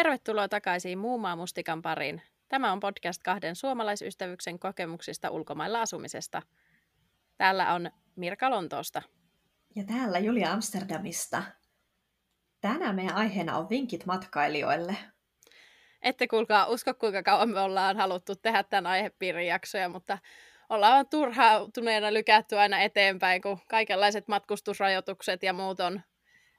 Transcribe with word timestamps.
Tervetuloa 0.00 0.48
takaisin 0.48 0.98
Muumaa 0.98 1.36
Mustikan 1.36 1.82
pariin. 1.82 2.22
Tämä 2.48 2.72
on 2.72 2.80
podcast 2.80 3.22
kahden 3.22 3.56
suomalaisystävyksen 3.56 4.58
kokemuksista 4.58 5.30
ulkomailla 5.30 5.80
asumisesta. 5.80 6.42
Täällä 7.36 7.74
on 7.74 7.90
Mirka 8.16 8.50
Lontoosta. 8.50 9.02
Ja 9.76 9.84
täällä 9.84 10.18
Julia 10.18 10.52
Amsterdamista. 10.52 11.42
Tänään 12.60 12.94
meidän 12.94 13.16
aiheena 13.16 13.58
on 13.58 13.68
vinkit 13.68 14.06
matkailijoille. 14.06 14.96
Ette 16.02 16.28
kuulkaa 16.28 16.66
usko, 16.66 16.94
kuinka 16.94 17.22
kauan 17.22 17.48
me 17.50 17.60
ollaan 17.60 17.96
haluttu 17.96 18.36
tehdä 18.36 18.62
tämän 18.62 18.86
aihepiirin 18.86 19.46
jaksoja, 19.46 19.88
mutta 19.88 20.18
ollaan 20.68 21.08
turhautuneena 21.08 22.12
lykätty 22.12 22.58
aina 22.58 22.80
eteenpäin, 22.80 23.42
kun 23.42 23.58
kaikenlaiset 23.68 24.28
matkustusrajoitukset 24.28 25.42
ja 25.42 25.52
muut 25.52 25.80
on 25.80 26.00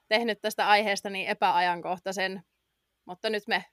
tehnyt 0.08 0.40
tästä 0.40 0.68
aiheesta 0.68 1.10
niin 1.10 1.28
epäajankohtaisen. 1.28 2.42
Mutta 3.04 3.30
nyt 3.30 3.46
me 3.46 3.64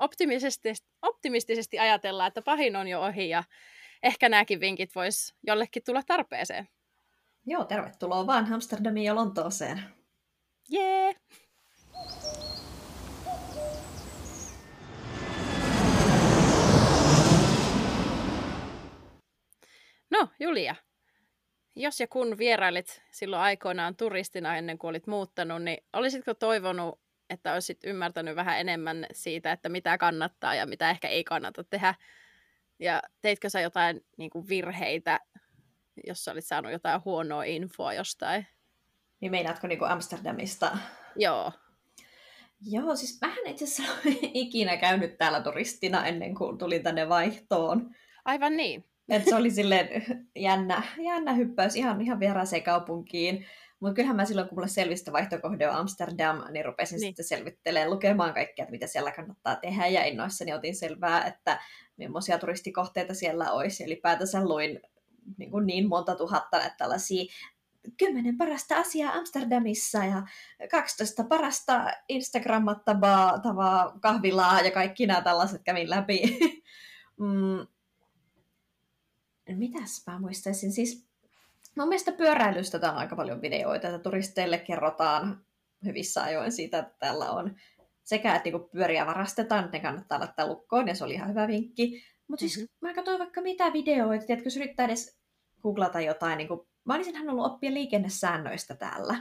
optimistisesti, 0.00 0.68
optimistisesti 1.02 1.78
ajatellaan, 1.78 2.28
että 2.28 2.42
pahin 2.42 2.76
on 2.76 2.88
jo 2.88 3.02
ohi 3.02 3.28
ja 3.28 3.44
ehkä 4.02 4.28
nämäkin 4.28 4.60
vinkit 4.60 4.94
vois 4.94 5.34
jollekin 5.46 5.82
tulla 5.86 6.02
tarpeeseen. 6.02 6.68
Joo, 7.46 7.64
tervetuloa 7.64 8.26
vaan 8.26 8.52
Amsterdamiin 8.52 9.04
ja 9.04 9.14
Lontooseen. 9.14 9.82
Jee! 10.68 11.04
Yeah. 11.04 11.16
No, 20.10 20.28
Julia, 20.40 20.74
jos 21.76 22.00
ja 22.00 22.08
kun 22.08 22.38
vierailit 22.38 23.02
silloin 23.10 23.42
aikoinaan 23.42 23.96
turistina 23.96 24.56
ennen 24.56 24.78
kuin 24.78 24.88
olit 24.88 25.06
muuttanut, 25.06 25.62
niin 25.62 25.84
olisitko 25.92 26.34
toivonut, 26.34 27.00
että 27.30 27.52
olisit 27.52 27.78
ymmärtänyt 27.84 28.36
vähän 28.36 28.60
enemmän 28.60 29.06
siitä, 29.12 29.52
että 29.52 29.68
mitä 29.68 29.98
kannattaa 29.98 30.54
ja 30.54 30.66
mitä 30.66 30.90
ehkä 30.90 31.08
ei 31.08 31.24
kannata 31.24 31.64
tehdä? 31.64 31.94
Ja 32.78 33.02
teitkö 33.20 33.50
sä 33.50 33.60
jotain 33.60 34.04
niin 34.16 34.30
kuin 34.30 34.48
virheitä, 34.48 35.20
jos 36.06 36.28
olit 36.28 36.44
saanut 36.44 36.72
jotain 36.72 37.00
huonoa 37.04 37.44
infoa 37.44 37.94
jostain? 37.94 38.46
Niin 39.20 39.32
meinaatko 39.32 39.66
niin 39.66 39.78
kuin 39.78 39.90
Amsterdamista? 39.90 40.78
Joo. 41.16 41.52
Joo, 42.70 42.96
siis 42.96 43.20
vähän 43.20 43.46
itse 43.46 43.64
asiassa 43.64 43.92
ikinä 44.22 44.76
käynyt 44.76 45.18
täällä 45.18 45.40
turistina 45.40 46.06
ennen 46.06 46.34
kuin 46.34 46.58
tulin 46.58 46.82
tänne 46.82 47.08
vaihtoon. 47.08 47.94
Aivan 48.24 48.56
niin. 48.56 48.84
Et 49.08 49.24
se 49.24 49.34
oli 49.34 49.50
silleen 49.50 49.88
jännä, 50.36 50.82
jännä 50.98 51.32
hyppäys 51.32 51.76
ihan, 51.76 52.00
ihan 52.00 52.20
vieraaseen 52.20 52.62
kaupunkiin. 52.62 53.46
Mutta 53.80 53.94
kyllähän 53.94 54.16
mä 54.16 54.24
silloin, 54.24 54.48
kun 54.48 54.56
mulle 54.56 54.68
selvistä 54.68 55.12
vaihtokohde 55.12 55.68
on 55.68 55.76
Amsterdam, 55.76 56.42
niin 56.50 56.64
rupesin 56.64 56.96
niin. 56.96 57.08
sitten 57.08 57.24
selvittelemään, 57.24 57.90
lukemaan 57.90 58.34
kaikkea, 58.34 58.62
että 58.62 58.70
mitä 58.70 58.86
siellä 58.86 59.12
kannattaa 59.12 59.56
tehdä. 59.56 59.86
Ja 59.86 60.04
innoissani 60.04 60.54
otin 60.54 60.76
selvää, 60.76 61.24
että 61.24 61.60
millaisia 61.96 62.38
turistikohteita 62.38 63.14
siellä 63.14 63.52
olisi. 63.52 63.84
Eli 63.84 63.96
päätänsä 63.96 64.44
luin 64.44 64.80
niin, 65.38 65.50
kuin 65.50 65.66
niin 65.66 65.88
monta 65.88 66.14
tuhatta 66.14 66.56
että 66.56 66.74
tällaisia 66.78 67.24
kymmenen 67.96 68.38
parasta 68.38 68.76
asiaa 68.76 69.12
Amsterdamissa 69.12 70.04
ja 70.04 70.22
12 70.70 71.24
parasta 71.24 71.86
Instagrammattavaa 72.08 73.98
kahvilaa 74.00 74.60
ja 74.60 74.70
kaikki 74.70 75.06
nämä 75.06 75.20
tällaiset 75.20 75.62
kävin 75.64 75.90
läpi. 75.90 76.38
mm, 77.20 77.66
mitäs 79.56 80.02
mä 80.06 80.18
muistaisin, 80.18 80.72
siis 80.72 81.09
mun 81.80 81.88
mielestä 81.88 82.12
pyöräilystä 82.12 82.90
on 82.90 82.96
aika 82.96 83.16
paljon 83.16 83.42
videoita, 83.42 83.88
että 83.88 83.98
turisteille 83.98 84.58
kerrotaan 84.58 85.44
hyvissä 85.84 86.22
ajoin 86.22 86.52
siitä, 86.52 86.78
että 86.78 86.96
täällä 86.98 87.30
on 87.30 87.56
sekä, 88.02 88.34
että 88.34 88.50
niinku 88.50 88.68
pyöriä 88.68 89.06
varastetaan, 89.06 89.64
että 89.64 89.76
ne 89.76 89.82
kannattaa 89.82 90.18
laittaa 90.18 90.46
lukkoon, 90.46 90.88
ja 90.88 90.94
se 90.94 91.04
oli 91.04 91.14
ihan 91.14 91.28
hyvä 91.28 91.48
vinkki. 91.48 92.02
Mutta 92.28 92.40
siis 92.40 92.56
mm-hmm. 92.56 92.88
mä 92.88 92.94
katsoin 92.94 93.18
vaikka 93.18 93.40
mitä 93.40 93.72
videoita, 93.72 94.26
tiedätkö, 94.26 94.46
jos 94.46 94.56
yrittää 94.56 94.86
edes 94.86 95.20
googlata 95.62 96.00
jotain, 96.00 96.38
niin 96.38 96.48
kuin, 96.48 96.60
mä 96.84 96.94
olisin 96.94 97.16
halunnut 97.16 97.46
oppia 97.46 97.74
liikennesäännöistä 97.74 98.74
täällä. 98.74 99.14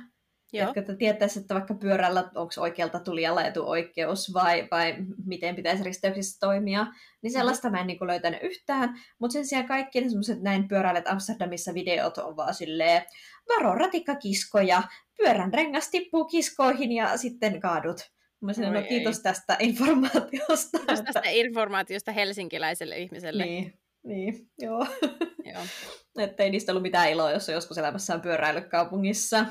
Joo. 0.54 0.74
Jotka 0.76 0.94
tietäisi, 0.96 1.40
että 1.40 1.54
vaikka 1.54 1.74
pyörällä 1.74 2.20
onko 2.36 2.54
oikealta 2.58 3.00
tulijalla 3.00 3.46
etuoikeus 3.46 4.34
vai, 4.34 4.68
vai 4.72 4.96
miten 5.26 5.56
pitäisi 5.56 5.84
risteyksissä 5.84 6.40
toimia, 6.40 6.88
niin 7.22 7.32
sellaista 7.32 7.68
mm-hmm. 7.68 7.78
mä 7.78 7.82
en 7.82 7.88
niin 7.88 8.08
löytänyt 8.08 8.44
yhtään. 8.44 8.90
Mutta 9.20 9.34
sen 9.34 9.46
sijaan 9.46 9.68
kaikki 9.68 10.02
ne 10.02 10.10
semmoiset 10.10 10.42
näin 10.42 10.68
pyöräilet 10.68 11.08
Amsterdamissa 11.08 11.74
videot 11.74 12.18
on 12.18 12.36
vaan 12.36 12.54
silleen, 12.54 13.02
varo 13.50 13.76
ratikkakiskoja, 13.76 14.84
pyörän 15.18 15.54
rengas 15.54 15.90
tippuu 15.90 16.26
kiskoihin 16.26 16.92
ja 16.92 17.18
sitten 17.18 17.60
kaadut. 17.60 18.12
Mä 18.42 18.54
sanoin, 18.54 18.74
no 18.74 18.82
kiitos 18.82 19.20
tästä 19.20 19.58
informaatiosta. 19.60 20.78
Kiitos 20.78 21.02
tästä 21.02 21.30
informaatiosta 21.30 22.12
helsinkiläiselle 22.12 22.98
ihmiselle. 22.98 23.46
Niin, 23.46 23.74
niin 24.04 24.50
joo. 24.58 24.88
joo. 25.46 25.62
että 26.26 26.44
ei 26.44 26.50
niistä 26.50 26.72
ollut 26.72 26.84
mitään 26.84 27.10
iloa, 27.10 27.32
jos 27.32 27.50
on 27.50 27.56
joskus 27.56 27.78
elämässään 27.78 28.22
pyöräillyt 28.22 28.68
kaupungissa. 28.68 29.46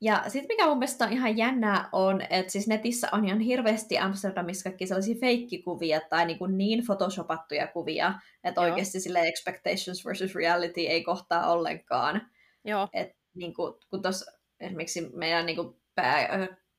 Ja 0.00 0.24
sitten 0.28 0.48
mikä 0.48 0.66
mun 0.66 0.78
mielestä 0.78 1.04
on 1.04 1.12
ihan 1.12 1.36
jännää 1.36 1.88
on, 1.92 2.20
että 2.30 2.52
siis 2.52 2.68
netissä 2.68 3.08
on 3.12 3.24
ihan 3.24 3.40
hirveästi 3.40 3.98
Amsterdamissa 3.98 4.70
kaikki 4.70 4.86
sellaisia 4.86 5.20
feikkikuvia 5.20 6.00
tai 6.00 6.26
niin, 6.26 6.38
kuin 6.38 6.58
niin 6.58 6.84
photoshopattuja 6.86 7.66
kuvia, 7.66 8.14
että 8.44 8.60
Joo. 8.60 8.70
oikeasti 8.70 9.00
sille 9.00 9.20
expectations 9.20 10.04
versus 10.06 10.34
reality 10.34 10.80
ei 10.80 11.04
kohtaa 11.04 11.52
ollenkaan. 11.52 12.30
Joo. 12.64 12.88
Et 12.92 13.16
niin 13.34 13.54
kuin, 13.54 13.74
kun 13.90 14.02
tuossa 14.02 14.32
esimerkiksi 14.60 15.10
meidän 15.14 15.46
niin 15.46 15.56
kuin 15.56 15.76
pää, 15.94 16.28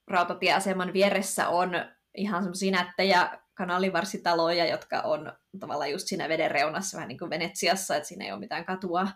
rautatieaseman 0.07 0.93
vieressä 0.93 1.49
on 1.49 1.71
ihan 2.17 2.43
semmoisia 2.43 2.71
nättejä 2.71 3.39
kanalivarsitaloja, 3.53 4.65
jotka 4.65 5.01
on 5.01 5.33
tavallaan 5.59 5.91
just 5.91 6.07
siinä 6.07 6.29
veden 6.29 6.51
reunassa, 6.51 6.97
vähän 6.97 7.07
niin 7.07 7.17
kuin 7.17 7.29
Venetsiassa, 7.29 7.95
että 7.95 8.07
siinä 8.07 8.25
ei 8.25 8.31
ole 8.31 8.39
mitään 8.39 8.65
katua 8.65 9.07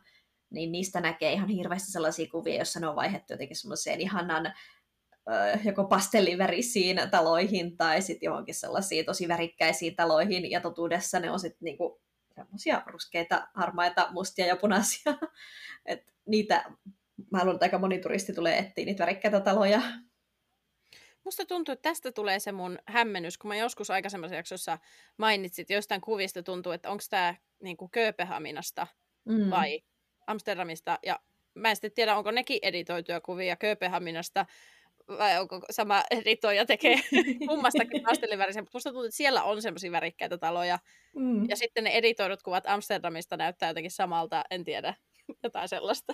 niin 0.50 0.72
niistä 0.72 1.02
näkee 1.02 1.34
ihan 1.34 1.50
hirveästi 1.50 1.92
sellaisia 1.92 2.30
kuvia, 2.32 2.56
joissa 2.56 2.80
ne 2.80 2.88
on 2.88 2.96
vaihdettu 2.96 3.34
jotenkin 3.34 3.58
semmoiseen 3.58 4.02
ihanan 4.02 4.54
joko 5.64 5.84
pastellivärisiin 5.84 7.02
taloihin 7.12 7.78
tai 7.78 8.02
sitten 8.02 8.28
johonkin 8.28 8.56
sellaisiin 8.56 9.06
tosi 9.06 9.28
värikkäisiin 9.28 9.96
taloihin, 9.96 10.52
ja 10.52 10.62
totuudessa 10.62 11.20
ne 11.20 11.32
on 11.32 11.40
sitten 11.40 11.66
niinku 11.66 12.02
semmoisia 12.36 12.84
ruskeita, 12.86 13.48
harmaita, 13.54 14.08
mustia 14.12 14.46
ja 14.46 14.56
punaisia. 14.56 15.14
Et 15.86 16.14
niitä, 16.26 16.64
mä 17.32 17.38
haluan, 17.38 17.56
että 17.56 17.66
aika 17.66 17.80
moni 17.80 18.00
turisti 18.00 18.34
tulee 18.34 18.58
etsiä 18.58 18.86
niitä 18.86 19.02
värikkäitä 19.02 19.40
taloja. 19.40 19.82
Musta 21.26 21.46
tuntuu, 21.46 21.74
että 21.74 21.90
tästä 21.90 22.12
tulee 22.12 22.40
se 22.40 22.52
mun 22.52 22.80
hämmennys, 22.86 23.38
kun 23.38 23.48
mä 23.48 23.56
joskus 23.56 23.90
aikaisemmassa 23.90 24.36
jaksossa 24.36 24.78
mainitsit 25.18 25.70
jostain 25.70 26.02
kuvista 26.02 26.44
tuntuu, 26.44 26.72
että 26.72 26.90
onko 26.90 27.04
tämä 27.10 27.36
niinku 27.64 27.90
Kööpenhaminasta 27.92 28.88
mm. 29.26 29.50
vai 29.50 29.82
Amsterdamista, 30.30 31.00
ja 31.06 31.20
mä 31.54 31.70
en 31.70 31.76
sitten 31.76 31.92
tiedä, 31.92 32.18
onko 32.18 32.32
nekin 32.32 32.60
editoituja 32.62 33.22
kuvia 33.22 33.56
Kööpenhaminasta, 33.56 34.46
vai 35.08 35.40
onko 35.40 35.62
sama 35.72 36.04
editoija 36.22 36.66
tekee 36.66 36.96
kummastakin 37.48 38.04
pastellivärisen, 38.04 38.64
mutta 38.64 38.76
musta 38.76 38.90
tuntuu, 38.90 39.06
että 39.06 39.18
siellä 39.18 39.44
on 39.44 39.62
semmoisia 39.62 39.92
värikkäitä 39.92 40.38
taloja, 40.38 40.80
mm. 41.16 41.50
ja 41.50 41.56
sitten 41.56 41.84
ne 41.84 41.90
editoidut 41.90 42.44
kuvat 42.44 42.68
Amsterdamista 42.68 43.38
näyttää 43.38 43.70
jotenkin 43.70 43.92
samalta, 43.92 44.44
en 44.52 44.64
tiedä, 44.64 44.94
jotain 45.44 45.70
sellaista. 45.70 46.14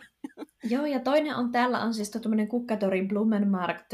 Joo, 0.63 0.85
ja 0.85 0.99
toinen 0.99 1.35
on 1.35 1.51
täällä 1.51 1.79
on 1.79 1.93
siis 1.93 2.11
tuommoinen 2.11 2.47
Kukkatori 2.47 3.01
Blumenmarkt, 3.07 3.93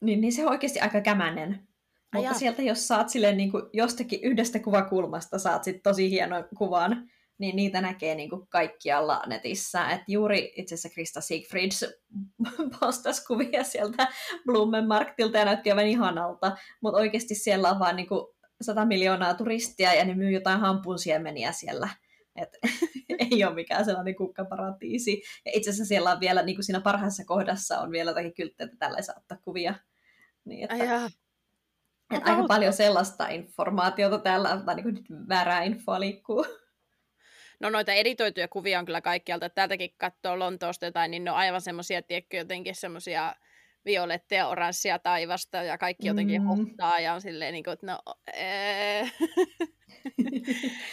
niin, 0.00 0.20
niin 0.20 0.32
se 0.32 0.44
on 0.44 0.50
oikeasti 0.50 0.80
aika 0.80 1.00
kämänen. 1.00 1.68
Mutta 2.14 2.34
sieltä 2.34 2.62
jos 2.62 2.88
saat 2.88 3.08
silleen 3.08 3.36
niin 3.36 3.50
kuin 3.50 3.62
jostakin 3.72 4.20
yhdestä 4.22 4.58
kuvakulmasta, 4.58 5.38
saat 5.38 5.64
sitten 5.64 5.82
tosi 5.82 6.10
hienon 6.10 6.44
kuvan, 6.58 7.10
niin 7.38 7.56
niitä 7.56 7.80
näkee 7.80 8.14
niin 8.14 8.30
kuin 8.30 8.46
kaikkialla 8.48 9.22
netissä. 9.26 9.90
Et 9.90 10.02
juuri 10.08 10.52
itse 10.56 10.74
asiassa 10.74 10.88
Krista 10.88 11.20
Siegfrieds 11.20 11.84
postasi 12.80 13.26
kuvia 13.26 13.64
sieltä 13.64 14.08
Blumenmarktilta 14.46 15.38
ja 15.38 15.44
näytti 15.44 15.70
aivan 15.70 15.86
ihanalta, 15.86 16.56
mutta 16.80 16.98
oikeasti 16.98 17.34
siellä 17.34 17.70
on 17.70 17.78
vain 17.78 17.96
niin 17.96 18.08
kuin 18.08 18.26
100 18.60 18.84
miljoonaa 18.84 19.34
turistia 19.34 19.94
ja 19.94 20.04
ne 20.04 20.14
myy 20.14 20.30
jotain 20.30 20.60
hampunsiemeniä 20.60 21.52
siellä. 21.52 21.88
Et, 22.36 22.48
ei 23.32 23.44
ole 23.44 23.54
mikään 23.54 23.84
sellainen 23.84 24.16
kukkaparatiisi. 24.16 25.22
Ja 25.44 25.52
itse 25.54 25.70
asiassa 25.70 25.88
siellä 25.88 26.10
on 26.10 26.20
vielä, 26.20 26.42
niin 26.42 26.56
kuin 26.56 26.64
siinä 26.64 26.80
parhaassa 26.80 27.24
kohdassa 27.24 27.80
on 27.80 27.90
vielä 27.90 28.10
jotakin 28.10 28.34
kylttejä, 28.34 28.64
että 28.64 28.76
tällä 28.78 28.96
ei 28.96 29.02
saa 29.02 29.14
ottaa 29.18 29.38
kuvia. 29.42 29.74
Niin, 30.44 30.64
että, 30.64 30.94
Ai 30.94 31.10
että 32.10 32.32
aika 32.32 32.44
paljon 32.48 32.72
sellaista 32.72 33.28
informaatiota 33.28 34.18
täällä, 34.18 34.62
tai 34.66 34.74
niin 34.74 34.82
kuin 34.82 35.28
väärää 35.28 35.62
infoa 35.62 36.00
liikkuu. 36.00 36.46
No 37.60 37.70
noita 37.70 37.92
editoituja 37.92 38.48
kuvia 38.48 38.78
on 38.78 38.84
kyllä 38.84 39.00
kaikkialta. 39.00 39.46
Että 39.46 39.54
täältäkin 39.54 39.94
katsoo 39.96 40.38
Lontoosta 40.38 40.86
jotain, 40.86 41.10
niin 41.10 41.24
ne 41.24 41.30
on 41.30 41.36
aivan 41.36 41.60
semmoisia, 41.60 42.02
tiedätkö, 42.02 42.36
jotenkin 42.36 42.74
semmoisia 42.74 43.34
violetteja, 43.84 44.48
oranssia 44.48 44.98
taivasta 44.98 45.62
ja 45.62 45.78
kaikki 45.78 46.06
jotenkin 46.06 46.42
mm. 46.42 46.46
hohtaa 46.46 47.00
ja 47.00 47.14
on 47.14 47.20
silleen 47.20 47.52
niin 47.52 47.64
kuin, 47.64 47.72
että 47.72 47.86
no... 47.86 47.98
Ee. 48.34 49.00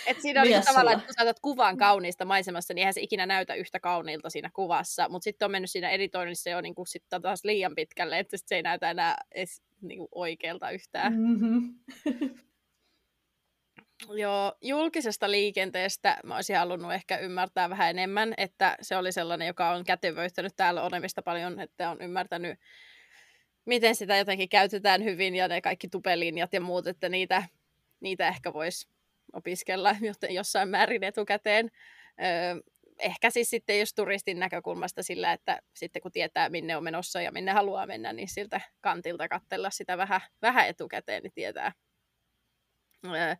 Et 0.07 0.21
siinä 0.21 0.41
on 0.41 0.47
niin 0.47 0.65
tavallaan, 0.65 0.95
että 0.95 1.05
kun 1.05 1.13
saatat 1.17 1.39
kuvan 1.39 1.77
kauniista 1.77 2.25
maisemassa, 2.25 2.73
niin 2.73 2.79
eihän 2.79 2.93
se 2.93 3.01
ikinä 3.01 3.25
näytä 3.25 3.53
yhtä 3.53 3.79
kauniilta 3.79 4.29
siinä 4.29 4.49
kuvassa, 4.53 5.09
mutta 5.09 5.23
sitten 5.23 5.45
on 5.45 5.51
mennyt 5.51 5.71
siinä 5.71 5.89
editoinnissa 5.89 6.49
jo 6.49 6.61
niin 6.61 6.75
kuin, 6.75 6.87
sit 6.87 7.03
taas 7.21 7.43
liian 7.43 7.75
pitkälle, 7.75 8.19
että 8.19 8.37
se 8.45 8.55
ei 8.55 8.61
näytä 8.61 8.91
enää 8.91 9.15
edes 9.35 9.61
niinku 9.81 10.07
oikealta 10.11 10.71
yhtään. 10.71 11.13
Mm-hmm. 11.13 11.73
Joo, 14.13 14.53
julkisesta 14.61 15.31
liikenteestä 15.31 16.17
mä 16.23 16.35
olisin 16.35 16.57
halunnut 16.57 16.93
ehkä 16.93 17.17
ymmärtää 17.17 17.69
vähän 17.69 17.89
enemmän, 17.89 18.33
että 18.37 18.77
se 18.81 18.97
oli 18.97 19.11
sellainen, 19.11 19.47
joka 19.47 19.69
on 19.69 19.83
kätevöittänyt 19.83 20.53
täällä 20.55 20.83
olemista 20.83 21.21
paljon, 21.21 21.59
että 21.59 21.89
on 21.89 22.01
ymmärtänyt, 22.01 22.59
miten 23.65 23.95
sitä 23.95 24.17
jotenkin 24.17 24.49
käytetään 24.49 25.03
hyvin 25.03 25.35
ja 25.35 25.47
ne 25.47 25.61
kaikki 25.61 25.87
tupelinjat 25.87 26.53
ja 26.53 26.61
muut, 26.61 26.87
että 26.87 27.09
niitä, 27.09 27.43
niitä 27.99 28.27
ehkä 28.27 28.53
voisi 28.53 28.87
opiskella 29.33 29.95
jossain 30.29 30.69
määrin 30.69 31.03
etukäteen. 31.03 31.71
Öö, 32.23 32.61
ehkä 32.99 33.29
siis 33.29 33.49
sitten 33.49 33.79
jos 33.79 33.93
turistin 33.93 34.39
näkökulmasta 34.39 35.03
sillä, 35.03 35.33
että 35.33 35.59
sitten 35.75 36.01
kun 36.01 36.11
tietää 36.11 36.49
minne 36.49 36.77
on 36.77 36.83
menossa 36.83 37.21
ja 37.21 37.31
minne 37.31 37.51
haluaa 37.51 37.87
mennä, 37.87 38.13
niin 38.13 38.29
siltä 38.29 38.61
kantilta 38.81 39.27
katsella 39.27 39.69
sitä 39.69 39.97
vähän, 39.97 40.21
vähän 40.41 40.67
etukäteen, 40.67 41.23
niin 41.23 41.33
tietää. 41.33 41.71
Öö, 43.05 43.35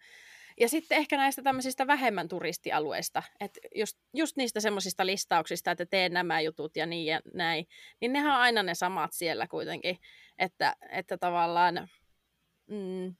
ja 0.59 0.69
sitten 0.69 0.97
ehkä 0.97 1.17
näistä 1.17 1.41
tämmöisistä 1.41 1.87
vähemmän 1.87 2.27
turistialueista, 2.27 3.23
että 3.39 3.59
just, 3.75 3.97
just 4.13 4.37
niistä 4.37 4.59
semmoisista 4.59 5.05
listauksista, 5.05 5.71
että 5.71 5.85
teen 5.85 6.13
nämä 6.13 6.41
jutut 6.41 6.75
ja 6.75 6.85
niin 6.85 7.05
ja 7.05 7.21
näin, 7.33 7.67
niin 8.01 8.13
nehän 8.13 8.31
on 8.31 8.41
aina 8.41 8.63
ne 8.63 8.75
samat 8.75 9.13
siellä 9.13 9.47
kuitenkin, 9.47 9.97
että, 10.39 10.75
että 10.89 11.17
tavallaan, 11.17 11.89
mm, 12.67 13.15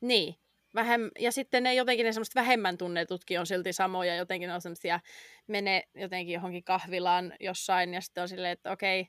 niin, 0.00 0.34
vähem, 0.74 1.10
ja 1.18 1.32
sitten 1.32 1.62
ne 1.62 1.74
jotenkin 1.74 2.06
ne 2.06 2.12
semmoiset 2.12 2.34
vähemmän 2.34 2.78
tunnetutkin 2.78 3.40
on 3.40 3.46
silti 3.46 3.72
samoja, 3.72 4.16
jotenkin 4.16 4.50
on 4.50 4.60
semmoisia, 4.60 5.00
mene 5.46 5.82
jotenkin 5.94 6.34
johonkin 6.34 6.64
kahvilaan 6.64 7.34
jossain 7.40 7.94
ja 7.94 8.00
sitten 8.00 8.22
on 8.22 8.28
silleen, 8.28 8.52
että 8.52 8.72
okei, 8.72 9.08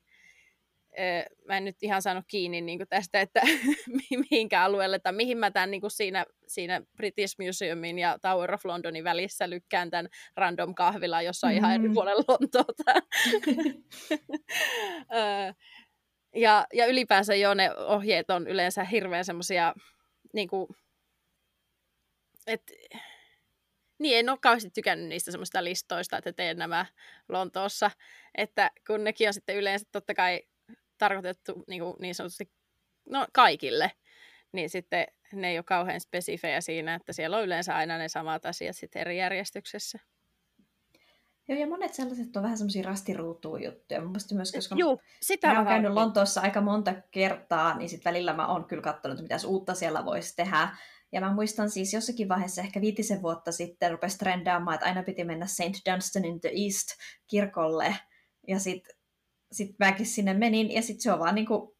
mä 1.47 1.57
en 1.57 1.65
nyt 1.65 1.83
ihan 1.83 2.01
saanut 2.01 2.25
kiinni 2.27 2.62
niin 2.62 2.80
kuin 2.80 2.88
tästä, 2.88 3.21
että 3.21 3.41
mihinkä 4.30 4.63
alueelle 4.63 5.00
tai 5.00 5.13
mihin 5.13 5.38
mä 5.38 5.51
tämän 5.51 5.71
niin 5.71 5.81
kuin 5.81 5.91
siinä, 5.91 6.25
siinä 6.47 6.81
British 6.97 7.36
Museumin 7.39 8.00
ja 8.00 8.19
Tower 8.21 8.53
of 8.53 8.65
Londonin 8.65 9.03
välissä 9.03 9.50
lykkään 9.50 9.89
tämän 9.89 10.07
random 10.36 10.75
kahvila, 10.75 11.21
jossa 11.21 11.47
on 11.47 11.53
mm. 11.53 11.57
ihan 11.57 11.75
eri 11.75 11.88
mm. 11.88 11.94
puolella 11.94 12.24
Lontoota. 12.27 12.94
ja, 16.36 16.65
ja 16.74 16.86
ylipäänsä 16.86 17.35
jo 17.35 17.53
ne 17.53 17.75
ohjeet 17.75 18.30
on 18.30 18.47
yleensä 18.47 18.83
hirveän 18.83 19.25
semmoisia, 19.25 19.74
niin 20.33 20.47
kuin, 20.47 20.68
että 22.47 22.74
niin, 24.00 24.18
en 24.18 24.30
ole 24.30 24.38
kauheasti 24.42 24.69
tykännyt 24.69 25.09
niistä 25.09 25.31
semmoista 25.31 25.63
listoista, 25.63 26.18
että 26.18 26.33
teen 26.33 26.57
nämä 26.57 26.85
Lontoossa, 27.30 27.92
että 28.35 28.71
kun 28.88 29.03
nekin 29.03 29.27
on 29.27 29.33
sitten 29.33 29.56
yleensä 29.56 29.85
totta 29.92 30.13
kai 30.13 30.42
tarkoitettu 31.00 31.63
niin, 31.68 31.81
kuin 31.81 31.96
niin 32.00 32.16
sanotusti 32.16 32.51
no, 33.10 33.28
kaikille, 33.34 33.92
niin 34.51 34.69
sitten 34.69 35.07
ne 35.34 35.50
ei 35.50 35.57
ole 35.57 35.63
kauhean 35.63 36.01
spesifejä 36.01 36.62
siinä, 36.62 36.96
että 36.96 37.13
siellä 37.13 37.38
on 37.38 37.44
yleensä 37.44 37.75
aina 37.75 37.98
ne 37.98 38.07
samat 38.07 38.46
asiat 38.46 38.75
sitten 38.75 39.00
eri 39.00 39.18
järjestyksessä. 39.18 40.00
Joo, 41.48 41.60
ja 41.60 41.68
monet 41.68 41.94
sellaiset 41.94 42.38
on 42.38 42.44
vähän 42.44 42.57
semmoisia 42.57 42.84
rastiruutuun 42.84 43.63
juttuja. 43.63 44.01
Mun 44.01 44.16
myös, 44.34 44.51
koska 44.51 44.75
Juu, 44.75 45.01
sitä 45.22 45.48
mä 45.48 45.57
oon 45.57 45.68
käynyt 45.68 45.94
Lontoossa 45.94 46.42
aika 46.42 46.62
monta 46.62 46.94
kertaa, 47.12 47.78
niin 47.78 47.90
sitten 47.90 48.12
välillä 48.12 48.34
mä 48.34 48.48
oon 48.48 48.66
kyllä 48.66 48.84
katsonut, 48.84 49.22
mitä 49.22 49.38
uutta 49.48 49.75
siellä 49.75 50.06
voisi 50.06 50.36
tehdä. 50.36 50.69
Ja 51.12 51.22
mä 51.22 51.34
muistan 51.34 51.69
siis 51.69 51.94
jossakin 51.94 52.30
vaiheessa, 52.30 52.62
ehkä 52.62 52.81
viitisen 52.81 53.22
vuotta 53.22 53.52
sitten, 53.52 53.92
rupesi 53.92 54.18
trendaamaan, 54.18 54.75
että 54.75 54.88
aina 54.88 55.04
piti 55.04 55.24
mennä 55.24 55.45
St. 55.45 55.92
Dunstan 55.92 56.25
in 56.25 56.42
the 56.42 56.50
East 56.50 56.88
kirkolle. 57.28 57.95
Ja 58.48 58.60
sitten 58.60 58.95
sitten 59.51 59.75
mäkin 59.80 60.06
sinne 60.06 60.34
menin, 60.34 60.72
ja 60.72 60.81
sitten 60.81 61.01
se 61.01 61.12
on 61.12 61.19
vaan 61.19 61.36
niinku, 61.36 61.78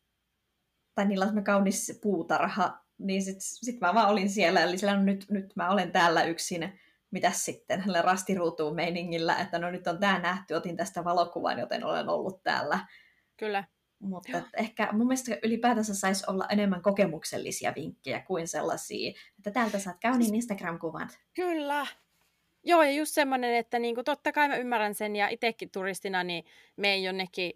tai 0.96 1.06
niillä 1.06 1.26
on 1.26 1.44
kaunis 1.44 2.00
puutarha, 2.02 2.80
niin 2.98 3.24
sitten 3.24 3.42
sit 3.42 3.80
mä 3.82 3.94
vaan 3.94 4.10
olin 4.10 4.30
siellä, 4.30 4.62
eli 4.62 4.78
siellä, 4.78 4.98
no 4.98 5.04
nyt, 5.04 5.26
nyt 5.30 5.56
mä 5.56 5.70
olen 5.70 5.92
täällä 5.92 6.24
yksin, 6.24 6.80
mitäs 7.12 7.46
sitten, 7.46 7.84
rastiruutuun 8.02 8.76
meiningillä, 8.76 9.38
että 9.38 9.60
no 9.60 9.72
nyt 9.72 9.88
on 9.88 10.00
tämä 10.00 10.20
nähty, 10.20 10.54
otin 10.54 10.78
tästä 10.78 11.04
valokuvan, 11.04 11.60
joten 11.60 11.86
olen 11.86 12.10
ollut 12.10 12.44
täällä. 12.44 12.80
Kyllä. 13.38 13.64
Mutta 14.00 14.44
ehkä 14.58 14.90
mun 14.92 15.08
mielestä 15.08 15.38
ylipäätänsä 15.44 15.96
saisi 15.96 16.24
olla 16.28 16.46
enemmän 16.50 16.82
kokemuksellisia 16.82 17.74
vinkkejä 17.76 18.22
kuin 18.22 18.48
sellaisia, 18.48 19.14
että 19.38 19.52
täältä 19.52 19.80
saat 19.80 19.98
kauniin 20.02 20.36
Instagram-kuvan. 20.36 21.10
Kyllä, 21.36 21.88
Joo, 22.70 22.84
ja 22.84 22.92
just 22.92 23.14
semmoinen, 23.14 23.56
että 23.56 23.80
niinku, 23.80 24.04
totta 24.04 24.32
kai 24.32 24.48
mä 24.48 24.56
ymmärrän 24.56 24.96
sen, 24.96 25.16
ja 25.16 25.28
itsekin 25.28 25.70
turistina, 25.70 26.24
niin 26.24 26.46
me 26.78 26.94
ei 26.94 27.04
jonnekin 27.04 27.54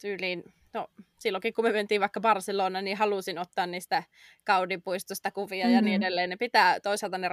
tyyliin, 0.00 0.44
no 0.72 0.88
silloinkin 1.18 1.54
kun 1.54 1.64
me 1.64 1.72
mentiin 1.72 2.00
vaikka 2.00 2.20
Barcelona, 2.20 2.82
niin 2.82 2.96
halusin 2.96 3.38
ottaa 3.38 3.66
niistä 3.66 4.02
kaudipuistosta 4.44 5.30
kuvia 5.30 5.64
mm-hmm. 5.64 5.74
ja 5.74 5.82
niin 5.82 5.92
mm-hmm. 5.92 6.02
edelleen. 6.02 6.30
Ne 6.30 6.36
pitää, 6.36 6.80
toisaalta 6.80 7.18
ne 7.18 7.28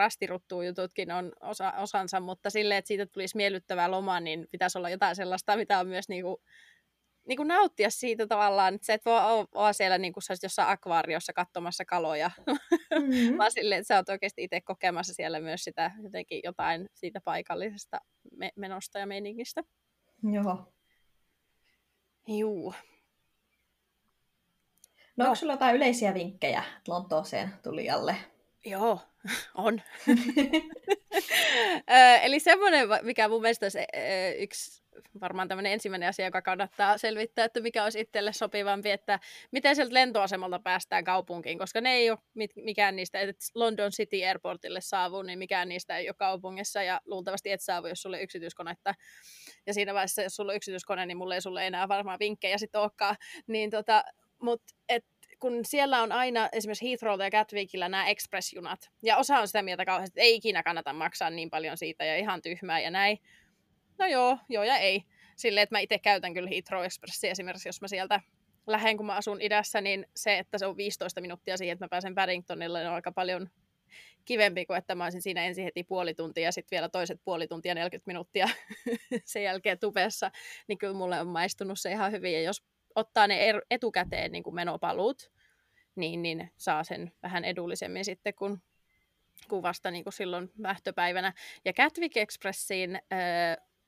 jututkin 0.66 1.12
on 1.12 1.32
osa, 1.42 1.72
osansa, 1.72 2.20
mutta 2.20 2.50
silleen, 2.50 2.78
että 2.78 2.88
siitä 2.88 3.06
tulisi 3.06 3.38
miellyttävää 3.38 3.92
lomaa, 3.92 4.20
niin 4.20 4.48
pitäisi 4.52 4.78
olla 4.78 4.90
jotain 4.90 5.16
sellaista, 5.16 5.58
mitä 5.58 5.80
on 5.80 5.88
myös 5.88 6.10
niinku 6.10 6.42
niin 7.28 7.38
kuin 7.38 7.48
nauttia 7.48 7.90
siitä 7.90 8.28
tavallaan, 8.28 8.76
että 8.76 8.86
sä 8.86 8.94
et 8.94 9.06
voi 9.06 9.20
olla 9.54 9.74
siellä 9.74 9.98
niin 9.98 10.14
kuin 10.14 10.24
jossain 10.44 10.70
akvaariossa 10.70 11.34
katsomassa 11.34 11.86
kaloja, 11.86 12.32
mm-hmm. 12.48 13.38
vaan 13.38 13.52
silleen, 13.52 13.80
että 13.80 13.88
sä 13.88 13.96
oot 13.96 14.10
oikeasti 14.10 14.44
itse 14.44 14.62
kokemassa 14.62 15.14
siellä 15.14 15.40
myös 15.40 15.64
sitä 15.64 15.92
jotenkin 16.04 16.42
jotain 16.44 16.90
siitä 16.94 17.22
paikallisesta 17.26 18.02
me- 18.38 18.52
menosta 18.56 19.00
ja 19.00 19.06
meningistä. 19.06 19.64
Joo. 20.34 20.74
Juu. 22.28 22.74
No, 25.18 25.24
no. 25.24 25.26
onko 25.26 25.36
sulla 25.36 25.54
jotain 25.54 25.76
yleisiä 25.76 26.14
vinkkejä 26.14 26.64
Lontooseen 26.88 27.54
tulijalle? 27.64 28.16
Joo, 28.66 29.00
on. 29.56 29.82
Eli 32.24 32.40
semmoinen, 32.40 32.88
mikä 33.02 33.28
mun 33.28 33.42
mielestä 33.42 33.66
olisi 33.66 33.80
yksi 34.40 34.85
varmaan 35.22 35.48
tämmöinen 35.48 35.72
ensimmäinen 35.72 36.10
asia, 36.10 36.26
joka 36.26 36.42
kannattaa 36.42 36.98
selvittää, 36.98 37.46
että 37.46 37.60
mikä 37.60 37.84
olisi 37.84 38.00
itselle 38.00 38.34
sopivampi, 38.34 38.92
että 38.92 39.20
miten 39.52 39.76
sieltä 39.76 39.94
lentoasemalta 39.94 40.60
päästään 40.60 41.04
kaupunkiin, 41.04 41.58
koska 41.58 41.82
ne 41.82 41.94
ei 41.94 42.10
ole 42.10 42.20
mikään 42.56 42.96
niistä, 42.96 43.20
että 43.20 43.46
London 43.56 43.92
City 43.92 44.24
Airportille 44.24 44.82
saavuu, 44.82 45.22
niin 45.22 45.40
mikään 45.40 45.70
niistä 45.70 45.98
ei 45.98 46.10
ole 46.10 46.16
kaupungissa 46.18 46.84
ja 46.84 47.02
luultavasti 47.06 47.52
et 47.52 47.62
saavu, 47.62 47.88
jos 47.88 48.02
sulle 48.02 48.22
yksityiskonetta. 48.22 48.94
Ja 49.68 49.74
siinä 49.74 49.94
vaiheessa, 49.94 50.22
jos 50.22 50.36
sulla 50.36 50.52
on 50.52 50.56
yksityiskone, 50.56 51.06
niin 51.06 51.18
mulle 51.18 51.36
ei 51.36 51.42
sulle 51.42 51.68
enää 51.68 51.88
varmaan 51.88 52.20
vinkkejä 52.20 52.58
sitten 52.58 52.82
olekaan. 52.82 53.16
Niin 53.48 53.70
tota, 53.70 54.04
mutta 54.42 54.74
et 54.90 55.06
kun 55.40 55.60
siellä 55.66 56.02
on 56.02 56.12
aina 56.12 56.50
esimerkiksi 56.52 56.90
Heathrowlla 56.90 57.24
ja 57.24 57.32
Gatwickillä 57.32 57.90
nämä 57.90 58.08
express-junat, 58.08 58.90
ja 59.04 59.18
osa 59.18 59.40
on 59.40 59.48
sitä 59.48 59.62
mieltä 59.62 59.86
kauheasti, 59.86 60.20
että 60.20 60.22
ei 60.22 60.36
ikinä 60.36 60.64
kannata 60.64 60.94
maksaa 60.94 61.30
niin 61.30 61.50
paljon 61.50 61.78
siitä 61.78 62.06
ja 62.06 62.18
ihan 62.18 62.42
tyhmää 62.42 62.80
ja 62.80 62.92
näin, 62.92 63.18
no 63.98 64.06
joo, 64.06 64.38
joo 64.50 64.64
ja 64.64 64.78
ei. 64.78 65.04
Silleen, 65.36 65.64
että 65.64 65.76
mä 65.76 65.80
itse 65.80 66.00
käytän 66.00 66.34
kyllä 66.34 66.50
Heathrow 66.50 66.86
Expressia 66.86 67.32
esimerkiksi, 67.32 67.70
jos 67.70 67.82
mä 67.82 67.88
sieltä 67.88 68.22
lähden, 68.68 68.98
kun 68.98 69.06
mä 69.06 69.16
asun 69.16 69.42
idässä, 69.42 69.82
niin 69.82 70.08
se, 70.16 70.38
että 70.38 70.58
se 70.58 70.66
on 70.66 70.78
15 70.78 71.22
minuuttia 71.22 71.58
siihen, 71.58 71.74
että 71.74 71.86
mä 71.86 71.90
pääsen 71.90 72.16
Paddingtonille, 72.16 72.88
on 72.88 72.96
aika 72.96 73.12
paljon 73.12 73.50
kivempi 74.26 74.66
kuin, 74.66 74.78
että 74.78 74.96
mä 74.96 75.04
olisin 75.04 75.22
siinä 75.22 75.46
ensin 75.46 75.64
heti 75.64 75.84
puoli 75.84 76.14
tuntia 76.14 76.44
ja 76.44 76.52
sitten 76.52 76.76
vielä 76.76 76.90
toiset 76.90 77.22
puoli 77.26 77.48
tuntia 77.48 77.76
40 77.76 78.08
minuuttia 78.08 78.50
sen 79.26 79.44
jälkeen 79.44 79.80
tupessa, 79.80 80.32
niin 80.68 80.78
kyllä 80.78 80.94
mulle 80.94 81.22
on 81.22 81.28
maistunut 81.28 81.80
se 81.80 81.92
ihan 81.92 82.12
hyvin. 82.12 82.34
Ja 82.34 82.42
jos 82.42 82.64
ottaa 82.96 83.28
ne 83.28 83.52
er-, 83.52 83.66
etukäteen 83.72 84.32
niin 84.32 84.44
kuin 84.44 84.56
menopaluut, 84.56 85.32
niin, 85.96 86.22
niin 86.22 86.52
saa 86.58 86.84
sen 86.84 87.12
vähän 87.24 87.46
edullisemmin 87.46 88.06
sitten, 88.06 88.34
kun, 88.34 88.62
kun 89.50 89.62
vasta 89.62 89.92
niin 89.92 90.04
kuin 90.04 90.14
silloin 90.14 90.52
lähtöpäivänä. 90.58 91.34
Ja 91.66 91.74
Catwick 91.74 92.18
Expressiin 92.18 93.00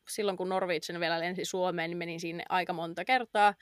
silloin 0.09 0.37
kun 0.37 0.49
Norwegian 0.49 0.99
vielä 0.99 1.19
lensi 1.19 1.45
Suomeen, 1.45 1.89
niin 1.89 1.97
menin 1.97 2.19
sinne 2.19 2.43
aika 2.49 2.73
monta 2.73 3.05
kertaa. 3.05 3.53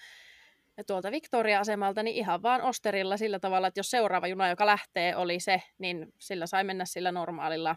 Ja 0.77 0.83
tuolta 0.83 1.11
Victoria-asemalta 1.11 2.03
niin 2.03 2.15
ihan 2.15 2.41
vaan 2.41 2.61
Osterilla 2.61 3.17
sillä 3.17 3.39
tavalla, 3.39 3.67
että 3.67 3.79
jos 3.79 3.91
seuraava 3.91 4.27
juna, 4.27 4.49
joka 4.49 4.65
lähtee, 4.65 5.15
oli 5.15 5.39
se, 5.39 5.61
niin 5.77 6.13
sillä 6.19 6.47
sai 6.47 6.63
mennä 6.63 6.85
sillä 6.85 7.11
normaalilla 7.11 7.75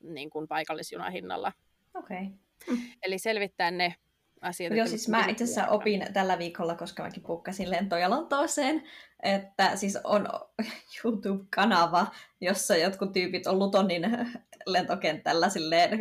niin 0.00 0.30
kuin 0.30 0.48
paikallisjunahinnalla. 0.48 1.52
Okei. 1.94 2.18
Okay. 2.18 2.76
Eli 3.02 3.18
selvittää 3.18 3.70
ne 3.70 3.94
asiat. 4.44 4.76
Joo, 4.76 4.86
siis 4.86 5.08
mä 5.08 5.26
itse 5.26 5.44
asiassa 5.44 5.68
opin 5.68 6.06
tällä 6.12 6.38
viikolla, 6.38 6.74
koska 6.74 7.02
mäkin 7.02 7.22
pukkasin 7.22 7.70
lentoja 7.70 8.10
Lontooseen, 8.10 8.82
että 9.22 9.76
siis 9.76 9.98
on 10.04 10.28
YouTube-kanava, 11.04 12.06
jossa 12.40 12.76
jotkut 12.76 13.12
tyypit 13.12 13.46
on 13.46 13.58
Lutonin 13.58 14.02
lentokentällä 14.66 15.48
silleen 15.48 16.00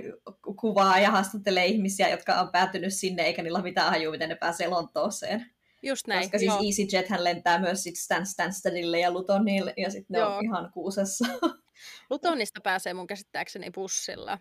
kuvaa 0.59 1.00
ja 1.00 1.12
haastattelee 1.12 1.65
ihmisiä, 1.65 2.09
jotka 2.09 2.35
on 2.35 2.50
päätynyt 2.51 2.93
sinne, 2.93 3.23
eikä 3.23 3.43
niillä 3.43 3.57
ole 3.57 3.63
mitään 3.63 3.89
hajua, 3.89 4.12
miten 4.12 4.29
ne 4.29 4.35
pääsee 4.35 4.67
Lontooseen. 4.67 5.45
Just 5.83 6.07
näin. 6.07 6.21
Koska 6.21 6.39
siis 6.39 6.53
EasyJet 6.53 7.09
hän 7.09 7.23
lentää 7.23 7.59
myös 7.59 7.83
sit 7.83 7.95
Stan 7.95 8.25
Stanstedille 8.25 9.00
ja 9.00 9.12
Lutonille, 9.12 9.73
ja 9.77 9.91
sitten 9.91 10.13
ne 10.13 10.19
Joo. 10.19 10.38
on 10.38 10.45
ihan 10.45 10.71
kuusessa. 10.73 11.25
Lutonista 12.09 12.62
pääsee 12.62 12.93
mun 12.93 13.07
käsittääkseni 13.07 13.71
bussilla. 13.71 14.39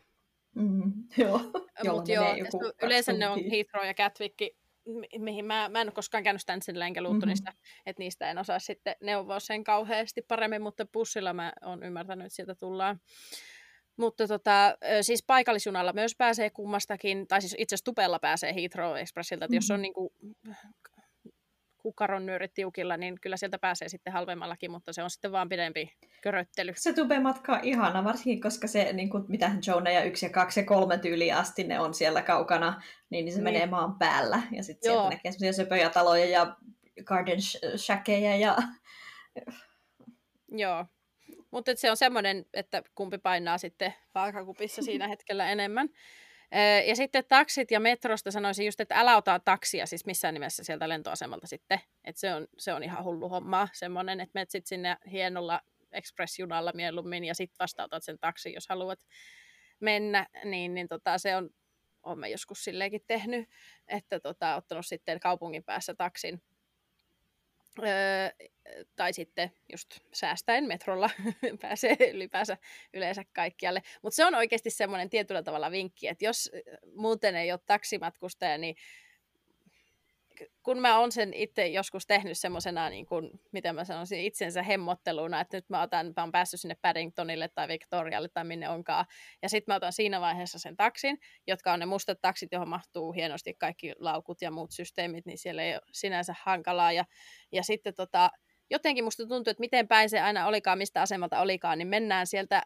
Mm, 0.54 0.92
joo, 1.18 1.38
Mut 1.92 2.08
joo 2.08 2.34
joku 2.34 2.72
yleensä 2.82 3.12
ne 3.12 3.28
on 3.28 3.38
Heathrow 3.50 3.86
ja 3.86 3.94
Gatwick 3.94 4.34
mihin 5.18 5.44
mä, 5.44 5.68
mä 5.68 5.80
en 5.80 5.86
ole 5.86 5.92
koskaan 5.92 6.24
käynyt 6.24 6.42
Stansilla 6.42 6.86
enkä 6.86 7.02
Lutonista, 7.02 7.50
mm-hmm. 7.50 7.82
että 7.86 8.00
niistä 8.00 8.30
en 8.30 8.38
osaa 8.38 8.58
sitten 8.58 8.96
neuvoa 9.00 9.40
sen 9.40 9.64
kauheasti 9.64 10.22
paremmin, 10.22 10.62
mutta 10.62 10.86
bussilla 10.92 11.32
mä 11.32 11.52
oon 11.64 11.82
ymmärtänyt, 11.82 12.26
että 12.26 12.36
sieltä 12.36 12.54
tullaan. 12.54 13.00
Mutta 13.96 14.28
tota, 14.28 14.76
siis 15.00 15.24
paikallisjunalla 15.26 15.92
myös 15.92 16.14
pääsee 16.18 16.50
kummastakin, 16.50 17.26
tai 17.28 17.40
siis 17.40 17.54
itse 17.58 17.74
asiassa 17.74 17.84
tupella 17.84 18.18
pääsee 18.18 18.54
Heathrow 18.54 18.96
Expressiltä, 18.96 19.44
että 19.44 19.52
mm-hmm. 19.52 19.56
jos 19.56 19.70
on 19.70 19.82
niin 19.82 19.94
kuin 21.82 21.92
kukkaron 21.92 22.26
nyörit 22.26 22.54
tiukilla, 22.54 22.96
niin 22.96 23.20
kyllä 23.20 23.36
sieltä 23.36 23.58
pääsee 23.58 23.88
sitten 23.88 24.12
halvemmallakin, 24.12 24.70
mutta 24.70 24.92
se 24.92 25.02
on 25.02 25.10
sitten 25.10 25.32
vaan 25.32 25.48
pidempi 25.48 25.92
köröttely. 26.22 26.72
Se 26.76 26.92
tube-matka 26.92 27.52
on 27.52 27.60
ihana, 27.62 28.04
varsinkin 28.04 28.40
koska 28.40 28.66
se, 28.66 28.92
niin 28.92 29.10
kuin, 29.10 29.24
mitä 29.28 29.50
Jonah 29.66 29.92
ja 29.92 30.04
yksi 30.04 30.26
ja 30.26 30.30
kaksi 30.30 30.60
ja 30.60 30.66
kolme 30.66 30.98
tyyliä 30.98 31.38
asti 31.38 31.64
ne 31.64 31.80
on 31.80 31.94
siellä 31.94 32.22
kaukana, 32.22 32.82
niin, 33.10 33.24
niin 33.24 33.32
se 33.32 33.38
niin. 33.38 33.44
menee 33.44 33.66
maan 33.66 33.98
päällä. 33.98 34.42
Ja 34.50 34.62
sitten 34.62 34.92
sieltä 34.92 35.08
näkee 35.08 35.32
semmoisia 35.32 35.64
söpöjä 35.64 35.90
taloja 35.90 36.24
ja 36.24 36.56
garden 37.04 37.42
shackeja 37.76 38.36
ja... 38.36 38.56
Joo, 40.48 40.86
mutta 41.50 41.72
se 41.74 41.90
on 41.90 41.96
semmoinen, 41.96 42.44
että 42.54 42.82
kumpi 42.94 43.18
painaa 43.18 43.58
sitten 43.58 43.94
vaakakupissa 44.14 44.82
siinä 44.82 45.08
hetkellä 45.08 45.50
enemmän. 45.50 45.88
Ja 46.86 46.96
sitten 46.96 47.24
taksit 47.28 47.70
ja 47.70 47.80
metrosta 47.80 48.30
sanoisin 48.30 48.66
just, 48.66 48.80
että 48.80 48.94
älä 48.94 49.16
ota 49.16 49.38
taksia 49.38 49.86
siis 49.86 50.06
missään 50.06 50.34
nimessä 50.34 50.64
sieltä 50.64 50.88
lentoasemalta 50.88 51.46
sitten. 51.46 51.80
Että 52.04 52.20
se 52.20 52.34
on, 52.34 52.46
se 52.58 52.72
on 52.72 52.82
ihan 52.82 53.04
hullu 53.04 53.28
homma 53.28 53.68
semmoinen, 53.72 54.20
että 54.20 54.30
menet 54.34 54.50
sitten 54.50 54.68
sinne 54.68 54.96
hienolla 55.10 55.60
express-junalla 55.92 56.72
mieluummin 56.74 57.24
ja 57.24 57.34
sitten 57.34 57.56
vastautat 57.58 58.04
sen 58.04 58.18
taksi, 58.18 58.52
jos 58.52 58.68
haluat 58.68 58.98
mennä, 59.80 60.26
niin, 60.44 60.74
niin 60.74 60.88
tota, 60.88 61.18
se 61.18 61.36
on, 61.36 61.50
olemme 62.02 62.28
joskus 62.28 62.64
silleenkin 62.64 63.04
tehnyt, 63.06 63.48
että 63.88 64.20
tota, 64.20 64.56
ottanut 64.56 64.86
sitten 64.86 65.20
kaupungin 65.20 65.64
päässä 65.64 65.94
taksin 65.94 66.42
Öö, 67.78 68.30
tai 68.96 69.12
sitten 69.12 69.52
just 69.72 70.00
säästäen 70.14 70.64
metrolla 70.64 71.10
pääsee 71.62 71.96
ylipäänsä 72.12 72.56
yleensä 72.94 73.22
kaikkialle. 73.32 73.82
Mutta 74.02 74.16
se 74.16 74.24
on 74.24 74.34
oikeasti 74.34 74.70
semmoinen 74.70 75.10
tietyllä 75.10 75.42
tavalla 75.42 75.70
vinkki, 75.70 76.08
että 76.08 76.24
jos 76.24 76.50
muuten 76.94 77.36
ei 77.36 77.52
ole 77.52 77.60
taksimatkustaja, 77.66 78.58
niin 78.58 78.76
kun 80.62 80.78
mä 80.78 80.98
oon 80.98 81.12
sen 81.12 81.34
itse 81.34 81.66
joskus 81.66 82.06
tehnyt 82.06 82.38
semmoisena, 82.38 82.90
niin 82.90 83.06
kuin, 83.06 83.30
miten 83.52 83.74
mä 83.74 83.84
sanoisin, 83.84 84.20
itsensä 84.20 84.62
hemmotteluna, 84.62 85.40
että 85.40 85.56
nyt 85.56 85.70
mä, 85.70 85.82
otan, 85.82 86.06
mä 86.06 86.22
oon 86.22 86.32
päässyt 86.32 86.60
sinne 86.60 86.76
Paddingtonille 86.82 87.48
tai 87.48 87.68
Victorialle 87.68 88.28
tai 88.28 88.44
minne 88.44 88.68
onkaan, 88.68 89.04
ja 89.42 89.48
sitten 89.48 89.72
mä 89.72 89.76
otan 89.76 89.92
siinä 89.92 90.20
vaiheessa 90.20 90.58
sen 90.58 90.76
taksin, 90.76 91.18
jotka 91.46 91.72
on 91.72 91.80
ne 91.80 91.86
mustat 91.86 92.20
taksit, 92.20 92.52
johon 92.52 92.68
mahtuu 92.68 93.12
hienosti 93.12 93.54
kaikki 93.54 93.92
laukut 93.98 94.42
ja 94.42 94.50
muut 94.50 94.70
systeemit, 94.70 95.26
niin 95.26 95.38
siellä 95.38 95.62
ei 95.62 95.74
ole 95.74 95.82
sinänsä 95.92 96.34
hankalaa, 96.42 96.92
ja, 96.92 97.04
ja 97.52 97.62
sitten 97.62 97.94
tota, 97.94 98.30
jotenkin 98.70 99.04
musta 99.04 99.26
tuntuu, 99.26 99.50
että 99.50 99.60
miten 99.60 99.88
päin 99.88 100.10
se 100.10 100.20
aina 100.20 100.46
olikaan, 100.46 100.78
mistä 100.78 101.02
asemalta 101.02 101.40
olikaan, 101.40 101.78
niin 101.78 101.88
mennään 101.88 102.26
sieltä, 102.26 102.62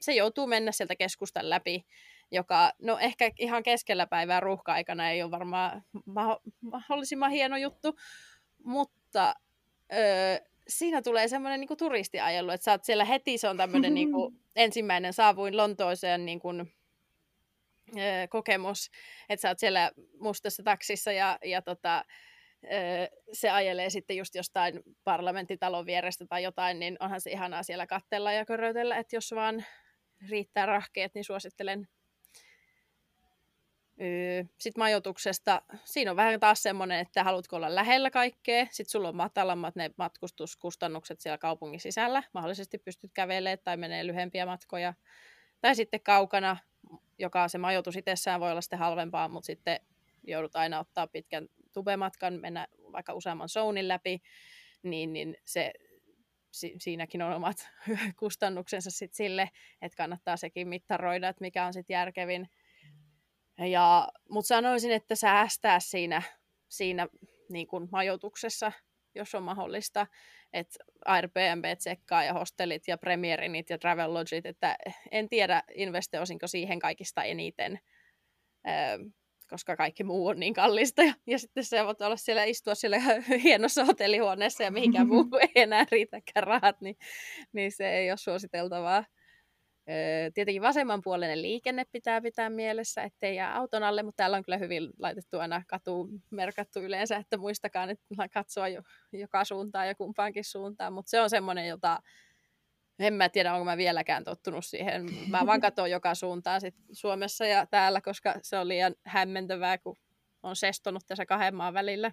se 0.00 0.12
joutuu 0.12 0.46
mennä 0.46 0.72
sieltä 0.72 0.96
keskustan 0.96 1.50
läpi, 1.50 1.84
joka 2.30 2.72
no 2.82 2.98
ehkä 2.98 3.30
ihan 3.38 3.62
keskellä 3.62 4.06
päivää 4.06 4.40
ruuhka-aikana 4.40 5.10
ei 5.10 5.22
ole 5.22 5.30
varmaan 5.30 5.82
mahdollisimman 6.60 7.30
hieno 7.30 7.56
juttu, 7.56 7.96
mutta 8.64 9.34
öö, 9.92 10.38
siinä 10.68 11.02
tulee 11.02 11.28
semmoinen 11.28 11.60
niin 11.60 11.78
turistiajelu, 11.78 12.50
että 12.50 12.64
sä 12.64 12.70
oot 12.70 12.84
siellä 12.84 13.04
heti, 13.04 13.38
se 13.38 13.48
on 13.48 13.56
tämmöinen 13.56 13.94
niin 13.94 14.12
kuin, 14.12 14.40
ensimmäinen 14.56 15.12
saavuin 15.12 15.56
Lontooseen 15.56 16.26
niin 16.26 16.40
kuin, 16.40 16.72
öö, 17.96 18.28
kokemus, 18.28 18.90
että 19.28 19.40
sä 19.40 19.48
oot 19.48 19.58
siellä 19.58 19.90
mustassa 20.20 20.62
taksissa 20.62 21.12
ja, 21.12 21.38
ja 21.44 21.62
tota, 21.62 22.04
se 23.32 23.50
ajelee 23.50 23.90
sitten 23.90 24.16
just 24.16 24.34
jostain 24.34 24.82
parlamenttitalon 25.04 25.86
vierestä 25.86 26.26
tai 26.26 26.42
jotain, 26.42 26.78
niin 26.78 26.96
onhan 27.00 27.20
se 27.20 27.30
ihanaa 27.30 27.62
siellä 27.62 27.86
kattella 27.86 28.32
ja 28.32 28.44
körötellä, 28.44 28.96
että 28.96 29.16
jos 29.16 29.32
vaan 29.34 29.64
riittää 30.30 30.66
rahkeet, 30.66 31.14
niin 31.14 31.24
suosittelen 31.24 31.88
sitten 34.58 34.80
majoituksesta, 34.80 35.62
siinä 35.84 36.10
on 36.10 36.16
vähän 36.16 36.40
taas 36.40 36.62
semmoinen, 36.62 36.98
että 36.98 37.24
haluatko 37.24 37.56
olla 37.56 37.74
lähellä 37.74 38.10
kaikkea, 38.10 38.66
sitten 38.70 38.90
sulla 38.90 39.08
on 39.08 39.16
matalammat 39.16 39.76
ne 39.76 39.90
matkustuskustannukset 39.96 41.20
siellä 41.20 41.38
kaupungin 41.38 41.80
sisällä, 41.80 42.22
mahdollisesti 42.32 42.78
pystyt 42.78 43.10
kävelemään 43.14 43.58
tai 43.64 43.76
menee 43.76 44.06
lyhempiä 44.06 44.46
matkoja, 44.46 44.94
tai 45.60 45.74
sitten 45.74 46.00
kaukana, 46.00 46.56
joka 47.18 47.48
se 47.48 47.58
majoitus 47.58 47.96
itsessään 47.96 48.40
voi 48.40 48.50
olla 48.50 48.60
sitten 48.60 48.78
halvempaa, 48.78 49.28
mutta 49.28 49.46
sitten 49.46 49.80
joudut 50.24 50.56
aina 50.56 50.78
ottaa 50.78 51.06
pitkän 51.06 51.48
tubematkan, 51.72 52.34
mennä 52.34 52.66
vaikka 52.92 53.14
useamman 53.14 53.48
zoonin 53.48 53.88
läpi, 53.88 54.22
niin, 54.82 55.12
niin 55.12 55.36
se, 55.44 55.72
si, 56.50 56.74
siinäkin 56.78 57.22
on 57.22 57.32
omat 57.32 57.68
kustannuksensa 58.20 58.90
sitten 58.90 59.16
sille, 59.16 59.50
että 59.82 59.96
kannattaa 59.96 60.36
sekin 60.36 60.68
mittaroida, 60.68 61.28
että 61.28 61.44
mikä 61.44 61.66
on 61.66 61.72
sitten 61.72 61.94
järkevin. 61.94 62.48
Ja, 63.68 64.08
mutta 64.28 64.48
sanoisin, 64.48 64.92
että 64.92 65.14
säästää 65.14 65.80
siinä, 65.80 66.22
siinä 66.68 67.08
niin 67.48 67.66
kuin 67.66 67.88
majoituksessa, 67.92 68.72
jos 69.14 69.34
on 69.34 69.42
mahdollista, 69.42 70.06
että 70.52 70.84
Airbnb 71.04 71.64
tsekkaa 71.78 72.24
ja 72.24 72.32
hostellit 72.32 72.88
ja 72.88 72.98
Premierinit 72.98 73.70
ja 73.70 73.78
Travelogit, 73.78 74.46
että 74.46 74.76
en 75.10 75.28
tiedä 75.28 75.62
investoisinko 75.74 76.46
siihen 76.46 76.78
kaikista 76.78 77.24
eniten, 77.24 77.80
koska 79.50 79.76
kaikki 79.76 80.04
muu 80.04 80.26
on 80.26 80.40
niin 80.40 80.54
kallista. 80.54 81.02
Ja, 81.02 81.14
ja 81.26 81.38
sitten 81.38 81.64
se 81.64 81.86
voit 81.86 82.00
olla 82.00 82.16
siellä, 82.16 82.44
istua 82.44 82.74
siellä 82.74 82.98
hienossa 83.44 83.84
hotellihuoneessa 83.84 84.62
ja 84.62 84.70
mihinkään 84.70 85.08
muu 85.08 85.28
ei 85.40 85.62
enää 85.62 85.86
riitäkään 85.90 86.46
rahat, 86.46 86.80
niin, 86.80 86.96
niin 87.52 87.72
se 87.72 87.90
ei 87.90 88.10
ole 88.10 88.16
suositeltavaa. 88.16 89.04
Tietenkin 90.34 90.62
vasemmanpuolinen 90.62 91.42
liikenne 91.42 91.84
pitää 91.92 92.20
pitää 92.20 92.50
mielessä, 92.50 93.02
ettei 93.02 93.36
jää 93.36 93.56
auton 93.56 93.82
alle, 93.82 94.02
mutta 94.02 94.16
täällä 94.16 94.36
on 94.36 94.42
kyllä 94.42 94.58
hyvin 94.58 94.90
laitettu 94.98 95.38
aina 95.38 95.62
katu 95.66 96.08
merkattu 96.30 96.80
yleensä, 96.80 97.16
että 97.16 97.36
muistakaa 97.36 97.86
nyt 97.86 98.00
katsoa 98.32 98.68
jo, 98.68 98.82
joka 99.12 99.44
suuntaan 99.44 99.88
ja 99.88 99.94
kumpaankin 99.94 100.44
suuntaan, 100.44 100.92
mutta 100.92 101.10
se 101.10 101.20
on 101.20 101.30
semmoinen, 101.30 101.68
jota 101.68 101.98
en 102.98 103.14
mä 103.14 103.28
tiedä, 103.28 103.54
onko 103.54 103.64
mä 103.64 103.76
vieläkään 103.76 104.24
tottunut 104.24 104.64
siihen. 104.64 105.06
Mä 105.28 105.46
vaan 105.46 105.60
katson 105.60 105.90
joka 105.90 106.14
suuntaan 106.14 106.60
sit 106.60 106.74
Suomessa 106.92 107.46
ja 107.46 107.66
täällä, 107.66 108.00
koska 108.00 108.34
se 108.42 108.58
on 108.58 108.68
liian 108.68 108.94
hämmentävää, 109.04 109.78
kun 109.78 109.96
on 110.42 110.56
sestonut 110.56 111.02
tässä 111.06 111.26
kahden 111.26 111.54
maan 111.54 111.74
välillä. 111.74 112.12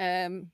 Öm, 0.00 0.50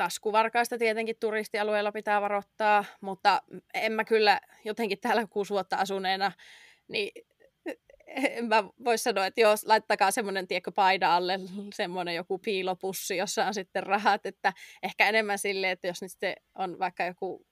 taskuvarkaista 0.00 0.78
tietenkin 0.78 1.16
turistialueella 1.20 1.92
pitää 1.92 2.20
varoittaa, 2.20 2.84
mutta 3.00 3.42
en 3.74 3.92
mä 3.92 4.04
kyllä 4.04 4.40
jotenkin 4.64 5.00
täällä 5.00 5.26
kuusi 5.30 5.50
vuotta 5.50 5.76
asuneena, 5.76 6.32
niin 6.88 7.12
en 8.06 8.44
mä 8.44 8.64
voi 8.84 8.98
sanoa, 8.98 9.26
että 9.26 9.40
jos 9.40 9.66
laittakaa 9.66 10.10
semmoinen 10.10 10.48
tiekko 10.48 10.72
paida 10.72 11.16
alle, 11.16 11.40
semmoinen 11.74 12.14
joku 12.14 12.38
piilopussi, 12.38 13.16
jossa 13.16 13.46
on 13.46 13.54
sitten 13.54 13.82
rahat, 13.82 14.26
että 14.26 14.52
ehkä 14.82 15.08
enemmän 15.08 15.38
sille, 15.38 15.70
että 15.70 15.86
jos 15.86 16.02
nyt 16.02 16.10
sitten 16.10 16.34
on 16.54 16.78
vaikka 16.78 17.04
joku 17.04 17.46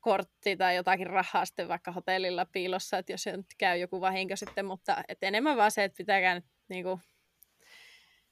kortti 0.00 0.56
tai 0.56 0.76
jotakin 0.76 1.06
rahaa 1.06 1.44
sitten 1.44 1.68
vaikka 1.68 1.92
hotellilla 1.92 2.46
piilossa, 2.46 2.98
että 2.98 3.12
jos 3.12 3.22
se 3.22 3.36
nyt 3.36 3.46
käy 3.58 3.78
joku 3.78 4.00
vahinko 4.00 4.36
sitten, 4.36 4.66
mutta 4.66 5.02
että 5.08 5.26
enemmän 5.26 5.56
vaan 5.56 5.70
se, 5.70 5.84
että 5.84 5.96
pitääkää 5.96 6.34
nyt 6.34 6.44
niin 6.68 6.84
kuin 6.84 7.00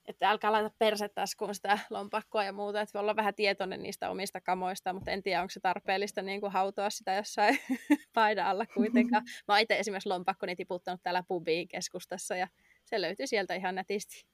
että 0.07 0.31
älkää 0.31 0.53
laita 0.53 0.71
persetaskuun 0.79 1.55
sitä 1.55 1.79
lompakkoa 1.91 2.45
ja 2.45 2.53
muuta, 2.53 2.81
että 2.81 2.93
voi 2.95 3.01
olla 3.01 3.17
vähän 3.17 3.35
tietoinen 3.35 3.83
niistä 3.83 4.11
omista 4.11 4.41
kamoista, 4.41 4.93
mutta 4.93 5.11
en 5.11 5.23
tiedä, 5.23 5.41
onko 5.41 5.51
se 5.51 5.61
tarpeellista 5.61 6.23
niin 6.23 6.41
kuin 6.41 6.53
hautoa 6.53 6.91
sitä 6.91 7.15
jossain 7.15 7.59
paidan 8.15 8.47
alla 8.47 8.67
kuitenkaan. 8.67 9.23
Mä 9.49 9.55
oon 9.55 9.61
itse 9.61 9.79
esimerkiksi 9.79 10.09
lompakkoni 10.09 10.57
tiputtanut 10.57 11.03
täällä 11.03 11.23
pubiin 11.29 11.69
keskustassa 11.69 12.37
ja 12.37 12.49
se 12.85 13.01
löytyi 13.01 13.27
sieltä 13.27 13.55
ihan 13.55 13.75
nätisti. 13.75 14.25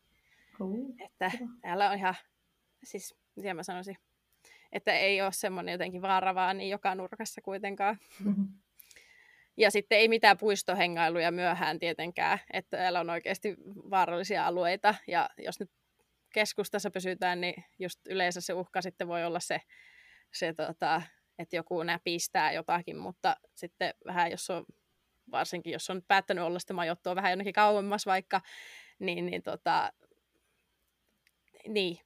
Cool. 0.58 0.74
Että 0.98 1.30
täällä 1.60 1.90
on 1.90 1.98
ihan, 1.98 2.14
siis 2.84 3.14
mitä 3.36 3.54
mä 3.54 3.62
sanoisin, 3.62 3.96
että 4.72 4.92
ei 4.92 5.22
ole 5.22 5.32
semmoinen 5.32 5.72
jotenkin 5.72 6.02
vaaravaa 6.02 6.54
niin 6.54 6.70
joka 6.70 6.94
nurkassa 6.94 7.40
kuitenkaan. 7.40 7.98
Mm-hmm. 8.24 8.48
Ja 9.60 9.70
sitten 9.70 9.98
ei 9.98 10.08
mitään 10.08 10.38
puistohengailuja 10.38 11.30
myöhään 11.30 11.78
tietenkään, 11.78 12.38
että 12.52 12.76
täällä 12.76 13.00
on 13.00 13.10
oikeasti 13.10 13.56
vaarallisia 13.66 14.46
alueita. 14.46 14.94
Ja 15.06 15.30
jos 15.38 15.60
nyt 15.60 15.70
keskustassa 16.34 16.90
pysytään, 16.90 17.40
niin 17.40 17.64
just 17.78 18.00
yleensä 18.08 18.40
se 18.40 18.52
uhka 18.52 18.82
sitten 18.82 19.08
voi 19.08 19.24
olla 19.24 19.40
se, 19.40 19.60
se 20.32 20.54
tota, 20.54 21.02
että 21.38 21.56
joku 21.56 21.82
näpistää 21.82 22.52
jotakin, 22.52 22.96
mutta 22.96 23.36
sitten 23.54 23.94
vähän 24.06 24.30
jos 24.30 24.50
on, 24.50 24.64
varsinkin 25.30 25.72
jos 25.72 25.90
on 25.90 26.02
päättänyt 26.08 26.44
olla 26.44 26.58
sitten 26.58 26.76
majoittua 26.76 27.16
vähän 27.16 27.32
jonnekin 27.32 27.52
kauemmas 27.52 28.06
vaikka, 28.06 28.40
niin, 28.98 29.26
niin, 29.26 29.42
tota, 29.42 29.92
niin 31.68 31.98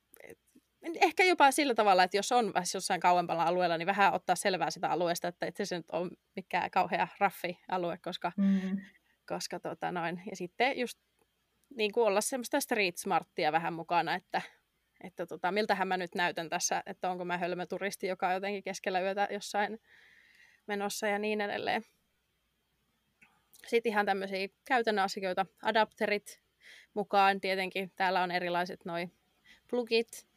ehkä 1.00 1.24
jopa 1.24 1.50
sillä 1.50 1.74
tavalla, 1.74 2.02
että 2.02 2.16
jos 2.16 2.32
on 2.32 2.52
jossain 2.74 3.00
kauempalla 3.00 3.42
alueella, 3.42 3.78
niin 3.78 3.86
vähän 3.86 4.14
ottaa 4.14 4.36
selvää 4.36 4.70
sitä 4.70 4.88
alueesta, 4.88 5.28
että 5.28 5.46
itse 5.46 5.64
se 5.64 5.76
nyt 5.76 5.90
on 5.92 6.10
mikään 6.36 6.70
kauhea 6.70 7.08
raffi 7.18 7.58
alue, 7.68 7.98
koska, 7.98 8.32
mm. 8.36 8.80
koska 9.28 9.60
tota 9.60 9.92
noin. 9.92 10.22
Ja 10.30 10.36
sitten 10.36 10.78
just 10.78 10.98
niin 11.76 11.92
kuin 11.92 12.06
olla 12.06 12.20
semmoista 12.20 12.60
street 12.60 12.96
smarttia 12.96 13.52
vähän 13.52 13.72
mukana, 13.72 14.14
että, 14.14 14.42
että 15.04 15.26
tota, 15.26 15.52
miltähän 15.52 15.88
mä 15.88 15.96
nyt 15.96 16.14
näytän 16.14 16.48
tässä, 16.48 16.82
että 16.86 17.10
onko 17.10 17.24
mä 17.24 17.38
hölmöturisti, 17.38 18.06
joka 18.06 18.28
on 18.28 18.34
jotenkin 18.34 18.62
keskellä 18.62 19.00
yötä 19.00 19.28
jossain 19.30 19.80
menossa 20.66 21.06
ja 21.06 21.18
niin 21.18 21.40
edelleen. 21.40 21.82
Sitten 23.66 23.90
ihan 23.90 24.06
tämmöisiä 24.06 24.48
käytännön 24.64 25.04
asioita, 25.04 25.46
adapterit 25.62 26.40
mukaan 26.94 27.40
tietenkin. 27.40 27.92
Täällä 27.96 28.22
on 28.22 28.30
erilaiset 28.30 28.84
noi 28.84 29.08
plugit. 29.70 30.33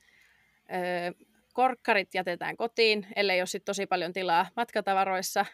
Korkkarit 1.54 2.14
jätetään 2.14 2.58
kotiin, 2.58 3.08
ellei 3.16 3.42
ole 3.42 3.48
sit 3.48 3.66
tosi 3.66 3.86
paljon 3.86 4.14
tilaa 4.14 4.48
matkatavaroissa. 4.56 5.46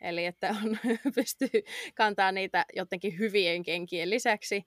Eli 0.00 0.24
että 0.24 0.54
on, 0.64 0.78
pystyy 1.14 1.62
kantaa 1.94 2.32
niitä 2.32 2.64
jotenkin 2.76 3.18
hyvien 3.18 3.62
kenkien 3.62 4.10
lisäksi. 4.10 4.66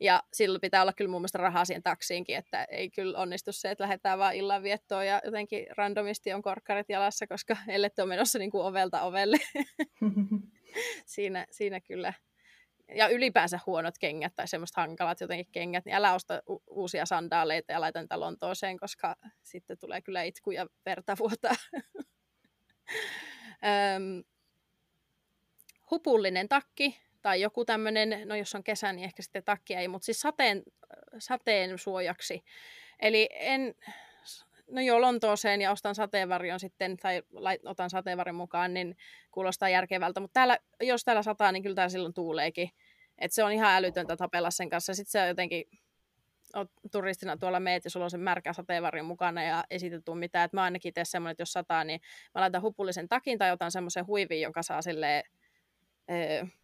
Ja 0.00 0.22
silloin 0.32 0.60
pitää 0.60 0.82
olla 0.82 0.92
kyllä 0.92 1.10
mun 1.10 1.20
mielestä 1.20 1.38
rahaa 1.38 1.64
siihen 1.64 1.82
taksiinkin, 1.82 2.36
että 2.36 2.64
ei 2.64 2.90
kyllä 2.90 3.18
onnistu 3.18 3.52
se, 3.52 3.70
että 3.70 3.84
lähdetään 3.84 4.18
vaan 4.18 4.34
illanviettoon 4.34 5.06
ja 5.06 5.20
jotenkin 5.24 5.66
randomisti 5.76 6.32
on 6.32 6.42
korkkarit 6.42 6.88
jalassa, 6.88 7.26
koska 7.26 7.56
ellette 7.68 8.02
ole 8.02 8.08
menossa 8.08 8.38
niin 8.38 8.50
kuin 8.50 8.64
ovelta 8.64 9.02
ovelle. 9.02 9.36
siinä, 11.06 11.46
siinä 11.50 11.80
kyllä. 11.80 12.12
Ja 12.94 13.08
ylipäänsä 13.08 13.60
huonot 13.66 13.98
kengät 13.98 14.32
tai 14.36 14.48
semmoista 14.48 14.80
hankalat 14.80 15.20
jotenkin 15.20 15.52
kengät, 15.52 15.84
niin 15.84 15.94
älä 15.94 16.14
osta 16.14 16.42
u- 16.48 16.62
uusia 16.66 17.06
sandaaleita 17.06 17.72
ja 17.72 17.80
laita 17.80 18.00
niitä 18.00 18.20
Lontooseen, 18.20 18.78
koska 18.78 19.16
sitten 19.42 19.78
tulee 19.78 20.00
kyllä 20.00 20.22
itku 20.22 20.50
ja 20.50 20.66
verta 20.86 21.16
vuotaa. 21.18 21.54
hupullinen 25.90 26.48
takki, 26.48 27.00
tai 27.22 27.40
joku 27.40 27.64
tämmöinen, 27.64 28.28
no 28.28 28.34
jos 28.34 28.54
on 28.54 28.64
kesä, 28.64 28.92
niin 28.92 29.04
ehkä 29.04 29.22
sitten 29.22 29.44
takki 29.44 29.74
ei, 29.74 29.88
mutta 29.88 30.06
siis 30.06 30.20
sateen, 30.20 30.62
sateen 31.18 31.78
suojaksi. 31.78 32.44
Eli 33.00 33.28
en, 33.32 33.74
no 34.70 34.80
joo, 34.80 35.00
Lontooseen 35.00 35.60
ja 35.60 35.70
ostan 35.70 35.94
sateenvarjon 35.94 36.60
sitten, 36.60 36.96
tai 36.96 37.22
otan 37.64 37.90
sateenvarjon 37.90 38.36
mukaan, 38.36 38.74
niin 38.74 38.96
kuulostaa 39.30 39.68
järkevältä. 39.68 40.20
Mutta 40.20 40.34
täällä, 40.34 40.58
jos 40.80 41.04
täällä 41.04 41.22
sataa, 41.22 41.52
niin 41.52 41.62
kyllä 41.62 41.74
täällä 41.74 41.90
silloin 41.90 42.14
tuuleekin. 42.14 42.70
Et 43.18 43.32
se 43.32 43.44
on 43.44 43.52
ihan 43.52 43.74
älytöntä 43.76 44.16
tapella 44.16 44.50
sen 44.50 44.68
kanssa. 44.68 44.94
Sitten 44.94 45.10
se 45.10 45.28
jotenkin, 45.28 45.64
oot 46.54 46.70
turistina 46.92 47.36
tuolla 47.36 47.60
meet 47.60 47.84
ja 47.84 47.90
sulla 47.90 48.06
on 48.06 48.10
se 48.10 48.18
märkä 48.18 48.52
sateenvarjon 48.52 49.06
mukana 49.06 49.42
ja 49.42 49.64
tule 50.04 50.18
mitään. 50.18 50.44
Et 50.44 50.52
mä 50.52 50.62
ainakin 50.62 50.94
teen 50.94 51.06
semmoinen, 51.06 51.32
että 51.32 51.40
jos 51.40 51.52
sataa, 51.52 51.84
niin 51.84 52.00
mä 52.34 52.40
laitan 52.40 52.62
hupullisen 52.62 53.08
takin 53.08 53.38
tai 53.38 53.52
otan 53.52 53.70
semmoisen 53.70 54.06
huivin, 54.06 54.40
jonka 54.40 54.62
saa 54.62 54.82
silleen, 54.82 55.24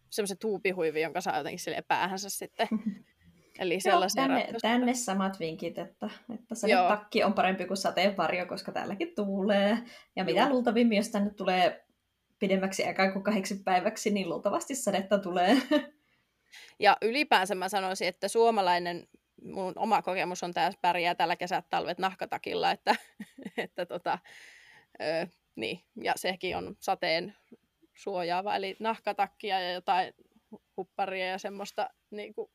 semmoisen 0.09 0.37
tuupihuivi, 0.37 1.01
jonka 1.01 1.21
saa 1.21 1.37
jotenkin 1.37 1.59
sille 1.59 1.83
päähänsä 1.87 2.29
sitten. 2.29 2.67
Eli 3.59 3.79
sellaisia 3.79 4.25
Joo, 4.25 4.27
tänne, 4.27 4.59
tänne, 4.61 4.93
samat 4.93 5.39
vinkit, 5.39 5.77
että, 5.77 6.09
että 6.33 6.55
se 6.55 6.67
takki 6.87 7.23
on 7.23 7.33
parempi 7.33 7.65
kuin 7.65 7.77
sateenvarjo, 7.77 8.45
koska 8.45 8.71
täälläkin 8.71 9.15
tuulee. 9.15 9.77
Ja 10.15 10.23
mitä 10.23 10.49
luultavimmin, 10.49 10.97
jos 10.97 11.09
tänne 11.09 11.29
tulee 11.29 11.85
pidemmäksi 12.39 12.85
aikaa 12.85 13.11
kuin 13.11 13.23
kahdeksi 13.23 13.61
päiväksi, 13.63 14.11
niin 14.11 14.29
luultavasti 14.29 14.75
sadetta 14.75 15.19
tulee. 15.19 15.57
Ja 16.79 16.97
ylipäänsä 17.01 17.55
mä 17.55 17.69
sanoisin, 17.69 18.07
että 18.07 18.27
suomalainen, 18.27 19.07
mun 19.43 19.73
oma 19.75 20.01
kokemus 20.01 20.43
on 20.43 20.53
tässä 20.53 20.79
pärjää 20.81 21.15
tällä 21.15 21.35
kesät 21.35 21.65
talvet 21.69 21.99
nahkatakilla, 21.99 22.71
että, 22.71 22.95
että 23.57 23.85
tota, 23.85 24.19
ö, 25.01 25.27
niin, 25.55 25.79
ja 26.03 26.13
sekin 26.15 26.57
on 26.57 26.75
sateen 26.79 27.35
suojaava, 27.95 28.55
eli 28.55 28.75
nahkatakkia 28.79 29.59
ja 29.59 29.71
jotain 29.71 30.13
hupparia 30.77 31.27
ja 31.27 31.37
semmoista 31.37 31.89
niin 32.11 32.33
kuin 32.33 32.51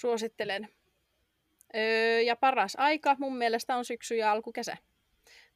suosittelen. 0.00 0.68
Öö, 1.76 2.20
ja 2.20 2.36
paras 2.36 2.76
aika 2.76 3.16
mun 3.18 3.36
mielestä 3.36 3.76
on 3.76 3.84
syksy 3.84 4.16
ja 4.16 4.32
alkukesä 4.32 4.76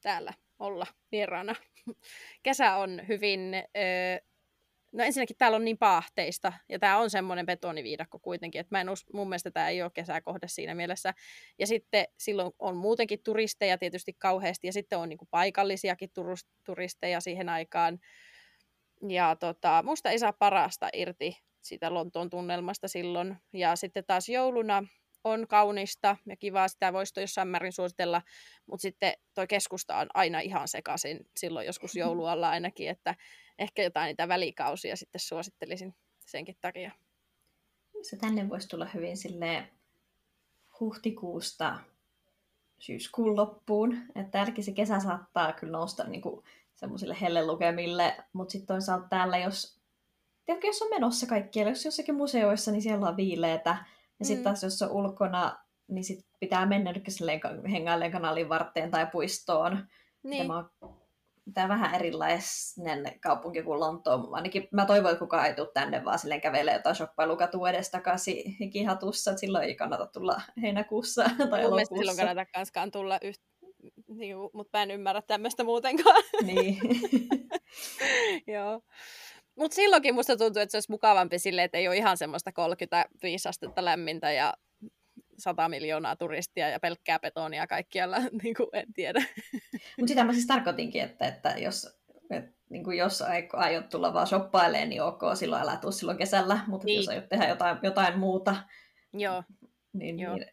täällä 0.00 0.32
olla 0.58 0.86
vieraana. 1.12 1.54
Kesä 2.42 2.76
on 2.76 3.02
hyvin, 3.08 3.54
öö, 3.54 4.18
no 4.92 5.04
ensinnäkin 5.04 5.36
täällä 5.36 5.56
on 5.56 5.64
niin 5.64 5.78
paahteista, 5.78 6.52
ja 6.68 6.78
tämä 6.78 6.98
on 6.98 7.10
semmoinen 7.10 7.46
betoniviidakko 7.46 8.18
kuitenkin, 8.18 8.60
että 8.60 8.74
mä 8.74 8.80
en 8.80 8.90
us, 8.90 9.06
mun 9.12 9.28
mielestä 9.28 9.50
tämä 9.50 9.68
ei 9.68 9.82
ole 9.82 9.90
kesäkohde 9.94 10.48
siinä 10.48 10.74
mielessä. 10.74 11.14
Ja 11.58 11.66
sitten 11.66 12.06
silloin 12.18 12.52
on 12.58 12.76
muutenkin 12.76 13.22
turisteja 13.22 13.78
tietysti 13.78 14.12
kauheasti, 14.12 14.66
ja 14.66 14.72
sitten 14.72 14.98
on 14.98 15.08
niinku 15.08 15.28
paikallisiakin 15.30 16.10
turisteja 16.64 17.20
siihen 17.20 17.48
aikaan. 17.48 17.98
Ja 19.08 19.36
tota, 19.36 19.82
musta 19.86 20.10
ei 20.10 20.18
saa 20.18 20.32
parasta 20.32 20.88
irti 20.92 21.36
siitä 21.64 21.94
Lontoon 21.94 22.30
tunnelmasta 22.30 22.88
silloin. 22.88 23.36
Ja 23.52 23.76
sitten 23.76 24.04
taas 24.06 24.28
jouluna 24.28 24.84
on 25.24 25.48
kaunista 25.48 26.16
ja 26.26 26.36
kivaa, 26.36 26.68
sitä 26.68 26.92
voisi 26.92 27.20
jossain 27.20 27.48
määrin 27.48 27.72
suositella, 27.72 28.22
mutta 28.66 28.82
sitten 28.82 29.14
tuo 29.34 29.46
keskusta 29.46 29.96
on 29.96 30.06
aina 30.14 30.40
ihan 30.40 30.68
sekaisin 30.68 31.26
silloin 31.36 31.66
joskus 31.66 31.96
joulualla 32.02 32.50
ainakin, 32.50 32.88
että 32.88 33.14
ehkä 33.58 33.82
jotain 33.82 34.06
niitä 34.06 34.28
välikausia 34.28 34.96
sitten 34.96 35.20
suosittelisin 35.20 35.94
senkin 36.26 36.56
takia. 36.60 36.90
Se 38.02 38.16
tänne 38.16 38.48
voisi 38.48 38.68
tulla 38.68 38.86
hyvin 38.94 39.16
sille 39.16 39.68
huhtikuusta 40.80 41.78
syyskuun 42.78 43.36
loppuun, 43.36 43.98
että 44.14 44.46
se 44.60 44.72
kesä 44.72 45.00
saattaa 45.00 45.52
kyllä 45.52 45.72
nousta 45.72 46.04
niin 46.04 46.22
kuin 46.22 46.44
semmoisille 46.74 47.16
hellelukemille, 47.20 48.16
mutta 48.32 48.52
sitten 48.52 48.66
toisaalta 48.66 49.08
täällä, 49.08 49.38
jos, 49.38 49.80
tiedätkö, 50.46 50.66
jos 50.66 50.82
on 50.82 50.90
menossa 50.90 51.26
kaikkialla, 51.26 51.70
jos 51.70 51.84
jossakin 51.84 52.14
museoissa, 52.14 52.70
niin 52.72 52.82
siellä 52.82 53.08
on 53.08 53.16
viileitä, 53.16 53.76
ja 54.18 54.24
sitten 54.24 54.40
mm. 54.40 54.44
taas 54.44 54.62
jos 54.62 54.82
on 54.82 54.90
ulkona, 54.90 55.58
niin 55.88 56.04
sit 56.04 56.26
pitää 56.40 56.66
mennä 56.66 56.94
hengailleen 57.70 58.12
kanalin 58.12 58.48
varteen 58.48 58.90
tai 58.90 59.06
puistoon. 59.06 59.86
Niin. 60.22 60.42
Tämä 60.42 60.58
on 60.58 60.70
tämä 61.54 61.68
vähän 61.68 61.94
erilainen 61.94 63.20
kaupunki 63.20 63.62
kuin 63.62 63.80
Lontoon. 63.80 64.34
Ainakin 64.34 64.68
mä 64.72 64.86
toivon, 64.86 65.10
että 65.10 65.24
kukaan 65.24 65.46
ei 65.46 65.54
tule 65.54 65.68
tänne 65.74 66.04
vaan 66.04 66.18
silleen 66.18 66.40
kävelee 66.40 66.74
jotain 66.74 66.96
shoppailukatua 66.96 67.70
edes 67.70 67.90
takaisin 67.90 68.70
kihatussa, 68.72 69.30
että 69.30 69.40
silloin 69.40 69.64
ei 69.64 69.74
kannata 69.74 70.06
tulla 70.06 70.40
heinäkuussa 70.62 71.24
tai 71.50 71.60
elokuussa. 71.60 71.96
silloin 71.96 72.16
kannata 72.16 72.46
kanskaan 72.54 72.90
tulla 72.90 73.18
yht, 73.22 73.40
niin, 74.08 74.36
mutta 74.52 74.78
mä 74.78 74.82
en 74.82 74.90
ymmärrä 74.90 75.22
tämmöistä 75.22 75.64
muutenkaan. 75.64 76.22
Niin. 76.42 76.78
Joo. 78.54 78.80
Mutta 79.56 79.74
silloinkin 79.74 80.14
musta 80.14 80.36
tuntuu, 80.36 80.62
että 80.62 80.70
se 80.70 80.76
olisi 80.76 80.90
mukavampi 80.90 81.38
silleen, 81.38 81.64
että 81.64 81.78
ei 81.78 81.88
ole 81.88 81.96
ihan 81.96 82.16
semmoista 82.16 82.52
35 82.52 83.48
astetta 83.48 83.84
lämmintä 83.84 84.32
ja 84.32 84.54
100 85.38 85.68
miljoonaa 85.68 86.16
turistia 86.16 86.68
ja 86.68 86.80
pelkkää 86.80 87.18
betonia 87.18 87.66
kaikkialla, 87.66 88.16
niin 88.42 88.54
kuin 88.54 88.68
en 88.72 88.92
tiedä. 88.94 89.24
Mutta 89.98 90.08
sitä 90.08 90.24
mä 90.24 90.32
siis 90.32 90.46
tarkoitinkin, 90.46 91.02
että, 91.02 91.26
että 91.26 91.54
jos, 91.58 92.00
et, 92.30 92.44
niin 92.70 92.84
kuin 92.84 92.98
jos 92.98 93.22
aiot 93.52 93.88
tulla 93.88 94.14
vaan 94.14 94.26
shoppailemaan, 94.26 94.88
niin 94.88 95.02
ok, 95.02 95.20
silloin 95.34 95.62
älä 95.62 95.76
tuu 95.76 95.92
silloin 95.92 96.18
kesällä, 96.18 96.60
mutta 96.66 96.84
niin. 96.84 96.96
jos 96.96 97.08
aiot 97.08 97.28
tehdä 97.28 97.48
jotain, 97.48 97.78
jotain 97.82 98.18
muuta, 98.18 98.56
Joo. 99.14 99.42
Niin, 99.92 100.18
Joo. 100.18 100.34
niin 100.34 100.46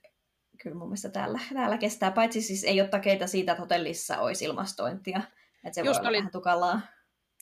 kyllä 0.63 0.75
mun 0.75 0.87
mielestä 0.87 1.09
täällä, 1.09 1.39
täällä 1.53 1.77
kestää, 1.77 2.11
paitsi 2.11 2.41
siis 2.41 2.63
ei 2.63 2.81
ole 2.81 2.89
takeita 2.89 3.27
siitä, 3.27 3.51
että 3.51 3.61
hotellissa 3.61 4.17
olisi 4.17 4.45
ilmastointia, 4.45 5.21
että 5.65 5.75
se 5.75 5.81
just 5.81 6.01
voi 6.01 6.09
oli, 6.09 6.17
vähän 6.17 6.31
tukalaa. 6.31 6.81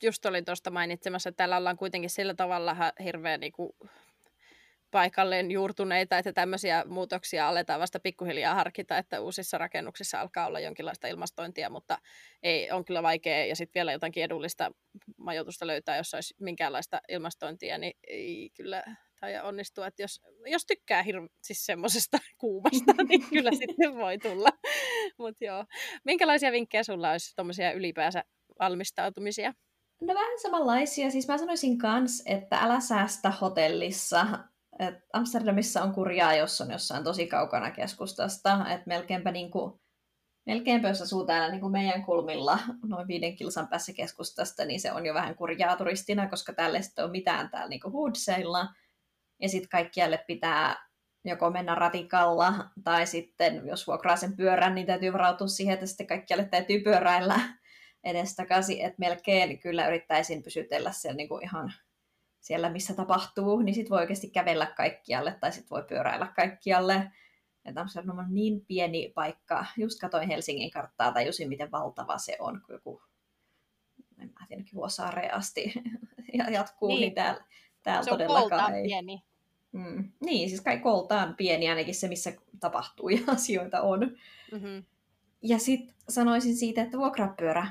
Just 0.04 0.26
olin 0.26 0.46
tuosta 0.46 0.72
mainitsemassa, 0.72 1.30
että 1.30 1.38
täällä 1.38 1.58
ollaan 1.58 1.78
kuitenkin 1.78 2.10
sillä 2.10 2.34
tavalla 2.34 2.76
hirveän 3.04 3.40
niin 3.40 3.52
kuin, 3.52 3.72
paikalleen 4.92 5.52
juurtuneita, 5.52 6.18
että 6.18 6.34
tämmöisiä 6.34 6.84
muutoksia 6.88 7.48
aletaan 7.48 7.80
vasta 7.80 8.00
pikkuhiljaa 8.00 8.56
harkita, 8.56 8.98
että 8.98 9.22
uusissa 9.22 9.58
rakennuksissa 9.58 10.22
alkaa 10.22 10.48
olla 10.48 10.60
jonkinlaista 10.60 11.08
ilmastointia, 11.08 11.70
mutta 11.70 11.98
ei, 12.44 12.72
on 12.72 12.86
kyllä 12.86 13.04
vaikea, 13.04 13.46
ja 13.46 13.56
sitten 13.56 13.80
vielä 13.80 13.92
jotakin 13.92 14.24
edullista 14.24 14.72
majoitusta 15.18 15.68
löytää, 15.68 15.98
jos 15.98 16.14
olisi 16.14 16.36
minkäänlaista 16.40 17.02
ilmastointia, 17.10 17.78
niin 17.78 17.94
ei 18.08 18.50
kyllä 18.58 18.84
tai 19.20 19.40
onnistua, 19.40 19.88
että 19.88 20.02
jos, 20.02 20.22
jos 20.46 20.66
tykkää 20.66 21.04
hirve, 21.04 21.28
siis 21.44 21.66
semmoisesta 21.66 22.18
kuumasta, 22.42 23.04
niin 23.08 23.30
kyllä 23.30 23.52
sitten 23.52 23.96
voi 23.96 24.18
tulla. 24.18 24.50
Mut 25.20 25.36
joo. 25.42 25.66
Minkälaisia 26.06 26.52
vinkkejä 26.52 26.84
sulla 26.84 27.12
olisi 27.12 27.36
tuommoisia 27.36 27.72
ylipäänsä 27.72 28.24
valmistautumisia? 28.60 29.54
No 30.02 30.14
vähän 30.14 30.40
samanlaisia. 30.42 31.12
Siis 31.12 31.28
mä 31.28 31.38
sanoisin 31.38 31.78
kans, 31.78 32.24
että 32.26 32.58
älä 32.58 32.80
säästä 32.80 33.32
hotellissa. 33.32 34.26
Et 34.80 34.96
Amsterdamissa 35.14 35.84
on 35.84 35.94
kurjaa, 35.94 36.36
jos 36.36 36.62
on 36.62 36.72
jossain 36.72 37.04
tosi 37.04 37.28
kaukana 37.28 37.72
keskustasta. 37.72 38.66
Et 38.70 38.86
melkeinpä 38.86 39.32
niinku, 39.32 39.82
melkeinpä 40.46 40.88
jos 40.88 41.02
asuu 41.02 41.26
täällä 41.26 41.52
niin 41.52 41.62
kuin 41.62 41.72
meidän 41.72 42.06
kulmilla 42.06 42.60
noin 42.86 43.08
viiden 43.08 43.36
kilsan 43.36 43.68
päässä 43.68 43.94
keskustasta, 43.94 44.66
niin 44.66 44.80
se 44.80 44.92
on 44.92 45.06
jo 45.06 45.14
vähän 45.14 45.36
kurjaa 45.36 45.76
turistina, 45.76 46.30
koska 46.30 46.54
täällä 46.54 46.78
ei 46.78 47.04
ole 47.04 47.12
mitään 47.12 47.50
täällä 47.50 47.70
niin 47.70 47.94
Hoodseilla 47.94 48.68
ja 49.42 49.50
sitten 49.50 49.70
kaikkialle 49.70 50.24
pitää 50.28 50.90
joko 51.26 51.50
mennä 51.50 51.76
ratikalla, 51.76 52.54
tai 52.84 53.08
sitten 53.08 53.68
jos 53.68 53.88
vuokraa 53.88 54.16
sen 54.16 54.36
pyörän, 54.36 54.76
niin 54.76 54.88
täytyy 54.88 55.14
varautua 55.14 55.48
siihen, 55.48 55.74
että 55.74 55.86
sitten 55.86 56.08
kaikkialle 56.08 56.46
täytyy 56.46 56.80
pyöräillä 56.80 57.40
edestakaisin, 58.04 58.86
että 58.86 59.00
melkein 59.00 59.60
kyllä 59.60 59.88
yrittäisin 59.88 60.44
pysytellä 60.44 60.92
siellä 60.92 61.18
niin 61.18 61.30
kuin 61.30 61.44
ihan 61.44 61.74
siellä, 62.40 62.70
missä 62.70 62.94
tapahtuu, 62.94 63.62
niin 63.62 63.76
sit 63.76 63.90
voi 63.90 64.00
oikeasti 64.00 64.30
kävellä 64.30 64.66
kaikkialle 64.66 65.38
tai 65.40 65.52
sit 65.52 65.72
voi 65.72 65.84
pyöräillä 65.84 66.34
kaikkialle. 66.36 67.12
Että 67.66 67.82
Amsterdam 67.82 68.20
on 68.20 68.34
niin 68.34 68.66
pieni 68.66 69.12
paikka. 69.16 69.66
Just 69.78 70.00
katoin 70.00 70.28
Helsingin 70.28 70.72
karttaa 70.72 71.12
tai 71.12 71.26
just 71.26 71.40
miten 71.48 71.72
valtava 71.72 72.18
se 72.18 72.38
on, 72.40 72.62
kun 72.66 72.76
joku, 72.76 73.02
en 74.20 74.32
mä 74.40 74.46
tiedä, 74.48 74.64
Vuosaareen 74.74 75.34
asti 75.34 75.74
ja 76.38 76.50
jatkuu, 76.50 76.90
niin, 76.90 77.02
niin 77.02 77.14
täällä, 77.16 77.44
täällä 77.84 78.04
se 78.04 78.12
on 78.12 78.18
todellakaan 78.18 78.76
ei. 78.76 78.84
pieni. 78.84 79.24
Mm. 79.72 80.12
Niin, 80.20 80.50
siis 80.50 80.62
kai 80.62 80.80
koltaan 80.80 81.36
pieni 81.36 81.70
ainakin 81.70 81.96
se, 81.96 82.08
missä 82.08 82.34
tapahtuu 82.60 83.10
ja 83.10 83.20
asioita 83.36 83.82
on. 83.82 84.00
Mm-hmm. 84.52 84.84
Ja 85.42 85.60
sitten 85.60 85.96
sanoisin 86.10 86.56
siitä, 86.56 86.82
että 86.82 86.98
vuokrapyörä. 86.98 87.68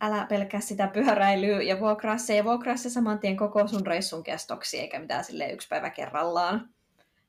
Älä 0.00 0.26
pelkää 0.28 0.60
sitä 0.60 0.86
pyöräilyä 0.86 1.62
ja 1.62 1.80
vuokraa 1.80 2.18
se 2.18 2.36
ja 2.36 2.44
vuokraa 2.44 2.76
se 2.76 2.90
saman 2.90 3.18
tien 3.18 3.36
koko 3.36 3.68
sun 3.68 3.86
reissun 3.86 4.24
kestoksi, 4.24 4.80
eikä 4.80 4.98
mitään 4.98 5.24
sille 5.24 5.50
yksi 5.50 5.68
päivä 5.68 5.90
kerrallaan. 5.90 6.68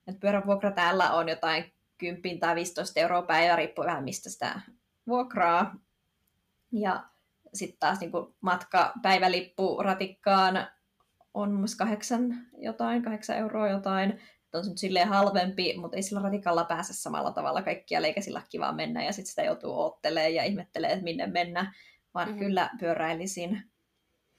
Et 0.08 0.19
pyörävuokra 0.19 0.71
täällä 0.71 1.12
on 1.12 1.30
jotain 1.30 1.73
10 1.97 2.39
tai 2.39 2.56
15 2.56 2.99
euroa 2.99 3.21
päivä, 3.21 3.56
riippuu 3.56 3.86
vähän 3.86 4.04
mistä 4.04 4.30
sitä 4.30 4.60
vuokraa. 5.08 5.75
Ja 6.71 7.04
sitten 7.54 7.80
taas 7.80 7.99
niin 7.99 8.12
matka 8.41 8.93
päivälippu 9.01 9.78
ratikkaan 9.84 10.67
on 11.34 11.54
mun 11.54 11.65
kahdeksan 11.78 12.36
jotain, 12.58 13.04
kahdeksan 13.04 13.38
euroa 13.38 13.69
jotain. 13.69 14.21
On 14.54 14.63
se 14.63 14.69
nyt 14.69 14.78
silleen 14.78 15.08
halvempi, 15.08 15.78
mutta 15.78 15.97
ei 15.97 16.04
sillä 16.04 16.21
ratikalla 16.21 16.63
pääse 16.63 16.93
samalla 16.93 17.32
tavalla 17.32 17.62
kaikkia, 17.62 17.99
eikä 17.99 18.21
sillä 18.21 18.41
kivaa 18.49 18.71
mennä 18.71 19.04
ja 19.04 19.12
sitten 19.13 19.30
sitä 19.30 19.43
joutuu 19.43 19.80
oottelemaan 19.80 20.34
ja 20.34 20.43
ihmettelee, 20.43 20.91
että 20.91 21.04
minne 21.04 21.28
mennä, 21.28 21.73
vaan 22.15 22.28
mm-hmm. 22.28 22.39
kyllä 22.39 22.69
pyöräilisin. 22.80 23.49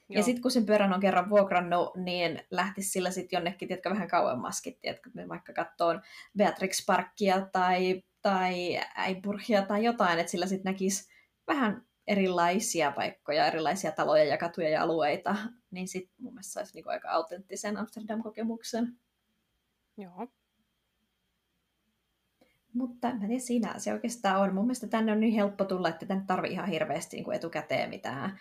Joo. 0.09 0.19
Ja 0.19 0.23
sitten 0.23 0.43
kun 0.43 0.51
sen 0.51 0.67
pyörän 0.67 0.93
on 0.93 1.01
kerran 1.01 1.31
vuokrannut, 1.31 1.97
niin 1.97 2.43
lähtisi 2.51 2.91
sillä 2.91 3.11
sitten 3.11 3.37
jonnekin, 3.37 3.69
tiedätkö, 3.69 3.91
vähän 3.91 4.09
kauemmaskin, 4.09 4.79
tiedätkö, 4.81 5.11
me 5.15 5.29
vaikka 5.29 5.53
katsoon 5.53 6.03
Beatrix 6.37 6.87
Parkia 6.87 7.49
tai, 7.53 8.03
tai 8.23 8.81
Äiburgia 8.95 9.63
tai 9.63 9.85
jotain, 9.85 10.19
että 10.19 10.31
sillä 10.31 10.47
sitten 10.47 10.73
näkisi 10.73 11.09
vähän 11.47 11.87
erilaisia 12.07 12.93
paikkoja, 12.93 13.47
erilaisia 13.47 13.93
taloja 13.93 14.25
ja 14.25 14.39
katuja 14.39 14.69
ja 14.69 14.83
alueita, 14.83 15.37
niin 15.71 15.89
sitten 15.89 16.15
mun 16.19 16.35
mielestä 16.35 16.53
saisi 16.53 16.75
niinku 16.75 16.91
aika 16.91 17.11
autenttisen 17.11 17.77
Amsterdam-kokemuksen. 17.77 18.99
Joo. 19.97 20.29
Mutta 22.77 23.09
mä 23.09 23.19
tiedän, 23.19 23.41
siinä 23.41 23.79
se 23.79 23.93
oikeastaan 23.93 24.41
on. 24.41 24.55
Mun 24.55 24.65
mielestä 24.65 24.87
tänne 24.87 25.13
on 25.13 25.21
niin 25.21 25.35
helppo 25.35 25.65
tulla, 25.65 25.89
että 25.89 26.07
tänne 26.07 26.25
tarvii 26.27 26.53
ihan 26.53 26.69
hirveästi 26.69 27.17
niin 27.17 27.33
etukäteen 27.33 27.91
mitään 27.91 28.41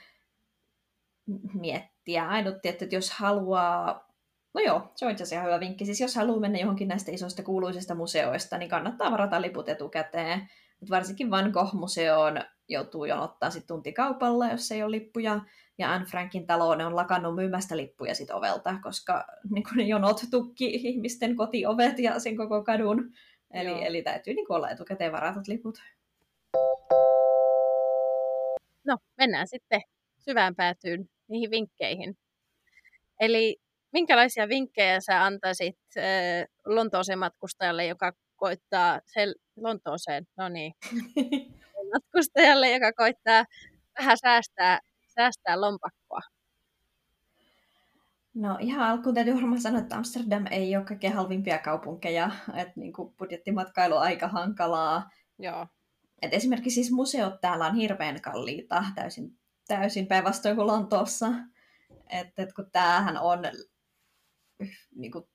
miettiä. 1.54 2.28
Ainut 2.28 2.62
tietty, 2.62 2.86
että 2.86 2.95
jos 2.95 3.12
haluaa, 3.12 4.08
no 4.54 4.62
joo, 4.62 4.91
se 4.95 5.06
on 5.06 5.12
itse 5.12 5.24
asiassa 5.24 5.45
hyvä 5.45 5.60
vinkki. 5.60 5.86
Siis 5.86 6.02
jos 6.02 6.15
haluaa 6.15 6.39
mennä 6.39 6.60
johonkin 6.60 6.88
näistä 6.88 7.12
isoista 7.12 7.43
kuuluisista 7.43 7.95
museoista, 7.95 8.58
niin 8.58 8.69
kannattaa 8.69 9.12
varata 9.12 9.41
liput 9.41 9.69
etukäteen. 9.69 10.39
Mutta 10.80 10.95
varsinkin 10.95 11.32
Van 11.32 11.52
Gogh-museoon 11.52 12.41
joutuu 12.67 13.06
jonottaa 13.06 13.50
sit 13.50 13.67
tuntikaupalla, 13.67 14.50
jos 14.50 14.71
ei 14.71 14.84
ole 14.84 14.91
lippuja. 14.91 15.39
Ja 15.78 15.93
Anne 15.93 16.06
Frankin 16.06 16.48
talo 16.48 16.76
ne 16.76 16.86
on 16.86 16.95
lakannut 16.95 17.36
myymästä 17.36 17.78
lippuja 17.78 18.15
sit 18.15 18.32
ovelta, 18.32 18.76
koska 18.84 19.26
niin 19.50 19.63
ne 19.76 19.84
jonot 19.84 20.21
tukki 20.32 20.65
ihmisten 20.65 21.36
kotiovet 21.36 22.00
ja 22.00 22.19
sen 22.19 22.38
koko 22.38 22.63
kadun. 22.63 23.12
Eli, 23.56 23.86
eli 23.86 24.02
täytyy 24.02 24.34
niin 24.34 24.46
olla 24.50 24.70
etukäteen 24.70 25.12
varatut 25.12 25.48
liput. 25.48 25.82
No, 28.86 28.98
mennään 29.18 29.48
sitten 29.48 29.82
syvään 30.20 30.56
päätyyn 30.56 31.10
niihin 31.28 31.52
vinkkeihin. 31.52 32.18
Eli 33.20 33.58
minkälaisia 33.94 34.50
vinkkejä 34.50 35.00
sä 35.00 35.24
antaisit 35.24 35.78
äh, 35.98 36.04
Lontooseen 36.65 37.20
matkustajalle, 37.20 37.86
joka 37.86 38.12
koittaa 38.36 38.98
sel- 38.98 39.41
Lontooseen, 39.56 40.28
no 40.38 40.50
niin, 40.50 40.74
matkustajalle, 41.94 42.72
joka 42.72 42.94
koittaa 42.94 43.46
vähän 44.00 44.18
säästää, 44.18 44.80
säästää 45.15 45.62
lompakkoa? 45.62 46.35
No 48.36 48.58
ihan 48.60 48.89
alkuun 48.89 49.15
täytyy 49.15 49.34
varmaan 49.34 49.62
sanoa, 49.62 49.80
että 49.80 49.95
Amsterdam 49.95 50.45
ei 50.52 50.76
ole 50.76 50.86
kaikkein 50.86 51.13
halvimpia 51.13 51.58
kaupunkeja, 51.58 52.32
että 52.56 52.74
niin 52.76 52.93
kuin 52.93 53.13
budjettimatkailu 53.13 53.95
on 53.95 54.02
aika 54.02 54.28
hankalaa. 54.28 55.10
Joo. 55.39 55.67
Et 56.21 56.34
esimerkiksi 56.34 56.76
siis 56.76 56.91
museot 56.91 57.41
täällä 57.41 57.65
on 57.65 57.76
hirveän 57.76 58.21
kalliita, 58.21 58.84
täysin, 58.95 59.38
täysin 59.67 60.08
päinvastoin 60.08 60.56
kuin 60.56 60.67
Lontoossa. 60.67 61.28
Et, 62.10 62.39
et 62.39 62.54
kun 62.54 62.71
tämähän 62.71 63.17
on 63.17 63.39
niin 64.95 65.12
kuin 65.12 65.26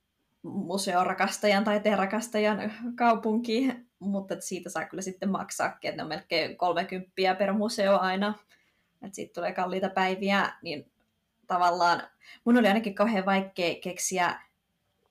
museorakastajan 0.42 1.64
tai 1.64 1.80
rakastajan 1.96 2.72
kaupunki, 2.96 3.72
mutta 3.98 4.40
siitä 4.40 4.70
saa 4.70 4.84
kyllä 4.84 5.02
sitten 5.02 5.30
maksaa, 5.30 5.78
että 5.82 5.96
ne 5.96 6.02
on 6.02 6.08
melkein 6.08 6.56
30 6.56 7.34
per 7.38 7.52
museo 7.52 7.98
aina, 7.98 8.34
että 9.02 9.14
siitä 9.16 9.32
tulee 9.34 9.52
kalliita 9.52 9.88
päiviä, 9.88 10.52
niin 10.62 10.92
tavallaan 11.50 12.02
mun 12.44 12.56
oli 12.56 12.68
ainakin 12.68 12.94
kauhean 12.94 13.26
vaikea 13.26 13.74
keksiä 13.82 14.40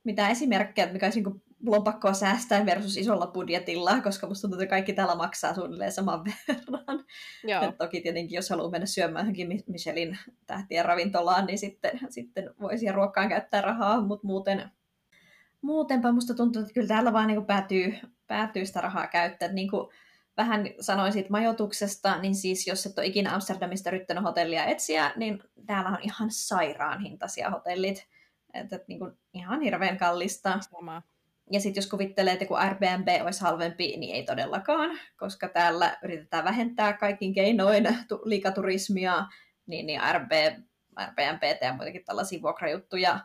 mitä 0.04 0.30
esimerkkejä, 0.30 0.94
mikä 0.94 1.06
olisi 1.06 1.22
niin 1.22 1.42
lompakkoa 1.66 2.14
säästää 2.14 2.66
versus 2.66 2.98
isolla 2.98 3.28
budjetilla, 3.28 4.02
koska 4.02 4.28
musta 4.28 4.42
tuntuu, 4.42 4.62
että 4.62 4.70
kaikki 4.70 4.94
täällä 4.94 5.16
maksaa 5.16 5.54
suunnilleen 5.54 5.92
saman 5.92 6.24
verran. 6.48 7.06
Joo. 7.44 7.72
toki 7.78 8.02
tietenkin, 8.02 8.36
jos 8.36 8.50
haluaa 8.50 8.70
mennä 8.70 8.86
syömään 8.86 9.26
johonkin 9.26 9.64
Michelin 9.68 10.18
tähtien 10.48 10.86
ravintolaan, 10.86 11.46
niin 11.46 11.58
sitten, 11.58 12.00
sitten 12.10 12.54
voisi 12.62 12.92
ruokkaan 12.92 13.30
käyttää 13.30 13.62
rahaa, 13.62 14.02
mutta 14.02 14.28
muuten 14.28 14.72
muutenpa 15.62 16.12
musta 16.12 16.34
tuntuu, 16.34 16.62
että 16.62 16.74
kyllä 16.74 16.88
täällä 16.88 17.14
vaan 17.14 17.28
niin 17.28 17.46
päätyy, 17.46 17.94
päätyy 18.28 18.66
sitä 18.66 18.82
rahaa 18.82 19.08
käyttää. 19.08 19.52
Niin 19.52 19.70
kuin 19.70 19.90
vähän 20.40 20.66
sanoin 20.80 21.14
siitä 21.14 21.30
majoituksesta, 21.30 22.18
niin 22.18 22.36
siis 22.36 22.68
jos 22.68 22.86
et 22.86 22.98
ole 22.98 23.08
ikinä 23.08 23.34
Amsterdamista 23.34 23.90
yrittänyt 23.90 24.24
hotellia 24.24 24.66
etsiä, 24.66 25.12
niin 25.16 25.44
täällä 25.66 25.90
on 25.90 25.98
ihan 26.02 26.32
sairaan 26.32 27.02
hintaisia 27.02 27.50
hotellit. 27.50 28.08
Että 28.54 28.76
et, 28.76 28.88
niin 28.88 29.00
kuin 29.00 29.12
ihan 29.34 29.62
hirveän 29.62 29.98
kallista. 29.98 30.60
Sama. 30.60 31.02
Ja 31.52 31.60
sitten 31.60 31.82
jos 31.82 31.90
kuvittelee, 31.90 32.34
että 32.34 32.46
kun 32.46 32.58
Airbnb 32.58 33.08
olisi 33.24 33.42
halvempi, 33.42 33.98
niin 33.98 34.16
ei 34.16 34.24
todellakaan, 34.24 35.00
koska 35.18 35.50
täällä 35.50 35.98
yritetään 36.04 36.44
vähentää 36.46 36.94
kaikin 36.94 37.34
keinoin 37.34 37.88
liikaturismia, 38.24 39.26
niin, 39.68 39.86
niin 39.86 40.02
Airbnb, 40.02 40.64
Airbnb 40.96 41.44
ja 41.62 41.74
muutenkin 41.74 42.06
tällaisia 42.06 42.42
vuokrajuttuja 42.42 43.20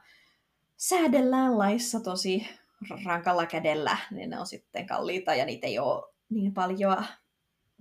säädellään 0.77 1.59
laissa 1.59 2.01
tosi 2.01 2.49
rankalla 3.05 3.47
kädellä, 3.47 3.97
niin 4.11 4.31
ne 4.31 4.41
on 4.41 4.47
sitten 4.47 4.87
kalliita 4.87 5.35
ja 5.35 5.45
niitä 5.45 5.67
ei 5.67 5.79
ole 5.79 6.14
niin 6.35 6.55
paljon 6.55 7.05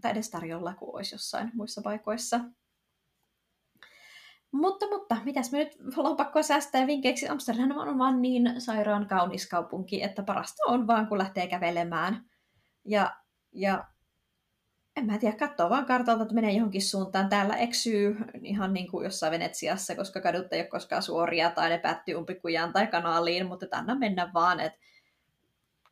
tai 0.02 0.12
edes 0.12 0.30
tarjolla 0.30 0.74
kuin 0.74 0.96
olisi 0.96 1.16
jossain 1.16 1.52
muissa 1.54 1.82
paikoissa. 1.82 2.39
Mutta, 4.52 4.88
mutta, 4.88 5.18
mitäs 5.26 5.52
me 5.52 5.58
nyt 5.58 5.78
pakko 6.18 6.44
säästää 6.44 6.88
vinkkeiksi? 6.88 7.28
Amsterdam 7.28 7.72
on 7.72 8.00
vaan 8.00 8.22
niin 8.22 8.62
sairaan 8.62 9.08
kaunis 9.08 9.48
kaupunki, 9.50 10.04
että 10.04 10.24
parasta 10.24 10.63
on 10.68 10.88
vaan, 10.88 11.08
kun 11.08 11.18
lähtee 11.18 11.48
kävelemään. 11.48 12.26
Ja, 12.86 13.16
ja 13.52 13.84
en 14.96 15.06
mä 15.06 15.18
tiedä, 15.18 15.38
katsoo 15.38 15.70
vaan 15.70 15.86
kartalta, 15.86 16.24
että 16.24 16.36
menee 16.36 16.52
johonkin 16.52 16.82
suuntaan. 16.82 17.30
Täällä 17.30 17.56
eksyy 17.56 18.18
ihan 18.42 18.74
niin 18.74 18.92
kuin 18.92 19.04
jossain 19.04 19.32
Venetsiassa, 19.32 19.96
koska 19.96 20.22
kadut 20.22 20.54
ei 20.54 20.62
ole 20.62 20.68
koskaan 20.68 21.04
suoria 21.04 21.52
tai 21.52 21.70
ne 21.70 21.78
päättyy 21.78 22.16
umpikujaan 22.16 22.74
tai 22.74 22.88
kanaaliin, 22.88 23.46
mutta 23.46 23.66
anna 23.72 23.96
mennä 23.96 24.32
vaan, 24.34 24.60
että 24.60 24.80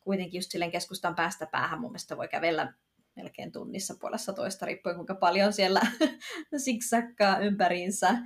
kuitenkin 0.02 0.38
just 0.40 0.52
silleen 0.52 0.72
keskustan 0.72 1.16
päästä 1.16 1.46
päähän 1.46 1.82
mun 1.82 1.92
mielestä 1.92 2.18
voi 2.18 2.28
kävellä 2.28 2.74
melkein 3.16 3.52
tunnissa 3.52 3.96
puolessa 4.00 4.34
toista, 4.34 4.66
riippuen 4.66 4.96
kuinka 4.96 5.16
paljon 5.16 5.54
siellä 5.54 5.82
siksakkaa 6.66 7.40
ympäriinsä. 7.40 8.18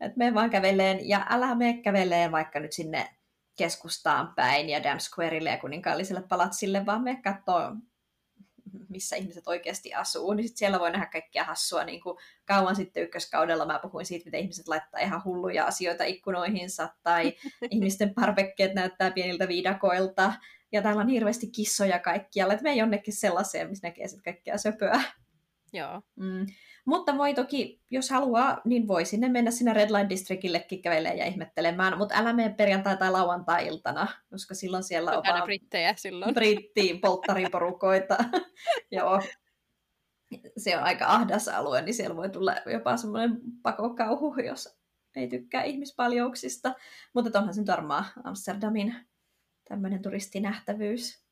Että 0.00 0.18
me 0.18 0.34
vaan 0.34 0.50
käveleen 0.50 1.08
ja 1.08 1.26
älä 1.30 1.54
me 1.54 1.80
käveleen 1.84 2.32
vaikka 2.32 2.60
nyt 2.60 2.72
sinne 2.72 3.16
keskustaan 3.58 4.34
päin 4.34 4.68
ja 4.68 4.82
Dam 4.82 4.98
Squareille 4.98 5.50
ja 5.50 5.58
kuninkaalliselle 5.58 6.22
palatsille, 6.22 6.86
vaan 6.86 7.02
me 7.02 7.20
katsoo 7.24 7.72
missä 8.88 9.16
ihmiset 9.16 9.48
oikeasti 9.48 9.94
asuu, 9.94 10.32
niin 10.32 10.48
sit 10.48 10.56
siellä 10.56 10.80
voi 10.80 10.90
nähdä 10.90 11.06
kaikkia 11.06 11.44
hassua. 11.44 11.84
Niin 11.84 12.00
kuin 12.00 12.18
kauan 12.44 12.76
sitten 12.76 13.02
ykköskaudella 13.02 13.66
mä 13.66 13.78
puhuin 13.82 14.06
siitä, 14.06 14.24
miten 14.24 14.40
ihmiset 14.40 14.68
laittaa 14.68 15.00
ihan 15.00 15.24
hulluja 15.24 15.66
asioita 15.66 16.04
ikkunoihinsa, 16.04 16.88
tai 17.02 17.32
ihmisten 17.70 18.14
parvekkeet 18.14 18.74
näyttää 18.74 19.10
pieniltä 19.10 19.48
viidakoilta, 19.48 20.32
ja 20.72 20.82
täällä 20.82 21.02
on 21.02 21.08
hirveästi 21.08 21.46
kissoja 21.46 21.98
kaikkialla, 21.98 22.52
että 22.54 22.62
me 22.62 22.74
jonnekin 22.74 23.14
sellaiseen, 23.14 23.68
missä 23.70 23.88
näkee 23.88 24.08
sitten 24.08 24.32
kaikkea 24.34 24.58
söpöä. 24.58 25.02
Joo. 25.72 26.02
Mm. 26.16 26.46
Mutta 26.90 27.18
voi 27.18 27.34
toki, 27.34 27.82
jos 27.90 28.10
haluaa, 28.10 28.60
niin 28.64 28.88
voi 28.88 29.04
sinne 29.04 29.28
mennä 29.28 29.50
sinne 29.50 29.72
Red 29.72 29.90
Line 29.90 30.08
Districtillekin 30.08 30.82
kävelemään 30.82 31.18
ja 31.18 31.26
ihmettelemään, 31.26 31.98
mutta 31.98 32.14
älä 32.18 32.32
mene 32.32 32.54
perjantai- 32.54 32.96
tai 32.96 33.10
lauantai-iltana, 33.10 34.08
koska 34.30 34.54
silloin 34.54 34.84
siellä 34.84 35.10
on 35.10 35.22
vaan 35.28 35.42
brittejä 35.42 35.94
silloin. 35.96 36.34
Britti, 36.34 36.98
polttariporukoita. 37.02 38.16
Joo. 38.90 39.22
Se 40.56 40.76
on 40.76 40.82
aika 40.82 41.06
ahdas 41.06 41.48
alue, 41.48 41.82
niin 41.82 41.94
siellä 41.94 42.16
voi 42.16 42.28
tulla 42.28 42.56
jopa 42.66 42.96
semmoinen 42.96 43.40
pakokauhu, 43.62 44.34
jos 44.46 44.78
ei 45.16 45.28
tykkää 45.28 45.62
ihmispaljouksista, 45.62 46.74
mutta 47.14 47.38
onhan 47.38 47.54
se 47.54 47.60
nyt 47.60 47.68
varmaan 47.68 48.04
Amsterdamin 48.24 48.94
tämmöinen 49.68 50.02
turistinähtävyys. 50.02 51.24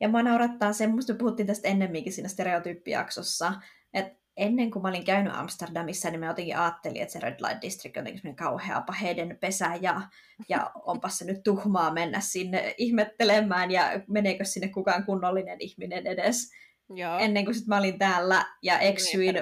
Ja 0.00 0.08
mä 0.08 0.22
naurattaa 0.22 0.72
se, 0.72 0.86
musta 0.86 1.14
puhuttiin 1.14 1.46
tästä 1.46 1.68
ennemminkin 1.68 2.12
siinä 2.12 2.28
stereotyyppijaksossa, 2.28 3.52
että 3.94 4.18
ennen 4.38 4.70
kuin 4.70 4.82
mä 4.82 4.88
olin 4.88 5.04
käynyt 5.04 5.32
Amsterdamissa, 5.36 6.10
niin 6.10 6.20
mä 6.20 6.26
jotenkin 6.26 6.56
ajattelin, 6.56 7.02
että 7.02 7.12
se 7.12 7.20
Red 7.20 7.40
Light 7.40 7.62
District 7.62 7.96
on 7.96 8.06
jotenkin 8.06 8.36
kauhea 8.36 8.80
paheiden 8.86 9.38
pesä 9.40 9.70
ja, 9.80 10.00
ja 10.48 10.70
onpas 10.74 11.18
se 11.18 11.24
nyt 11.24 11.42
tuhmaa 11.42 11.92
mennä 11.92 12.20
sinne 12.20 12.74
ihmettelemään 12.78 13.70
ja 13.70 13.84
meneekö 14.08 14.44
sinne 14.44 14.68
kukaan 14.68 15.04
kunnollinen 15.04 15.60
ihminen 15.60 16.06
edes. 16.06 16.50
Joo. 16.94 17.18
Ennen 17.18 17.44
kuin 17.44 17.54
sit 17.54 17.66
mä 17.66 17.78
olin 17.78 17.98
täällä 17.98 18.46
ja 18.62 18.78
niin, 18.78 18.88
eksyin, 18.88 19.34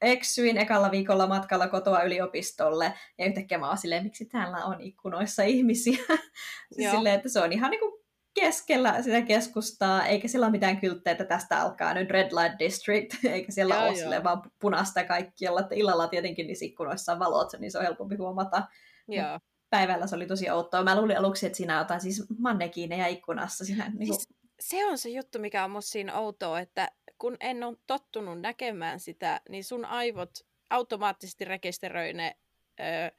eksyin 0.00 0.58
ekalla 0.58 0.90
viikolla 0.90 1.26
matkalla 1.26 1.68
kotoa 1.68 2.02
yliopistolle 2.02 2.92
ja 3.18 3.26
yhtäkkiä 3.26 3.58
mä 3.58 3.68
oon 3.68 3.78
silleen, 3.78 4.04
miksi 4.04 4.26
täällä 4.26 4.64
on 4.64 4.80
ikkunoissa 4.80 5.42
ihmisiä. 5.42 5.98
siis 6.72 6.90
silleen, 6.90 7.14
että 7.14 7.28
se 7.28 7.40
on 7.40 7.52
ihan 7.52 7.70
niinku 7.70 8.03
keskellä 8.34 9.02
sitä 9.02 9.22
keskustaa, 9.22 10.06
eikä 10.06 10.28
sillä 10.28 10.46
ole 10.46 10.50
mitään 10.50 10.80
kylttejä, 10.80 11.12
että 11.12 11.24
tästä 11.24 11.60
alkaa 11.60 11.94
nyt 11.94 12.10
Red 12.10 12.30
Light 12.32 12.58
District, 12.58 13.14
eikä 13.24 13.52
siellä 13.52 13.74
joo, 13.74 13.84
ole 13.84 13.94
sille 13.94 14.24
vaan 14.24 14.42
punaista 14.60 15.04
kaikkialla, 15.04 15.60
että 15.60 15.74
illalla 15.74 16.08
tietenkin 16.08 16.46
niissä 16.46 16.64
ikkunoissa 16.64 17.12
on 17.12 17.18
valot, 17.18 17.52
niin 17.58 17.70
se 17.70 17.78
on 17.78 17.84
helpompi 17.84 18.16
huomata. 18.16 18.62
Joo. 19.08 19.40
Päivällä 19.70 20.06
se 20.06 20.16
oli 20.16 20.26
tosi 20.26 20.50
outoa. 20.50 20.84
Mä 20.84 21.00
luulin 21.00 21.18
aluksi, 21.18 21.46
että 21.46 21.56
siinä 21.56 21.74
on 21.74 21.78
jotain 21.78 22.00
siis 22.00 22.24
mannekiineja 22.38 23.06
ikkunassa. 23.06 23.64
Siinä, 23.64 23.84
niin 23.84 24.08
kuin... 24.08 24.16
siis 24.16 24.28
se 24.60 24.86
on 24.86 24.98
se 24.98 25.08
juttu, 25.08 25.38
mikä 25.38 25.64
on 25.64 25.70
musta 25.70 25.90
siinä 25.90 26.18
outoa, 26.18 26.60
että 26.60 26.88
kun 27.18 27.36
en 27.40 27.62
ole 27.62 27.76
tottunut 27.86 28.40
näkemään 28.40 29.00
sitä, 29.00 29.40
niin 29.48 29.64
sun 29.64 29.84
aivot 29.84 30.30
automaattisesti 30.70 31.44
rekisteröi 31.44 32.12
ne, 32.12 32.36
öö, 32.80 33.10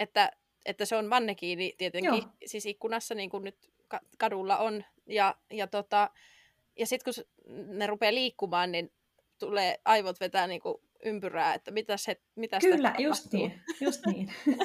että, 0.00 0.30
että 0.64 0.84
se 0.84 0.96
on 0.96 1.06
mannekiini 1.06 1.74
tietenkin, 1.78 2.14
Joo. 2.14 2.32
siis 2.46 2.66
ikkunassa 2.66 3.14
niin 3.14 3.30
kuin 3.30 3.44
nyt 3.44 3.71
kadulla 4.18 4.58
on. 4.58 4.84
Ja, 5.06 5.34
ja, 5.50 5.66
tota, 5.66 6.10
ja 6.78 6.86
sitten 6.86 7.14
kun 7.14 7.24
ne 7.78 7.86
rupeaa 7.86 8.14
liikkumaan, 8.14 8.72
niin 8.72 8.92
tulee 9.38 9.80
aivot 9.84 10.20
vetää 10.20 10.46
niinku 10.46 10.82
ympyrää, 11.04 11.54
että 11.54 11.70
mitä 11.70 11.96
se 11.96 12.20
mitä 12.34 12.58
Kyllä, 12.58 12.94
just 12.98 13.32
niin, 13.32 13.60
just 13.80 14.06
niin. 14.06 14.30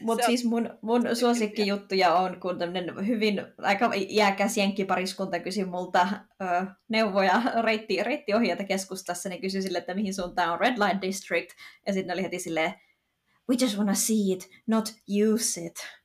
Mutta 0.00 0.26
siis 0.26 0.44
mun, 0.44 0.78
mun 0.82 1.16
suosikkijuttuja 1.16 2.14
on, 2.14 2.40
kun 2.40 2.58
tämmöinen 2.58 3.06
hyvin 3.06 3.42
aika 3.58 3.92
jääkäs 4.08 4.56
jenkkipariskunta 4.56 5.38
kysyi 5.38 5.64
multa 5.64 6.08
ö, 6.42 6.66
neuvoja 6.88 7.42
reitti, 7.62 8.02
reittiohjeita 8.02 8.64
keskustassa, 8.64 9.28
niin 9.28 9.40
kysyi 9.40 9.62
sille, 9.62 9.78
että 9.78 9.94
mihin 9.94 10.14
suuntaan 10.14 10.52
on 10.52 10.60
Red 10.60 10.74
Light 10.78 11.02
District, 11.02 11.50
ja 11.86 11.92
sitten 11.92 12.14
oli 12.14 12.22
heti 12.22 12.38
silleen, 12.38 12.74
we 13.48 13.56
just 13.60 13.76
wanna 13.76 13.94
see 13.94 14.32
it, 14.32 14.50
not 14.66 14.94
use 15.32 15.60
it. 15.60 15.99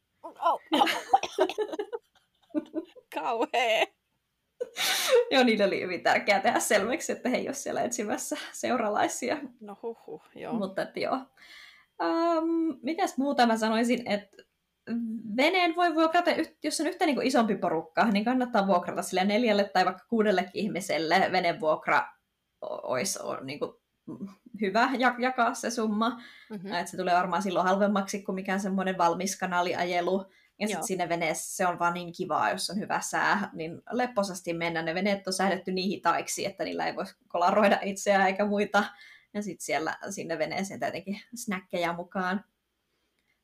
Oh, 0.45 0.62
oh. 0.71 0.89
Kauhea. 3.15 3.86
Joo, 5.31 5.43
niillä 5.43 5.65
oli 5.65 5.81
hyvin 5.81 6.03
tärkeää 6.03 6.39
tehdä 6.39 6.60
selväksi, 6.60 7.12
että 7.12 7.29
he 7.29 7.38
ei 7.38 7.47
ole 7.47 7.53
siellä 7.53 7.81
etsimässä 7.81 8.38
seuralaisia. 8.51 9.38
No 9.62 9.77
huhu, 9.81 10.21
joo. 10.36 10.53
Mutta 10.53 10.81
että 10.81 10.99
joo. 10.99 11.17
Um, 12.03 12.79
mitäs 12.81 13.17
muuta 13.17 13.47
mä 13.47 13.58
sanoisin, 13.58 14.12
että 14.12 14.38
veneen 15.38 15.75
voi 15.75 15.95
vuokrata, 15.95 16.31
jos 16.63 16.81
on 16.81 16.88
yhtä 16.88 17.05
niin 17.05 17.15
kuin 17.15 17.27
isompi 17.27 17.55
porukka, 17.55 18.05
niin 18.05 18.25
kannattaa 18.25 18.67
vuokrata 18.67 19.01
sille 19.01 19.23
neljälle 19.23 19.63
tai 19.63 19.86
vaikka 19.86 20.05
kuudellekin 20.10 20.51
ihmiselle. 20.53 21.29
Venevuokra 21.31 22.08
olisi 22.62 23.19
on, 23.23 23.45
niin 23.45 23.60
kuin, 23.60 23.71
hyvä 24.61 24.89
jakaa 25.19 25.53
se 25.53 25.69
summa. 25.69 26.09
Mm-hmm. 26.49 26.73
Että 26.73 26.91
se 26.91 26.97
tulee 26.97 27.15
varmaan 27.15 27.41
silloin 27.41 27.67
halvemmaksi 27.67 28.23
kuin 28.23 28.35
mikään 28.35 28.59
semmoinen 28.59 28.97
valmis 28.97 29.39
kanaliajelu. 29.39 30.25
Ja 30.59 30.67
sitten 30.67 30.87
siinä 30.87 31.09
veneessä 31.09 31.55
se 31.55 31.67
on 31.67 31.79
vaan 31.79 31.93
niin 31.93 32.13
kivaa, 32.13 32.51
jos 32.51 32.69
on 32.69 32.79
hyvä 32.79 33.01
sää, 33.01 33.49
niin 33.53 33.81
lepposasti 33.91 34.53
mennä. 34.53 34.81
Ne 34.81 34.95
veneet 34.95 35.27
on 35.27 35.33
säädetty 35.33 35.71
niin 35.71 35.89
hitaiksi, 35.89 36.45
että 36.45 36.63
niillä 36.63 36.85
ei 36.85 36.95
voi 36.95 37.05
kolaroida 37.27 37.79
itseään 37.81 38.27
eikä 38.27 38.45
muita. 38.45 38.83
Ja 39.33 39.41
sitten 39.41 39.65
siellä 39.65 39.97
sinne 40.09 40.39
veneeseen 40.39 40.79
tietenkin 40.79 41.19
snäkkejä 41.35 41.93
mukaan. 41.93 42.43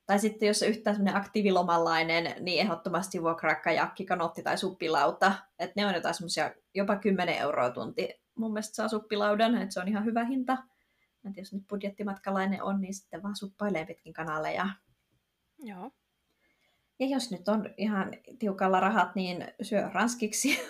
Tai 0.06 0.18
sitten 0.18 0.46
jos 0.46 0.62
on 0.62 0.68
yhtään 0.68 0.96
semmoinen 0.96 1.20
aktiivilomalainen, 1.20 2.34
niin 2.40 2.60
ehdottomasti 2.60 3.22
vuokraa 3.22 3.54
kajakki, 3.54 4.04
kanotti 4.04 4.42
tai 4.42 4.58
suppilauta. 4.58 5.32
Että 5.58 5.72
ne 5.76 5.86
on 5.86 5.94
jotain 5.94 6.14
semmoisia 6.14 6.50
jopa 6.74 6.96
10 6.96 7.34
euroa 7.34 7.70
tunti. 7.70 8.21
Mun 8.34 8.52
mielestä 8.52 8.74
saa 8.74 8.88
suppilaudan, 8.88 9.54
että 9.54 9.74
se 9.74 9.80
on 9.80 9.88
ihan 9.88 10.04
hyvä 10.04 10.24
hinta. 10.24 10.58
Et 11.30 11.36
jos 11.36 11.52
nyt 11.52 11.66
budjettimatkalainen 11.68 12.62
on, 12.62 12.80
niin 12.80 12.94
sitten 12.94 13.22
vaan 13.22 13.36
suppailee 13.36 13.86
pitkin 13.86 14.12
kanaleja. 14.12 14.68
Joo. 15.58 15.90
Ja 16.98 17.06
jos 17.08 17.30
nyt 17.30 17.48
on 17.48 17.74
ihan 17.76 18.12
tiukalla 18.38 18.80
rahat, 18.80 19.14
niin 19.14 19.44
syö 19.62 19.90
ranskiksi 19.92 20.60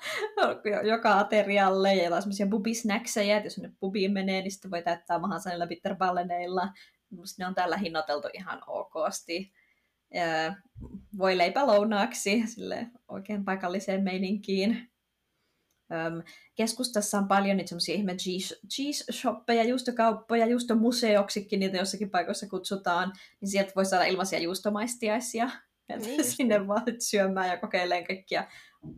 joka 0.90 1.18
aterialle 1.18 1.94
ja 1.94 2.04
jotain 2.04 2.22
semmoisia 2.22 2.46
bubisnäksejä, 2.46 3.36
että 3.36 3.46
jos 3.46 3.58
ne 3.58 3.72
bubiin 3.80 4.12
menee, 4.12 4.42
niin 4.42 4.52
sitten 4.52 4.70
voi 4.70 4.82
täyttää 4.82 5.18
mahansa 5.18 5.50
niillä 5.50 5.66
bitterballeneilla. 5.66 6.68
Musta 7.10 7.42
ne 7.42 7.46
on 7.46 7.54
tällä 7.54 7.76
hinnoiteltu 7.76 8.28
ihan 8.34 8.62
okosti. 8.66 9.52
Voi 11.18 11.38
leipä 11.38 11.66
lounaaksi 11.66 12.42
sille 12.46 12.86
oikein 13.08 13.44
paikalliseen 13.44 14.04
meininkiin. 14.04 14.90
Öm, 15.92 16.22
keskustassa 16.54 17.18
on 17.18 17.28
paljon 17.28 17.56
niitä 17.56 17.68
semmoisia 17.68 17.94
ihme 17.94 18.16
cheese-shoppeja, 18.68 19.64
juustokauppoja, 19.64 20.46
juustomuseoksikin 20.46 21.60
niitä 21.60 21.76
jossakin 21.76 22.10
paikoissa 22.10 22.48
kutsutaan, 22.48 23.12
niin 23.40 23.48
sieltä 23.48 23.72
voi 23.76 23.84
saada 23.84 24.04
ilmaisia 24.04 24.38
juustomaistiaisia. 24.38 25.50
Että 25.88 26.06
niin. 26.06 26.24
sinne 26.24 26.66
vaan 26.68 26.82
syömään 26.98 27.48
ja 27.48 27.56
kokeilemaan 27.56 28.06
kaikkia 28.06 28.48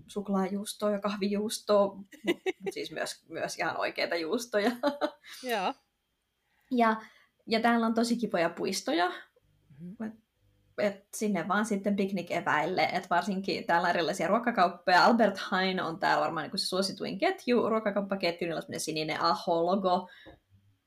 suklaajuustoa 0.07 0.91
ja 0.91 1.01
kahvijuustoa, 1.01 1.97
mutta 2.25 2.71
siis 2.71 2.93
myös, 2.93 3.25
myös 3.29 3.59
ihan 3.59 3.77
oikeita 3.77 4.17
juustoja. 4.17 4.71
Joo. 5.43 5.75
Ja, 6.71 6.97
ja 7.47 7.61
täällä 7.61 7.87
on 7.87 7.95
tosi 7.95 8.17
kipoja 8.17 8.51
puistoja. 8.51 9.13
Mm-hmm 9.81 10.26
et 10.79 11.09
sinne 11.17 11.49
vaan 11.49 11.67
sitten 11.67 11.97
piknikeväille, 11.97 12.83
että 12.83 13.09
varsinkin 13.11 13.67
täällä 13.67 13.87
on 13.87 13.91
erilaisia 13.91 14.29
ruokakauppoja. 14.29 15.05
Albert 15.05 15.39
Heijn 15.53 15.81
on 15.81 15.99
täällä 15.99 16.21
varmaan 16.21 16.49
niin 16.49 16.59
se 16.59 16.67
suosituin 16.67 17.19
ketju, 17.19 17.69
ruokakauppaketju, 17.69 18.47
niillä 18.47 18.63
on 18.69 18.81
sininen 18.81 19.21
aho-logo, 19.21 20.09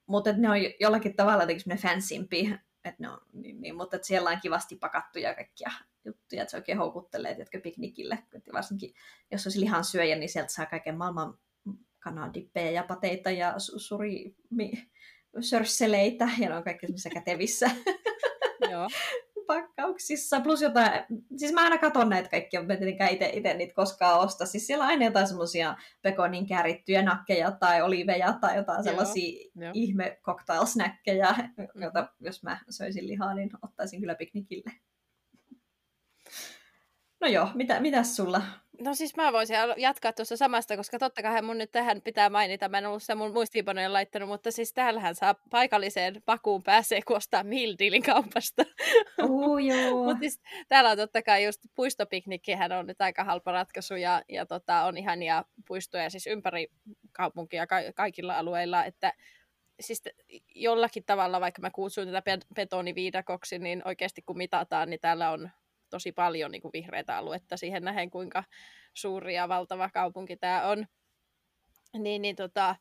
mutta 0.05 0.33
ne 0.33 0.49
on 0.49 0.57
jollakin 0.79 1.15
tavalla 1.15 1.43
jotenkin 1.43 1.77
fansimpi, 1.77 2.55
et 2.85 2.99
ne 2.99 3.09
on, 3.09 3.19
niin, 3.33 3.61
niin, 3.61 3.75
mutta 3.75 3.95
et 3.95 4.03
siellä 4.03 4.29
on 4.29 4.41
kivasti 4.41 4.75
pakattuja 4.75 5.35
kaikkia 5.35 5.71
juttuja, 6.05 6.41
että 6.41 6.51
se 6.51 6.57
oikein 6.57 6.77
houkuttelee 6.77 7.35
tietkö 7.35 7.61
piknikille, 7.61 8.19
et 8.33 8.43
varsinkin 8.53 8.93
jos 9.31 9.47
olisi 9.47 9.59
lihansyöjä, 9.59 10.15
niin 10.15 10.29
sieltä 10.29 10.51
saa 10.51 10.65
kaiken 10.65 10.97
maailman 10.97 11.37
kanadippejä 11.99 12.71
ja 12.71 12.83
pateita 12.83 13.31
ja 13.31 13.53
suri, 13.57 14.35
mi, 14.49 14.71
sörsseleitä, 15.41 16.29
ja 16.39 16.49
ne 16.49 16.55
on 16.55 16.63
kaikki 16.63 16.87
kätevissä. 17.13 17.71
Joo 18.71 18.87
pakkauksissa, 19.49 20.41
plus 20.41 20.61
jotain, 20.61 20.91
siis 21.37 21.53
mä 21.53 21.61
aina 21.61 21.77
katon 21.77 22.09
näitä 22.09 22.29
kaikkia, 22.29 22.59
mutta 22.59 22.75
tietenkään 22.75 23.11
itse 23.11 23.53
niitä 23.53 23.73
koskaan 23.73 24.19
osta. 24.19 24.45
Siis 24.45 24.67
siellä 24.67 24.83
on 24.83 24.89
aina 24.89 25.05
jotain 25.05 25.27
semmoisia 25.27 25.75
pekonin 26.01 26.47
käärittyjä 26.47 27.01
nakkeja 27.01 27.51
tai 27.51 27.81
oliveja 27.81 28.33
tai 28.41 28.55
jotain 28.55 28.83
sellaisia 28.83 29.49
Joo. 29.55 29.71
ihme 29.73 30.19
cocktail-snäkkejä, 30.23 31.35
mm. 31.57 31.81
joita 31.81 32.07
jos 32.19 32.43
mä 32.43 32.59
söisin 32.69 33.07
lihaa, 33.07 33.33
niin 33.33 33.49
ottaisin 33.61 33.99
kyllä 33.99 34.15
piknikille. 34.15 34.71
No 37.21 37.27
joo, 37.27 37.49
mitä, 37.53 37.79
mitäs 37.79 38.15
sulla 38.15 38.41
No 38.79 38.95
siis 38.95 39.15
mä 39.15 39.33
voisin 39.33 39.55
jatkaa 39.77 40.13
tuossa 40.13 40.37
samasta, 40.37 40.77
koska 40.77 40.99
totta 40.99 41.21
kai 41.21 41.41
mun 41.41 41.57
nyt 41.57 41.71
tähän 41.71 42.01
pitää 42.01 42.29
mainita, 42.29 42.69
mä 42.69 42.77
en 42.77 42.85
ollut 42.85 43.03
sitä 43.03 43.15
mun 43.15 43.33
muistiinpanoja 43.33 43.93
laittanut, 43.93 44.29
mutta 44.29 44.51
siis 44.51 44.73
täällähän 44.73 45.15
saa 45.15 45.35
paikalliseen 45.49 46.21
pakuun 46.25 46.63
pääsee, 46.63 47.01
kun 47.01 47.17
ostaa 47.17 47.43
Mildilin 47.43 48.03
kaupasta. 48.03 48.63
Uh, 49.23 49.59
mutta 50.05 50.19
siis 50.19 50.41
täällä 50.67 50.89
on 50.89 50.97
totta 50.97 51.21
kai 51.21 51.45
just 51.45 51.61
puistopiknikkihän 51.75 52.71
on 52.71 52.87
nyt 52.87 53.01
aika 53.01 53.23
halpa 53.23 53.51
ratkaisu 53.51 53.95
ja, 53.95 54.21
ja 54.29 54.45
tota, 54.45 54.83
on 54.83 54.97
ihania 54.97 55.45
puistoja 55.67 56.09
siis 56.09 56.27
ympäri 56.27 56.67
kaupunkia 57.11 57.67
ka- 57.67 57.93
kaikilla 57.95 58.37
alueilla, 58.37 58.85
että 58.85 59.13
siis 59.79 60.03
jollakin 60.55 61.03
tavalla, 61.05 61.41
vaikka 61.41 61.61
mä 61.61 61.71
kutsuin 61.71 62.11
tätä 62.11 62.37
betoniviidakoksi, 62.55 63.59
niin 63.59 63.81
oikeasti 63.85 64.21
kun 64.21 64.37
mitataan, 64.37 64.89
niin 64.89 64.99
täällä 64.99 65.31
on 65.31 65.49
tosi 65.89 66.11
paljon 66.11 66.51
niin 66.51 66.61
kuin 66.61 66.71
vihreitä 66.73 67.17
aluetta 67.17 67.57
siihen 67.57 67.83
nähen, 67.83 68.09
kuinka 68.09 68.43
suuri 68.93 69.35
ja 69.35 69.49
valtava 69.49 69.89
kaupunki 69.89 70.37
tämä 70.37 70.67
on. 70.67 70.85
Niin, 71.97 72.21
niin 72.21 72.35
tota, 72.35 72.75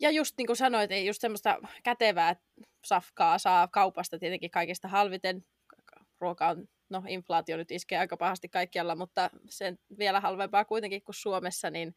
ja 0.00 0.10
just 0.10 0.34
niin 0.38 0.46
kuin 0.46 0.56
sanoit, 0.56 0.90
niin 0.90 1.06
just 1.06 1.20
semmoista 1.20 1.58
kätevää 1.84 2.36
safkaa 2.84 3.38
saa 3.38 3.68
kaupasta 3.68 4.18
tietenkin 4.18 4.50
kaikista 4.50 4.88
halviten. 4.88 5.44
Ruoka 6.20 6.48
on, 6.48 6.68
no 6.90 7.02
inflaatio 7.08 7.56
nyt 7.56 7.70
iskee 7.70 7.98
aika 7.98 8.16
pahasti 8.16 8.48
kaikkialla, 8.48 8.94
mutta 8.94 9.30
sen 9.48 9.78
vielä 9.98 10.20
halvempaa 10.20 10.64
kuitenkin 10.64 11.02
kuin 11.02 11.14
Suomessa. 11.14 11.70
Niin, 11.70 11.94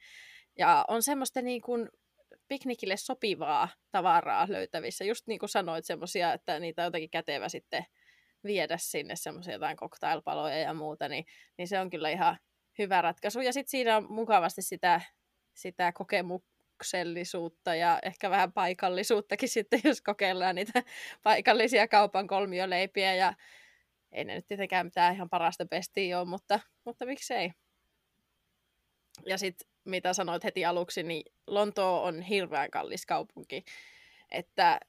ja 0.57 0.85
on 0.87 1.03
semmoista 1.03 1.41
niin 1.41 1.61
kuin 1.61 1.89
piknikille 2.47 2.97
sopivaa 2.97 3.69
tavaraa 3.91 4.45
löytävissä. 4.49 5.05
Just 5.05 5.27
niin 5.27 5.39
kuin 5.39 5.49
sanoit, 5.49 5.85
semmoisia, 5.85 6.33
että 6.33 6.59
niitä 6.59 6.81
on 6.81 6.85
jotenkin 6.85 7.09
kätevä 7.09 7.49
sitten 7.49 7.85
viedä 8.43 8.77
sinne 8.79 9.15
semmoisia 9.15 9.53
jotain 9.53 9.77
cocktailpaloja 9.77 10.57
ja 10.57 10.73
muuta, 10.73 11.09
niin, 11.09 11.25
niin 11.57 11.67
se 11.67 11.79
on 11.79 11.89
kyllä 11.89 12.09
ihan 12.09 12.37
hyvä 12.77 13.01
ratkaisu. 13.01 13.41
Ja 13.41 13.53
sitten 13.53 13.71
siinä 13.71 13.97
on 13.97 14.11
mukavasti 14.11 14.61
sitä, 14.61 15.01
sitä 15.53 15.91
kokemuksellisuutta 15.91 17.75
ja 17.75 17.99
ehkä 18.03 18.29
vähän 18.29 18.53
paikallisuuttakin 18.53 19.49
sitten, 19.57 19.81
jos 19.83 20.01
kokeillaan 20.01 20.55
niitä 20.55 20.83
paikallisia 21.23 21.87
kaupan 21.87 22.27
kolmioleipiä 22.27 23.15
ja 23.15 23.33
ei 24.11 24.23
ne 24.25 24.35
nyt 24.35 24.47
tietenkään 24.47 24.85
mitään 24.85 25.15
ihan 25.15 25.29
parasta 25.29 25.65
pestiä 25.65 26.19
ole, 26.19 26.27
mutta, 26.27 26.59
mutta 26.85 27.05
miksei. 27.05 27.51
Ja 29.25 29.37
sitten 29.37 29.67
mitä 29.85 30.13
sanoit 30.13 30.43
heti 30.43 30.65
aluksi, 30.65 31.03
niin 31.03 31.23
Lonto 31.47 32.03
on 32.03 32.21
hirveän 32.21 32.71
kallis 32.71 33.05
kaupunki. 33.05 33.63
Että 34.31 34.79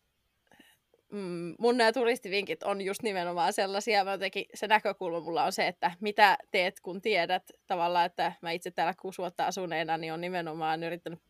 mm, 1.14 1.54
mun 1.58 1.76
nämä 1.76 1.92
turistivinkit 1.92 2.62
on 2.62 2.82
just 2.82 3.02
nimenomaan 3.02 3.52
sellaisia, 3.52 4.04
mä 4.04 4.12
jotenkin, 4.12 4.44
se 4.54 4.66
näkökulma 4.66 5.20
mulla 5.20 5.44
on 5.44 5.52
se, 5.52 5.66
että 5.66 5.90
mitä 6.00 6.38
teet 6.50 6.80
kun 6.80 7.02
tiedät 7.02 7.42
tavallaan, 7.66 8.06
että 8.06 8.32
mä 8.42 8.50
itse 8.50 8.70
täällä 8.70 8.94
kuusi 9.00 9.18
vuotta 9.18 9.46
asuneena, 9.46 9.98
niin 9.98 10.12
on 10.12 10.20
nimenomaan 10.20 10.82
yrittänyt, 10.82 11.20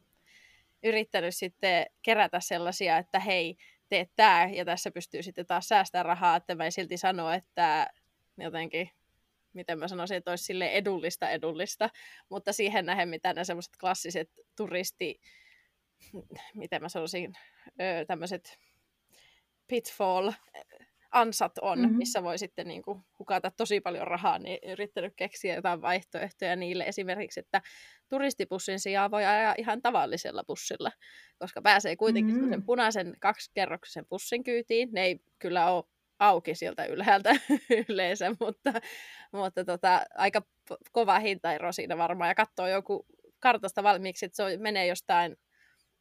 yrittänyt 0.82 1.34
sitten 1.36 1.86
kerätä 2.02 2.40
sellaisia, 2.40 2.98
että 2.98 3.20
hei, 3.20 3.56
teet 3.88 4.10
tää, 4.16 4.48
ja 4.48 4.64
tässä 4.64 4.90
pystyy 4.90 5.22
sitten 5.22 5.46
taas 5.46 5.68
säästämään 5.68 6.06
rahaa, 6.06 6.36
että 6.36 6.54
mä 6.54 6.64
en 6.64 6.72
silti 6.72 6.96
sano, 6.96 7.30
että 7.30 7.86
jotenkin 8.38 8.90
miten 9.54 9.78
mä 9.78 9.88
sanoisin, 9.88 10.16
että 10.16 10.30
olisi 10.30 10.44
sille 10.44 10.68
edullista 10.68 11.30
edullista, 11.30 11.90
mutta 12.28 12.52
siihen 12.52 12.86
nähden, 12.86 13.08
mitä 13.08 13.32
ne 13.32 13.44
semmoiset 13.44 13.76
klassiset 13.80 14.30
turisti, 14.56 15.20
miten 16.54 16.82
mä 16.82 16.88
sanoisin, 16.88 17.32
tämmöiset 18.06 18.58
pitfall 19.66 20.32
ansat 21.14 21.58
on, 21.62 21.78
mm-hmm. 21.78 21.96
missä 21.96 22.22
voi 22.22 22.38
sitten 22.38 22.68
niin 22.68 22.82
kuin 22.82 23.02
hukata 23.18 23.50
tosi 23.50 23.80
paljon 23.80 24.06
rahaa, 24.06 24.38
niin 24.38 24.58
yrittänyt 24.72 25.12
keksiä 25.16 25.54
jotain 25.54 25.82
vaihtoehtoja 25.82 26.56
niille. 26.56 26.84
Esimerkiksi, 26.84 27.40
että 27.40 27.62
turistipussin 28.08 28.80
sijaan 28.80 29.10
voi 29.10 29.24
ajaa 29.24 29.54
ihan 29.58 29.82
tavallisella 29.82 30.44
bussilla, 30.44 30.90
koska 31.38 31.62
pääsee 31.62 31.96
kuitenkin 31.96 32.34
mm-hmm. 32.34 32.50
sen 32.50 32.62
punaisen 32.62 33.14
kaksikerroksisen 33.20 34.06
pussin 34.08 34.44
kyytiin. 34.44 34.88
Ne 34.92 35.02
ei 35.02 35.20
kyllä 35.38 35.70
ole 35.70 35.84
auki 36.18 36.54
sieltä 36.54 36.84
ylhäältä 36.84 37.36
yleensä, 37.88 38.36
mutta, 38.40 38.72
mutta 39.32 39.64
tota, 39.64 40.02
aika 40.14 40.42
kova 40.92 41.18
hintaero 41.18 41.72
siinä 41.72 41.98
varmaan. 41.98 42.30
Ja 42.30 42.34
katsoo 42.34 42.68
joku 42.68 43.06
kartasta 43.40 43.82
valmiiksi, 43.82 44.26
että 44.26 44.36
se 44.36 44.56
menee 44.56 44.86
jostain 44.86 45.36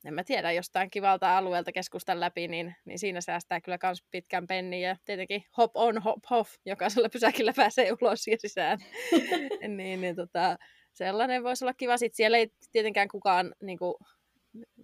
en 0.05 0.13
mä 0.13 0.23
tiedä, 0.23 0.51
jostain 0.51 0.89
kivalta 0.89 1.37
alueelta 1.37 1.71
keskustan 1.71 2.19
läpi, 2.19 2.47
niin, 2.47 2.75
niin 2.85 2.99
siinä 2.99 3.21
säästää 3.21 3.61
kyllä 3.61 3.77
myös 3.83 4.03
pitkän 4.11 4.47
pennin 4.47 4.81
ja 4.81 4.95
tietenkin 5.05 5.43
hop 5.57 5.71
on, 5.73 6.01
hop 6.01 6.19
off, 6.31 6.53
jokaisella 6.65 7.09
pysäkillä 7.09 7.53
pääsee 7.55 7.91
ulos 8.01 8.27
ja 8.27 8.37
sisään. 8.39 8.79
niin, 9.77 10.01
niin 10.01 10.15
tota, 10.15 10.57
sellainen 10.93 11.43
voisi 11.43 11.65
olla 11.65 11.73
kiva. 11.73 11.97
Sitten 11.97 12.17
siellä 12.17 12.37
ei 12.37 12.51
tietenkään 12.71 13.07
kukaan 13.07 13.53
niin 13.61 13.77
kuin, 13.77 13.95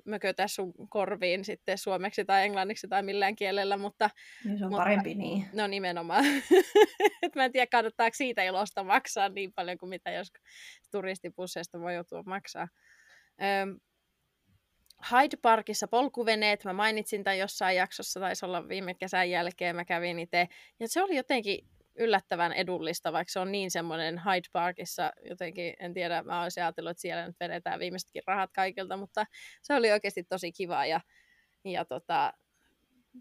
mökötä 0.06 0.48
sun 0.48 0.74
korviin 0.90 1.46
sitten 1.46 1.78
suomeksi 1.78 2.26
tai 2.26 2.44
englanniksi 2.44 2.88
tai 2.88 3.04
millään 3.04 3.36
kielellä, 3.36 3.78
mutta... 3.78 4.10
Niin 4.46 4.58
se 4.58 4.66
on 4.66 4.72
mutta, 4.72 4.84
parempi 4.84 5.16
niin. 5.16 5.46
No 5.54 5.68
nimenomaan. 5.68 6.26
Et 7.24 7.36
mä 7.36 7.46
en 7.46 7.52
tiedä, 7.52 7.68
kannattaako 7.68 8.16
siitä 8.16 8.44
ilosta 8.44 8.84
maksaa 8.84 9.30
niin 9.30 9.54
paljon 9.54 9.78
kuin 9.78 9.90
mitä 9.90 10.12
jos 10.12 10.28
turistipusseista 10.92 11.80
voi 11.80 11.96
joutua 11.96 12.24
maksaa. 12.26 12.68
Öm, 13.42 13.80
Hyde 15.12 15.38
Parkissa 15.42 15.88
polkuveneet, 15.88 16.64
mä 16.64 16.74
mainitsin 16.74 17.24
tämän 17.24 17.38
jossain 17.38 17.78
jaksossa, 17.78 18.20
taisi 18.20 18.46
olla 18.46 18.68
viime 18.68 18.94
kesän 18.94 19.30
jälkeen, 19.30 19.76
mä 19.76 19.86
kävin 19.86 20.20
itse. 20.20 20.48
Ja 20.80 20.88
se 20.88 21.04
oli 21.04 21.16
jotenkin 21.16 21.68
yllättävän 21.96 22.54
edullista, 22.54 23.14
vaikka 23.14 23.32
se 23.32 23.40
on 23.40 23.52
niin 23.52 23.72
semmoinen 23.72 24.22
Hyde 24.26 24.48
Parkissa, 24.54 25.12
jotenkin, 25.30 25.74
en 25.80 25.94
tiedä, 25.94 26.24
mä 26.24 26.44
olisin 26.44 26.64
ajatellut, 26.64 26.92
että 26.92 27.02
siellä 27.02 27.28
nyt 27.28 27.40
vedetään 27.40 27.80
viimeisetkin 27.80 28.24
rahat 28.28 28.52
kaikilta, 28.54 28.98
mutta 28.98 29.26
se 29.62 29.74
oli 29.74 29.92
oikeasti 29.92 30.24
tosi 30.24 30.52
kiva 30.52 30.86
ja, 30.86 31.02
ja 31.66 31.86
tota, 31.86 32.34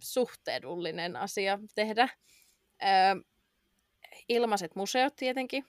suht 0.02 0.48
edullinen 0.48 1.16
asia 1.16 1.58
tehdä. 1.74 2.08
Ö, 2.82 2.86
ilmaiset 4.28 4.76
museot 4.76 5.16
tietenkin. 5.16 5.64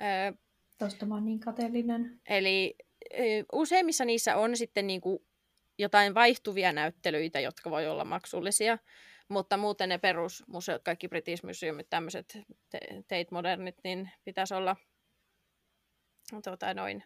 Ö, 0.00 0.36
Tuosta 0.78 1.06
mä 1.06 1.14
oon 1.14 1.24
niin 1.24 1.40
kateellinen. 1.40 2.20
Eli 2.28 2.74
useimmissa 3.52 4.04
niissä 4.04 4.36
on 4.36 4.56
sitten 4.56 4.86
niinku 4.86 5.26
jotain 5.78 6.14
vaihtuvia 6.14 6.72
näyttelyitä, 6.72 7.40
jotka 7.40 7.70
voi 7.70 7.86
olla 7.86 8.04
maksullisia, 8.04 8.78
mutta 9.28 9.56
muuten 9.56 9.88
ne 9.88 9.98
perusmuseot, 9.98 10.82
kaikki 10.82 11.08
British 11.08 11.44
Museumit, 11.44 11.90
tämmöiset 11.90 12.38
Tate 13.02 13.26
Modernit, 13.30 13.76
niin 13.84 14.10
pitäisi 14.24 14.54
olla 14.54 14.76
tuota, 16.44 16.74
noin 16.74 17.04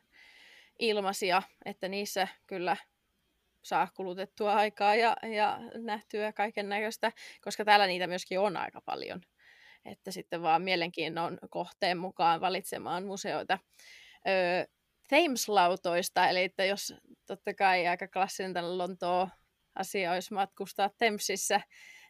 ilmaisia, 0.79 1.43
että 1.65 1.89
niissä 1.89 2.29
kyllä 2.47 2.77
saa 3.63 3.89
kulutettua 3.97 4.55
aikaa 4.55 4.95
ja, 4.95 5.17
ja 5.35 5.59
nähtyä 5.75 6.33
kaiken 6.33 6.69
näköistä, 6.69 7.13
koska 7.41 7.65
täällä 7.65 7.87
niitä 7.87 8.07
myöskin 8.07 8.41
on 8.41 8.57
aika 8.57 8.81
paljon. 8.81 9.21
Että 9.85 10.11
sitten 10.11 10.43
vaan 10.43 10.63
mielenkiinnon 10.63 11.39
kohteen 11.51 11.99
mukaan 11.99 12.41
valitsemaan 12.41 13.05
museoita. 13.05 13.59
Öö, 14.29 14.65
Thames-lautoista, 15.11 16.29
eli 16.29 16.45
että 16.45 16.65
jos 16.65 16.95
totta 17.27 17.55
kai 17.55 17.87
aika 17.87 18.09
klassinen 18.09 18.55
tällä 18.55 18.79
Lontoon 18.79 19.29
asia 19.75 20.13
olisi 20.13 20.35
matkustaa 20.35 20.91
Thamesissa, 20.99 21.61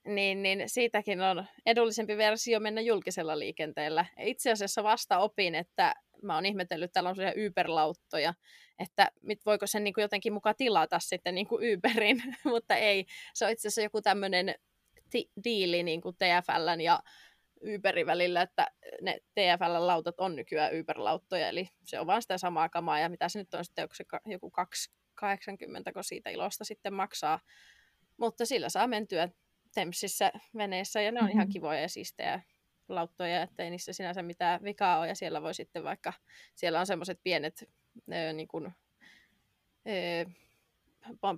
niin, 0.07 0.43
niin 0.43 0.63
siitäkin 0.67 1.21
on 1.21 1.47
edullisempi 1.67 2.17
versio 2.17 2.61
mennä 2.61 2.81
julkisella 2.81 3.39
liikenteellä. 3.39 4.07
Itse 4.19 4.51
asiassa 4.51 4.83
vasta 4.83 5.19
opin, 5.19 5.55
että 5.55 5.95
mä 6.23 6.35
oon 6.35 6.47
ihmetellyt, 6.47 6.93
täällä 6.93 7.11
on 7.11 7.17
sellaisia 7.17 7.47
Uber-lauttoja, 7.47 8.35
että 8.79 9.11
mit, 9.23 9.47
voiko 9.47 9.67
sen 9.67 9.85
niin 9.85 9.95
kuin 9.95 10.03
jotenkin 10.03 10.33
mukaan 10.33 10.55
tilata 10.59 10.99
sitten 10.99 11.35
niin 11.35 11.47
kuin 11.47 11.77
Uberin, 11.77 12.23
mutta 12.45 12.77
ei. 12.77 13.07
Se 13.35 13.45
on 13.45 13.51
itse 13.51 13.69
asiassa 13.69 13.83
joku 13.83 14.03
tämmöinen 14.03 14.55
ti- 15.11 15.31
diili 15.45 15.83
niin 15.83 16.01
kuin 16.01 16.17
TFLn 16.17 16.81
ja 16.81 17.01
Uberin 17.63 18.07
välillä, 18.07 18.43
että 18.43 18.67
ne 19.03 19.19
TFL-lautat 19.35 20.21
on 20.21 20.37
nykyään 20.37 20.73
Uber-lauttoja, 20.73 21.49
eli 21.49 21.69
se 21.85 22.01
on 22.01 22.07
vaan 22.07 22.23
sitä 22.23 22.39
samaa 22.39 22.69
kamaa, 22.69 22.99
ja 22.99 23.09
mitä 23.09 23.29
se 23.29 23.39
nyt 23.39 23.55
on 23.55 23.65
sitten, 23.65 23.83
onko 23.83 23.95
se 23.95 24.05
joku 24.27 24.51
280, 24.51 25.93
kun 25.93 26.05
siitä 26.05 26.31
ilosta 26.31 26.65
sitten 26.65 26.95
maksaa. 26.95 27.41
Mutta 28.17 28.47
sillä 28.47 28.69
saa 28.69 28.87
mentyä 28.87 29.29
Tempsissä 29.75 30.33
veneessä, 30.57 31.03
ja 31.03 31.13
ne 31.13 31.19
on 31.19 31.25
mm-hmm. 31.25 31.39
ihan 31.39 31.49
kivoja 31.49 31.81
ja 31.81 31.89
siistejä 31.89 32.43
lauttoja, 32.89 33.43
että 33.43 33.63
ei 33.63 33.71
niissä 33.71 33.93
sinänsä 33.93 34.23
mitään 34.23 34.65
vikaa 34.65 34.99
ole, 34.99 35.09
ja 35.09 35.15
siellä 35.15 35.43
voi 35.43 35.55
sitten 35.55 35.85
vaikka, 35.85 36.13
siellä 36.55 36.81
on 36.81 36.87
semmoiset 36.87 37.21
pienet 37.23 37.65
ö, 38.13 38.33
niin 38.33 38.49
kuin, 38.49 38.73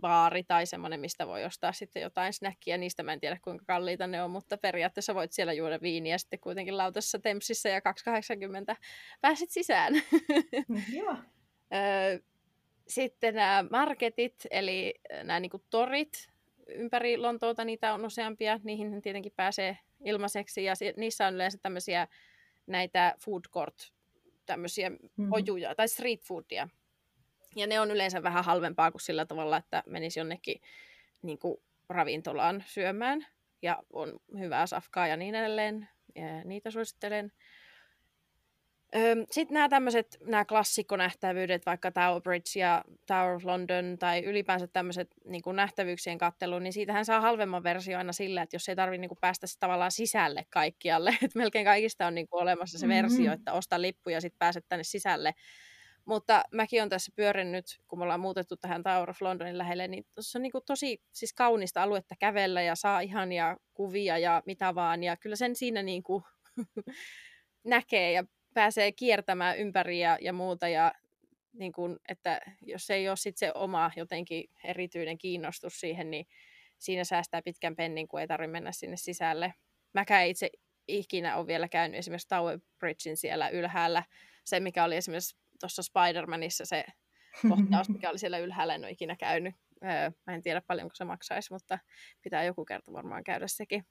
baari 0.00 0.44
tai 0.44 0.66
semmoinen, 0.66 1.00
mistä 1.00 1.26
voi 1.26 1.44
ostaa 1.44 1.72
sitten 1.72 2.02
jotain 2.02 2.32
snackia. 2.32 2.78
Niistä 2.78 3.02
mä 3.02 3.12
en 3.12 3.20
tiedä, 3.20 3.38
kuinka 3.42 3.64
kalliita 3.66 4.06
ne 4.06 4.22
on, 4.22 4.30
mutta 4.30 4.58
periaatteessa 4.58 5.14
voit 5.14 5.32
siellä 5.32 5.52
juoda 5.52 5.78
viiniä 5.82 6.18
sitten 6.18 6.40
kuitenkin 6.40 6.76
lautassa 6.76 7.18
Tempsissä 7.18 7.68
ja 7.68 7.80
280 7.80 8.76
pääsit 9.20 9.50
sisään. 9.50 9.94
Joo. 10.92 11.16
sitten 12.88 13.34
nämä 13.34 13.64
marketit, 13.70 14.46
eli 14.50 14.94
nämä 15.24 15.40
niin 15.40 15.50
torit 15.70 16.32
ympäri 16.66 17.16
Lontoota, 17.16 17.64
niitä 17.64 17.94
on 17.94 18.04
useampia. 18.04 18.60
Niihin 18.64 19.02
tietenkin 19.02 19.32
pääsee 19.36 19.78
ilmaiseksi 20.04 20.64
ja 20.64 20.74
niissä 20.96 21.26
on 21.26 21.34
yleensä 21.34 21.58
tämmöisiä 21.62 22.08
näitä 22.66 23.14
food 23.24 23.44
court, 23.50 23.92
tämmöisiä 24.46 24.90
mm-hmm. 24.90 25.32
ojuja 25.32 25.74
tai 25.74 25.88
street 25.88 26.22
foodia 26.22 26.68
ja 27.56 27.66
ne 27.66 27.80
on 27.80 27.90
yleensä 27.90 28.22
vähän 28.22 28.44
halvempaa 28.44 28.90
kuin 28.90 29.00
sillä 29.00 29.26
tavalla, 29.26 29.56
että 29.56 29.82
menisi 29.86 30.20
jonnekin 30.20 30.60
niin 31.22 31.38
kuin, 31.38 31.56
ravintolaan 31.88 32.64
syömään. 32.66 33.26
Ja 33.62 33.82
on 33.92 34.20
hyvää 34.38 34.66
safkaa 34.66 35.06
ja 35.06 35.16
niin 35.16 35.34
edelleen. 35.34 35.88
Ja 36.14 36.44
niitä 36.44 36.70
suosittelen. 36.70 37.32
Sitten 39.30 39.54
nämä 39.54 39.68
tämmöiset, 39.68 40.18
nämä 40.24 40.44
klassikkonähtävyydet, 40.44 41.66
vaikka 41.66 41.92
Tower 41.92 42.22
Bridge 42.22 42.60
ja 42.60 42.84
Tower 43.06 43.34
of 43.34 43.44
London 43.44 43.96
tai 43.98 44.24
ylipäänsä 44.24 44.66
tämmöiset 44.66 45.08
niin 45.24 45.42
nähtävyyksien 45.54 46.18
kattelu, 46.18 46.58
niin 46.58 46.72
siitähän 46.72 47.04
saa 47.04 47.20
halvemman 47.20 47.62
versio 47.62 47.98
aina 47.98 48.12
sillä, 48.12 48.42
että 48.42 48.56
jos 48.56 48.68
ei 48.68 48.76
tarvitse 48.76 49.00
niin 49.00 49.18
päästä 49.20 49.46
tavallaan 49.60 49.92
sisälle 49.92 50.46
kaikkialle. 50.50 51.16
Et 51.24 51.34
melkein 51.34 51.64
kaikista 51.64 52.06
on 52.06 52.14
niin 52.14 52.28
kuin 52.28 52.42
olemassa 52.42 52.78
se 52.78 52.86
mm-hmm. 52.86 53.02
versio, 53.02 53.32
että 53.32 53.52
osta 53.52 53.82
lippu 53.82 54.10
ja 54.10 54.20
sitten 54.20 54.38
pääset 54.38 54.64
tänne 54.68 54.84
sisälle 54.84 55.34
mutta 56.04 56.44
mäkin 56.52 56.82
on 56.82 56.88
tässä 56.88 57.12
pyörinyt, 57.16 57.64
kun 57.88 57.98
me 57.98 58.02
ollaan 58.02 58.20
muutettu 58.20 58.56
tähän 58.56 58.82
Tower 58.82 59.10
of 59.10 59.22
Londonin 59.22 59.58
lähelle, 59.58 59.88
niin 59.88 60.04
tuossa 60.14 60.38
on 60.38 60.42
niin 60.42 60.52
kuin 60.52 60.64
tosi 60.66 61.02
siis 61.12 61.32
kaunista 61.32 61.82
aluetta 61.82 62.14
kävellä 62.18 62.62
ja 62.62 62.74
saa 62.74 63.00
ihania 63.00 63.56
kuvia 63.74 64.18
ja 64.18 64.42
mitä 64.46 64.74
vaan. 64.74 65.04
Ja 65.04 65.16
kyllä 65.16 65.36
sen 65.36 65.56
siinä 65.56 65.82
niin 65.82 66.02
kuin 66.02 66.22
näkee 67.64 68.12
ja 68.12 68.24
pääsee 68.54 68.92
kiertämään 68.92 69.58
ympäri 69.58 70.00
ja, 70.00 70.18
ja 70.20 70.32
muuta. 70.32 70.68
Ja 70.68 70.92
niin 71.52 71.72
kun, 71.72 72.00
että 72.08 72.40
jos 72.60 72.90
ei 72.90 73.08
ole 73.08 73.16
sit 73.16 73.36
se 73.36 73.52
oma 73.54 73.90
jotenkin 73.96 74.44
erityinen 74.64 75.18
kiinnostus 75.18 75.80
siihen, 75.80 76.10
niin 76.10 76.26
siinä 76.78 77.04
säästää 77.04 77.42
pitkän 77.42 77.76
pennin, 77.76 78.08
kun 78.08 78.20
ei 78.20 78.26
tarvitse 78.26 78.52
mennä 78.52 78.72
sinne 78.72 78.96
sisälle. 78.96 79.54
Mäkään 79.92 80.26
itse 80.26 80.50
ikinä 80.88 81.36
ole 81.36 81.46
vielä 81.46 81.68
käynyt 81.68 81.98
esimerkiksi 81.98 82.28
Tower 82.28 82.58
Bridgein 82.78 83.16
siellä 83.16 83.48
ylhäällä. 83.48 84.02
Se, 84.44 84.60
mikä 84.60 84.84
oli 84.84 84.96
esimerkiksi 84.96 85.41
tuossa 85.62 85.82
Spider-Manissa 85.82 86.64
se 86.64 86.84
kohtaus, 87.48 87.88
mikä 87.88 88.10
oli 88.10 88.18
siellä 88.18 88.38
ylhäällä, 88.38 88.74
en 88.74 88.84
ole 88.84 88.90
ikinä 88.90 89.16
käynyt. 89.16 89.54
Öö, 89.84 90.10
mä 90.26 90.34
en 90.34 90.42
tiedä 90.42 90.62
paljonko 90.66 90.94
se 90.94 91.04
maksaisi, 91.04 91.52
mutta 91.52 91.78
pitää 92.22 92.44
joku 92.44 92.64
kerta 92.64 92.92
varmaan 92.92 93.24
käydä 93.24 93.48
sekin. 93.48 93.84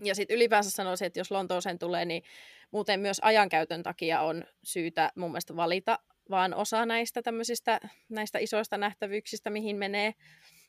Ja 0.00 0.14
sitten 0.14 0.36
ylipäänsä 0.36 0.70
sanoisin, 0.70 1.06
että 1.06 1.20
jos 1.20 1.30
Lontooseen 1.30 1.78
tulee, 1.78 2.04
niin 2.04 2.22
muuten 2.70 3.00
myös 3.00 3.20
ajankäytön 3.22 3.82
takia 3.82 4.20
on 4.20 4.44
syytä 4.62 5.12
mun 5.16 5.30
mielestä 5.30 5.56
valita 5.56 5.98
vaan 6.30 6.54
osa 6.54 6.86
näistä 6.86 7.22
tämmöisistä 7.22 7.80
näistä 8.08 8.38
isoista 8.38 8.78
nähtävyyksistä, 8.78 9.50
mihin 9.50 9.76
menee. 9.76 10.14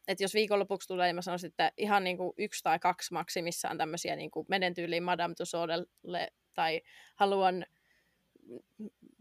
Että 0.08 0.24
jos 0.24 0.34
viikonlopuksi 0.34 0.88
tulee, 0.88 1.08
niin 1.08 1.16
mä 1.16 1.22
sanoisin, 1.22 1.47
että 1.47 1.72
ihan 1.78 2.04
niin 2.04 2.18
kuin 2.18 2.34
yksi 2.38 2.64
tai 2.64 2.80
kaksi 2.80 3.14
maksimissaan 3.14 3.78
tämmöisiä 3.78 4.16
niin 4.16 4.32
kuin 4.32 4.45
menen 4.49 4.74
tyyliin 4.74 5.04
Madame 5.04 5.36
Tussaudselle 5.36 6.28
tai 6.54 6.82
haluan 7.16 7.66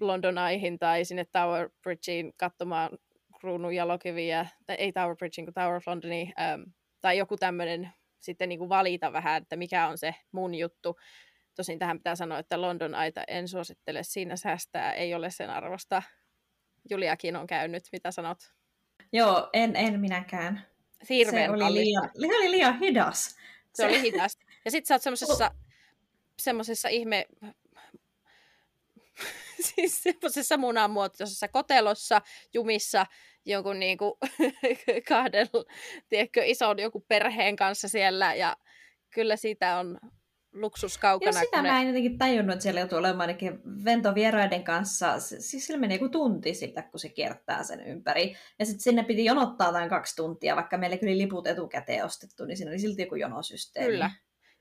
London 0.00 0.38
Eyehin 0.38 0.78
tai 0.78 1.04
sinne 1.04 1.24
Tower 1.24 1.70
Bridgeen 1.82 2.32
katsomaan 2.36 2.90
kruunun 3.40 3.74
jalokiviä, 3.74 4.46
tai 4.66 4.76
ei 4.76 4.92
Tower 4.92 5.16
Bridgeen, 5.16 5.46
kuin 5.46 5.54
Tower 5.54 5.74
of 5.74 5.86
Londoniin, 5.86 6.32
ähm, 6.40 6.62
tai 7.00 7.18
joku 7.18 7.36
tämmöinen 7.36 7.92
sitten 8.20 8.48
niin 8.48 8.58
kuin 8.58 8.68
valita 8.68 9.12
vähän, 9.12 9.42
että 9.42 9.56
mikä 9.56 9.88
on 9.88 9.98
se 9.98 10.14
mun 10.32 10.54
juttu. 10.54 10.96
Tosin 11.54 11.78
tähän 11.78 11.98
pitää 11.98 12.16
sanoa, 12.16 12.38
että 12.38 12.60
London 12.60 12.94
Aita 12.94 13.24
en 13.28 13.48
suosittele, 13.48 14.02
siinä 14.02 14.36
säästää, 14.36 14.92
ei 14.92 15.14
ole 15.14 15.30
sen 15.30 15.50
arvosta. 15.50 16.02
Juliakin 16.90 17.36
on 17.36 17.46
käynyt, 17.46 17.84
mitä 17.92 18.10
sanot? 18.10 18.38
Joo, 19.12 19.50
en, 19.52 19.76
en 19.76 20.00
minäkään. 20.00 20.66
Se 21.02 21.14
oli, 21.50 21.74
liian, 21.74 22.10
se 22.20 22.36
oli 22.36 22.50
liian 22.50 22.78
hidas. 22.78 23.24
Se, 23.24 23.36
se 23.72 23.86
oli 23.86 24.02
hidas. 24.02 24.38
Ja 24.64 24.70
sit 24.70 24.86
sä 24.86 24.94
oot 24.94 25.02
semmosessa, 25.02 25.50
semmosessa 26.38 26.88
ihme 26.88 27.26
siis 29.74 30.02
semmoisessa 30.02 30.56
munanmuotoisessa 30.56 31.48
kotelossa, 31.48 32.22
jumissa, 32.54 33.06
jonkun 33.44 33.78
niin 33.78 33.98
kuin 33.98 34.12
kahden, 35.08 35.48
tiedätkö, 36.08 36.44
ison 36.44 36.78
joku 36.78 37.04
perheen 37.08 37.56
kanssa 37.56 37.88
siellä, 37.88 38.34
ja 38.34 38.56
kyllä 39.10 39.36
siitä 39.36 39.78
on 39.78 39.98
luksus 40.52 40.98
kaukana. 40.98 41.38
Ja 41.38 41.44
sitä 41.44 41.62
ne... 41.62 41.70
mä 41.70 41.80
en 41.80 41.86
jotenkin 41.86 42.18
tajunnut, 42.18 42.52
että 42.52 42.62
siellä 42.62 42.80
joutuu 42.80 42.98
olemaan 42.98 43.20
ainakin 43.20 43.60
ventovieraiden 43.84 44.64
kanssa. 44.64 45.20
Siis 45.20 45.66
sillä 45.66 45.80
menee 45.80 45.96
joku 45.96 46.08
tunti 46.08 46.54
sillä, 46.54 46.82
kun 46.82 47.00
se 47.00 47.08
kiertää 47.08 47.62
sen 47.62 47.80
ympäri. 47.80 48.36
Ja 48.58 48.66
sitten 48.66 48.80
sinne 48.80 49.04
piti 49.04 49.24
jonottaa 49.24 49.68
jotain 49.68 49.88
kaksi 49.88 50.16
tuntia, 50.16 50.56
vaikka 50.56 50.78
meille 50.78 50.98
kyllä 50.98 51.18
liput 51.18 51.46
etukäteen 51.46 52.04
ostettu, 52.04 52.44
niin 52.44 52.56
siinä 52.56 52.70
oli 52.70 52.78
silti 52.78 53.02
joku 53.02 53.14
jonosysteemi. 53.14 53.90
Kyllä. 53.90 54.10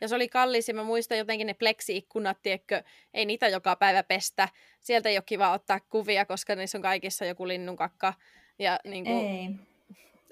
Ja 0.01 0.07
se 0.07 0.15
oli 0.15 0.29
kallis, 0.29 0.67
ja 0.67 0.73
mä 0.73 0.83
muistan 0.83 1.17
jotenkin 1.17 1.47
ne 1.47 1.53
pleksi-ikkunat, 1.53 2.37
tiedätkö, 2.41 2.83
ei 3.13 3.25
niitä 3.25 3.47
joka 3.47 3.75
päivä 3.75 4.03
pestä. 4.03 4.49
Sieltä 4.79 5.09
ei 5.09 5.17
ole 5.17 5.23
kiva 5.25 5.51
ottaa 5.51 5.79
kuvia, 5.79 6.25
koska 6.25 6.55
niissä 6.55 6.77
on 6.77 6.81
kaikissa 6.81 7.25
joku 7.25 7.47
linnunkakka. 7.47 8.13
Ja 8.59 8.79
niin 8.83 9.05
kuin, 9.05 9.17
ei. 9.17 9.49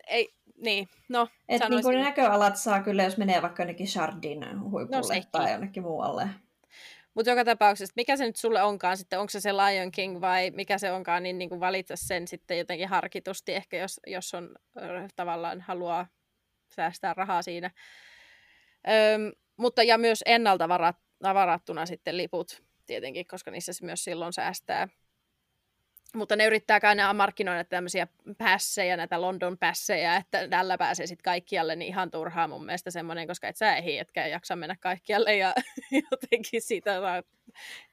Ei, 0.07 0.29
niin, 0.61 0.89
no 1.09 1.27
Et 1.49 1.61
niin 1.69 1.83
kuin 1.83 1.99
näköalat 1.99 2.57
saa 2.57 2.83
kyllä, 2.83 3.03
jos 3.03 3.17
menee 3.17 3.41
vaikka 3.41 3.63
jonnekin 3.63 3.87
Shardin 3.87 4.61
huipulle 4.61 4.97
no, 4.97 5.23
tai 5.31 5.51
jonnekin 5.51 5.83
muualle. 5.83 6.29
Mutta 7.13 7.29
joka 7.29 7.45
tapauksessa, 7.45 7.93
mikä 7.95 8.17
se 8.17 8.25
nyt 8.25 8.35
sulle 8.35 8.63
onkaan 8.63 8.97
sitten, 8.97 9.19
onko 9.19 9.29
se 9.29 9.39
se 9.39 9.53
Lion 9.53 9.91
King 9.91 10.21
vai 10.21 10.51
mikä 10.51 10.77
se 10.77 10.91
onkaan, 10.91 11.23
niin, 11.23 11.37
niin 11.37 11.49
kuin 11.49 11.59
valita 11.59 11.95
sen 11.95 12.27
sitten 12.27 12.57
jotenkin 12.57 12.87
harkitusti 12.87 13.55
ehkä, 13.55 13.77
jos, 13.77 13.99
jos 14.07 14.33
on 14.33 14.55
tavallaan 15.15 15.61
haluaa 15.61 16.07
säästää 16.75 17.13
rahaa 17.13 17.41
siinä. 17.41 17.71
Öm, 18.87 19.31
mutta 19.59 19.83
ja 19.83 19.97
myös 19.97 20.23
ennalta 20.25 20.69
varat, 20.69 20.97
varattuna 21.23 21.85
sitten 21.85 22.17
liput 22.17 22.63
tietenkin, 22.85 23.27
koska 23.27 23.51
niissä 23.51 23.73
se 23.73 23.85
myös 23.85 24.03
silloin 24.03 24.33
säästää. 24.33 24.87
Mutta 26.15 26.35
ne 26.35 26.45
yrittää 26.45 26.79
aina 26.83 27.13
markkinoida 27.13 27.63
tämmöisiä 27.63 28.07
pässejä, 28.37 28.97
näitä 28.97 29.21
London 29.21 29.57
pässejä, 29.57 30.15
että 30.15 30.47
tällä 30.47 30.77
pääsee 30.77 31.07
sitten 31.07 31.23
kaikkialle, 31.23 31.75
niin 31.75 31.87
ihan 31.87 32.11
turhaa 32.11 32.47
mun 32.47 32.65
mielestä 32.65 32.91
semmoinen, 32.91 33.27
koska 33.27 33.47
et 33.47 33.55
sä 33.55 33.75
ehdi, 33.75 33.97
etkä 33.97 34.27
jaksa 34.27 34.55
mennä 34.55 34.75
kaikkialle 34.79 35.35
ja 35.35 35.53
jotenkin 36.11 36.61
siitä 36.61 36.99
saa 36.99 37.23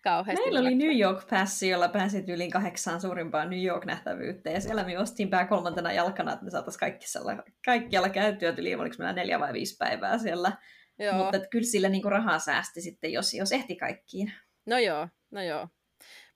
kauheasti. 0.02 0.44
Meillä 0.44 0.60
oli 0.60 0.74
New 0.74 0.98
York 0.98 1.28
Passi, 1.30 1.68
jolla 1.68 1.88
pääsit 1.88 2.28
yli 2.28 2.50
kahdeksaan 2.50 3.00
suurimpaan 3.00 3.50
New 3.50 3.64
York-nähtävyyttä, 3.64 4.50
ja 4.50 4.60
siellä 4.60 4.84
me 4.84 4.98
ostiin 4.98 5.30
pää 5.30 5.46
kolmantena 5.46 5.92
jalkana, 5.92 6.32
että 6.32 6.44
me 6.44 6.50
saataisiin 6.50 6.80
kaikkialla, 6.80 7.42
kaikkialla 7.64 8.08
käyttyä, 8.08 8.54
yli 8.58 8.74
oliko 8.74 8.96
meillä 8.98 9.12
neljä 9.12 9.40
vai 9.40 9.52
viisi 9.52 9.76
päivää 9.76 10.18
siellä. 10.18 10.52
Joo. 10.99 11.14
Mutta 11.14 11.36
että 11.36 11.49
kyllä 11.49 11.66
sillä 11.66 11.88
niinku 11.88 12.11
rahaa 12.11 12.38
säästi 12.38 12.80
sitten, 12.80 13.12
jos, 13.12 13.34
jos 13.34 13.53
ehti 13.53 13.76
kaikkiin. 13.76 14.32
No 14.66 14.78
joo, 14.78 15.09
no 15.30 15.42
joo. 15.42 15.68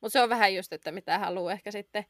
Mutta 0.01 0.13
se 0.13 0.23
on 0.23 0.29
vähän 0.29 0.55
just, 0.55 0.73
että 0.73 0.93
mitä 0.93 1.19
haluaa 1.19 1.53
ehkä 1.53 1.71
sitten. 1.71 2.05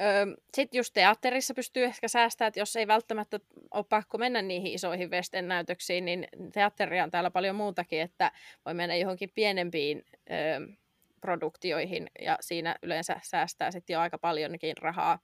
Öö, 0.00 0.26
sitten 0.54 0.78
just 0.78 0.94
teatterissa 0.94 1.54
pystyy 1.54 1.84
ehkä 1.84 2.08
säästämään, 2.08 2.48
että 2.48 2.60
jos 2.60 2.76
ei 2.76 2.86
välttämättä 2.86 3.40
ole 3.70 3.84
pakko 3.88 4.18
mennä 4.18 4.42
niihin 4.42 4.72
isoihin 4.72 5.10
Westen 5.10 5.48
näytöksiin, 5.48 6.04
niin 6.04 6.28
teatteria 6.52 7.04
on 7.04 7.10
täällä 7.10 7.30
paljon 7.30 7.56
muutakin, 7.56 8.00
että 8.00 8.32
voi 8.64 8.74
mennä 8.74 8.96
johonkin 8.96 9.30
pienempiin 9.34 10.04
öö, 10.30 10.60
produktioihin 11.20 12.10
ja 12.20 12.38
siinä 12.40 12.76
yleensä 12.82 13.20
säästää 13.22 13.70
sitten 13.70 13.94
jo 13.94 14.00
aika 14.00 14.18
paljonkin 14.18 14.76
rahaa. 14.76 15.18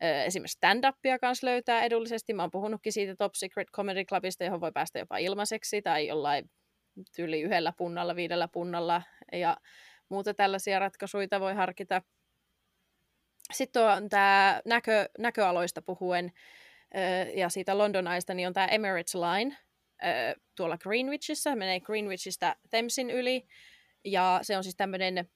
Esimerkiksi 0.00 0.58
stand-upia 0.58 1.18
kanssa 1.20 1.46
löytää 1.46 1.82
edullisesti. 1.82 2.32
Mä 2.32 2.42
oon 2.42 2.50
puhunutkin 2.50 2.92
siitä 2.92 3.16
Top 3.16 3.34
Secret 3.34 3.68
Comedy 3.70 4.04
Clubista, 4.04 4.44
johon 4.44 4.60
voi 4.60 4.72
päästä 4.72 4.98
jopa 4.98 5.18
ilmaiseksi 5.18 5.82
tai 5.82 6.06
jollain 6.06 6.50
tyyli 7.16 7.40
yhdellä 7.40 7.72
punnalla, 7.76 8.16
viidellä 8.16 8.48
punnalla. 8.48 9.02
Ja 9.32 9.56
muuta 10.08 10.34
tällaisia 10.34 10.78
ratkaisuja 10.78 11.40
voi 11.40 11.54
harkita. 11.54 12.02
Sitten 13.52 13.82
on 13.82 14.08
tämä 14.08 14.60
näkö, 14.64 15.08
näköaloista 15.18 15.82
puhuen 15.82 16.32
ja 17.34 17.48
siitä 17.48 17.78
London 17.78 18.08
Eyesta, 18.08 18.34
niin 18.34 18.46
on 18.46 18.52
tämä 18.52 18.66
Emirates 18.66 19.14
Line 19.14 19.56
tuolla 20.54 20.78
Greenwichissä, 20.78 21.56
menee 21.56 21.80
Greenwichistä 21.80 22.56
Thamesin 22.70 23.10
yli. 23.10 23.46
Ja 24.04 24.38
se 24.42 24.56
on 24.56 24.62
siis 24.62 24.76
tämmöinen, 24.76 25.30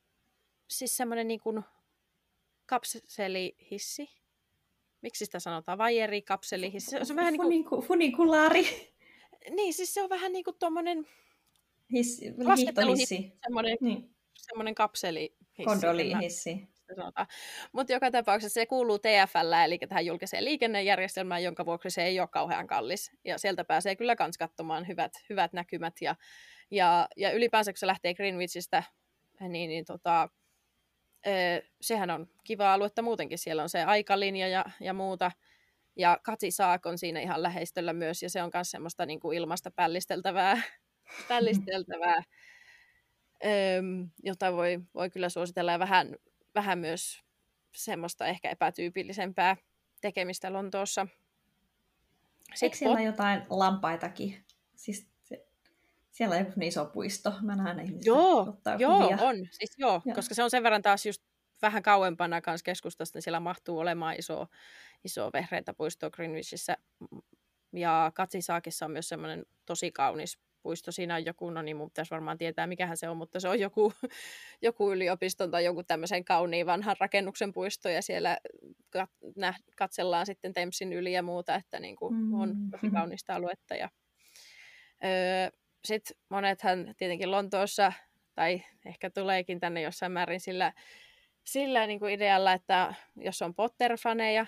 siis 0.71 0.97
semmoinen 0.97 1.29
niin 1.29 1.41
kuin 1.41 1.65
kapselihissi. 2.67 4.24
Miksi 5.05 5.25
sitä 5.25 5.41
sanotaan? 5.41 5.79
Vajeri, 5.79 6.23
kapselihissi. 6.23 6.91
Se 6.91 7.13
on 7.13 7.17
vähän 7.17 7.35
niin 7.49 7.65
kuin... 7.65 7.83
Funikulaari. 7.83 8.93
Niin, 9.51 9.75
siis 9.75 9.95
se 9.95 10.03
on 10.03 10.09
vähän 10.09 10.33
niin 10.33 10.45
kuin 10.45 10.57
tuommoinen... 10.59 11.07
Hissi, 11.93 12.35
Semmoinen 13.43 13.77
niin 13.81 14.15
semmoinen 14.37 14.75
kapseli. 14.75 15.37
Kondolihissi. 15.65 16.69
Mutta 17.73 17.93
joka 17.93 18.11
tapauksessa 18.11 18.55
se 18.55 18.67
kuuluu 18.67 18.99
TFL, 18.99 19.53
eli 19.65 19.79
tähän 19.79 20.07
julkiseen 20.07 20.45
liikennejärjestelmään, 20.45 21.43
jonka 21.43 21.67
vuoksi 21.67 21.91
se 21.91 22.05
ei 22.05 22.21
ole 22.21 22.29
kauhean 22.29 22.67
kallis. 22.67 23.13
Ja 23.25 23.39
sieltä 23.39 23.65
pääsee 23.65 23.97
kyllä 23.97 24.17
kans 24.17 24.39
katsomaan 24.39 24.89
hyvät, 24.89 25.13
hyvät 25.31 25.53
näkymät. 25.53 25.95
Ja, 26.01 26.17
ja, 26.71 27.09
ja 27.17 27.33
ylipäänsä, 27.33 27.73
kun 27.73 27.79
se 27.79 27.87
lähtee 27.87 28.15
Greenwichistä, 28.15 28.83
niin, 29.41 29.69
niin 29.69 29.85
tota, 29.85 30.29
sehän 31.81 32.11
on 32.11 32.29
kiva 32.45 32.75
aluetta 32.75 33.03
muutenkin. 33.03 33.39
Siellä 33.39 33.63
on 33.63 33.69
se 33.69 33.85
aikalinja 33.85 34.49
ja, 34.49 34.65
ja 34.81 34.93
muuta. 34.93 35.31
Ja 35.97 36.19
Katsi 36.23 36.51
Saak 36.51 36.87
on 36.87 36.99
siinä 36.99 37.21
ihan 37.21 37.43
läheistöllä 37.43 37.93
myös, 37.93 38.23
ja 38.23 38.31
se 38.31 38.43
on 38.43 38.51
myös 38.55 38.71
semmoista 38.71 39.07
niin 39.07 39.21
kuin 39.21 39.39
ilmasta 39.39 39.71
pällisteltävää, 39.71 40.63
pällisteltävää 41.29 42.23
jota 44.23 44.53
voi, 44.53 44.81
voi 44.95 45.11
kyllä 45.11 45.29
suositella 45.29 45.73
ja 45.73 45.79
vähän, 45.79 46.17
vähän 46.55 46.79
myös 46.79 47.23
semmoista 47.75 48.27
ehkä 48.27 48.51
epätyypillisempää 48.51 49.57
tekemistä 50.01 50.53
Lontoossa. 50.53 51.07
Sitten 52.55 52.67
Eikö 52.67 52.77
siellä 52.77 52.97
pot... 52.97 53.07
jotain 53.07 53.43
lampaitakin? 53.51 54.45
Siis 54.75 55.09
siellä 56.15 56.37
on 56.57 56.63
iso 56.63 56.85
puisto. 56.85 57.33
Mä 57.43 57.57
näen 57.57 57.81
ihmisiä 57.81 58.13
Joo, 58.13 58.57
joo 58.79 59.01
kuvia. 59.01 59.17
on. 59.21 59.37
Siis 59.51 59.75
joo, 59.79 60.03
joo, 60.05 60.15
koska 60.15 60.35
se 60.35 60.43
on 60.43 60.51
sen 60.51 60.63
verran 60.63 60.83
taas 60.83 61.07
just 61.07 61.23
vähän 61.63 61.83
kauempana 61.83 62.41
kanssa 62.41 62.65
keskustasta, 62.65 63.17
niin 63.17 63.23
siellä 63.23 63.41
mahtuu 63.41 63.79
olemaan 63.79 64.15
iso, 64.19 64.47
iso 65.05 65.31
vehreitä 65.33 65.75
puisto 65.75 66.11
Greenwichissä. 66.11 66.77
Ja 67.73 68.13
Katsisaakissa 68.15 68.85
on 68.85 68.91
myös 68.91 69.09
semmoinen 69.09 69.47
tosi 69.67 69.93
kaunis 69.93 70.39
puisto. 70.63 70.93
Siinä 70.93 71.15
on 71.15 71.25
joku, 71.25 71.51
no 71.51 71.63
niin 71.63 71.77
mun 71.77 71.91
pitäisi 71.91 72.11
varmaan 72.11 72.39
tietää 72.39 72.67
mikähän 72.67 72.97
se 72.97 73.09
on, 73.09 73.17
mutta 73.17 73.41
se 73.41 73.49
on 73.49 73.61
joku, 73.61 73.93
joku 74.63 74.93
yliopiston 74.93 75.51
tai 75.51 75.65
joku 75.65 75.83
tämmöisen 75.83 76.25
kauniin 76.25 76.67
vanhan 76.67 76.97
rakennuksen 77.01 77.53
puisto 77.53 77.89
ja 77.89 78.03
siellä 78.03 78.39
kat- 78.97 79.73
katsellaan 79.77 80.27
sitten 80.27 80.53
Tempsin 80.53 80.93
yli 80.93 81.13
ja 81.13 81.23
muuta, 81.23 81.55
että 81.55 81.81
niin 81.81 81.97
kuin 81.97 82.35
on 82.35 82.49
mm. 82.57 82.71
tosi 82.71 82.91
kaunista 82.91 83.35
aluetta. 83.35 83.75
Ja, 83.75 83.89
öö, 85.05 85.64
sitten 85.85 86.17
monethan 86.29 86.95
tietenkin 86.97 87.31
Lontoossa, 87.31 87.93
tai 88.35 88.63
ehkä 88.87 89.11
tuleekin 89.11 89.61
tänne 89.61 89.83
jossain 89.83 90.13
määrin 90.13 90.41
sillä 90.41 90.73
sillä 91.45 91.87
niin 91.87 91.99
kuin 91.99 92.15
idealla, 92.15 92.53
että 92.53 92.95
jos 93.17 93.43
on 93.43 93.55
Potter-faneja, 93.55 94.47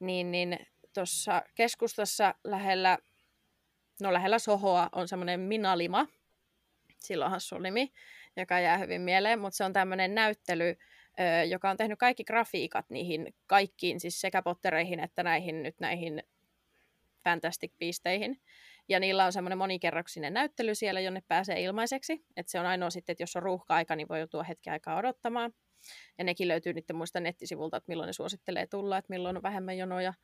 niin, 0.00 0.30
niin 0.30 0.58
tuossa 0.94 1.42
keskustassa 1.54 2.34
lähellä, 2.44 2.98
no 4.02 4.12
lähellä 4.12 4.38
Sohoa 4.38 4.88
on 4.92 5.08
semmoinen 5.08 5.40
Minalima, 5.40 6.06
silloin 6.98 7.32
nimi, 7.62 7.92
joka 8.36 8.60
jää 8.60 8.78
hyvin 8.78 9.00
mieleen, 9.00 9.38
mutta 9.38 9.56
se 9.56 9.64
on 9.64 9.72
tämmöinen 9.72 10.14
näyttely, 10.14 10.76
joka 11.48 11.70
on 11.70 11.76
tehnyt 11.76 11.98
kaikki 11.98 12.24
grafiikat 12.24 12.90
niihin 12.90 13.34
kaikkiin, 13.46 14.00
siis 14.00 14.20
sekä 14.20 14.42
Pottereihin 14.42 15.00
että 15.00 15.22
näihin 15.22 15.62
nyt 15.62 15.80
näihin 15.80 16.22
Fantastic 17.24 17.72
Beasteihin. 17.78 18.40
Ja 18.90 19.00
niillä 19.00 19.24
on 19.24 19.32
semmoinen 19.32 19.58
monikerroksinen 19.58 20.34
näyttely 20.34 20.74
siellä, 20.74 21.00
jonne 21.00 21.22
pääsee 21.28 21.62
ilmaiseksi. 21.62 22.24
että 22.36 22.52
se 22.52 22.60
on 22.60 22.66
ainoa 22.66 22.90
sitten, 22.90 23.12
että 23.12 23.22
jos 23.22 23.36
on 23.36 23.42
ruuhka-aika, 23.42 23.96
niin 23.96 24.08
voi 24.08 24.18
joutua 24.18 24.42
hetki 24.42 24.70
aikaa 24.70 24.96
odottamaan. 24.96 25.52
Ja 26.18 26.24
nekin 26.24 26.48
löytyy 26.48 26.72
niiden 26.72 26.96
muista 26.96 27.20
nettisivulta, 27.20 27.76
että 27.76 27.88
milloin 27.88 28.06
ne 28.06 28.12
suosittelee 28.12 28.66
tulla, 28.66 28.98
että 28.98 29.12
milloin 29.12 29.36
on 29.36 29.42
vähemmän 29.42 29.78
jonoja. 29.78 30.14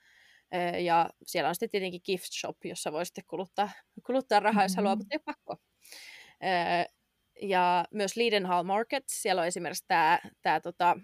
Ja 0.84 1.10
siellä 1.26 1.48
on 1.48 1.54
sitten 1.54 1.70
tietenkin 1.70 2.00
gift 2.04 2.32
shop, 2.32 2.56
jossa 2.64 2.92
voi 2.92 3.06
sitten 3.06 3.24
kuluttaa, 3.26 3.70
kuluttaa 4.06 4.40
rahaa, 4.40 4.64
jos 4.64 4.76
haluaa, 4.76 4.94
mm-hmm. 4.94 5.00
mutta 5.00 5.32
ei 5.32 5.34
pakko. 5.34 5.56
Ja 7.42 7.84
myös 7.90 8.16
Leadenhall 8.16 8.62
Market, 8.62 9.04
siellä 9.06 9.40
on 9.40 9.46
esimerkiksi 9.46 9.84
tämä, 9.88 10.18
tämä 10.42 10.60
tota, 10.60 10.96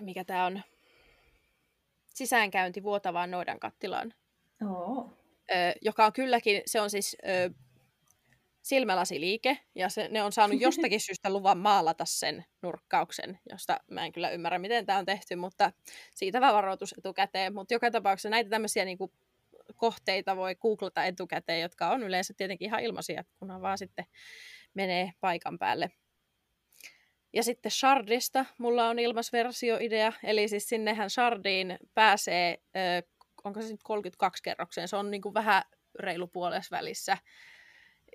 mikä 0.00 0.24
tämä 0.24 0.46
on, 0.46 0.62
sisäänkäynti 2.06 2.82
vuotavaan 2.82 3.30
noidan 3.30 3.60
kattilaan. 3.60 4.14
Oh. 4.70 5.25
Joka 5.82 6.06
on 6.06 6.12
kylläkin, 6.12 6.62
se 6.66 6.80
on 6.80 6.90
siis 6.90 7.16
ö, 7.28 7.50
silmälasiliike, 8.62 9.58
ja 9.74 9.88
se, 9.88 10.08
ne 10.08 10.22
on 10.22 10.32
saanut 10.32 10.60
jostakin 10.60 11.00
syystä 11.06 11.32
luvan 11.32 11.58
maalata 11.58 12.04
sen 12.04 12.44
nurkkauksen, 12.62 13.38
josta 13.50 13.80
mä 13.90 14.04
en 14.04 14.12
kyllä 14.12 14.30
ymmärrä, 14.30 14.58
miten 14.58 14.86
tämä 14.86 14.98
on 14.98 15.06
tehty, 15.06 15.36
mutta 15.36 15.72
siitä 16.14 16.40
vaan 16.40 16.54
varoitus 16.54 16.94
etukäteen. 16.98 17.54
Mutta 17.54 17.74
joka 17.74 17.90
tapauksessa 17.90 18.28
näitä 18.28 18.50
tämmöisiä 18.50 18.84
niinku, 18.84 19.12
kohteita 19.76 20.36
voi 20.36 20.54
googlata 20.54 21.04
etukäteen, 21.04 21.60
jotka 21.60 21.90
on 21.90 22.02
yleensä 22.02 22.34
tietenkin 22.36 22.66
ihan 22.66 22.80
ilmaisia, 22.80 23.24
kunhan 23.38 23.62
vaan 23.62 23.78
sitten 23.78 24.04
menee 24.74 25.12
paikan 25.20 25.58
päälle. 25.58 25.90
Ja 27.32 27.42
sitten 27.42 27.72
Shardista 27.72 28.44
mulla 28.58 28.88
on 28.88 28.98
ilmasversioidea, 28.98 30.12
eli 30.22 30.48
siis 30.48 30.68
sinnehän 30.68 31.10
Shardiin 31.10 31.76
pääsee, 31.94 32.58
onko 33.46 33.62
se 33.62 33.68
nyt 33.68 33.82
32 33.82 34.42
kerrokseen, 34.42 34.88
se 34.88 34.96
on 34.96 35.10
niin 35.10 35.22
kuin 35.22 35.34
vähän 35.34 35.62
reilu 35.98 36.26
puolessa 36.26 36.76
välissä 36.76 37.16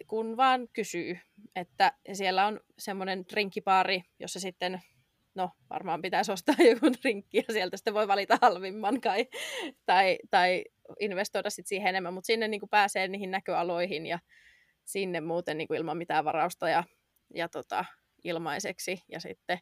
kun 0.08 0.38
vaan 0.38 0.68
kysyy. 0.74 1.20
Että 1.56 1.94
siellä 2.14 2.46
on 2.46 2.60
semmoinen 2.78 3.26
drinkkipaari, 3.32 4.04
jossa 4.20 4.40
sitten, 4.40 4.82
no 5.36 5.52
varmaan 5.70 6.02
pitäisi 6.02 6.32
ostaa 6.32 6.56
joku 6.74 6.94
drinkki 7.02 7.38
ja 7.38 7.54
sieltä 7.54 7.78
sitten 7.78 7.94
voi 7.94 8.08
valita 8.08 8.38
halvimman 8.42 9.02
kai, 9.02 9.28
tai, 9.86 10.18
tai 10.30 10.64
investoida 11.00 11.50
sitten 11.50 11.70
siihen 11.70 11.88
enemmän, 11.88 12.14
mutta 12.14 12.28
sinne 12.28 12.48
niin 12.48 12.60
kuin 12.60 12.70
pääsee 12.70 13.08
niihin 13.08 13.32
näköaloihin 13.32 14.06
ja 14.06 14.20
sinne 14.86 15.22
muuten 15.22 15.58
niin 15.58 15.68
kuin 15.68 15.78
ilman 15.78 15.98
mitään 15.98 16.26
varausta 16.26 16.70
ja, 16.70 16.84
ja 17.34 17.50
tota, 17.50 17.86
ilmaiseksi. 18.24 19.04
Ja 19.10 19.20
sitten 19.20 19.60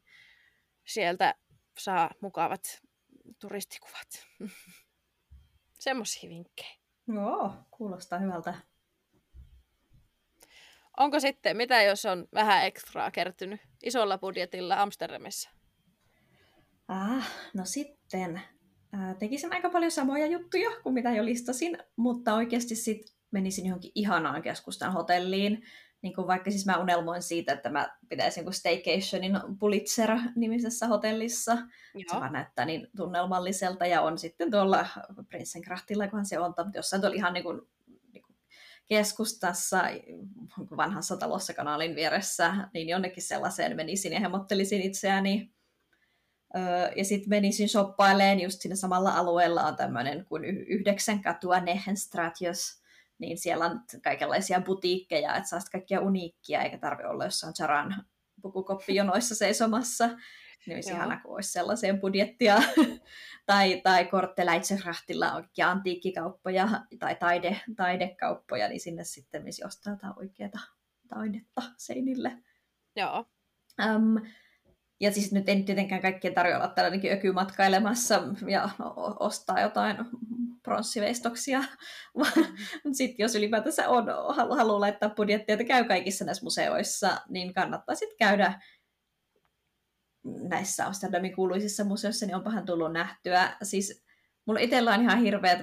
sieltä 0.88 1.36
saa 1.80 2.12
mukavat 2.22 2.82
turistikuvat. 3.40 4.28
Semmoisia 5.80 6.30
vinkkejä. 6.30 6.76
Joo, 7.08 7.54
kuulostaa 7.72 8.20
hyvältä. 8.20 8.54
Onko 10.98 11.20
sitten, 11.20 11.58
mitä 11.58 11.82
jos 11.82 12.06
on 12.06 12.28
vähän 12.34 12.66
ekstraa 12.66 13.12
kertynyt 13.12 13.62
isolla 13.84 14.18
budjetilla 14.18 14.82
Amsterdamissa? 14.82 15.50
Ah, 16.88 17.32
no 17.54 17.66
sitten 17.66 18.42
ää, 18.94 19.14
tekisin 19.14 19.54
aika 19.54 19.70
paljon 19.70 19.92
samoja 19.92 20.26
juttuja 20.26 20.70
kuin 20.84 20.94
mitä 20.94 21.12
jo 21.12 21.26
listasin, 21.26 21.78
mutta 21.96 22.36
oikeasti 22.36 22.76
sitten 22.76 23.16
menisin 23.32 23.66
johonkin 23.66 23.92
ihanaan 23.96 24.42
keskustan 24.42 24.94
hotelliin. 24.94 25.64
Niin 26.02 26.16
kuin 26.16 26.28
vaikka 26.28 26.52
siis 26.52 26.66
mä 26.66 26.78
unelmoin 26.78 27.22
siitä, 27.22 27.54
että 27.54 27.70
mä 27.70 27.98
pitäisin 28.10 28.46
niin 28.46 28.54
staycationin 28.54 29.40
Pulitzer-nimisessä 29.60 30.88
hotellissa. 30.88 31.52
Joo. 31.94 32.04
Se 32.12 32.20
vaan 32.20 32.34
näyttää 32.34 32.66
niin 32.66 32.88
tunnelmalliselta 32.98 33.86
ja 33.86 34.02
on 34.02 34.18
sitten 34.18 34.52
tuolla 34.52 34.88
Prinsenkrahtilla, 35.30 36.08
kunhan 36.08 36.26
se 36.26 36.40
on, 36.40 36.54
mutta 36.58 36.66
jossain 36.76 37.02
tuolla 37.02 37.16
ihan 37.16 37.34
niin 37.34 37.44
kuin 37.44 37.62
keskustassa, 38.88 39.84
vanhassa 40.78 41.18
talossa 41.18 41.54
kanaalin 41.54 41.96
vieressä, 41.96 42.70
niin 42.74 42.90
jonnekin 42.90 43.24
sellaiseen 43.24 43.76
menisin 43.76 44.14
ja 44.14 44.20
hemottelisin 44.20 44.82
itseäni. 44.82 45.54
ja 46.96 47.06
sitten 47.06 47.30
menisin 47.30 47.70
shoppaileen 47.70 48.40
just 48.40 48.62
siinä 48.62 48.76
samalla 48.76 49.12
alueella 49.12 49.64
on 49.64 49.76
tämmöinen 49.76 50.26
kuin 50.26 50.46
yhdeksän 50.46 51.22
katua 51.22 51.60
Nehenstratios, 51.60 52.79
niin 53.20 53.38
siellä 53.38 53.66
on 53.66 53.82
kaikenlaisia 54.04 54.62
butiikkeja, 54.62 55.36
että 55.36 55.50
saa 55.50 55.60
kaikkia 55.72 56.02
uniikkia, 56.02 56.62
eikä 56.62 56.78
tarvi 56.78 57.04
olla 57.04 57.26
jossain 57.26 57.54
Charan 57.54 58.06
pukukoppijonoissa 58.42 59.36
seisomassa. 59.36 60.10
Niin 60.66 60.76
olisi 60.76 60.92
ihana, 60.92 61.22
kun 61.22 61.36
olisi 61.36 61.52
sellaiseen 61.52 62.00
budjettia. 62.00 62.56
tai, 63.46 63.82
tai 63.82 64.06
Kortteleitserahtilla 64.06 65.32
on 65.32 65.50
antiikkikauppoja 65.66 66.70
tai 67.00 67.16
taide, 67.16 67.62
taidekauppoja, 67.76 68.68
niin 68.68 68.80
sinne 68.80 69.04
sitten 69.04 69.44
missä 69.44 69.68
ostaa 69.68 69.94
jotain 69.94 70.14
oikeaa 70.18 70.50
taidetta 71.10 71.62
seinille. 71.78 72.38
Joo. 72.96 73.26
Um, 73.96 74.16
ja 75.00 75.12
siis 75.12 75.32
nyt 75.32 75.50
en 75.50 75.66
tietenkään 75.66 76.02
kaikkien 76.02 76.34
tarjolla 76.34 76.64
olla 76.64 76.74
tällainenkin 76.74 77.12
öky 77.12 77.32
matkailemassa 77.32 78.24
ja 78.48 78.70
ostaa 79.20 79.62
jotain 79.62 79.98
pronssiveistoksia. 80.64 81.64
Mm. 82.84 82.94
Sitten 82.94 83.24
jos 83.24 83.36
ylipäätänsä 83.36 83.90
on, 83.90 84.06
haluaa 84.36 84.80
laittaa 84.80 85.10
budjettia, 85.10 85.54
että 85.54 85.64
käy 85.64 85.84
kaikissa 85.84 86.26
näissä 86.26 86.44
museoissa, 86.44 87.18
niin 87.30 87.54
kannattaa 87.54 87.96
sitten 87.96 88.18
käydä 88.18 88.62
näissä 90.24 90.86
Amsterdamin 90.86 91.36
kuuluisissa 91.36 91.84
museoissa, 91.84 92.26
niin 92.26 92.36
onpahan 92.36 92.66
tullut 92.66 92.94
nähtyä. 92.94 93.58
Siis 93.64 94.04
mulla 94.46 94.60
itsellä 94.60 94.94
on 94.94 95.02
ihan 95.02 95.20
hirveä 95.20 95.58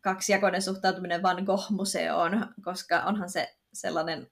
kaksijakoinen 0.00 0.62
suhtautuminen 0.62 1.22
Van 1.22 1.44
Gogh-museoon, 1.44 2.46
koska 2.64 3.02
onhan 3.02 3.30
se 3.30 3.56
sellainen 3.72 4.26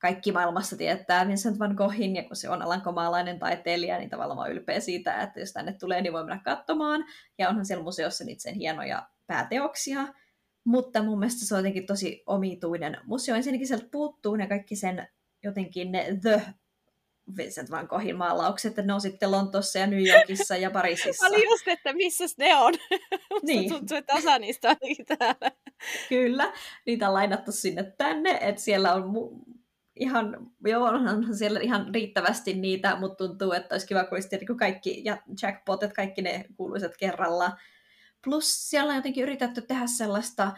kaikki 0.00 0.32
maailmassa 0.32 0.76
tietää 0.76 1.28
Vincent 1.28 1.58
van 1.58 1.74
Goghin, 1.74 2.16
ja 2.16 2.22
kun 2.22 2.36
se 2.36 2.48
on 2.48 2.62
alankomaalainen 2.62 3.38
taiteilija, 3.38 3.98
niin 3.98 4.10
tavallaan 4.10 4.52
ylpeä 4.52 4.80
siitä, 4.80 5.22
että 5.22 5.40
jos 5.40 5.52
tänne 5.52 5.72
tulee, 5.72 6.02
niin 6.02 6.12
voi 6.12 6.24
mennä 6.24 6.42
katsomaan. 6.44 7.04
Ja 7.38 7.48
onhan 7.48 7.66
siellä 7.66 7.84
museossa 7.84 8.24
niitä 8.24 8.42
sen 8.42 8.54
hienoja 8.54 9.08
pääteoksia. 9.26 10.08
Mutta 10.64 11.02
mun 11.02 11.18
mielestä 11.18 11.46
se 11.46 11.54
on 11.54 11.58
jotenkin 11.58 11.86
tosi 11.86 12.22
omituinen 12.26 12.96
museo. 13.04 13.36
Ensinnäkin 13.36 13.66
sieltä 13.66 13.88
puuttuu 13.90 14.36
ne 14.36 14.46
kaikki 14.46 14.76
sen 14.76 15.08
jotenkin 15.42 15.92
ne 15.92 16.18
the 16.22 16.42
Vincent 17.36 17.70
van 17.70 17.86
Goghin 17.86 18.16
maalaukset, 18.16 18.70
että 18.70 18.82
ne 18.82 18.94
on 18.94 19.00
sitten 19.00 19.30
Lontossa 19.30 19.78
ja 19.78 19.86
New 19.86 20.06
Yorkissa 20.06 20.56
ja 20.56 20.70
Pariisissa. 20.70 21.24
Mä 21.28 21.36
olin 21.36 21.48
just, 21.50 21.68
että 21.68 21.92
missä 21.92 22.24
ne 22.38 22.56
on. 22.56 22.74
niin. 23.42 23.70
tuntuu, 23.70 23.96
että 23.96 24.14
osa 24.14 24.38
niistä 24.38 24.68
on 24.68 24.76
täällä. 25.18 25.52
Kyllä, 26.08 26.52
niitä 26.86 27.08
on 27.08 27.14
lainattu 27.14 27.52
sinne 27.52 27.94
tänne, 27.98 28.38
että 28.40 28.62
siellä 28.62 28.94
on 28.94 29.02
mu- 29.02 29.59
ihan, 30.00 30.50
joo, 30.66 30.84
onhan 30.84 31.36
siellä 31.36 31.60
ihan 31.60 31.94
riittävästi 31.94 32.54
niitä, 32.54 32.96
mutta 32.96 33.26
tuntuu, 33.26 33.52
että 33.52 33.74
olisi 33.74 33.86
kiva, 33.86 34.04
kun 34.04 34.16
olisi 34.16 34.36
niin 34.36 34.56
kaikki, 34.56 35.02
ja 35.04 35.18
jackpotet, 35.42 35.92
kaikki 35.92 36.22
ne 36.22 36.44
kuuluisat 36.56 36.96
kerralla. 36.96 37.52
Plus 38.24 38.70
siellä 38.70 38.90
on 38.90 38.96
jotenkin 38.96 39.22
yritetty 39.22 39.62
tehdä 39.62 39.86
sellaista 39.86 40.52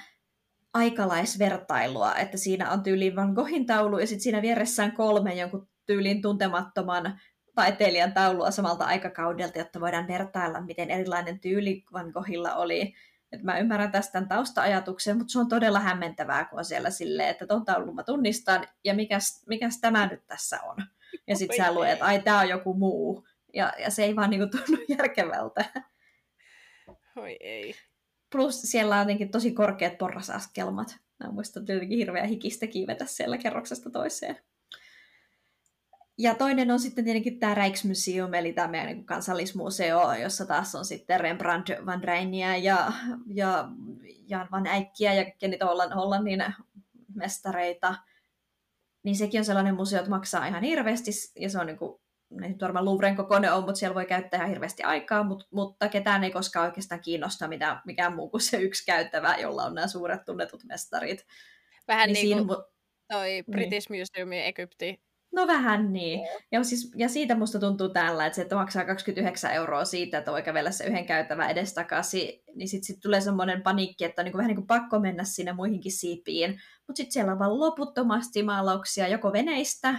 aikalaisvertailua, 0.75 2.15
että 2.15 2.37
siinä 2.37 2.71
on 2.71 2.83
tyyliin 2.83 3.17
Van 3.17 3.33
Goghin 3.33 3.67
taulu 3.67 3.99
ja 3.99 4.07
sitten 4.07 4.23
siinä 4.23 4.43
vieressä 4.43 4.85
on 4.85 4.93
kolme 4.93 5.35
jonkun 5.35 5.69
tyylin 5.87 6.23
tuntemattoman 6.23 7.21
taiteilijan 7.55 8.13
taulua 8.13 8.51
samalta 8.51 8.85
aikakaudelta, 8.85 9.59
jotta 9.59 9.81
voidaan 9.81 10.09
vertailla, 10.09 10.61
miten 10.61 10.91
erilainen 10.91 11.41
tyyli 11.41 11.85
Van 11.93 12.11
Goghilla 12.11 12.55
oli. 12.55 12.95
Et 13.33 13.43
mä 13.43 13.59
ymmärrän 13.59 13.93
tästä 13.93 14.13
tämän 14.13 14.29
tausta-ajatuksen, 14.29 15.19
mutta 15.19 15.33
se 15.33 15.39
on 15.39 15.49
todella 15.49 15.81
hämmentävää, 15.81 16.45
kun 16.45 16.59
on 16.59 16.65
siellä 16.65 16.91
silleen, 16.91 17.29
että 17.29 17.47
tuon 17.47 17.65
taulun 17.65 17.95
mä 17.95 18.03
tunnistan, 18.03 18.67
ja 18.85 18.95
mikäs, 18.95 19.43
mikäs 19.47 19.81
tämä 19.81 20.07
nyt 20.07 20.27
tässä 20.27 20.61
on. 20.63 20.77
Ja 21.27 21.37
sitten 21.37 21.57
sä 21.57 21.75
luet, 21.75 21.93
että 21.93 22.05
ai, 22.05 22.23
tämä 22.23 22.41
on 22.41 22.49
joku 22.49 22.75
muu. 22.75 23.27
Ja, 23.55 23.73
ja 23.79 23.91
se 23.91 24.05
ei 24.05 24.17
vaan 24.17 24.31
niinku 24.31 24.59
tunnu 24.59 24.83
järkevältä. 24.99 25.65
Oi 27.17 27.37
ei. 27.41 27.75
Plus 28.33 28.63
siellä 28.63 28.95
on 28.95 29.01
jotenkin 29.01 29.31
tosi 29.31 29.53
korkeat 29.53 29.99
porrasaskelmat. 29.99 30.97
Mä 31.25 31.33
muistan 31.33 31.63
jotenkin 31.69 31.99
hirveä 31.99 32.27
hikistä 32.27 32.67
kiivetä 32.67 33.07
siellä 33.07 33.39
kerroksesta 33.39 33.91
toiseen. 33.91 34.39
Ja 36.19 36.35
toinen 36.35 36.71
on 36.71 36.81
sitten 36.81 37.05
tietenkin 37.05 37.39
tämä 37.39 37.55
Rijksmuseum, 37.55 38.35
eli 38.35 38.53
tämä 38.53 38.69
meidän 38.69 38.87
niin 38.87 39.07
kansallismuseo, 39.07 40.15
jossa 40.15 40.47
taas 40.47 40.75
on 40.75 40.85
sitten 40.85 41.21
Rembrandt 41.21 41.71
van 41.87 42.05
Rijnia 42.05 42.57
ja, 42.57 42.93
ja 43.27 43.69
Jan 44.29 44.49
van 44.51 44.67
Äikkiä 44.67 45.15
ja 45.15 45.25
kaikkia 45.25 45.49
niitä 45.49 45.67
Hollannin 45.95 46.45
mestareita. 47.15 47.95
Niin 49.05 49.17
sekin 49.17 49.41
on 49.41 49.45
sellainen 49.45 49.75
museo, 49.75 49.99
että 49.99 50.11
maksaa 50.11 50.47
ihan 50.47 50.63
hirveästi, 50.63 51.11
ja 51.41 51.51
se 51.51 51.59
on 51.59 51.67
niin 51.67 51.79
kuin 51.79 52.01
nyt 52.31 52.61
varmaan 52.61 52.85
Louvren 52.85 53.17
kokoinen 53.17 53.53
on, 53.53 53.65
mutta 53.65 53.79
siellä 53.79 53.95
voi 53.95 54.07
käyttää 54.07 54.39
ihan 54.39 54.49
hirveästi 54.49 54.83
aikaa, 54.83 55.23
mutta, 55.23 55.47
mutta 55.51 55.89
ketään 55.89 56.25
ei 56.25 56.31
koskaan 56.31 56.67
oikeastaan 56.67 57.01
kiinnosta 57.01 57.49
mitä, 57.49 57.81
mikään 57.87 58.17
muu 58.17 58.31
kuin 58.31 58.41
se 58.41 58.57
yksi 58.57 58.87
käyttävä, 58.87 59.37
jolla 59.37 59.65
on 59.65 59.75
nämä 59.75 59.87
suuret 59.87 60.25
tunnetut 60.25 60.65
mestarit. 60.65 61.27
Vähän 61.89 62.13
niin, 62.13 62.37
niin 62.37 62.47
kuin 62.47 62.57
siinä... 62.57 62.73
toi 63.09 63.29
niin. 63.29 63.45
British 63.51 63.91
niin. 63.91 64.03
Museum 64.03 64.33
Egypti 64.33 65.03
No 65.33 65.47
vähän 65.47 65.93
niin. 65.93 66.29
Ja, 66.53 66.65
siis, 66.65 66.93
ja 66.97 67.09
siitä 67.09 67.35
musta 67.35 67.61
tuntuu 67.61 67.89
tällä, 67.89 68.27
että 68.27 68.37
se, 68.37 68.43
että 68.43 68.55
maksaa 68.55 68.85
29 68.85 69.53
euroa 69.53 69.85
siitä, 69.85 70.19
että 70.19 70.33
voi 70.33 70.43
kävellä 70.43 70.71
se 70.71 70.85
yhden 70.85 71.07
käytävän 71.07 71.51
edestakaisin, 71.51 72.43
niin 72.55 72.69
sitten 72.69 72.87
sit 72.87 73.01
tulee 73.03 73.21
semmoinen 73.21 73.63
paniikki, 73.63 74.05
että 74.05 74.23
on 74.23 74.25
niin 74.25 74.33
kuin 74.33 74.39
vähän 74.39 74.49
niin 74.49 74.57
kuin 74.57 74.67
pakko 74.67 75.01
mennä 75.01 75.25
sinne 75.25 75.53
muihinkin 75.53 75.93
siipiin. 75.93 76.51
Mutta 76.87 76.97
sitten 76.97 77.13
siellä 77.13 77.33
on 77.33 77.39
vaan 77.39 77.61
loputtomasti 77.61 78.43
maalauksia 78.43 79.09
joko 79.09 79.33
veneistä 79.33 79.95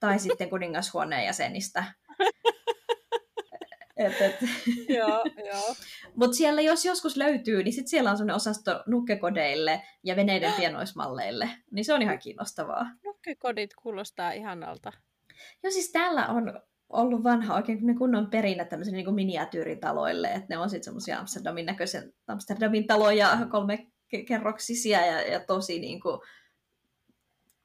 tai 0.00 0.18
sitten 0.18 0.50
kuningashuoneen 0.50 1.24
jäsenistä. 1.24 1.84
Et, 3.98 4.20
et. 4.20 4.36
joo, 4.98 5.24
joo. 5.46 5.74
Mutta 6.14 6.36
siellä 6.36 6.60
jos 6.60 6.84
joskus 6.84 7.16
löytyy, 7.16 7.62
niin 7.62 7.72
sitten 7.72 7.88
siellä 7.88 8.10
on 8.10 8.16
sellainen 8.16 8.36
osasto 8.36 8.82
nukkekodeille 8.86 9.82
ja 10.04 10.16
veneiden 10.16 10.52
pienoismalleille. 10.58 11.50
Niin 11.70 11.84
se 11.84 11.94
on 11.94 12.02
ihan 12.02 12.18
kiinnostavaa. 12.18 12.86
Nukkekodit 13.04 13.74
kuulostaa 13.82 14.32
ihanalta. 14.32 14.92
Joo, 15.62 15.70
siis 15.70 15.92
täällä 15.92 16.26
on 16.26 16.60
ollut 16.88 17.24
vanha 17.24 17.54
oikein 17.54 17.98
kunnon 17.98 18.30
perinne 18.30 18.64
tämmöisille 18.64 18.96
niin 18.96 19.14
miniatyyritaloille, 19.14 20.28
että 20.28 20.46
ne 20.48 20.58
on 20.58 20.70
sitten 20.70 20.84
semmoisia 20.84 21.18
Amsterdamin 21.18 21.66
näköisen 21.66 22.12
Amsterdamin 22.26 22.86
taloja, 22.86 23.38
kolme 23.50 23.86
kerroksisia 24.26 25.06
ja, 25.06 25.22
ja 25.22 25.40
tosi 25.40 25.78
niin 25.78 26.00
kuin, 26.00 26.20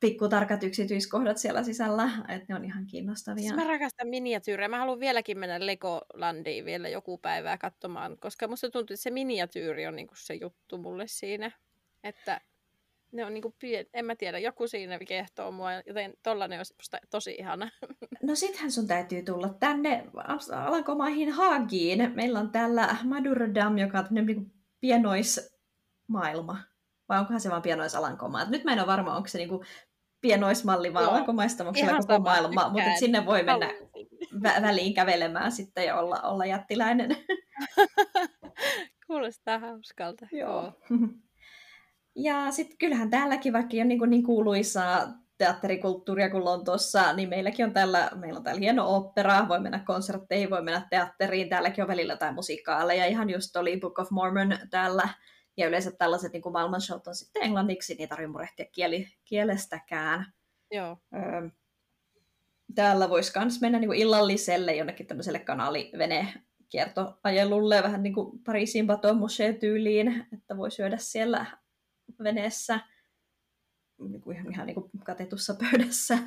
pikkutarkat 0.04 0.64
yksityiskohdat 0.64 1.38
siellä 1.38 1.64
sisällä, 1.64 2.10
että 2.28 2.46
ne 2.50 2.56
on 2.56 2.66
ihan 2.66 2.86
kiinnostavia. 2.86 3.42
Siis 3.42 3.56
mä 3.56 3.64
rakastan 3.64 4.08
miniatyyrejä. 4.08 4.68
Mä 4.68 4.80
haluan 4.80 5.00
vieläkin 5.00 5.40
mennä 5.40 5.66
Legolandiin 5.66 6.66
vielä 6.66 6.90
joku 6.90 7.18
päivää 7.18 7.58
katsomaan, 7.58 8.18
koska 8.18 8.48
musta 8.48 8.70
tuntuu, 8.70 8.94
että 8.94 9.04
se 9.04 9.12
miniatyyri 9.12 9.88
on 9.88 9.96
niinku 9.96 10.14
se 10.18 10.34
juttu 10.34 10.78
mulle 10.78 11.08
siinä. 11.08 11.52
Että 12.04 12.42
ne 13.12 13.26
on 13.26 13.34
niinku 13.34 13.56
pien... 13.60 13.86
en 13.94 14.06
mä 14.06 14.16
tiedä, 14.16 14.40
joku 14.40 14.68
siinä 14.68 15.00
kehtoo 15.00 15.52
mua, 15.52 15.74
joten 15.74 16.14
tollanen 16.24 16.60
olisi 16.60 16.76
musta 16.78 16.98
tosi 17.10 17.36
ihana. 17.40 17.70
No 18.24 18.36
sittenhän 18.36 18.72
sun 18.72 18.88
täytyy 18.88 19.24
tulla 19.24 19.50
tänne 19.60 20.06
Alankomaihin 20.66 21.32
Haagiin. 21.32 22.12
Meillä 22.16 22.40
on 22.40 22.52
täällä 22.52 22.96
Madurodam, 23.04 23.78
joka 23.78 24.00
on 24.00 24.06
niinku 24.12 24.52
pienoismaailma. 24.80 26.58
Vai 27.10 27.20
onkohan 27.20 27.42
se 27.42 27.50
vaan 27.50 27.62
pienoisalankomaa? 27.62 28.50
Nyt 28.50 28.64
mä 28.64 28.74
en 28.74 28.80
ole 28.80 28.88
varma, 28.88 29.16
onko 29.16 29.28
se 29.28 29.38
niinku 29.38 29.64
pienoismalli 30.24 30.94
vaan 30.94 31.10
alkomaistamuksella 31.10 31.98
koko 31.98 32.20
maailma, 32.20 32.70
mutta 32.70 32.96
sinne 33.00 33.26
voi 33.26 33.44
mennä 33.44 33.70
vä- 34.34 34.62
väliin 34.62 34.94
kävelemään 34.94 35.52
sitten 35.52 35.86
ja 35.86 36.00
olla, 36.00 36.22
olla 36.22 36.46
jättiläinen. 36.46 37.18
Kuulostaa 39.08 39.60
hauskalta. 39.60 40.28
Joo. 40.32 40.72
Ja 42.16 42.52
sitten 42.52 42.78
kyllähän 42.78 43.10
täälläkin, 43.10 43.54
vaikka 43.54 43.78
on 43.82 43.88
niin, 43.88 44.00
kuin 44.00 44.10
niin 44.10 44.24
kuuluisaa 44.24 45.08
teatterikulttuuria 45.38 46.30
kuin 46.30 46.46
Lontoossa, 46.46 47.14
niin 47.14 47.30
meilläkin 47.30 47.66
on 47.66 47.74
täällä, 47.74 48.12
meillä 48.16 48.38
on 48.38 48.44
täällä 48.44 48.60
hieno 48.60 48.96
opera, 48.96 49.48
voi 49.48 49.60
mennä 49.60 49.80
konsertteihin, 49.80 50.50
voi 50.50 50.62
mennä 50.62 50.88
teatteriin, 50.90 51.50
täälläkin 51.50 51.82
on 51.82 51.88
välillä 51.88 52.14
jotain 52.14 52.36
musikaaleja, 52.36 53.06
ihan 53.06 53.30
just 53.30 53.56
oli 53.56 53.80
Book 53.80 54.00
of 54.00 54.12
Mormon 54.12 54.58
täällä 54.70 55.10
ja 55.58 55.68
yleensä 55.68 55.92
tällaiset 55.92 56.34
niin 56.34 56.42
kuin 56.42 56.54
maailmanshowt 56.54 57.08
on 57.08 57.16
sitten 57.16 57.44
englanniksi, 57.44 57.96
niin 57.96 58.10
tarvitse 58.10 58.32
murehtia 58.32 58.66
kieli, 58.72 59.08
kielestäkään. 59.24 60.34
Joo. 60.72 60.98
Öö, 61.16 61.50
täällä 62.76 63.10
voisi 63.10 63.40
myös 63.40 63.62
mennä 63.62 63.80
niin 63.80 63.90
kuin 63.90 64.00
illalliselle 64.00 64.76
jonnekin 64.76 65.08
tämmöiselle 65.08 65.40
kanaalivene 65.40 66.34
kiertoajelulle, 66.70 67.84
vähän 67.84 68.04
niin 68.04 68.14
kuin 68.14 68.40
Pariisin 68.44 68.88
Baton 68.88 69.20
tyyliin, 69.60 70.26
että 70.34 70.58
voi 70.58 70.72
syödä 70.72 70.98
siellä 70.98 71.46
veneessä 72.24 72.80
niin 74.10 74.22
kuin 74.22 74.38
ihan, 74.38 74.52
ihan 74.52 74.68
niin 74.68 74.76
kuin 74.76 74.92
katetussa 75.06 75.56
pöydässä. 75.56 76.18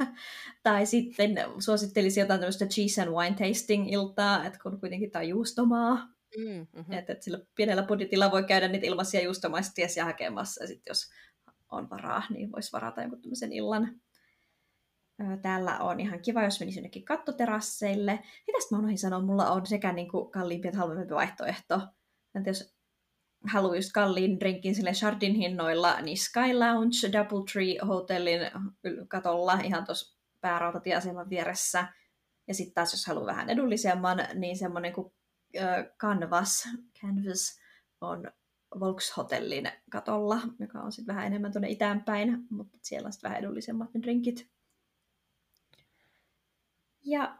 tai 0.62 0.86
sitten 0.86 1.34
suosittelisin 1.58 2.20
jotain 2.20 2.40
tämmöistä 2.40 2.66
cheese 2.66 3.02
and 3.02 3.10
wine 3.10 3.36
tasting 3.36 3.92
iltaa, 3.92 4.44
että 4.44 4.58
kun 4.62 4.80
kuitenkin 4.80 5.10
tämä 5.10 5.22
juustomaa, 5.22 6.08
Mm, 6.38 6.66
hmm 6.72 6.92
Että 6.92 7.12
et 7.12 7.22
sillä 7.22 7.38
pienellä 7.54 7.82
budjetilla 7.82 8.30
voi 8.30 8.44
käydä 8.44 8.68
niitä 8.68 8.86
ilmaisia 8.86 9.22
juustomaistia 9.22 10.04
hakemassa, 10.04 10.64
ja 10.64 10.68
sitten 10.68 10.90
jos 10.90 11.10
on 11.70 11.90
varaa, 11.90 12.22
niin 12.30 12.52
voisi 12.52 12.72
varata 12.72 13.00
jonkun 13.00 13.22
tämmöisen 13.22 13.52
illan. 13.52 14.00
Täällä 15.42 15.78
on 15.78 16.00
ihan 16.00 16.22
kiva, 16.22 16.42
jos 16.42 16.60
menisi 16.60 16.78
jonnekin 16.78 17.04
kattoterasseille. 17.04 18.18
Mitäs 18.46 18.70
mä 18.70 18.78
unohdin 18.78 18.98
sanoa, 18.98 19.20
mulla 19.20 19.50
on 19.50 19.66
sekä 19.66 19.92
niin 19.92 20.10
kuin 20.10 20.30
kalliimpi 20.30 20.68
että 20.68 20.78
halvempi 20.78 21.14
vaihtoehto. 21.14 21.80
Entä 22.34 22.50
jos 22.50 22.76
haluaa 23.52 23.76
just 23.76 23.92
kalliin 23.92 24.40
drinkin 24.40 24.74
sille 24.74 24.92
Chardin 24.92 25.34
hinnoilla, 25.34 26.00
niin 26.00 26.18
Sky 26.18 26.52
Lounge 26.52 27.12
Double 27.12 27.44
Tree 27.52 27.76
hotellin 27.86 28.40
katolla 29.08 29.60
ihan 29.64 29.84
tuossa 29.84 30.18
päärautatieaseman 30.40 31.30
vieressä. 31.30 31.88
Ja 32.48 32.54
sitten 32.54 32.74
taas 32.74 32.92
jos 32.92 33.06
haluaa 33.06 33.26
vähän 33.26 33.50
edullisemman, 33.50 34.18
niin 34.34 34.58
semmoinen 34.58 34.92
kuin 34.92 35.12
Canvas, 35.98 36.68
Canvas 37.00 37.60
on 38.00 38.30
Volkshotellin 38.80 39.70
katolla, 39.90 40.40
joka 40.58 40.78
on 40.78 40.92
sitten 40.92 41.14
vähän 41.14 41.26
enemmän 41.26 41.52
tuonne 41.52 41.68
itäänpäin, 41.68 42.46
mutta 42.50 42.78
siellä 42.82 43.06
on 43.06 43.12
sitten 43.12 43.30
vähän 43.30 43.42
edullisemmat 43.42 43.94
ne 43.94 44.02
drinkit. 44.02 44.48
Ja 47.04 47.38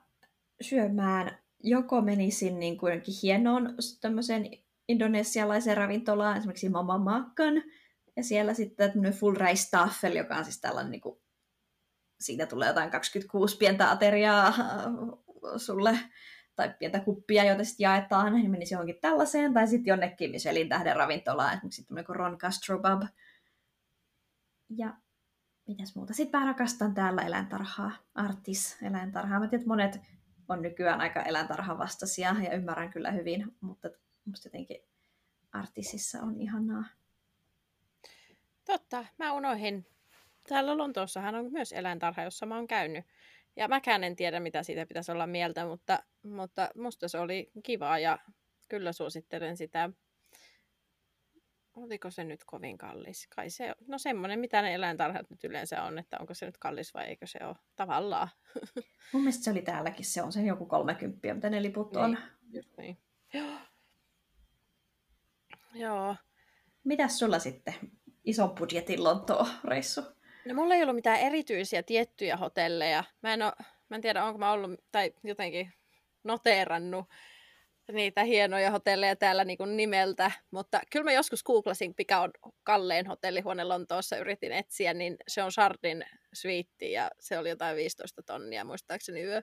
syömään 0.61 1.39
joko 1.63 2.01
menisin 2.01 2.59
niin 2.59 2.79
kuin 2.79 3.03
hienoon 3.23 3.75
tämmöiseen 4.01 4.51
indonesialaiseen 4.89 5.77
ravintolaan, 5.77 6.37
esimerkiksi 6.37 6.69
Mama 6.69 6.99
Makan, 6.99 7.63
ja 8.17 8.25
siellä 8.25 8.55
sitten 8.55 8.93
tämmöinen 8.93 9.19
full 9.19 9.37
rice 9.37 9.71
taffel, 9.71 10.17
joka 10.17 10.37
on 10.37 10.45
siis 10.45 10.61
tällainen, 10.61 10.91
niin 10.91 11.01
kuin, 11.01 11.21
siitä 12.21 12.47
tulee 12.47 12.69
jotain 12.69 12.91
26 12.91 13.57
pientä 13.57 13.91
ateriaa 13.91 14.55
sulle 15.57 15.99
tai 16.57 16.75
pientä 16.79 17.01
kuppia, 17.01 17.45
joita 17.45 17.65
sitten 17.65 17.85
jaetaan, 17.85 18.33
niin 18.33 18.51
menisi 18.51 18.75
johonkin 18.75 18.99
tällaiseen, 19.01 19.55
tai 19.55 19.67
sitten 19.67 19.91
jonnekin 19.91 20.31
Michelin 20.31 20.69
tähden 20.69 20.97
ravintolaan, 20.97 21.55
esimerkiksi 21.55 21.85
tämmöinen 21.85 22.07
kuin 22.07 22.17
Ron 22.17 22.39
Castrobab. 22.39 23.03
Ja 24.69 24.95
mitäs 25.67 25.95
muuta? 25.97 26.15
Sitten 26.15 26.41
mä 26.41 26.47
rakastan 26.47 26.95
täällä 26.95 27.23
eläintarhaa, 27.23 27.93
Artis 28.15 28.77
eläintarhaa. 28.83 29.41
Mä 29.41 29.49
tiedän, 29.49 29.61
että 29.61 29.69
monet 29.69 30.01
on 30.49 30.63
nykyään 30.63 31.01
aika 31.01 31.23
eläintarhavastaisia 31.23 32.37
ja 32.43 32.55
ymmärrän 32.55 32.91
kyllä 32.91 33.11
hyvin, 33.11 33.57
mutta 33.61 33.89
musta 34.25 34.47
jotenkin 34.47 34.77
Artisissa 35.53 36.23
on 36.23 36.41
ihanaa. 36.41 36.85
Totta, 38.65 39.05
mä 39.19 39.33
unohin. 39.33 39.87
Täällä 40.49 40.77
Lontoossahan 40.77 41.35
on 41.35 41.53
myös 41.53 41.73
eläintarha, 41.73 42.23
jossa 42.23 42.47
mä 42.47 42.57
oon 42.57 42.67
käynyt. 42.67 43.05
Ja 43.57 43.69
mäkään 43.69 44.05
en 44.05 44.17
tiedä, 44.17 44.41
mitä 44.41 44.63
siitä 44.63 44.87
pitäisi 44.87 45.13
olla 45.13 45.27
mieltä, 45.27 45.67
mutta, 45.67 46.03
mutta 46.23 46.69
musta 46.75 47.09
se 47.09 47.19
oli 47.19 47.51
kivaa 47.63 47.99
ja 47.99 48.19
kyllä 48.69 48.93
suosittelen 48.93 49.57
sitä. 49.57 49.91
Oliko 51.75 52.11
se 52.11 52.25
nyt 52.25 52.45
kovin 52.45 52.79
kallis? 52.79 53.27
Kai 53.37 53.51
se, 53.51 53.75
no 53.89 53.99
semmoinen, 53.99 54.39
mitä 54.39 54.63
ne 54.63 54.75
eläintarhat 54.75 55.31
nyt 55.31 55.45
yleensä 55.45 55.83
on, 55.83 55.99
että 55.99 56.17
onko 56.21 56.35
se 56.35 56.47
nyt 56.47 56.59
kallis 56.59 56.95
vai 56.95 57.05
eikö 57.05 57.27
se 57.27 57.39
ole 57.45 57.57
tavallaan. 57.77 58.29
Mun 59.13 59.23
mielestä 59.23 59.45
se 59.45 59.51
oli 59.51 59.63
täälläkin, 59.63 60.05
se 60.05 60.23
on 60.23 60.33
sen 60.33 60.47
joku 60.47 60.67
30, 60.67 61.35
mitä 61.35 61.51
ne 61.51 61.63
liput 61.63 61.97
on. 61.97 62.11
Niin, 62.11 62.57
just 62.57 62.77
niin. 62.77 62.99
Joo. 63.35 63.59
Joo. 65.85 66.17
Mitäs 66.85 67.19
sulla 67.19 67.39
sitten 67.39 67.75
ison 68.25 68.51
budjetin 68.51 69.05
Lontoon-reissu? 69.05 70.16
No 70.47 70.55
mulla 70.55 70.75
ei 70.75 70.83
ollut 70.83 70.95
mitään 70.97 71.21
erityisiä 71.21 71.83
tiettyjä 71.83 72.37
hotelleja. 72.37 73.05
Mä 73.23 73.35
en, 73.35 73.43
oo, 73.43 73.53
mä 73.89 73.97
en 73.97 74.01
tiedä, 74.01 74.25
onko 74.25 74.39
mä 74.39 74.53
ollut 74.53 74.81
tai 74.93 75.13
jotenkin 75.25 75.73
noteerannut 76.25 77.07
niitä 77.93 78.25
hienoja 78.25 78.71
hotelleja 78.71 79.17
täällä 79.17 79.45
niin 79.45 79.59
kuin 79.59 79.77
nimeltä, 79.77 80.31
mutta 80.51 80.81
kyllä 80.93 81.05
mä 81.05 81.13
joskus 81.13 81.43
googlasin, 81.43 81.95
mikä 81.99 82.21
on 82.21 82.31
kallein 82.63 83.07
hotellihuone 83.07 83.65
Lontoossa, 83.65 84.17
yritin 84.17 84.53
etsiä, 84.53 84.95
niin 84.95 85.17
se 85.29 85.43
on 85.43 85.53
Sardin 85.53 86.05
Suite 86.33 86.87
ja 86.87 87.11
se 87.21 87.39
oli 87.39 87.49
jotain 87.49 87.77
15 87.77 88.23
tonnia 88.23 88.65
muistaakseni 88.65 89.23
yö. 89.23 89.43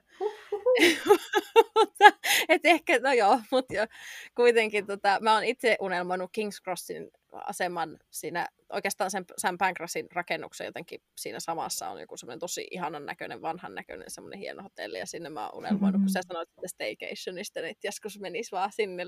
mutta, 1.78 2.04
et 2.48 2.64
ehkä, 2.64 2.98
no 2.98 3.12
joo, 3.12 3.40
mutta 3.50 3.74
jo, 3.74 3.86
kuitenkin 4.34 4.86
tota, 4.86 5.18
mä 5.20 5.34
oon 5.34 5.44
itse 5.44 5.76
unelmoinut 5.80 6.30
King's 6.38 6.62
Crossin 6.64 7.10
aseman 7.46 7.98
siinä, 8.10 8.48
oikeastaan 8.72 9.10
sen 9.10 9.24
Sam 9.38 9.58
Pancrasin 9.58 10.06
rakennuksen 10.12 10.64
jotenkin 10.64 11.00
siinä 11.16 11.40
samassa 11.40 11.88
on 11.88 12.00
joku 12.00 12.16
semmoinen 12.16 12.40
tosi 12.40 12.66
ihanan 12.70 13.06
näköinen, 13.06 13.42
vanhan 13.42 13.74
näköinen 13.74 14.10
semmoinen 14.10 14.38
hieno 14.38 14.62
hotelli, 14.62 14.98
ja 14.98 15.06
sinne 15.06 15.28
mä 15.30 15.48
oon 15.48 15.58
unelmoinut, 15.58 15.92
mm-hmm. 15.92 16.04
kun 16.04 16.12
sä 16.12 16.20
sanoit 16.28 16.48
että 16.48 16.68
staycationista, 16.68 17.60
niin 17.60 17.76
joskus 17.84 18.20
menis 18.20 18.52
vaan 18.52 18.72
sinne, 18.72 19.04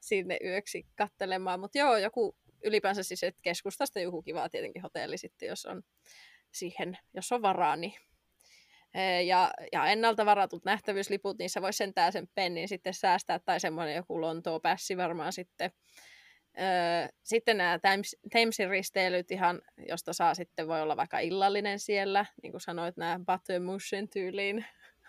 sinne 0.00 0.38
yöksi 0.44 0.86
kattelemaan, 0.96 1.60
mutta 1.60 1.78
joo, 1.78 1.96
joku 1.96 2.36
ylipäänsä 2.64 3.02
siis, 3.02 3.22
että 3.22 3.42
keskustasta 3.42 4.00
joku 4.00 4.22
kiva 4.22 4.48
tietenkin 4.48 4.82
hotelli 4.82 5.18
sitten, 5.18 5.48
jos 5.48 5.66
on 5.66 5.82
siihen, 6.52 6.98
jos 7.14 7.32
on 7.32 7.42
varaa, 7.42 7.76
niin 7.76 7.94
ja, 9.26 9.50
ja 9.72 9.86
ennalta 9.86 10.26
varatut 10.26 10.64
nähtävyysliput, 10.64 11.38
niissä 11.38 11.62
voisi 11.62 11.76
sentään 11.76 12.12
sen 12.12 12.28
pennin 12.34 12.68
sitten 12.68 12.94
säästää, 12.94 13.38
tai 13.38 13.60
semmoinen 13.60 13.96
joku 13.96 14.20
Lontoon 14.20 14.60
pässi 14.60 14.96
varmaan 14.96 15.32
sitten. 15.32 15.70
Öö, 16.60 17.08
sitten 17.22 17.56
nämä 17.56 17.78
Thamesin 18.30 18.70
risteilyt 18.70 19.30
ihan, 19.30 19.62
josta 19.88 20.12
saa 20.12 20.34
sitten 20.34 20.68
voi 20.68 20.82
olla 20.82 20.96
vaikka 20.96 21.18
illallinen 21.18 21.78
siellä, 21.78 22.26
niin 22.42 22.50
kuin 22.52 22.60
sanoit, 22.60 22.96
nämä 22.96 23.20
Buttermushin 23.26 24.08
tyyliin, 24.08 24.64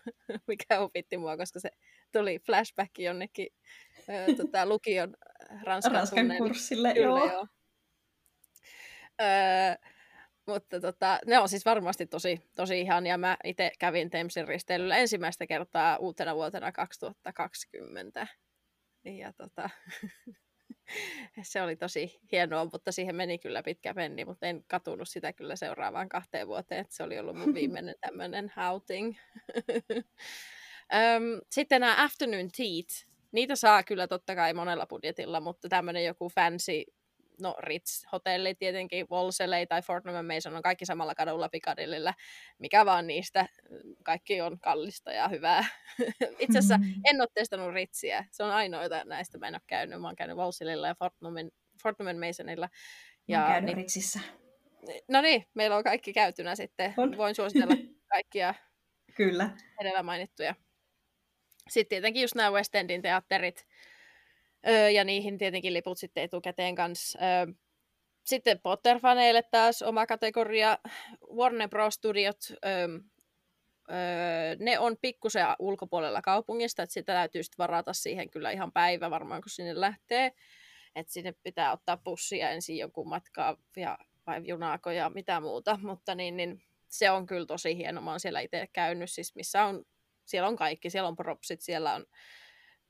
mikä 0.47 0.79
opitti 0.79 1.17
mua, 1.17 1.37
koska 1.37 1.59
se 1.59 1.69
tuli 2.11 2.39
flashback 2.39 2.99
jonnekin 2.99 3.47
öö, 4.09 4.35
tota, 4.35 4.65
lukion 4.65 5.15
Ranskan, 5.63 5.93
Ranskan 5.93 6.37
kurssille. 6.37 6.93
Kyllä, 6.93 7.05
joo. 7.05 7.31
joo. 7.31 7.47
Öö, 9.21 9.75
mutta 10.47 10.79
tota, 10.79 11.19
ne 11.27 11.39
on 11.39 11.49
siis 11.49 11.65
varmasti 11.65 12.05
tosi, 12.05 12.41
tosi 12.55 12.81
ihan, 12.81 13.07
ja 13.07 13.17
mä 13.17 13.37
itse 13.43 13.71
kävin 13.79 14.09
Thamesin 14.09 14.47
risteilyllä 14.47 14.97
ensimmäistä 14.97 15.47
kertaa 15.47 15.97
uutena 15.97 16.35
vuotena 16.35 16.71
2020. 16.71 18.27
Ja 19.03 19.33
tota, 19.33 19.69
se 21.43 21.61
oli 21.61 21.75
tosi 21.75 22.19
hienoa, 22.31 22.67
mutta 22.71 22.91
siihen 22.91 23.15
meni 23.15 23.39
kyllä 23.39 23.63
pitkä 23.63 23.93
penni, 23.93 24.25
mutta 24.25 24.47
en 24.47 24.63
katunut 24.67 25.09
sitä 25.09 25.33
kyllä 25.33 25.55
seuraavaan 25.55 26.09
kahteen 26.09 26.47
vuoteen, 26.47 26.81
että 26.81 26.95
se 26.95 27.03
oli 27.03 27.19
ollut 27.19 27.37
mun 27.37 27.53
viimeinen 27.59 27.95
tämmöinen 28.01 28.51
outing. 28.71 29.15
Sitten 31.49 31.81
nämä 31.81 32.03
afternoon 32.03 32.49
teat, 32.57 33.07
niitä 33.31 33.55
saa 33.55 33.83
kyllä 33.83 34.07
totta 34.07 34.35
kai 34.35 34.53
monella 34.53 34.85
budjetilla, 34.85 35.39
mutta 35.39 35.69
tämmöinen 35.69 36.05
joku 36.05 36.29
fancy 36.29 36.83
no 37.41 37.55
Ritz-hotelli 37.59 38.55
tietenkin, 38.55 39.07
Wolseley 39.11 39.65
tai 39.65 39.81
Fortnum 39.81 40.25
Mason 40.33 40.55
on 40.55 40.61
kaikki 40.61 40.85
samalla 40.85 41.15
kadulla 41.15 41.49
Piccadillyllä, 41.49 42.13
mikä 42.59 42.85
vaan 42.85 43.07
niistä, 43.07 43.45
kaikki 44.03 44.41
on 44.41 44.59
kallista 44.59 45.11
ja 45.11 45.27
hyvää. 45.27 45.65
Itse 46.39 46.59
asiassa 46.59 46.77
mm. 46.77 46.93
en 47.09 47.21
ole 47.21 47.27
testannut 47.33 47.73
Ritsiä, 47.73 48.25
se 48.31 48.43
on 48.43 48.51
ainoita 48.51 49.03
näistä, 49.05 49.37
mä 49.37 49.47
en 49.47 49.55
ole 49.55 49.61
käynyt, 49.67 50.01
mä 50.01 50.07
oon 50.07 50.15
käynyt 50.15 50.37
Wolseleylla 50.37 50.87
ja 50.87 50.95
Fortnum, 50.95 51.33
Fortnum 51.83 52.07
Masonilla. 52.27 52.69
Ja, 53.27 53.39
mä 53.39 53.47
käynyt 53.47 53.65
niin, 53.65 53.77
Ritsissä. 53.77 54.19
No 55.07 55.21
niin, 55.21 55.45
meillä 55.53 55.77
on 55.77 55.83
kaikki 55.83 56.13
käytynä 56.13 56.55
sitten, 56.55 56.93
on. 56.97 57.17
voin 57.17 57.35
suositella 57.35 57.75
kaikkia 58.13 58.53
Kyllä. 59.15 59.49
edellä 59.81 60.03
mainittuja. 60.03 60.55
Sitten 61.69 61.89
tietenkin 61.89 62.21
just 62.21 62.35
nämä 62.35 62.51
West 62.51 62.75
Endin 62.75 63.01
teatterit, 63.01 63.65
Öö, 64.67 64.89
ja 64.89 65.03
niihin 65.03 65.37
tietenkin 65.37 65.73
liput 65.73 65.97
sitten 65.97 66.23
etukäteen 66.23 66.75
kanssa. 66.75 67.19
Öö, 67.21 67.53
sitten 68.25 68.59
Potter-faneille 68.59 69.43
taas 69.51 69.81
oma 69.81 70.05
kategoria. 70.05 70.77
Warner 71.35 71.69
Bros. 71.69 71.93
Studiot, 71.93 72.37
öö, 72.65 72.87
öö, 73.91 74.55
ne 74.59 74.79
on 74.79 74.97
pikkusen 75.01 75.45
ulkopuolella 75.59 76.21
kaupungista, 76.21 76.83
että 76.83 76.93
sitä 76.93 77.13
täytyy 77.13 77.43
sitten 77.43 77.63
varata 77.63 77.93
siihen 77.93 78.29
kyllä 78.29 78.51
ihan 78.51 78.71
päivä 78.71 79.09
varmaan, 79.09 79.41
kun 79.41 79.49
sinne 79.49 79.79
lähtee. 79.79 80.31
Että 80.95 81.13
sinne 81.13 81.33
pitää 81.43 81.71
ottaa 81.71 81.97
bussia 81.97 82.49
ensin 82.49 82.77
jonkun 82.77 83.09
matkaa 83.09 83.57
ja, 83.77 83.97
vai 84.27 84.41
junaako 84.45 84.91
ja 84.91 85.09
mitä 85.09 85.39
muuta, 85.39 85.79
mutta 85.81 86.15
niin, 86.15 86.37
niin 86.37 86.63
se 86.89 87.09
on 87.11 87.25
kyllä 87.25 87.45
tosi 87.45 87.77
hieno. 87.77 88.01
Mä 88.01 88.11
oon 88.11 88.19
siellä 88.19 88.39
itse 88.39 88.67
käynyt, 88.73 89.11
siis 89.11 89.35
missä 89.35 89.65
on, 89.65 89.85
siellä 90.25 90.47
on 90.47 90.55
kaikki, 90.55 90.89
siellä 90.89 91.07
on 91.07 91.15
propsit, 91.15 91.61
siellä 91.61 91.93
on 91.93 92.05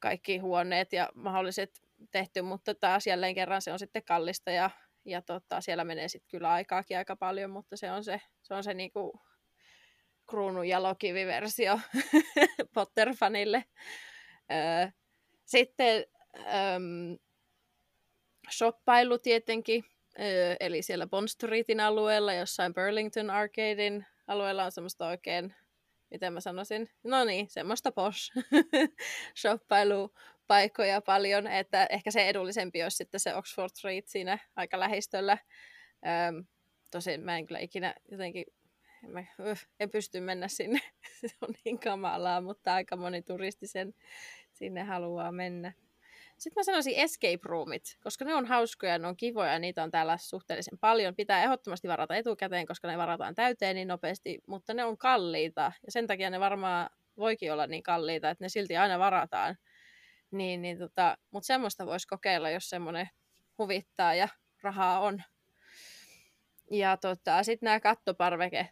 kaikki 0.04 0.38
huoneet 0.38 0.93
ja 0.93 1.10
mahdolliset 1.16 1.82
tehty, 2.12 2.41
mutta 2.41 2.76
taas 2.76 3.08
jälleen 3.08 3.36
kerran 3.36 3.62
se 3.62 3.72
on 3.72 3.80
sitten 3.80 4.04
kallista 4.04 4.51
ja, 4.51 4.70
ja 5.06 5.22
tota, 5.22 5.62
siellä 5.62 5.84
menee 5.84 6.08
sitten 6.08 6.30
kyllä 6.32 6.51
aikaakin 6.51 6.97
aika 6.97 7.16
paljon, 7.16 7.49
mutta 7.49 7.78
se 7.78 7.91
on 7.91 8.04
se, 8.04 8.22
se, 8.41 8.54
on 8.54 8.64
se 8.64 8.74
niinku 8.74 9.20
kruunun 10.30 10.68
jalokiviversio 10.68 11.80
Potter-fanille. 12.76 13.64
Öö, 14.51 14.88
sitten 15.45 16.06
öm, 16.36 17.18
shoppailu 18.51 19.18
tietenkin, 19.18 19.86
eli 20.60 20.82
siellä 20.82 21.08
Bond 21.08 21.28
Streetin 21.28 21.80
alueella, 21.80 22.34
jossain 22.34 22.74
Burlington 22.74 23.30
Arcadein 23.30 24.06
alueella 24.28 24.66
on 24.66 24.72
semmoista 24.72 25.08
oikein 25.08 25.56
miten 26.14 26.34
mä 26.34 26.39
sanoisin, 26.39 26.89
no 27.03 27.24
niin, 27.24 27.49
semmoista 27.49 27.91
posh 27.91 28.32
shoppailupaikkoja 29.41 31.01
paljon, 31.01 31.47
että 31.47 31.88
ehkä 31.89 32.11
se 32.11 32.30
edullisempi 32.30 32.84
olisi 32.84 32.97
sitten 32.97 33.20
se 33.20 33.36
Oxford 33.36 33.70
Street 33.70 34.07
siinä 34.07 34.39
aika 34.55 34.80
lähistöllä. 34.80 35.38
Öm, 36.28 36.45
tosin 36.91 37.22
mä 37.22 37.38
en 37.38 37.45
kyllä 37.45 37.59
ikinä 37.59 37.95
jotenkin, 38.11 38.45
en, 39.03 39.11
mä, 39.11 39.24
öh, 39.39 39.68
en 39.80 39.89
pysty 39.89 40.20
mennä 40.20 40.47
sinne, 40.47 40.80
se 41.22 41.36
on 41.41 41.53
niin 41.66 41.80
kamalaa, 41.80 42.41
mutta 42.41 42.74
aika 42.74 42.95
moni 42.95 43.22
turisti 43.22 43.68
sen 43.68 43.93
sinne 44.51 44.84
haluaa 44.84 45.32
mennä. 45.32 45.74
Sitten 46.38 46.62
mä 46.62 46.64
sanoisin 46.64 46.96
escape 46.96 47.40
roomit, 47.44 47.84
koska 48.04 48.26
ne 48.26 48.36
on 48.36 48.46
hauskoja, 48.46 49.00
ne 49.00 49.08
on 49.08 49.18
kivoja, 49.18 49.60
niitä 49.60 49.84
on 49.84 49.92
täällä 49.92 50.18
suhteellisen 50.18 50.80
paljon. 50.80 51.16
Pitää 51.16 51.44
ehdottomasti 51.44 51.88
varata 51.88 52.16
etukäteen, 52.16 52.66
koska 52.66 52.88
ne 52.88 52.98
varataan 52.98 53.36
täyteen 53.36 53.76
niin 53.76 53.88
nopeasti, 53.88 54.40
mutta 54.48 54.74
ne 54.74 54.86
on 54.86 54.98
kalliita. 54.98 55.72
Ja 55.86 55.92
sen 55.92 56.08
takia 56.08 56.30
ne 56.30 56.40
varmaan 56.40 56.90
voikin 57.18 57.54
olla 57.54 57.68
niin 57.68 57.84
kalliita, 57.84 58.30
että 58.30 58.44
ne 58.44 58.50
silti 58.50 58.78
aina 58.78 59.00
varataan. 59.00 59.58
Niin, 60.32 60.62
niin 60.62 60.78
tota, 60.78 61.18
mutta 61.32 61.48
semmoista 61.48 61.86
voisi 61.86 62.08
kokeilla, 62.08 62.50
jos 62.50 62.70
semmoinen 62.70 63.10
huvittaa 63.58 64.16
ja 64.16 64.28
rahaa 64.62 65.00
on. 65.00 65.24
Ja 66.72 66.98
tota, 66.98 67.44
sitten 67.44 67.68
nämä 67.68 67.80
kattoparveke, 67.80 68.70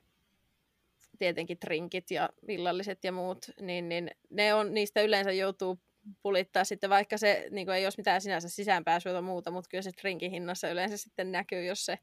tietenkin 1.18 1.60
trinkit 1.60 2.12
ja 2.12 2.30
villalliset 2.48 3.04
ja 3.04 3.12
muut, 3.12 3.46
niin, 3.60 3.90
niin 3.90 4.12
ne 4.30 4.54
on, 4.54 4.74
niistä 4.74 5.02
yleensä 5.02 5.32
joutuu 5.32 5.80
pulittaa 6.22 6.64
sitten, 6.64 6.90
vaikka 6.90 7.18
se 7.18 7.48
niin 7.52 7.68
kuin 7.68 7.76
ei 7.76 7.86
olisi 7.86 7.98
mitään 7.98 8.22
sinänsä 8.22 8.50
sisäänpääsyä 8.50 9.14
tai 9.14 9.22
muuta, 9.22 9.52
mutta 9.52 9.70
kyllä 9.70 9.82
se 9.82 9.92
drinkin 10.02 10.32
hinnassa 10.32 10.70
yleensä 10.70 10.98
sitten 10.98 11.32
näkyy, 11.32 11.66
jos 11.66 11.86
se 11.86 12.00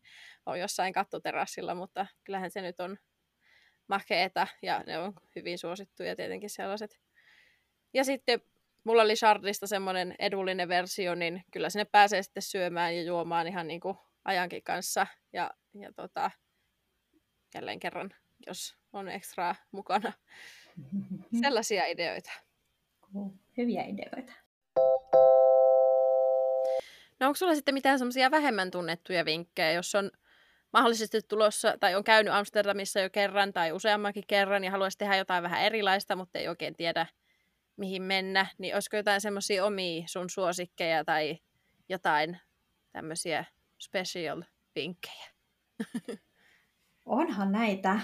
on 0.46 0.61
jossain 0.61 0.92
kattoterassilla, 0.92 1.74
mutta 1.74 2.07
kyllähän 2.24 2.51
se 2.51 2.62
nyt 2.62 2.80
on 2.80 2.99
makeeta 3.88 4.46
ja 4.62 4.84
ne 4.86 4.99
on 4.99 5.12
hyvin 5.36 5.59
suosittuja 5.59 6.16
tietenkin 6.16 6.51
sellaiset. 6.51 7.01
Ja 7.94 8.05
sitten 8.05 8.40
mulla 8.84 9.03
oli 9.03 9.16
Shardista 9.16 9.66
semmoinen 9.66 10.14
edullinen 10.18 10.68
versio, 10.68 11.14
niin 11.14 11.44
kyllä 11.53 11.70
sinne 11.70 11.84
pääsee 11.84 12.22
sitten 12.22 12.42
syömään 12.42 12.96
ja 12.96 13.03
juomaan 13.03 13.46
ihan 13.46 13.66
niin 13.66 13.80
kuin 13.80 13.99
ajankin 14.24 14.62
kanssa 14.62 15.07
ja, 15.32 15.51
ja 15.74 15.92
tota, 15.92 16.30
jälleen 17.55 17.80
kerran, 17.80 18.11
jos 18.46 18.76
on 18.92 19.09
ekstraa 19.09 19.55
mukana. 19.72 20.12
Sellaisia 21.42 21.86
ideoita. 21.86 22.47
Hyviä 23.57 23.85
ideoita. 23.85 24.33
No 27.21 27.27
onko 27.27 27.37
sulla 27.37 27.55
sitten 27.55 27.75
mitään 27.75 27.99
semmoisia 27.99 28.31
vähemmän 28.31 28.71
tunnettuja 28.71 29.25
vinkkejä, 29.25 29.73
jos 29.73 29.95
on 29.95 30.11
mahdollisesti 30.73 31.21
tulossa 31.29 31.77
tai 31.81 31.95
on 31.95 32.05
käynyt 32.05 32.35
Amsterdamissa 32.35 33.01
jo 33.01 33.11
kerran 33.11 33.53
tai 33.53 33.73
useammankin 33.73 34.25
kerran 34.27 34.65
ja 34.65 34.71
haluaisi 34.71 34.99
tehdä 34.99 35.17
jotain 35.17 35.43
vähän 35.43 35.63
erilaista, 35.63 36.17
mutta 36.17 36.39
ei 36.39 36.49
oikein 36.49 36.77
tiedä 36.77 37.07
mihin 37.77 38.03
mennä, 38.03 38.47
niin 38.59 38.75
olisiko 38.75 38.97
jotain 38.97 39.21
semmoisia 39.21 39.65
omia 39.65 40.03
sun 40.07 40.31
suosikkeja 40.31 41.05
tai 41.05 41.39
jotain 41.89 42.41
tämmöisiä 42.93 43.45
special 43.79 44.43
vinkkejä? 44.75 45.27
Onhan 47.07 47.53
näitä. 47.53 48.01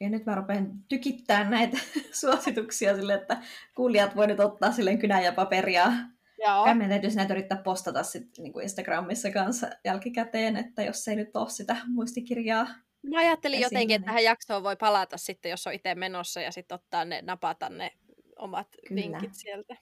Ja 0.00 0.10
nyt 0.10 0.26
mä 0.26 0.34
rupean 0.34 0.70
tykittää 0.88 1.50
näitä 1.50 1.78
suosituksia 2.20 2.96
sille, 2.96 3.14
että 3.14 3.42
kuulijat 3.74 4.16
voi 4.16 4.26
nyt 4.26 4.40
ottaa 4.40 4.72
silleen 4.72 4.98
kynä 4.98 5.20
ja 5.20 5.32
paperia. 5.32 5.92
Joo. 6.38 6.64
Kai 6.64 6.74
meidän 6.74 6.90
täytyisi 6.90 7.16
näitä 7.16 7.34
yrittää 7.34 7.62
postata 7.62 8.02
sit, 8.02 8.38
niin 8.38 8.52
kuin 8.52 8.62
Instagramissa 8.62 9.30
kanssa 9.30 9.66
jälkikäteen, 9.84 10.56
että 10.56 10.82
jos 10.82 11.08
ei 11.08 11.16
nyt 11.16 11.36
ole 11.36 11.50
sitä 11.50 11.76
muistikirjaa. 11.86 12.66
Mä 13.02 13.18
ajattelin 13.18 13.60
jotenkin, 13.60 13.88
niin... 13.88 13.96
että 13.96 14.06
tähän 14.06 14.24
jaksoon 14.24 14.62
voi 14.62 14.76
palata 14.76 15.16
sitten, 15.16 15.50
jos 15.50 15.66
on 15.66 15.72
itse 15.72 15.94
menossa 15.94 16.40
ja 16.40 16.52
sitten 16.52 16.74
ottaa 16.74 17.04
ne, 17.04 17.22
napata 17.22 17.68
ne 17.68 17.90
omat 18.36 18.68
Kyllä. 18.88 19.02
vinkit 19.02 19.34
sieltä. 19.34 19.76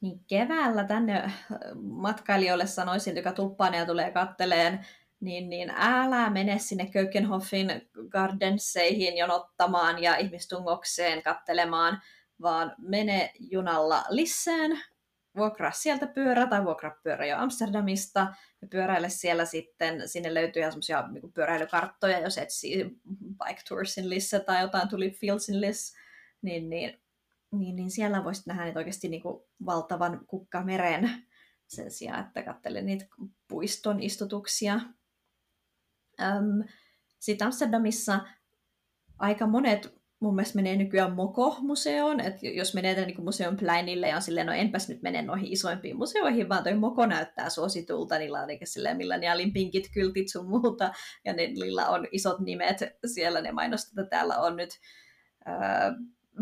Niin 0.00 0.20
keväällä 0.28 0.84
tänne 0.84 1.32
matkailijoille 1.74 2.66
sanoisin, 2.66 3.16
joka 3.16 3.32
tuppaan 3.32 3.86
tulee 3.86 4.10
katteleen 4.10 4.86
niin, 5.26 5.50
niin 5.50 5.70
älä 5.76 6.30
mene 6.30 6.58
sinne 6.58 6.86
Kökenhoffin 6.86 7.68
Gardenseihin 8.08 9.16
jonottamaan 9.16 10.02
ja 10.02 10.16
ihmistungokseen 10.16 11.22
kattelemaan, 11.22 12.02
vaan 12.42 12.74
mene 12.78 13.32
junalla 13.38 14.04
Lisseen, 14.08 14.80
vuokraa 15.36 15.70
sieltä 15.70 16.06
pyörä 16.06 16.46
tai 16.46 16.64
vuokraa 16.64 16.96
pyörä 17.02 17.26
jo 17.26 17.38
Amsterdamista 17.38 18.34
ja 18.62 18.68
pyöräile 18.68 19.08
siellä 19.08 19.44
sitten. 19.44 20.08
Sinne 20.08 20.34
löytyy 20.34 20.60
ihan 20.60 20.72
semmoisia 20.72 21.08
niin 21.08 21.32
pyöräilykarttoja, 21.32 22.18
jos 22.18 22.38
etsii 22.38 22.84
Bike 23.44 23.62
Toursin 23.68 24.10
Lisse 24.10 24.40
tai 24.40 24.62
jotain 24.62 24.88
tuli 24.88 25.10
Fieldsin 25.10 25.60
Liss, 25.60 25.96
niin, 26.42 26.70
niin, 26.70 27.00
niin, 27.52 27.76
niin 27.76 27.90
siellä 27.90 28.24
voisit 28.24 28.46
nähdä 28.46 28.64
niitä 28.64 28.78
oikeasti 28.78 29.08
niin 29.08 29.22
valtavan 29.66 30.26
kukkameren 30.26 31.10
sen 31.66 31.90
sijaan, 31.90 32.26
että 32.26 32.42
katsele 32.42 32.82
niitä 32.82 33.06
puiston 33.48 34.02
istutuksia. 34.02 34.80
Sitten 37.18 37.46
Amsterdamissa 37.46 38.20
aika 39.18 39.46
monet 39.46 39.96
mun 40.20 40.34
mielestä 40.34 40.56
menee 40.56 40.76
nykyään 40.76 41.12
Moko-museoon, 41.12 42.20
että 42.20 42.46
jos 42.46 42.74
menee 42.74 42.94
tänne 42.94 43.06
niin 43.06 43.24
museon 43.24 43.56
plänille 43.56 44.08
ja 44.08 44.16
on 44.16 44.22
silleen, 44.22 44.46
no 44.46 44.52
enpäs 44.52 44.88
nyt 44.88 45.02
mene 45.02 45.22
noihin 45.22 45.52
isoimpiin 45.52 45.96
museoihin, 45.96 46.48
vaan 46.48 46.62
toi 46.62 46.74
Moko 46.74 47.06
näyttää 47.06 47.50
suositulta, 47.50 48.18
niillä 48.18 48.40
on 48.40 48.48
silleen 48.64 48.96
milleniaalin 48.96 49.52
pinkit 49.52 49.90
kyltit 49.94 50.28
sun 50.28 50.48
muuta, 50.48 50.92
ja 51.24 51.32
niillä 51.32 51.88
on 51.88 52.08
isot 52.12 52.40
nimet 52.40 52.78
siellä, 53.06 53.40
ne 53.40 53.52
mainostetaan, 53.52 54.08
täällä 54.08 54.38
on 54.38 54.56
nyt 54.56 54.70
äh, 55.48 55.94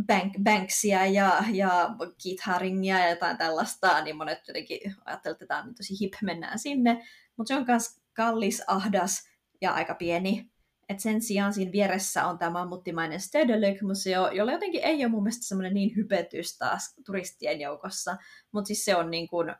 Bank, 0.06 0.32
Banksia 0.42 1.06
ja, 1.06 1.44
ja 1.52 1.90
Keith 2.22 2.42
Haringia 2.44 2.98
ja 2.98 3.10
jotain 3.10 3.38
tällaista, 3.38 4.04
niin 4.04 4.16
monet 4.16 4.48
jotenkin 4.48 4.80
ajattelevat, 5.04 5.42
että 5.42 5.46
tämä 5.46 5.62
on 5.62 5.74
tosi 5.74 6.00
hip, 6.00 6.12
mennään 6.22 6.58
sinne, 6.58 7.06
mutta 7.36 7.48
se 7.48 7.56
on 7.56 7.64
myös 7.68 8.00
kallis, 8.12 8.62
ahdas 8.66 9.33
ja 9.60 9.72
aika 9.72 9.94
pieni, 9.94 10.50
et 10.88 11.00
sen 11.00 11.22
sijaan 11.22 11.52
siinä 11.52 11.72
vieressä 11.72 12.26
on 12.26 12.38
tämä 12.38 12.50
mammuttimainen 12.50 13.20
Stedelijk-museo, 13.20 14.30
jolla 14.30 14.52
jotenkin 14.52 14.80
ei 14.84 15.04
ole 15.04 15.08
mun 15.08 15.22
mielestä 15.22 15.46
semmoinen 15.46 15.74
niin 15.74 15.96
hypetys 15.96 16.58
taas 16.58 16.94
turistien 17.06 17.60
joukossa, 17.60 18.16
mutta 18.52 18.66
siis 18.66 18.84
se 18.84 18.96
on 18.96 19.10
niin 19.10 19.28
kuin, 19.28 19.50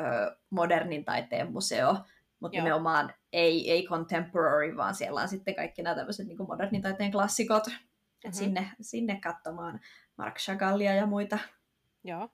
ö, 0.00 0.36
modernin 0.50 1.04
taiteen 1.04 1.52
museo, 1.52 1.96
mutta 2.40 2.58
nimenomaan 2.58 3.14
ei, 3.32 3.70
ei 3.70 3.86
contemporary, 3.86 4.76
vaan 4.76 4.94
siellä 4.94 5.20
on 5.20 5.28
sitten 5.28 5.54
kaikki 5.54 5.82
nämä 5.82 5.96
tämmöiset 5.96 6.26
niin 6.26 6.46
modernin 6.48 6.82
taiteen 6.82 7.12
klassikot. 7.12 7.66
Mm-hmm. 7.66 8.28
Et 8.28 8.34
sinne, 8.34 8.70
sinne 8.80 9.20
katsomaan 9.20 9.80
Mark 10.16 10.36
Chagallia 10.36 10.94
ja 10.94 11.06
muita. 11.06 11.38
Joo. 12.04 12.28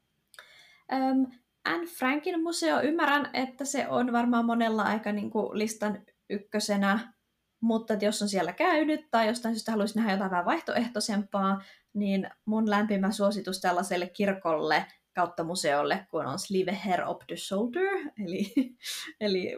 Öm, 0.93 1.27
Anne 1.65 1.87
Frankin 1.87 2.43
museo, 2.43 2.81
ymmärrän, 2.81 3.31
että 3.33 3.65
se 3.65 3.89
on 3.89 4.13
varmaan 4.13 4.45
monella 4.45 4.83
aika 4.83 5.13
niin 5.13 5.31
kuin 5.31 5.59
listan 5.59 6.03
ykkösenä 6.31 7.17
mutta 7.61 7.95
että 7.95 8.05
jos 8.05 8.23
on 8.23 8.29
siellä 8.29 8.53
käynyt 8.53 9.11
tai 9.11 9.27
jostain 9.27 9.55
syystä 9.55 9.73
haluaisi 9.73 9.99
nähdä 9.99 10.13
jotain 10.13 10.31
vähän 10.31 10.45
vaihtoehtoisempaa, 10.45 11.63
niin 11.95 12.31
mun 12.45 12.71
lämpimä 12.71 13.13
suositus 13.13 13.61
tällaiselle 13.61 14.09
kirkolle 14.09 14.87
kautta 15.15 15.45
museolle, 15.45 16.07
kun 16.11 16.27
on 16.27 16.39
Slive 16.39 16.81
Her 16.87 17.05
op 17.05 17.23
the 17.27 17.37
Shoulder, 17.37 17.89
eli, 18.25 18.53
eli 19.21 19.57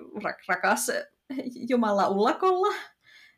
rakas 0.49 0.91
Jumala 1.69 2.09
ullakolla. 2.09 2.75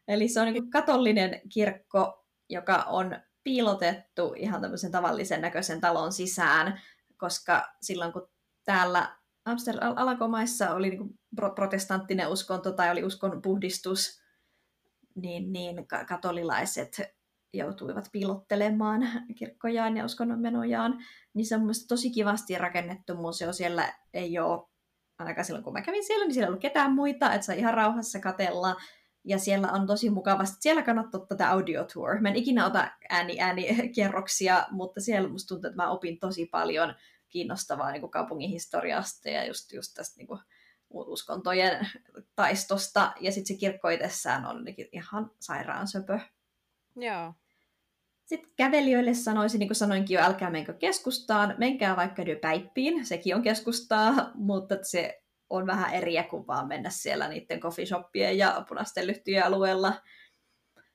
Eli 0.08 0.28
se 0.28 0.40
on 0.40 0.52
niin 0.52 0.70
katolinen 0.70 1.40
kirkko, 1.52 2.26
joka 2.48 2.76
on 2.76 3.16
piilotettu 3.44 4.34
ihan 4.36 4.60
tämmöisen 4.60 4.90
tavallisen 4.90 5.40
näköisen 5.40 5.80
talon 5.80 6.12
sisään, 6.12 6.80
koska 7.16 7.74
silloin 7.82 8.12
kun 8.12 8.28
täällä 8.64 9.19
Amsterdam 9.44 9.92
Alakomaissa 9.96 10.74
oli 10.74 10.90
niin 10.90 11.18
protestanttinen 11.54 12.28
uskonto 12.28 12.72
tai 12.72 12.90
oli 12.90 13.04
uskon 13.04 13.42
puhdistus, 13.42 14.22
niin, 15.14 15.52
niin 15.52 15.86
katolilaiset 16.08 17.00
joutuivat 17.54 18.08
piilottelemaan 18.12 19.02
kirkkojaan 19.36 19.96
ja 19.96 20.04
uskonnonmenojaan, 20.04 20.98
niin 21.34 21.46
se 21.46 21.54
on 21.54 21.60
mielestäni 21.60 21.88
tosi 21.88 22.10
kivasti 22.10 22.58
rakennettu 22.58 23.14
museo. 23.14 23.52
Siellä 23.52 23.92
ei 24.14 24.38
ole, 24.38 24.68
ainakaan 25.18 25.44
silloin 25.44 25.64
kun 25.64 25.72
mä 25.72 25.82
kävin 25.82 26.06
siellä, 26.06 26.24
niin 26.24 26.34
siellä 26.34 26.46
ei 26.46 26.50
ollut 26.50 26.62
ketään 26.62 26.92
muita, 26.92 27.34
että 27.34 27.46
saa 27.46 27.54
ihan 27.54 27.74
rauhassa 27.74 28.20
katella. 28.20 28.76
Ja 29.24 29.38
siellä 29.38 29.72
on 29.72 29.86
tosi 29.86 30.10
mukavasti. 30.10 30.56
Siellä 30.60 30.82
kannattaa 30.82 31.26
tätä 31.26 31.50
audio 31.50 31.84
tour. 31.84 32.20
Mä 32.20 32.28
en 32.28 32.36
ikinä 32.36 32.66
ota 32.66 32.90
ääni, 33.08 33.40
äänikierroksia, 33.40 34.66
mutta 34.70 35.00
siellä 35.00 35.28
musta 35.28 35.48
tuntuu, 35.48 35.68
että 35.68 35.82
mä 35.82 35.90
opin 35.90 36.18
tosi 36.18 36.46
paljon 36.46 36.94
kiinnostavaa 37.28 37.90
niin 37.90 38.00
kuin 38.00 38.10
kaupungin 38.10 38.50
historiasta 38.50 39.28
ja 39.28 39.46
just, 39.46 39.72
just 39.72 39.94
tästä 39.94 40.16
niin 40.16 40.26
kuin 40.26 40.40
uskontojen 40.92 41.88
taistosta, 42.36 43.12
ja 43.20 43.32
sitten 43.32 43.56
se 43.56 43.60
kirkko 43.60 43.88
itsessään 43.88 44.46
on 44.46 44.64
ihan 44.92 45.30
sairaan 45.40 45.88
söpö. 45.88 46.18
Joo. 46.96 47.34
Sitten 48.24 48.52
kävelijöille 48.56 49.14
sanoisin, 49.14 49.58
niin 49.58 49.68
kuin 49.68 49.76
sanoinkin 49.76 50.14
jo, 50.14 50.20
älkää 50.20 50.50
menkö 50.50 50.72
keskustaan, 50.72 51.54
menkää 51.58 51.96
vaikka 51.96 52.26
Dypäippiin, 52.26 53.06
sekin 53.06 53.36
on 53.36 53.42
keskustaa, 53.42 54.30
mutta 54.34 54.74
se 54.82 55.22
on 55.50 55.66
vähän 55.66 55.94
eriä 55.94 56.22
kuin 56.22 56.46
vaan 56.46 56.68
mennä 56.68 56.90
siellä 56.90 57.28
niiden 57.28 57.60
coffeeshoppien 57.60 58.38
ja 58.38 58.64
punaisten 58.68 59.06
lyhtyjen 59.06 59.46
alueella. 59.46 59.92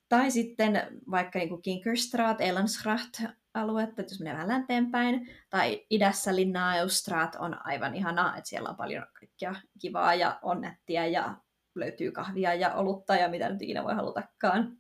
Tai 0.10 0.32
sitten 0.32 1.02
vaikka 1.12 1.40
niin 1.40 1.62
Kinkerstraat, 1.62 2.42
Elansracht 2.42 3.24
aluetta, 3.54 4.02
jos 4.02 4.20
menee 4.20 4.34
vähän 4.34 4.48
länteenpäin, 4.48 5.30
tai 5.50 5.86
idässä 5.90 6.36
Linnaeustrat 6.36 7.36
on 7.40 7.68
aivan 7.68 7.96
ihana, 7.96 8.38
että 8.38 8.50
siellä 8.50 8.70
on 8.70 8.76
paljon 8.76 9.08
kaikkea 9.20 9.56
kivaa 9.82 10.16
ja 10.16 10.40
on 10.42 10.62
nättiä 10.62 11.06
ja 11.06 11.36
löytyy 11.76 12.12
kahvia 12.12 12.54
ja 12.54 12.74
olutta 12.74 13.16
ja 13.16 13.30
mitä 13.30 13.50
nyt 13.50 13.62
ikinä 13.62 13.84
voi 13.84 13.96
halutakaan. 13.96 14.78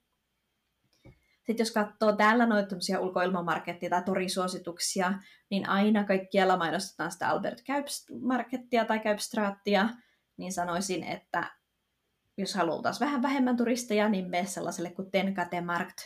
Sitten 1.45 1.63
jos 1.63 1.71
katsoo 1.71 2.15
täällä 2.15 2.45
noita 2.45 2.75
ulkoilmamarkettia 2.99 3.89
tai 3.89 4.03
torisuosituksia, 4.03 5.13
niin 5.49 5.69
aina 5.69 6.03
kaikkialla 6.03 6.57
mainostetaan 6.57 7.11
sitä 7.11 7.29
Albert 7.29 7.61
Kuip-markettia 7.65 8.85
tai 8.85 8.99
Kuipstraattia, 8.99 9.89
niin 10.37 10.53
sanoisin, 10.53 11.03
että 11.03 11.51
jos 12.37 12.55
haluaa 12.55 12.81
taas 12.81 12.99
vähän 12.99 13.21
vähemmän 13.21 13.57
turisteja, 13.57 14.09
niin 14.09 14.29
mene 14.29 14.45
sellaiselle 14.45 14.89
kuin 14.91 15.11
Tenkate 15.11 15.61
Markt, 15.61 15.97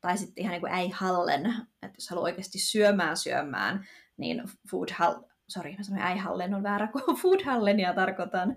tai 0.00 0.18
sitten 0.18 0.42
ihan 0.42 0.52
niin 0.52 0.60
kuin 0.60 0.72
äihallen, 0.72 1.46
että 1.82 1.96
jos 1.96 2.10
haluaa 2.10 2.24
oikeasti 2.24 2.58
syömään 2.58 3.16
syömään, 3.16 3.86
niin 4.16 4.42
food 4.70 4.88
hall, 4.92 5.14
sorry, 5.48 5.76
mä 5.76 5.82
sanoin 5.82 6.02
äihallen 6.02 6.54
on 6.54 6.62
väärä, 6.62 6.88
kun 6.88 7.16
food 7.22 7.40
ja 7.80 7.94
tarkoitan, 7.94 8.56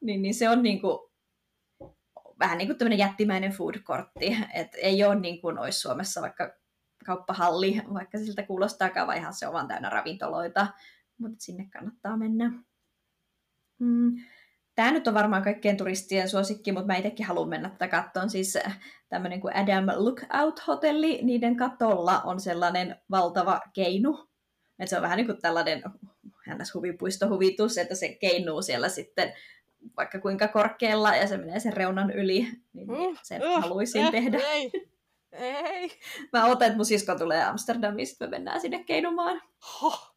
niin, 0.00 0.22
niin 0.22 0.34
se 0.34 0.48
on 0.48 0.62
niin 0.62 0.80
kuin, 0.80 1.09
vähän 2.40 2.58
niin 2.58 2.68
kuin 2.68 2.78
tämmöinen 2.78 2.98
jättimäinen 2.98 3.52
food 3.52 3.74
kortti, 3.84 4.36
että 4.54 4.78
ei 4.78 5.04
ole 5.04 5.14
niin 5.14 5.40
kuin 5.40 5.58
olisi 5.58 5.80
Suomessa 5.80 6.20
vaikka 6.20 6.52
kauppahalli, 7.06 7.82
vaikka 7.94 8.18
siltä 8.18 8.42
kuulostaakaan, 8.42 9.06
vaan 9.06 9.18
ihan 9.18 9.34
se 9.34 9.46
on 9.46 9.52
vaan 9.52 9.68
täynnä 9.68 9.90
ravintoloita, 9.90 10.66
mutta 11.18 11.44
sinne 11.44 11.68
kannattaa 11.72 12.16
mennä. 12.16 12.52
Mm. 13.78 14.16
Tämä 14.74 14.92
nyt 14.92 15.08
on 15.08 15.14
varmaan 15.14 15.42
kaikkien 15.42 15.76
turistien 15.76 16.28
suosikki, 16.28 16.72
mutta 16.72 16.86
mä 16.86 16.96
itsekin 16.96 17.26
haluan 17.26 17.48
mennä 17.48 17.68
tätä 17.70 17.88
kattoon. 17.88 18.30
Siis 18.30 18.58
tämmöinen 19.08 19.40
kuin 19.40 19.56
Adam 19.56 19.86
Lookout-hotelli, 19.96 21.20
niiden 21.22 21.56
katolla 21.56 22.20
on 22.20 22.40
sellainen 22.40 22.96
valtava 23.10 23.60
keinu. 23.74 24.28
Että 24.78 24.90
se 24.90 24.96
on 24.96 25.02
vähän 25.02 25.16
niin 25.16 25.26
kuin 25.26 25.40
tällainen 25.40 25.82
huvipuistohuvitus, 26.74 27.78
että 27.78 27.94
se 27.94 28.08
keinuu 28.08 28.62
siellä 28.62 28.88
sitten 28.88 29.32
vaikka 29.96 30.20
kuinka 30.20 30.48
korkealla 30.48 31.16
ja 31.16 31.26
se 31.26 31.36
menee 31.36 31.60
sen 31.60 31.72
reunan 31.72 32.10
yli, 32.10 32.48
niin 32.72 32.88
mm, 32.88 33.16
sen 33.22 33.42
uh, 33.42 33.62
haluaisin 33.62 34.04
uh, 34.04 34.10
tehdä. 34.10 34.38
Ei, 34.38 34.72
ei. 35.32 35.90
Mä 36.32 36.46
otan, 36.46 36.66
että 36.66 36.76
mun 36.76 36.84
sisko 36.84 37.14
tulee 37.14 37.44
Amsterdamiin, 37.44 38.06
sitten 38.06 38.30
me 38.30 38.36
mennään 38.36 38.60
sinne 38.60 38.84
keinumaan. 38.84 39.42
Huh. 39.80 40.14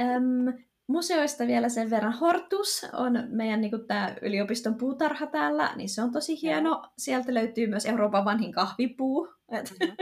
Um, 0.00 0.54
Museoista 0.88 1.46
vielä 1.46 1.68
sen 1.68 1.90
verran. 1.90 2.12
Hortus 2.12 2.86
on 2.92 3.24
meidän 3.28 3.60
niin 3.60 3.86
tämä 3.86 4.14
yliopiston 4.22 4.74
puutarha 4.74 5.26
täällä, 5.26 5.72
niin 5.76 5.88
se 5.88 6.02
on 6.02 6.12
tosi 6.12 6.42
hieno. 6.42 6.82
Sieltä 6.98 7.34
löytyy 7.34 7.66
myös 7.66 7.86
Euroopan 7.86 8.24
vanhin 8.24 8.52
kahvipuu. 8.52 9.28
Et, 9.52 9.74
mm-hmm. 9.80 9.96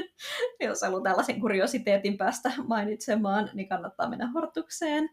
jos 0.68 0.82
haluaa 0.82 1.02
tällaisen 1.02 1.40
kuriositeetin 1.40 2.16
päästä 2.16 2.52
mainitsemaan, 2.66 3.50
niin 3.54 3.68
kannattaa 3.68 4.08
mennä 4.08 4.30
Hortukseen. 4.34 5.08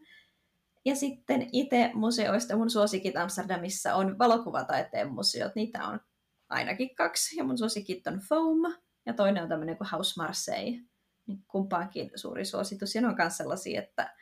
Ja 0.84 0.96
sitten 0.96 1.48
itse 1.52 1.90
museoista 1.94 2.56
mun 2.56 2.70
suosikit 2.70 3.16
Amsterdamissa 3.16 3.94
on 3.94 4.18
valokuvataiteen 4.18 5.12
museot. 5.12 5.54
Niitä 5.54 5.84
on 5.86 6.00
ainakin 6.48 6.94
kaksi. 6.94 7.36
Ja 7.36 7.44
mun 7.44 7.58
suosikit 7.58 8.06
on 8.06 8.18
Foam 8.28 8.74
ja 9.06 9.14
toinen 9.14 9.42
on 9.42 9.48
tämmöinen 9.48 9.76
kuin 9.76 9.90
House 9.92 10.22
Marseille. 10.22 10.78
Niin 11.26 11.44
kumpaankin 11.48 12.10
suuri 12.14 12.44
suositus. 12.44 12.94
Ja 12.94 13.00
ne 13.00 13.08
on 13.08 13.14
myös 13.18 13.36
sellaisia, 13.36 13.82
että 13.82 14.14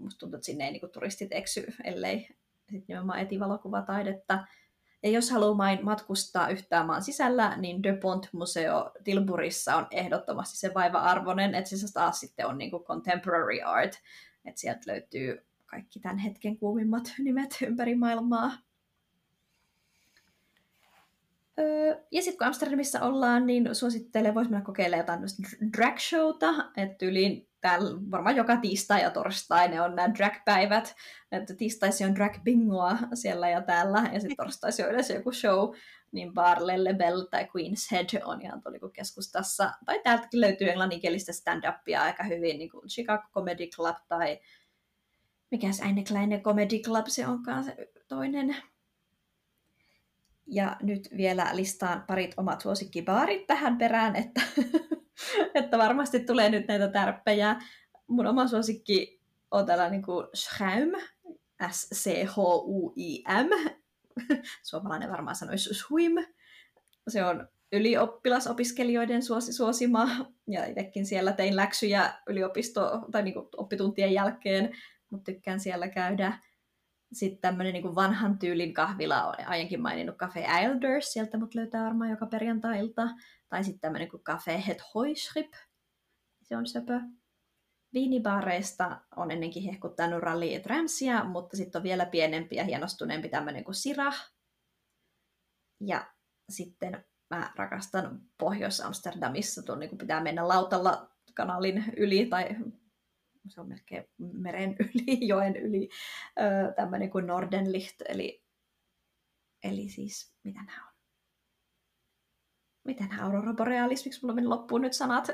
musta 0.00 0.18
tuntuu, 0.18 0.36
että 0.36 0.46
sinne 0.46 0.64
ei 0.64 0.72
niin 0.72 0.90
turistit 0.92 1.32
eksy, 1.32 1.66
ellei 1.84 2.28
sit 2.70 2.88
nimenomaan 2.88 3.18
eti 3.18 3.40
valokuvataidetta. 3.40 4.46
Ja 5.02 5.10
jos 5.10 5.30
haluaa 5.30 5.82
matkustaa 5.82 6.48
yhtään 6.48 6.86
maan 6.86 7.02
sisällä, 7.02 7.56
niin 7.56 7.82
De 7.82 7.92
Pont-museo 7.92 8.92
Tilburissa 9.04 9.76
on 9.76 9.86
ehdottomasti 9.90 10.56
se 10.56 10.74
vaiva-arvoinen, 10.74 11.54
että 11.54 11.76
se 11.76 11.92
taas 11.92 12.20
sitten 12.20 12.46
on 12.46 12.58
niin 12.58 12.70
kuin 12.70 12.84
contemporary 12.84 13.60
art, 13.64 13.92
että 14.44 14.60
sieltä 14.60 14.80
löytyy 14.86 15.46
kaikki 15.72 16.00
tämän 16.00 16.18
hetken 16.18 16.56
kuumimmat 16.56 17.14
nimet 17.24 17.58
ympäri 17.66 17.94
maailmaa. 17.94 18.52
Öö, 21.58 21.96
ja 22.10 22.22
sitten 22.22 22.38
kun 22.38 22.46
Amsterdamissa 22.46 23.00
ollaan, 23.00 23.46
niin 23.46 23.74
suosittelen, 23.74 24.34
voisi 24.34 24.50
mennä 24.50 24.64
kokeilemaan 24.64 25.00
jotain 25.00 25.72
drag 25.76 25.98
showta, 25.98 26.54
että 26.76 27.06
yliin 27.06 27.48
täällä 27.60 27.90
varmaan 28.10 28.36
joka 28.36 28.56
tiistai 28.56 29.02
ja 29.02 29.10
torstai 29.10 29.68
ne 29.68 29.80
on 29.80 29.96
nämä 29.96 30.14
drag-päivät, 30.14 30.94
että 31.32 31.54
tiistaisi 31.54 32.04
on 32.04 32.14
drag 32.14 32.42
bingoa 32.44 32.98
siellä 33.14 33.48
ja 33.48 33.62
täällä, 33.62 34.10
ja 34.12 34.20
sitten 34.20 34.36
torstaisi 34.36 34.82
on 34.82 34.90
yleensä 34.90 35.14
joku 35.14 35.32
show, 35.32 35.74
niin 36.12 36.34
Bar 36.34 36.66
Lelle 36.66 36.94
Bell 36.94 37.20
tai 37.20 37.44
Queen's 37.44 37.88
Head 37.90 38.22
on 38.24 38.42
ihan 38.42 38.62
tuolla 38.62 38.78
niin 38.82 38.92
keskustassa, 38.92 39.72
tai 39.84 40.00
täältäkin 40.04 40.40
löytyy 40.40 40.68
englanninkielistä 40.68 41.32
stand-upia 41.32 42.02
aika 42.02 42.22
hyvin, 42.22 42.58
niin 42.58 42.70
kuin 42.70 42.88
Chicago 42.88 43.28
Comedy 43.34 43.66
Club 43.66 43.96
tai 44.08 44.40
mikä 45.52 45.72
se 45.72 45.84
Eine 45.84 46.04
Kleine 46.04 46.40
Comedy 46.40 46.78
Club 46.78 47.06
se 47.06 47.26
onkaan 47.26 47.64
se 47.64 47.90
toinen. 48.08 48.56
Ja 50.46 50.76
nyt 50.82 51.08
vielä 51.16 51.50
listaan 51.52 52.04
parit 52.06 52.34
omat 52.36 52.60
suosikkibaarit 52.60 53.46
tähän 53.46 53.78
perään, 53.78 54.16
että 54.16 54.42
että 55.54 55.78
varmasti 55.78 56.20
tulee 56.20 56.50
nyt 56.50 56.68
näitä 56.68 56.88
tärppejä. 56.88 57.56
Mun 58.06 58.26
oma 58.26 58.46
suosikki 58.46 59.20
on 59.50 59.66
tällainen 59.66 59.92
niin 59.92 60.02
kuin 60.02 60.26
Schäum, 60.34 60.92
S-C-H-U-I-M. 61.70 63.50
Suomalainen 64.62 65.10
varmaan 65.10 65.36
sanoisi 65.36 65.74
Swim. 65.74 66.12
Se 67.08 67.24
on 67.24 67.48
ylioppilasopiskelijoiden 67.72 69.22
suosi, 69.22 69.52
suosima, 69.52 70.08
ja 70.46 70.64
itsekin 70.64 71.06
siellä 71.06 71.32
tein 71.32 71.56
läksyjä 71.56 72.14
yliopisto- 72.30 73.10
tai 73.10 73.22
niin 73.22 73.34
kuin 73.34 73.48
oppituntien 73.56 74.12
jälkeen, 74.12 74.76
mutta 75.12 75.32
tykkään 75.32 75.60
siellä 75.60 75.88
käydä. 75.88 76.38
Sitten 77.12 77.40
tämmöinen 77.40 77.72
niin 77.72 77.94
vanhan 77.94 78.38
tyylin 78.38 78.74
kahvila, 78.74 79.26
olen 79.26 79.48
aiemmin 79.48 79.82
maininnut 79.82 80.16
Cafe 80.16 80.44
Elders, 80.62 81.12
sieltä 81.12 81.38
mut 81.38 81.54
löytää 81.54 81.84
varmaan 81.84 82.10
joka 82.10 82.26
perjantailta. 82.26 83.08
Tai 83.48 83.64
sitten 83.64 83.80
tämmöinen 83.80 84.08
kuin 84.08 84.22
Cafe 84.22 84.62
Het 84.66 84.82
Hoischrip, 84.94 85.52
se 86.42 86.56
on 86.56 86.66
söpö. 86.66 87.00
Viinibaareista 87.94 89.00
on 89.16 89.30
ennenkin 89.30 89.62
hehkuttanut 89.62 90.22
Rally 90.22 90.60
Tramsia, 90.62 91.24
mutta 91.24 91.56
sitten 91.56 91.78
on 91.78 91.82
vielä 91.82 92.06
pienempi 92.06 92.56
ja 92.56 92.64
hienostuneempi 92.64 93.28
tämmöinen 93.28 93.64
kuin 93.64 93.74
Sirah. 93.74 94.32
Ja 95.80 96.12
sitten 96.50 97.04
mä 97.30 97.52
rakastan 97.56 98.20
Pohjois-Amsterdamissa, 98.38 99.62
tuon 99.62 99.80
niin 99.80 99.98
pitää 99.98 100.22
mennä 100.22 100.48
lautalla 100.48 101.10
kanalin 101.34 101.84
yli 101.96 102.26
tai 102.26 102.56
se 103.48 103.60
on 103.60 103.68
melkein 103.68 104.04
meren 104.18 104.76
yli, 104.94 105.26
joen 105.26 105.56
yli, 105.56 105.88
tämmöinen 106.76 107.10
kuin 107.10 107.26
Nordenlicht, 107.26 108.02
eli, 108.08 108.44
eli 109.64 109.88
siis, 109.88 110.34
mitä 110.42 110.60
nämä 110.64 110.86
on? 110.86 110.92
Miten 112.84 113.20
Aurora 113.20 113.54
Borealis, 113.54 114.04
miksi 114.04 114.20
mulla 114.22 114.34
meni 114.34 114.46
loppuun 114.46 114.80
nyt 114.80 114.92
sanat? 114.92 115.28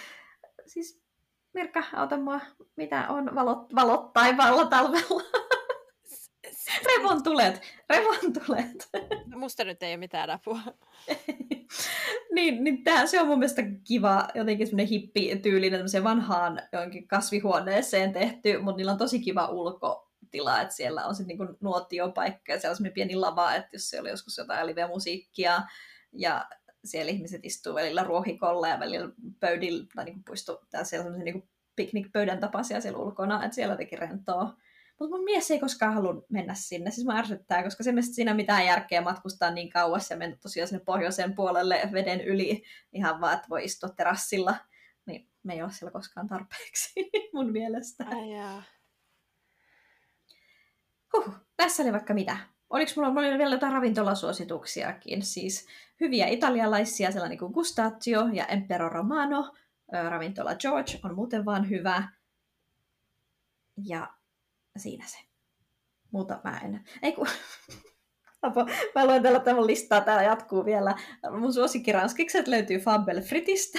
siis 0.72 1.04
Mirka, 1.54 1.82
auta 1.92 2.16
mua, 2.16 2.40
mitä 2.76 3.08
on 3.08 3.34
valot, 3.34 3.74
valot 3.74 4.12
taivaalla 4.12 4.66
talvella? 4.66 5.22
Revon 6.86 7.22
tulet, 7.22 7.60
revon 7.90 8.32
tulet. 8.32 8.88
No, 9.26 9.38
musta 9.38 9.64
nyt 9.64 9.82
ei 9.82 9.90
ole 9.90 9.96
mitään 9.96 10.30
apua. 10.30 10.60
niin, 12.34 12.64
niin 12.64 12.84
tää, 12.84 13.06
se 13.06 13.20
on 13.20 13.26
mun 13.26 13.38
mielestä 13.38 13.62
kiva, 13.84 14.28
jotenkin 14.34 14.66
semmoinen 14.66 14.86
hippi-tyylinen 14.86 16.04
vanhaan 16.04 16.62
jonkin 16.72 17.08
kasvihuoneeseen 17.08 18.12
tehty, 18.12 18.58
mutta 18.58 18.76
niillä 18.76 18.92
on 18.92 18.98
tosi 18.98 19.20
kiva 19.20 19.46
ulkotila, 19.46 20.60
että 20.60 20.74
siellä 20.74 21.06
on 21.06 21.14
sitten 21.14 21.38
niinku 21.38 21.56
nuotiopaikka 21.60 22.52
ja 22.52 22.60
siellä 22.60 22.72
on 22.72 22.76
semmoinen 22.76 22.94
pieni 22.94 23.16
lava, 23.16 23.54
että 23.54 23.68
jos 23.72 23.90
siellä 23.90 24.06
oli 24.06 24.10
joskus 24.10 24.38
jotain 24.38 24.66
live-musiikkia 24.66 25.62
ja 26.12 26.46
siellä 26.84 27.12
ihmiset 27.12 27.40
istuu 27.44 27.74
välillä 27.74 28.04
ruohikolla 28.04 28.68
ja 28.68 28.80
välillä 28.80 29.08
pöydillä, 29.40 29.86
tai 29.94 30.04
niin 30.04 30.24
puisto, 30.24 30.62
tai 30.70 30.84
siellä 30.86 31.10
on 31.10 31.24
niin 31.24 31.48
piknikpöydän 31.76 32.40
tapaisia 32.40 32.80
siellä 32.80 32.98
ulkona, 32.98 33.44
että 33.44 33.54
siellä 33.54 33.76
teki 33.76 33.96
rentoa. 33.96 34.56
Mutta 35.04 35.16
mun 35.16 35.24
mies 35.24 35.50
ei 35.50 35.58
koskaan 35.58 35.94
halua 35.94 36.22
mennä 36.28 36.54
sinne. 36.54 36.90
Siis 36.90 37.06
mä 37.06 37.18
ärsyttää, 37.18 37.62
koska 37.62 37.84
se 37.84 37.92
mielestä 37.92 38.14
siinä 38.14 38.34
mitään 38.34 38.66
järkeä 38.66 39.00
matkustaa 39.00 39.50
niin 39.50 39.70
kauas 39.70 40.10
ja 40.10 40.16
mennä 40.16 40.36
tosiaan 40.36 40.68
sinne 40.68 40.84
pohjoiseen 40.84 41.34
puolelle 41.34 41.80
veden 41.92 42.20
yli 42.20 42.62
ihan 42.92 43.20
vaan, 43.20 43.34
että 43.34 43.48
voi 43.48 43.64
istua 43.64 43.88
terassilla. 43.88 44.56
Niin 45.06 45.28
me 45.42 45.54
ei 45.54 45.62
ole 45.62 45.72
siellä 45.72 45.92
koskaan 45.92 46.28
tarpeeksi 46.28 47.10
mun 47.34 47.52
mielestä. 47.52 48.04
Huh, 51.12 51.34
tässä 51.56 51.82
oli 51.82 51.92
vaikka 51.92 52.14
mitä. 52.14 52.36
Oliko 52.70 52.92
mulla, 52.96 53.10
mulla 53.10 53.28
oli 53.28 53.38
vielä 53.38 53.54
jotain 53.54 53.72
ravintolasuosituksiakin? 53.72 55.22
Siis 55.22 55.66
hyviä 56.00 56.26
italialaisia, 56.26 57.12
sellainen 57.12 57.38
kuin 57.38 57.52
Gustaccio 57.52 58.28
ja 58.32 58.46
Empero 58.46 58.88
Romano. 58.88 59.54
Ravintola 60.08 60.54
George 60.54 60.98
on 61.02 61.14
muuten 61.14 61.44
vaan 61.44 61.70
hyvä. 61.70 62.08
Ja 63.84 64.14
siinä 64.78 65.06
se. 65.06 65.18
Muuta 66.10 66.40
mä 66.44 66.60
en. 66.64 66.80
Ei 67.02 67.12
kun... 67.12 67.26
Mä 68.94 69.06
luen 69.06 69.22
tällä 69.22 69.40
tämän 69.40 69.66
listaa, 69.66 70.00
täällä 70.00 70.22
jatkuu 70.22 70.64
vielä. 70.64 70.94
Mun 71.40 71.52
suosikkiranskikset 71.52 72.48
löytyy 72.48 72.78
Fabel 72.78 73.20
Fritistä. 73.20 73.78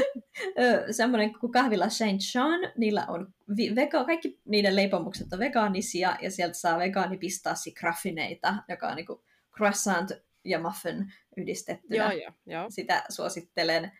Semmoinen 0.90 1.38
kuin 1.38 1.52
kahvila 1.52 1.88
Saint 1.88 2.20
Jean, 2.34 2.72
niillä 2.76 3.06
on 3.08 3.34
vega, 3.76 4.04
kaikki 4.04 4.40
niiden 4.44 4.76
leipomukset 4.76 5.32
on 5.32 5.38
vegaanisia 5.38 6.16
ja 6.22 6.30
sieltä 6.30 6.54
saa 6.54 6.78
vegaanipistassi 6.78 7.72
graffineita, 7.72 8.54
joka 8.68 8.88
on 8.88 8.96
niin 8.96 9.06
kuin 9.06 9.20
croissant 9.56 10.12
ja 10.44 10.58
muffin 10.58 11.12
yhdistettynä. 11.36 12.04
Joo, 12.04 12.10
joo, 12.22 12.32
joo. 12.46 12.66
Sitä 12.68 13.04
suosittelen. 13.08 13.92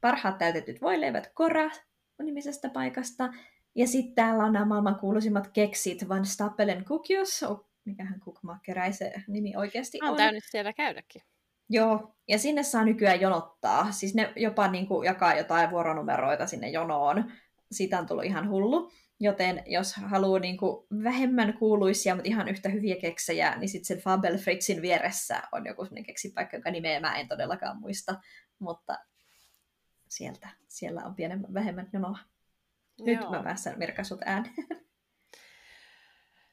Parhaat 0.00 0.38
täytetyt 0.38 0.80
voileivät 0.80 1.30
Kora 1.34 1.70
nimisestä 2.22 2.68
paikasta. 2.68 3.32
Ja 3.74 3.86
sitten 3.86 4.14
täällä 4.14 4.44
on 4.44 4.52
nämä 4.52 4.64
maailman 4.64 4.98
kuuluisimmat 4.98 5.48
keksit, 5.48 6.08
Van 6.08 6.24
Stappelen 6.24 6.84
Kukios, 6.84 7.44
mikähän 7.84 8.20
Cookmakerai 8.20 8.92
se 8.92 9.12
nimi 9.28 9.56
oikeasti 9.56 9.98
on. 10.02 10.08
On 10.08 10.16
täynnä 10.16 10.40
siellä 10.50 10.72
käydäkin. 10.72 11.22
Joo, 11.68 12.14
ja 12.28 12.38
sinne 12.38 12.62
saa 12.62 12.84
nykyään 12.84 13.20
jonottaa. 13.20 13.92
Siis 13.92 14.14
ne 14.14 14.32
jopa 14.36 14.68
niin 14.68 14.86
kuin 14.86 15.06
jakaa 15.06 15.34
jotain 15.34 15.70
vuoronumeroita 15.70 16.46
sinne 16.46 16.68
jonoon. 16.68 17.32
Siitä 17.72 17.98
on 17.98 18.06
tullut 18.06 18.24
ihan 18.24 18.50
hullu. 18.50 18.92
Joten 19.20 19.62
jos 19.66 19.94
haluaa 19.94 20.40
niin 20.40 20.56
kuin 20.56 20.86
vähemmän 21.04 21.58
kuuluisia, 21.58 22.14
mutta 22.14 22.28
ihan 22.28 22.48
yhtä 22.48 22.68
hyviä 22.68 22.96
keksejä, 23.00 23.56
niin 23.56 23.68
sitten 23.68 23.86
sen 23.86 23.98
Fabel 23.98 24.38
Fritzin 24.38 24.82
vieressä 24.82 25.42
on 25.52 25.66
joku 25.66 25.84
sellainen 25.84 26.06
keksipaikka, 26.06 26.56
joka 26.56 26.70
nimeä 26.70 27.00
mä 27.00 27.16
en 27.16 27.28
todellakaan 27.28 27.80
muista. 27.80 28.14
Mutta 28.58 28.98
sieltä, 30.08 30.48
siellä 30.68 31.02
on 31.04 31.14
pienemmän, 31.14 31.54
vähemmän 31.54 31.88
jonoa. 31.92 32.18
Nyt 33.04 33.20
Joo. 33.20 33.30
mä 33.30 33.42
pääsen 33.42 33.78
Mirka 33.78 34.04
sut 34.04 34.20
ääneen. 34.24 34.54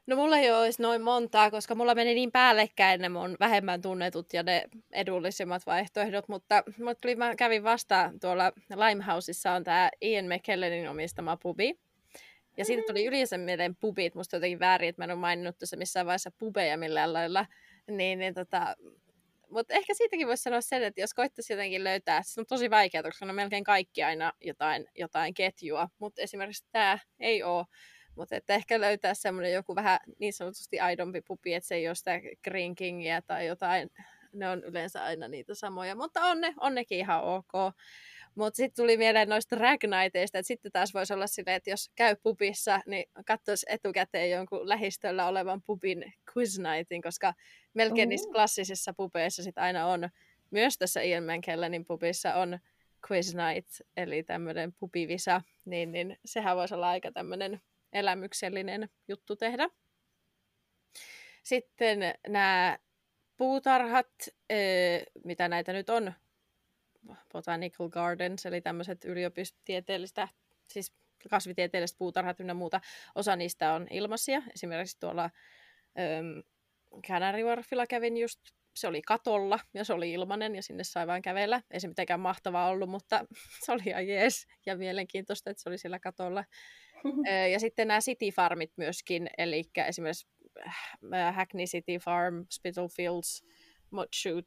No 0.07 0.15
mulla 0.15 0.37
ei 0.37 0.51
olisi 0.51 0.81
noin 0.81 1.01
montaa, 1.01 1.51
koska 1.51 1.75
mulla 1.75 1.95
meni 1.95 2.13
niin 2.13 2.31
päällekkäin 2.31 3.01
ne 3.01 3.09
mun 3.09 3.37
vähemmän 3.39 3.81
tunnetut 3.81 4.33
ja 4.33 4.43
ne 4.43 4.63
edullisimmat 4.91 5.65
vaihtoehdot, 5.65 6.27
mutta 6.27 6.63
mut 6.83 6.97
tuli, 7.01 7.15
mä 7.15 7.35
kävin 7.35 7.63
vastaan 7.63 8.19
tuolla 8.19 8.51
Limehouseissa 8.69 9.51
on 9.51 9.63
tämä 9.63 9.89
Ian 10.01 10.25
McKellenin 10.25 10.89
omistama 10.89 11.37
pubi. 11.37 11.79
Ja 12.57 12.65
siitä 12.65 12.83
tuli 12.87 13.05
yleensä 13.05 13.37
mieleen 13.37 13.75
pubit, 13.75 14.15
musta 14.15 14.35
jotenkin 14.35 14.59
väärin, 14.59 14.89
että 14.89 14.99
mä 14.99 15.03
en 15.03 15.11
ole 15.11 15.19
maininnut 15.19 15.57
tässä 15.57 15.77
missään 15.77 16.05
vaiheessa 16.05 16.31
pubeja 16.31 16.77
millään 16.77 17.13
lailla. 17.13 17.45
Niin, 17.87 18.19
niin 18.19 18.33
tota, 18.33 18.75
mutta 19.51 19.73
ehkä 19.73 19.93
siitäkin 19.93 20.27
voisi 20.27 20.43
sanoa 20.43 20.61
sen, 20.61 20.83
että 20.83 21.01
jos 21.01 21.13
koittaisi 21.13 21.53
jotenkin 21.53 21.83
löytää, 21.83 22.21
se 22.23 22.39
on 22.41 22.45
tosi 22.45 22.69
vaikeaa, 22.69 23.03
koska 23.03 23.25
on 23.25 23.35
melkein 23.35 23.63
kaikki 23.63 24.03
aina 24.03 24.33
jotain, 24.41 24.85
jotain 24.95 25.33
ketjua, 25.33 25.89
mutta 25.99 26.21
esimerkiksi 26.21 26.65
tämä 26.71 26.99
ei 27.19 27.43
ole. 27.43 27.65
Mutta 28.15 28.35
että 28.35 28.53
ehkä 28.53 28.81
löytää 28.81 29.13
semmoinen 29.13 29.53
joku 29.53 29.75
vähän 29.75 29.99
niin 30.19 30.33
sanotusti 30.33 30.79
aidompi 30.79 31.21
pupi, 31.21 31.53
että 31.53 31.67
se 31.67 31.75
ei 31.75 31.87
ole 31.87 31.95
sitä 31.95 32.11
Green 32.43 32.75
Kingia 32.75 33.21
tai 33.21 33.47
jotain. 33.47 33.89
Ne 34.33 34.49
on 34.49 34.63
yleensä 34.63 35.03
aina 35.03 35.27
niitä 35.27 35.55
samoja, 35.55 35.95
mutta 35.95 36.21
on, 36.21 36.41
ne, 36.41 36.53
on 36.59 36.75
nekin 36.75 36.97
ihan 36.97 37.23
ok. 37.23 37.51
Mutta 38.37 38.57
sitten 38.57 38.83
tuli 38.83 38.97
mieleen 38.97 39.29
noista 39.29 39.55
ragniteista, 39.55 40.37
että 40.37 40.47
sitten 40.47 40.71
taas 40.71 40.93
voisi 40.93 41.13
olla 41.13 41.27
silleen, 41.27 41.55
että 41.55 41.69
jos 41.69 41.91
käy 41.95 42.15
pubissa, 42.23 42.79
niin 42.85 43.05
katsoisi 43.25 43.65
etukäteen 43.69 44.31
jonkun 44.31 44.69
lähistöllä 44.69 45.27
olevan 45.27 45.61
pubin 45.61 46.13
quiz 46.37 46.59
nightin, 46.59 47.01
koska 47.01 47.33
melkein 47.73 48.09
niissä 48.09 48.29
klassisissa 48.31 48.93
pubeissa 48.93 49.43
sit 49.43 49.57
aina 49.57 49.87
on, 49.87 50.09
myös 50.51 50.77
tässä 50.77 51.01
Ian 51.01 51.23
McKellenin 51.23 51.85
pubissa 51.85 52.35
on 52.35 52.59
quiz 53.11 53.35
night, 53.35 53.69
eli 53.97 54.23
tämmöinen 54.23 54.73
pubivisa, 54.73 55.41
niin, 55.65 55.91
niin 55.91 56.17
sehän 56.25 56.57
voisi 56.57 56.73
olla 56.75 56.89
aika 56.89 57.11
tämmöinen 57.11 57.61
elämyksellinen 57.93 58.89
juttu 59.07 59.35
tehdä. 59.35 59.69
Sitten 61.43 61.99
nämä 62.27 62.79
puutarhat, 63.37 64.11
mitä 65.23 65.47
näitä 65.47 65.73
nyt 65.73 65.89
on, 65.89 66.13
Botanical 67.33 67.89
Gardens, 67.89 68.45
eli 68.45 68.61
tämmöiset 68.61 69.05
yliopistotieteellistä, 69.05 70.27
siis 70.69 70.93
kasvitieteelliset 71.29 71.97
puutarhat 71.97 72.39
ynnä 72.39 72.53
muuta. 72.53 72.81
Osa 73.15 73.35
niistä 73.35 73.73
on 73.73 73.87
ilmaisia. 73.89 74.41
Esimerkiksi 74.55 74.97
tuolla 74.99 75.29
ähm, 75.99 76.39
Canary 77.07 77.43
Wharfilla 77.43 77.87
kävin 77.87 78.17
just, 78.17 78.39
se 78.75 78.87
oli 78.87 79.01
katolla 79.01 79.59
ja 79.73 79.83
se 79.83 79.93
oli 79.93 80.11
ilmanen 80.11 80.55
ja 80.55 80.63
sinne 80.63 80.83
sai 80.83 81.07
vain 81.07 81.21
kävellä. 81.21 81.61
Ei 81.71 81.79
se 81.79 81.87
mitenkään 81.87 82.19
mahtavaa 82.19 82.69
ollut, 82.69 82.89
mutta 82.89 83.25
se 83.65 83.71
oli 83.71 83.83
ihan 83.85 84.07
jees 84.07 84.47
ja 84.65 84.77
mielenkiintoista, 84.77 85.49
että 85.49 85.63
se 85.63 85.69
oli 85.69 85.77
siellä 85.77 85.99
katolla. 85.99 86.45
ja 87.53 87.59
sitten 87.59 87.87
nämä 87.87 87.99
City 87.99 88.29
Farmit 88.29 88.71
myöskin, 88.77 89.29
eli 89.37 89.63
esimerkiksi 89.87 90.27
äh, 91.13 91.35
Hackney 91.35 91.65
City 91.65 91.97
Farm, 91.97 92.45
Spitalfields, 92.51 93.43
Motshoot, 93.91 94.45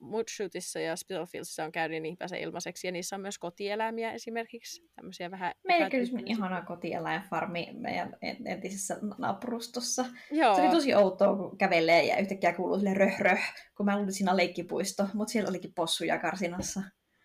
Moodshootissa 0.00 0.80
ja 0.80 0.96
Spittlefieldissa 0.96 1.64
on 1.64 1.72
käynyt, 1.72 2.02
niin 2.02 2.16
pääsee 2.16 2.40
ilmaiseksi. 2.40 2.86
Ja 2.86 2.92
niissä 2.92 3.16
on 3.16 3.22
myös 3.22 3.38
kotieläimiä 3.38 4.12
esimerkiksi. 4.12 4.88
Tämmöisiä 4.94 5.30
vähän... 5.30 5.54
Meillä 5.64 5.90
kyllä 5.90 6.22
ihana 6.26 6.62
kotieläinfarmi 6.62 7.68
meidän 7.72 8.16
entisessä 8.46 8.96
naapurustossa. 9.18 10.04
Joo. 10.30 10.54
Se 10.54 10.62
oli 10.62 10.70
tosi 10.70 10.94
outoa, 10.94 11.36
kun 11.36 11.58
kävelee 11.58 12.04
ja 12.04 12.16
yhtäkkiä 12.16 12.52
kuuluu 12.52 12.78
sille 12.78 12.94
röh, 12.94 13.20
röh 13.20 13.54
kun 13.76 13.86
mä 13.86 13.96
luulin 13.96 14.12
siinä 14.12 14.36
leikkipuisto, 14.36 15.08
mutta 15.14 15.32
siellä 15.32 15.48
olikin 15.48 15.74
possuja 15.74 16.18
karsinassa. 16.18 16.82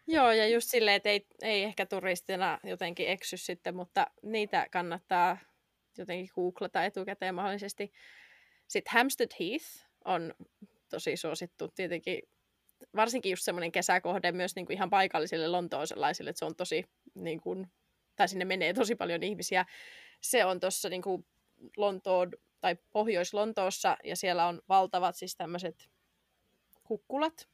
Joo, 0.08 0.32
ja 0.32 0.48
just 0.48 0.70
silleen, 0.70 0.96
että 0.96 1.10
ei, 1.10 1.28
ei 1.42 1.64
ehkä 1.64 1.86
turistina 1.86 2.60
jotenkin 2.64 3.08
eksy 3.08 3.38
sitten, 3.38 3.76
mutta 3.76 4.08
niitä 4.24 4.68
kannattaa 4.72 5.38
jotenkin 5.98 6.30
googlata 6.36 6.86
etukäteen 6.86 7.36
mahdollisesti. 7.36 7.92
Sitten 8.68 8.94
Hampstead 8.94 9.30
Heath 9.40 9.66
on 10.06 10.34
tosi 10.90 11.18
suosittu 11.18 11.68
tietenkin, 11.68 12.22
varsinkin 12.96 13.30
just 13.30 13.44
semmoinen 13.44 13.72
kesäkohde 13.72 14.32
myös 14.32 14.56
niin 14.56 14.66
kuin 14.66 14.76
ihan 14.76 14.90
paikallisille 14.90 15.48
lontooselaisille, 15.48 16.30
että 16.30 16.40
se 16.40 16.46
on 16.46 16.56
tosi, 16.56 16.86
niin 17.16 17.42
kuin, 17.42 17.68
tai 18.16 18.28
sinne 18.28 18.46
menee 18.46 18.74
tosi 18.74 18.96
paljon 18.96 19.24
ihmisiä. 19.24 19.66
Se 20.22 20.46
on 20.46 20.60
tuossa 20.60 20.90
niin 20.90 21.02
kuin 21.02 21.26
Lontoon 21.78 22.32
tai 22.62 22.76
Pohjois-Lontoossa, 22.92 23.98
ja 24.04 24.16
siellä 24.16 24.48
on 24.48 24.62
valtavat 24.70 25.16
siis 25.16 25.36
tämmöiset 25.36 25.90
kukkulat, 26.84 27.48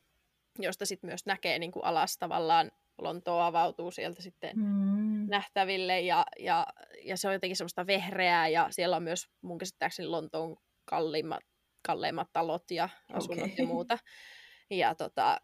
josta 0.60 0.86
sitten 0.86 1.08
myös 1.08 1.26
näkee 1.26 1.60
niin 1.60 1.72
kuin 1.72 1.86
alas 1.86 2.18
tavallaan 2.18 2.72
Lontoa 2.98 3.48
avautuu 3.48 3.92
sieltä 3.92 4.22
sitten 4.22 4.58
mm. 4.58 5.30
nähtäville 5.30 6.02
ja, 6.02 6.26
ja, 6.40 6.68
ja 7.04 7.18
se 7.18 7.28
on 7.28 7.34
jotenkin 7.34 7.58
semmoista 7.58 7.88
vehreää 7.88 8.48
ja 8.48 8.68
siellä 8.70 8.96
on 8.96 9.04
myös 9.04 9.30
mun 9.42 9.58
käsittääkseni 9.58 10.08
Lontoon 10.08 10.58
kalliimmat, 10.86 11.44
kalleimmat 11.82 12.30
talot 12.34 12.72
ja 12.72 12.90
asunnot 13.14 13.52
okay. 13.52 13.56
ja 13.58 13.66
muuta. 13.66 13.98
Ja 14.70 14.95
tota, 14.95 15.41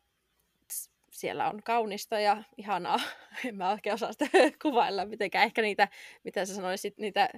siellä 1.11 1.49
on 1.49 1.63
kaunista 1.63 2.19
ja 2.19 2.43
ihanaa. 2.57 2.99
En 3.45 3.55
mä 3.55 3.71
oikein 3.71 3.93
osaa 3.93 4.11
sitä 4.11 4.25
kuvailla 4.61 5.05
mitenkään. 5.05 5.45
Ehkä 5.45 5.61
niitä, 5.61 5.87
mitä 6.23 6.45
sä 6.45 6.55
sanoisit, 6.55 6.97
niitä 6.97 7.29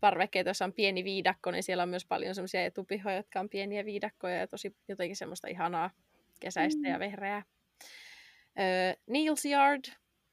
parvekkeita, 0.00 0.48
joissa 0.48 0.64
on 0.64 0.72
pieni 0.72 1.04
viidakko, 1.04 1.50
niin 1.50 1.62
siellä 1.62 1.82
on 1.82 1.88
myös 1.88 2.06
paljon 2.06 2.34
semmoisia 2.34 2.64
etupihoja, 2.64 3.16
jotka 3.16 3.40
on 3.40 3.48
pieniä 3.48 3.84
viidakkoja 3.84 4.36
ja 4.36 4.46
tosi 4.46 4.76
jotenkin 4.88 5.16
semmoista 5.16 5.48
ihanaa 5.48 5.90
kesäistä 6.40 6.80
mm. 6.82 6.92
ja 6.92 6.98
vehreää. 6.98 7.42
Öö, 8.60 8.94
Niels 9.06 9.44
Yard. 9.44 9.84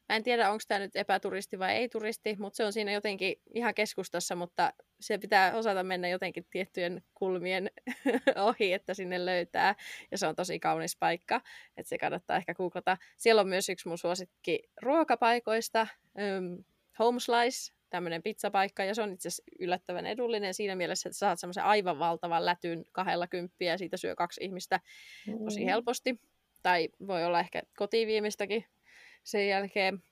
Mä 0.10 0.16
en 0.16 0.24
tiedä, 0.24 0.52
onko 0.52 0.64
tämä 0.68 0.80
nyt 0.80 0.96
epäturisti 0.96 1.60
vai 1.60 1.74
ei 1.76 1.90
turisti, 1.90 2.36
mutta 2.40 2.58
se 2.58 2.66
on 2.66 2.74
siinä 2.74 2.92
jotenkin 2.92 3.36
ihan 3.54 3.74
keskustassa, 3.74 4.36
mutta 4.36 4.74
se 5.00 5.18
pitää 5.18 5.56
osata 5.56 5.84
mennä 5.84 6.08
jotenkin 6.08 6.46
tiettyjen 6.52 7.04
kulmien 7.14 7.72
ohi, 8.48 8.74
että 8.74 8.94
sinne 8.94 9.26
löytää. 9.26 9.76
Ja 10.12 10.18
se 10.18 10.28
on 10.28 10.36
tosi 10.36 10.60
kaunis 10.60 10.98
paikka, 10.98 11.42
että 11.78 11.90
se 11.90 11.98
kannattaa 11.98 12.38
ehkä 12.38 12.54
googlata. 12.54 12.98
Siellä 13.18 13.42
on 13.42 13.48
myös 13.48 13.70
yksi 13.70 13.88
mun 13.88 13.98
suosikki 13.98 14.60
ruokapaikoista, 14.82 15.88
um, 16.38 16.64
Home 17.00 17.20
Slice, 17.20 17.74
tämmöinen 17.90 18.24
pizzapaikka, 18.24 18.84
ja 18.84 18.96
se 18.96 19.02
on 19.02 19.14
itse 19.14 19.28
asiassa 19.28 19.44
yllättävän 19.60 20.06
edullinen 20.06 20.54
siinä 20.54 20.76
mielessä, 20.76 21.10
että 21.10 21.18
saat 21.20 21.40
semmoisen 21.40 21.64
aivan 21.64 22.00
valtavan 22.00 22.46
lätyn 22.46 22.84
kahdella 22.92 23.28
kymppiä, 23.28 23.72
ja 23.72 23.78
siitä 23.78 23.98
syö 23.98 24.16
kaksi 24.16 24.44
ihmistä 24.44 24.80
tosi 25.44 25.66
helposti 25.66 26.20
tai 26.62 26.90
voi 27.08 27.26
olla 27.26 27.40
ehkä 27.40 27.64
kotiin 27.78 28.08
viimeistäkin 28.08 28.66
sen 29.24 29.48
jälkeen. 29.48 30.04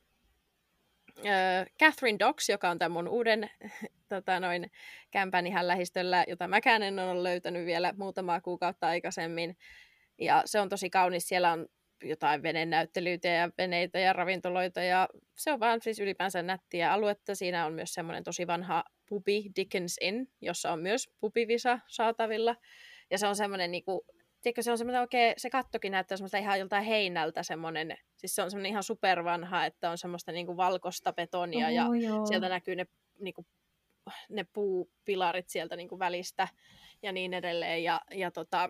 Äh, 1.25 1.67
Catherine 1.79 2.19
Docks, 2.19 2.49
joka 2.49 2.69
on 2.69 2.79
tämän 2.79 2.91
mun 2.91 3.07
uuden 3.07 3.49
tota 4.09 4.39
noin, 4.39 4.71
kämpän 5.11 5.47
ihan 5.47 5.67
lähistöllä, 5.67 6.25
jota 6.27 6.47
mäkään 6.47 6.83
en 6.83 6.99
ole 6.99 7.23
löytänyt 7.23 7.65
vielä 7.65 7.93
muutamaa 7.97 8.41
kuukautta 8.41 8.87
aikaisemmin. 8.87 9.57
Ja 10.17 10.41
se 10.45 10.59
on 10.59 10.69
tosi 10.69 10.89
kaunis. 10.89 11.27
Siellä 11.27 11.51
on 11.51 11.67
jotain 12.03 12.43
venenäyttelyitä 12.43 13.27
ja 13.27 13.49
veneitä 13.57 13.99
ja 13.99 14.13
ravintoloita 14.13 14.81
ja 14.81 15.09
se 15.35 15.51
on 15.51 15.59
vaan 15.59 15.81
siis 15.81 15.99
ylipäänsä 15.99 16.41
nättiä 16.41 16.93
aluetta. 16.93 17.35
Siinä 17.35 17.65
on 17.65 17.73
myös 17.73 17.93
semmoinen 17.93 18.23
tosi 18.23 18.47
vanha 18.47 18.83
pubi 19.09 19.51
Dickens 19.55 19.97
Inn, 20.01 20.27
jossa 20.41 20.71
on 20.71 20.79
myös 20.79 21.09
pubivisa 21.19 21.79
saatavilla. 21.87 22.55
Ja 23.11 23.17
se 23.17 23.27
on 23.27 23.35
semmoinen 23.35 23.71
niinku 23.71 24.05
tiedätkö, 24.41 24.61
se 24.61 24.71
on 24.71 24.77
semmoinen 24.77 25.01
oikein, 25.01 25.33
se 25.37 25.49
kattokin 25.49 25.91
näyttää 25.91 26.17
semmoista 26.17 26.37
ihan 26.37 26.59
joltain 26.59 26.83
heinältä 26.83 27.43
semmoinen, 27.43 27.97
siis 28.15 28.35
se 28.35 28.41
on 28.41 28.51
semmoinen 28.51 28.69
ihan 28.69 28.83
supervanha, 28.83 29.65
että 29.65 29.91
on 29.91 29.97
semmoista 29.97 30.31
niinku 30.31 30.57
valkoista 30.57 31.13
betonia 31.13 31.67
oh, 31.67 31.73
ja 31.73 32.07
joo. 32.07 32.25
sieltä 32.25 32.49
näkyy 32.49 32.75
ne, 32.75 32.85
niinku, 33.19 33.45
ne 34.29 34.43
puupilarit 34.43 35.49
sieltä 35.49 35.75
niinku 35.75 35.99
välistä 35.99 36.47
ja 37.03 37.11
niin 37.11 37.33
edelleen. 37.33 37.83
Ja, 37.83 38.01
ja 38.11 38.31
tota... 38.31 38.69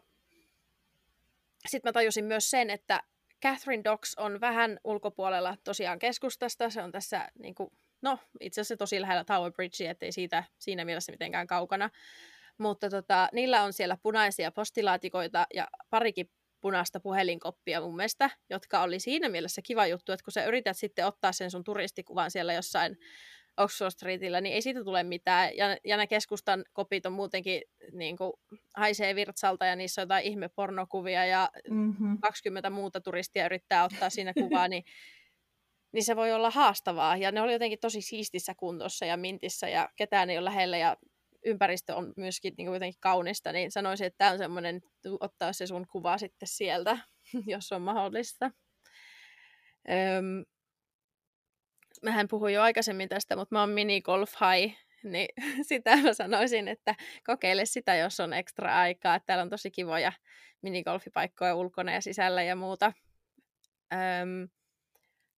Sitten 1.68 1.90
mä 1.90 1.94
tajusin 1.94 2.26
myös 2.26 2.50
sen, 2.50 2.70
että 2.70 3.04
Catherine 3.44 3.84
Docks 3.84 4.16
on 4.18 4.42
vähän 4.42 4.80
ulkopuolella 4.84 5.58
tosiaan 5.64 6.00
keskustasta, 6.00 6.70
se 6.70 6.84
on 6.84 6.92
tässä 6.92 7.30
niinku, 7.40 7.72
no 8.02 8.20
itse 8.40 8.62
asiassa 8.62 8.78
tosi 8.78 9.02
lähellä 9.02 9.24
Tower 9.24 9.52
Bridgea, 9.52 9.92
ettei 9.92 10.12
siitä 10.12 10.44
siinä 10.58 10.86
mielessä 10.86 11.12
mitenkään 11.12 11.48
kaukana. 11.48 11.90
Mutta 12.58 12.90
tota, 12.90 13.30
niillä 13.34 13.64
on 13.64 13.74
siellä 13.74 13.98
punaisia 14.04 14.52
postilaatikoita 14.52 15.48
ja 15.54 15.68
parikin 15.90 16.30
punaista 16.62 17.00
puhelinkoppia 17.00 17.82
mun 17.82 17.96
mielestä, 17.96 18.30
jotka 18.50 18.82
oli 18.82 19.00
siinä 19.00 19.30
mielessä 19.30 19.62
kiva 19.62 19.88
juttu, 19.88 20.12
että 20.12 20.24
kun 20.24 20.32
sä 20.32 20.46
yrität 20.46 20.78
sitten 20.78 21.06
ottaa 21.06 21.32
sen 21.32 21.52
sun 21.52 21.64
turistikuvan 21.64 22.32
siellä 22.32 22.54
jossain 22.54 22.98
Oxford 23.58 23.92
Streetillä, 23.92 24.42
niin 24.42 24.56
ei 24.56 24.62
siitä 24.62 24.84
tule 24.84 25.04
mitään. 25.04 25.58
Ja, 25.58 25.78
ja 25.84 25.98
ne 25.98 26.08
keskustan 26.08 26.66
kopit 26.74 27.06
on 27.06 27.14
muutenkin 27.14 27.62
niin 27.92 28.18
kuin, 28.18 28.34
haisee 28.76 29.16
virtsalta 29.16 29.66
ja 29.66 29.76
niissä 29.76 30.02
on 30.02 30.04
jotain 30.04 30.26
ihme 30.26 30.50
pornokuvia 30.50 31.26
ja 31.26 31.50
mm-hmm. 31.70 32.18
20 32.22 32.70
muuta 32.70 33.02
turistia 33.02 33.46
yrittää 33.46 33.84
ottaa 33.84 34.10
siinä 34.10 34.34
kuvaa, 34.34 34.68
niin, 34.68 34.84
niin 35.94 36.04
se 36.04 36.16
voi 36.16 36.32
olla 36.32 36.50
haastavaa. 36.50 37.18
Ja 37.18 37.32
ne 37.32 37.42
oli 37.42 37.54
jotenkin 37.54 37.80
tosi 37.80 38.02
siistissä 38.02 38.56
kuntossa 38.56 39.06
ja 39.06 39.18
mintissä 39.18 39.70
ja 39.70 39.90
ketään 39.96 40.30
ei 40.30 40.38
ole 40.38 40.46
lähellä 40.46 40.78
ja 40.78 40.98
ympäristö 41.48 41.96
on 41.96 42.14
myöskin 42.18 42.54
niin 42.58 42.74
jotenkin 42.74 43.00
kaunista, 43.00 43.52
niin 43.52 43.72
sanoisin, 43.72 44.08
että 44.08 44.18
tämä 44.18 44.32
on 44.32 44.38
semmoinen, 44.38 44.82
ottaa 45.20 45.54
se 45.54 45.68
sun 45.68 45.88
kuva 45.88 46.18
sitten 46.18 46.48
sieltä, 46.48 46.98
jos 47.54 47.72
on 47.72 47.82
mahdollista. 47.82 48.52
Öm, 49.90 50.44
mähän 52.04 52.28
puhuin 52.28 52.54
jo 52.54 52.62
aikaisemmin 52.62 53.10
tästä, 53.10 53.36
mutta 53.36 53.56
mä 53.56 53.60
oon 53.60 53.70
mini 53.70 54.02
golf 54.02 54.32
high, 54.32 54.78
niin 55.04 55.28
sitä 55.70 55.98
mä 55.98 56.14
sanoisin, 56.14 56.68
että 56.68 56.96
kokeile 57.26 57.66
sitä, 57.66 57.96
jos 57.96 58.20
on 58.20 58.34
ekstra 58.34 58.76
aikaa. 58.76 59.20
Täällä 59.20 59.42
on 59.42 59.50
tosi 59.50 59.72
kivoja 59.72 60.12
minigolfipaikkoja 60.62 61.56
ulkona 61.56 61.94
ja 61.94 62.02
sisällä 62.02 62.44
ja 62.44 62.56
muuta. 62.56 62.94
Öm, 63.94 64.50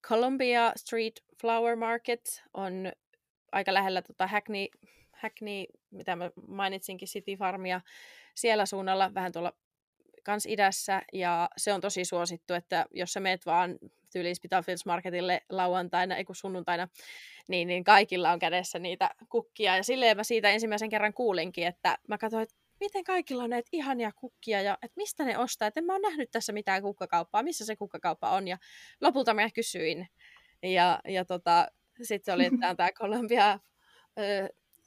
Columbia 0.07 0.72
Street 0.76 1.14
Flower 1.41 1.76
Market 1.76 2.43
on 2.53 2.91
aika 3.51 3.74
lähellä 3.74 4.01
tota 4.01 4.28
Hackney 4.28 4.68
Hackney, 5.22 5.65
mitä 5.91 6.15
mä 6.15 6.32
mainitsinkin, 6.47 7.07
City 7.07 7.36
Farmia, 7.36 7.82
siellä 8.36 8.65
suunnalla 8.65 9.13
vähän 9.13 9.32
tuolla 9.32 9.53
kans 10.24 10.45
idässä, 10.45 11.01
ja 11.13 11.49
se 11.57 11.74
on 11.74 11.82
tosi 11.82 12.05
suosittu, 12.05 12.53
että 12.53 12.86
jos 12.91 13.13
sä 13.13 13.20
meet 13.20 13.45
vaan 13.45 13.80
tyyliin 14.11 14.35
Spitalfields 14.35 14.85
Marketille 14.85 15.41
lauantaina, 15.49 16.15
ei 16.15 16.26
kun 16.26 16.35
sunnuntaina, 16.35 16.88
niin, 17.48 17.68
niin 17.68 17.84
kaikilla 17.84 18.31
on 18.31 18.39
kädessä 18.39 18.80
niitä 18.80 19.10
kukkia, 19.30 19.76
ja 19.76 19.84
silleen 19.84 20.18
mä 20.18 20.23
siitä 20.23 20.49
ensimmäisen 20.49 20.89
kerran 20.89 21.14
kuulinkin, 21.14 21.68
että 21.68 21.98
mä 22.07 22.18
katsoin, 22.18 22.44
että 22.44 22.56
miten 22.80 23.03
kaikilla 23.03 23.44
on 23.44 23.49
näitä 23.49 23.69
ihania 23.72 24.11
kukkia 24.11 24.61
ja 24.61 24.77
että 24.81 24.98
mistä 24.98 25.23
ne 25.23 25.38
ostaa. 25.38 25.68
Että 25.68 25.80
en 25.80 25.85
mä 25.85 25.94
oon 25.94 26.02
nähnyt 26.02 26.31
tässä 26.31 26.53
mitään 26.53 26.81
kukkakauppaa, 26.81 27.44
missä 27.44 27.65
se 27.65 27.76
kukkakauppa 27.76 28.30
on. 28.30 28.48
Ja 28.48 28.57
lopulta 29.02 29.34
mä 29.34 29.49
kysyin. 29.49 30.07
Ja, 30.64 30.99
ja 31.07 31.26
tota, 31.26 31.68
sitten 32.02 32.35
oli, 32.35 32.45
että 32.45 32.76
tämä 32.76 32.91
Columbia 32.91 33.60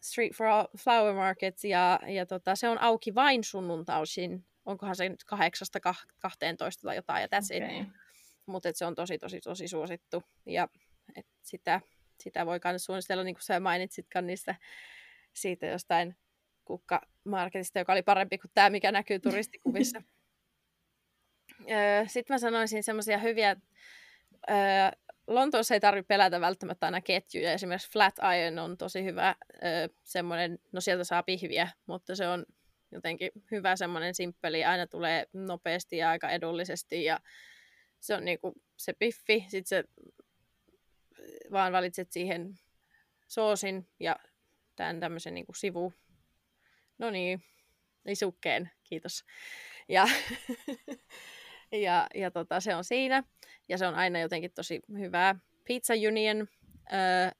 Street 0.02 0.32
Flower 0.76 1.14
Market 1.14 1.64
ja, 1.64 2.00
ja 2.06 2.26
tota, 2.26 2.56
se 2.56 2.68
on 2.68 2.78
auki 2.78 3.14
vain 3.14 3.44
sunnuntaisin. 3.44 4.46
Onkohan 4.64 4.96
se 4.96 5.08
nyt 5.08 5.24
8-12 5.34 5.36
tai 6.82 6.96
jotain 6.96 7.22
ja 7.22 7.28
that's 7.28 7.56
okay. 7.56 7.80
it. 7.80 7.88
Mutta 8.46 8.68
se 8.74 8.86
on 8.86 8.94
tosi 8.94 9.18
tosi 9.18 9.40
tosi 9.40 9.68
suosittu 9.68 10.22
ja 10.46 10.68
et 11.16 11.26
sitä, 11.42 11.80
sitä 12.20 12.46
voi 12.46 12.60
myös 12.64 12.84
suunnitella, 12.84 13.24
niin 13.24 13.34
kuin 13.34 13.42
sä 13.42 13.60
mainitsitkaan 13.60 14.26
niistä 14.26 14.54
siitä 15.32 15.66
jostain 15.66 16.16
kukkamarketista, 16.64 17.78
joka 17.78 17.92
oli 17.92 18.02
parempi 18.02 18.38
kuin 18.38 18.50
tämä, 18.54 18.70
mikä 18.70 18.92
näkyy 18.92 19.18
turistikuvissa. 19.30 20.02
Sitten 22.06 22.34
mä 22.34 22.38
sanoisin 22.38 22.82
semmoisia 22.82 23.18
hyviä 23.18 23.56
Lontoossa 25.34 25.74
ei 25.74 25.80
tarvitse 25.80 26.06
pelätä 26.06 26.40
välttämättä 26.40 26.86
aina 26.86 27.00
ketjuja. 27.00 27.52
Esimerkiksi 27.52 27.90
Flatiron 27.90 28.58
on 28.58 28.78
tosi 28.78 29.04
hyvä 29.04 29.34
semmoinen, 30.02 30.58
no 30.72 30.80
sieltä 30.80 31.04
saa 31.04 31.22
pihviä, 31.22 31.68
mutta 31.86 32.16
se 32.16 32.28
on 32.28 32.46
jotenkin 32.90 33.30
hyvä 33.50 33.76
semmoinen 33.76 34.14
simppeli. 34.14 34.64
Aina 34.64 34.86
tulee 34.86 35.26
nopeasti 35.32 35.96
ja 35.96 36.10
aika 36.10 36.30
edullisesti 36.30 37.04
ja 37.04 37.20
se 38.00 38.14
on 38.14 38.24
niinku 38.24 38.54
se 38.76 38.92
piffi. 38.92 39.44
Sitten 39.48 39.66
se 39.66 39.84
vaan 41.52 41.72
valitset 41.72 42.12
siihen 42.12 42.54
soosin 43.28 43.88
ja 44.00 44.16
tämän 44.76 45.00
tämmöisen 45.00 45.34
niinku 45.34 45.54
sivu, 45.54 45.92
no 46.98 47.10
niin, 47.10 47.42
lisukkeen, 48.04 48.70
kiitos. 48.84 49.24
Ja 49.88 50.06
ja, 51.72 52.06
ja 52.14 52.30
tota, 52.30 52.60
se 52.60 52.74
on 52.74 52.84
siinä. 52.84 53.24
Ja 53.68 53.78
se 53.78 53.86
on 53.86 53.94
aina 53.94 54.20
jotenkin 54.20 54.52
tosi 54.54 54.80
hyvää. 54.98 55.34
Pizza 55.64 55.94
Union, 56.08 56.48
öö, 56.92 57.30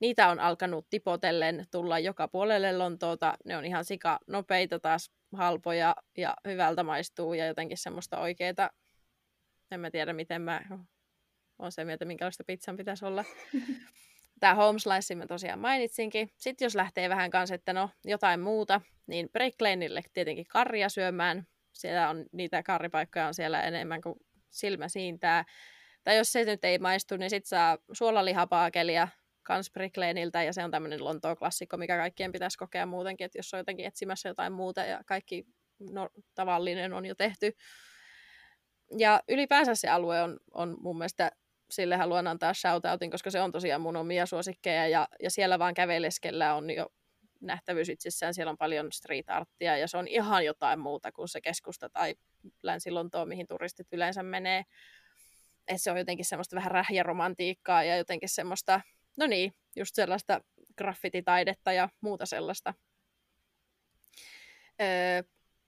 niitä 0.00 0.28
on 0.28 0.40
alkanut 0.40 0.86
tipotellen 0.90 1.66
tulla 1.70 1.98
joka 1.98 2.28
puolelle 2.28 2.78
Lontoota. 2.78 3.34
Ne 3.44 3.56
on 3.56 3.64
ihan 3.64 3.84
sika 3.84 4.18
nopeita 4.26 4.78
taas, 4.78 5.10
halpoja 5.32 5.96
ja 6.16 6.36
hyvältä 6.48 6.82
maistuu 6.82 7.34
ja 7.34 7.46
jotenkin 7.46 7.78
semmoista 7.78 8.20
oikeeta, 8.20 8.70
en 9.70 9.80
mä 9.80 9.90
tiedä 9.90 10.12
miten 10.12 10.42
mä 10.42 10.60
oon 11.58 11.72
se 11.72 11.84
mieltä, 11.84 12.04
minkälaista 12.04 12.44
pizzan 12.44 12.76
pitäisi 12.76 13.04
olla. 13.04 13.24
Tämä 14.40 14.54
home 14.54 14.78
slice 14.78 15.14
mä 15.14 15.26
tosiaan 15.26 15.58
mainitsinkin. 15.58 16.30
Sitten 16.36 16.66
jos 16.66 16.74
lähtee 16.74 17.08
vähän 17.08 17.30
kanssa, 17.30 17.54
että 17.54 17.72
no 17.72 17.90
jotain 18.04 18.40
muuta, 18.40 18.80
niin 19.06 19.28
Break 19.32 19.54
Laneille 19.60 20.02
tietenkin 20.12 20.46
karja 20.48 20.88
syömään. 20.88 21.46
Siellä 21.72 22.10
on 22.10 22.26
niitä 22.32 22.62
karripaikkoja 22.62 23.26
on 23.26 23.34
siellä 23.34 23.62
enemmän 23.62 24.00
kuin 24.00 24.14
silmä 24.54 24.88
siintää. 24.88 25.44
Tai 26.04 26.16
jos 26.16 26.32
se 26.32 26.44
nyt 26.44 26.64
ei 26.64 26.78
maistu, 26.78 27.16
niin 27.16 27.30
sitten 27.30 27.48
saa 27.48 27.78
suolalihapaakelia 27.92 29.08
kans 29.42 29.70
Break 29.70 29.96
Laneilta, 29.96 30.42
ja 30.42 30.52
se 30.52 30.64
on 30.64 30.70
tämmöinen 30.70 31.04
Lontoon 31.04 31.36
klassikko, 31.36 31.76
mikä 31.76 31.96
kaikkien 31.96 32.32
pitäisi 32.32 32.58
kokea 32.58 32.86
muutenkin, 32.86 33.24
että 33.24 33.38
jos 33.38 33.54
on 33.54 33.60
jotenkin 33.60 33.86
etsimässä 33.86 34.28
jotain 34.28 34.52
muuta 34.52 34.84
ja 34.84 35.00
kaikki 35.06 35.44
no, 35.90 36.08
tavallinen 36.34 36.92
on 36.92 37.06
jo 37.06 37.14
tehty. 37.14 37.52
Ja 38.98 39.22
ylipäänsä 39.28 39.74
se 39.74 39.88
alue 39.88 40.22
on, 40.22 40.38
on 40.52 40.76
mun 40.80 40.98
mielestä 40.98 41.32
sille 41.70 41.96
haluan 41.96 42.26
antaa 42.26 42.54
shoutoutin, 42.54 43.10
koska 43.10 43.30
se 43.30 43.40
on 43.40 43.52
tosiaan 43.52 43.80
mun 43.80 43.96
omia 43.96 44.26
suosikkeja 44.26 44.88
ja, 44.88 45.08
ja 45.22 45.30
siellä 45.30 45.58
vaan 45.58 45.74
käveleskellä 45.74 46.54
on 46.54 46.70
jo 46.70 46.86
nähtävyys 47.46 47.88
itsessään. 47.88 48.34
Siellä 48.34 48.50
on 48.50 48.58
paljon 48.58 48.92
street 48.92 49.30
arttia 49.30 49.78
ja 49.78 49.88
se 49.88 49.96
on 49.96 50.08
ihan 50.08 50.44
jotain 50.44 50.78
muuta 50.80 51.12
kuin 51.12 51.28
se 51.28 51.40
keskusta 51.40 51.88
tai 51.88 52.14
Länsi-Lontoa, 52.62 53.26
mihin 53.26 53.46
turistit 53.46 53.92
yleensä 53.92 54.22
menee. 54.22 54.64
Et 55.68 55.82
se 55.82 55.90
on 55.90 55.98
jotenkin 55.98 56.24
semmoista 56.24 56.56
vähän 56.56 56.70
rähjäromantiikkaa 56.70 57.84
ja 57.84 57.96
jotenkin 57.96 58.28
semmoista, 58.28 58.80
no 59.16 59.26
niin, 59.26 59.54
just 59.76 59.94
sellaista 59.94 60.40
graffititaidetta 60.78 61.72
ja 61.72 61.88
muuta 62.00 62.26
sellaista. 62.26 62.74
Öö, 64.80 65.22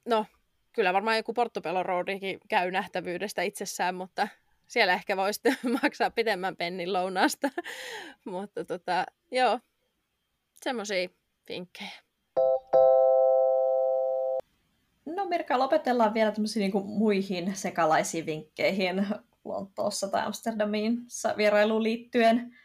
no, 0.08 0.26
kyllä 0.72 0.92
varmaan 0.92 1.16
joku 1.16 1.32
Portobello 1.32 1.82
Roadikin 1.82 2.40
käy 2.48 2.70
nähtävyydestä 2.70 3.42
itsessään, 3.42 3.94
mutta 3.94 4.28
siellä 4.66 4.94
ehkä 4.94 5.16
voisi 5.16 5.40
maksaa 5.82 6.10
pitemmän 6.10 6.56
pennin 6.56 6.92
lounasta. 6.92 7.48
Mutta 8.24 8.64
tota, 8.64 9.06
joo, 9.30 9.60
semmoisia 10.54 11.08
vinkkejä. 11.48 11.90
No 15.06 15.24
Mirka, 15.24 15.58
lopetellaan 15.58 16.14
vielä 16.14 16.32
tämmöisiin 16.32 16.72
niin 16.72 16.86
muihin 16.86 17.56
sekalaisiin 17.56 18.26
vinkkeihin 18.26 19.06
Lontoossa 19.44 20.08
tai 20.08 20.26
Amsterdamiin 20.26 20.98
vierailuun 21.36 21.82
liittyen. 21.82 22.56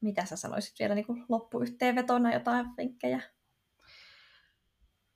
Mitä 0.00 0.24
sä 0.24 0.36
sanoisit 0.36 0.78
vielä 0.78 0.94
niin 0.94 1.24
loppuyhteenvetona 1.28 2.34
jotain 2.34 2.66
vinkkejä? 2.76 3.20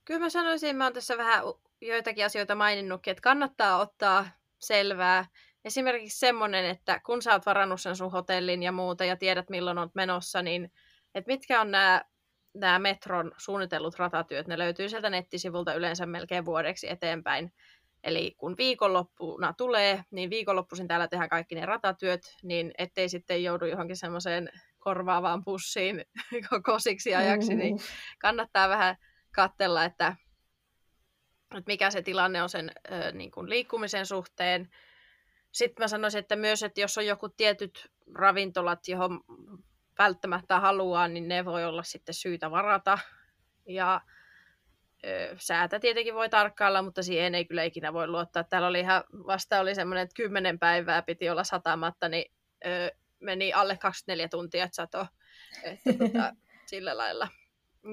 Kyllä 0.05 0.21
mä 0.21 0.31
sanoisin, 0.31 0.77
mä 0.77 0.85
oon 0.85 0.93
tässä 0.93 1.19
vähän 1.19 1.45
joitakin 1.81 2.25
asioita 2.25 2.55
maininnutkin, 2.55 3.11
että 3.11 3.23
kannattaa 3.23 3.79
ottaa 3.79 4.27
selvää 4.59 5.27
esimerkiksi 5.65 6.19
semmoinen, 6.19 6.65
että 6.65 7.01
kun 7.07 7.23
sä 7.23 7.33
oot 7.33 7.47
varannut 7.47 7.81
sen 7.81 7.97
sun 7.97 8.13
hotellin 8.13 8.63
ja 8.63 8.73
muuta 8.73 9.05
ja 9.05 9.17
tiedät 9.17 9.51
milloin 9.51 9.79
oot 9.79 9.95
menossa, 9.95 10.43
niin 10.43 10.73
että 11.15 11.33
mitkä 11.33 11.61
on 11.61 11.71
nämä 11.71 12.05
nämä 12.55 12.79
metron 12.79 13.33
suunnitellut 13.37 13.99
ratatyöt, 13.99 14.47
ne 14.47 14.59
löytyy 14.59 14.89
sieltä 14.89 15.11
nettisivulta 15.11 15.75
yleensä 15.75 16.07
melkein 16.07 16.45
vuodeksi 16.45 16.91
eteenpäin. 16.91 17.53
Eli 18.05 18.35
kun 18.39 18.55
viikonloppuna 18.59 19.53
tulee, 19.53 20.05
niin 20.11 20.31
viikonloppuisin 20.31 20.89
täällä 20.89 21.09
tehdään 21.09 21.31
kaikki 21.31 21.55
ne 21.55 21.67
ratatyöt, 21.67 22.37
niin 22.43 22.73
ettei 22.79 23.09
sitten 23.09 23.45
joudu 23.45 23.65
johonkin 23.65 23.97
semmoiseen 23.97 24.49
korvaavaan 24.79 25.45
pussiin 25.45 26.05
kosiksi 26.63 27.15
ajaksi, 27.15 27.55
niin 27.55 27.79
kannattaa 28.19 28.69
vähän 28.69 28.97
katsella, 29.35 29.85
että, 29.85 30.17
että 31.57 31.73
mikä 31.73 31.91
se 31.91 32.03
tilanne 32.03 32.43
on 32.43 32.49
sen 32.49 32.73
niin 33.13 33.31
kuin 33.31 33.51
liikkumisen 33.51 34.07
suhteen, 34.07 34.69
sitten 35.53 35.85
mä 35.85 35.89
sanoisin, 35.89 36.19
että 36.19 36.37
myös, 36.37 36.63
että 36.63 36.81
jos 36.81 36.99
on 36.99 37.07
joku 37.07 37.29
tietyt 37.29 37.93
ravintolat, 38.15 38.89
johon 38.89 39.21
välttämättä 39.99 40.61
haluaa, 40.61 41.09
niin 41.09 41.29
ne 41.29 41.45
voi 41.45 41.65
olla 41.65 41.83
sitten 41.83 42.15
syytä 42.15 42.51
varata. 42.51 42.99
Ja 43.67 44.01
ö, 45.07 45.37
säätä 45.39 45.81
tietenkin 45.81 46.15
voi 46.15 46.29
tarkkailla, 46.29 46.83
mutta 46.83 47.03
siihen 47.03 47.35
ei 47.35 47.45
kyllä 47.45 47.63
ikinä 47.63 47.93
voi 47.93 48.09
luottaa. 48.09 48.45
Täällä 48.45 48.69
oli 48.69 48.81
ihan, 48.81 49.05
vasta 49.13 49.61
oli 49.61 49.75
semmoinen, 49.75 50.03
että 50.03 50.17
kymmenen 50.17 50.59
päivää 50.59 51.03
piti 51.03 51.31
olla 51.31 51.45
satamatta, 51.45 52.09
niin 52.09 52.33
ö, 52.67 52.91
meni 53.21 53.53
alle 53.53 53.77
24 53.77 54.29
tuntia, 54.29 54.65
että 54.65 54.77
sato. 54.77 55.07
Että 55.63 55.93
tota, 55.93 56.33
sillä 56.67 56.97
lailla. 56.97 57.29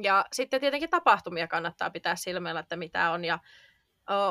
Ja 0.04 0.26
sitten 0.34 0.62
tietenkin 0.62 0.90
tapahtumia 0.90 1.48
kannattaa 1.48 1.90
pitää 1.90 2.16
silmällä, 2.16 2.60
että 2.60 2.76
mitä 2.76 3.12
on. 3.12 3.26
Ja 3.26 3.40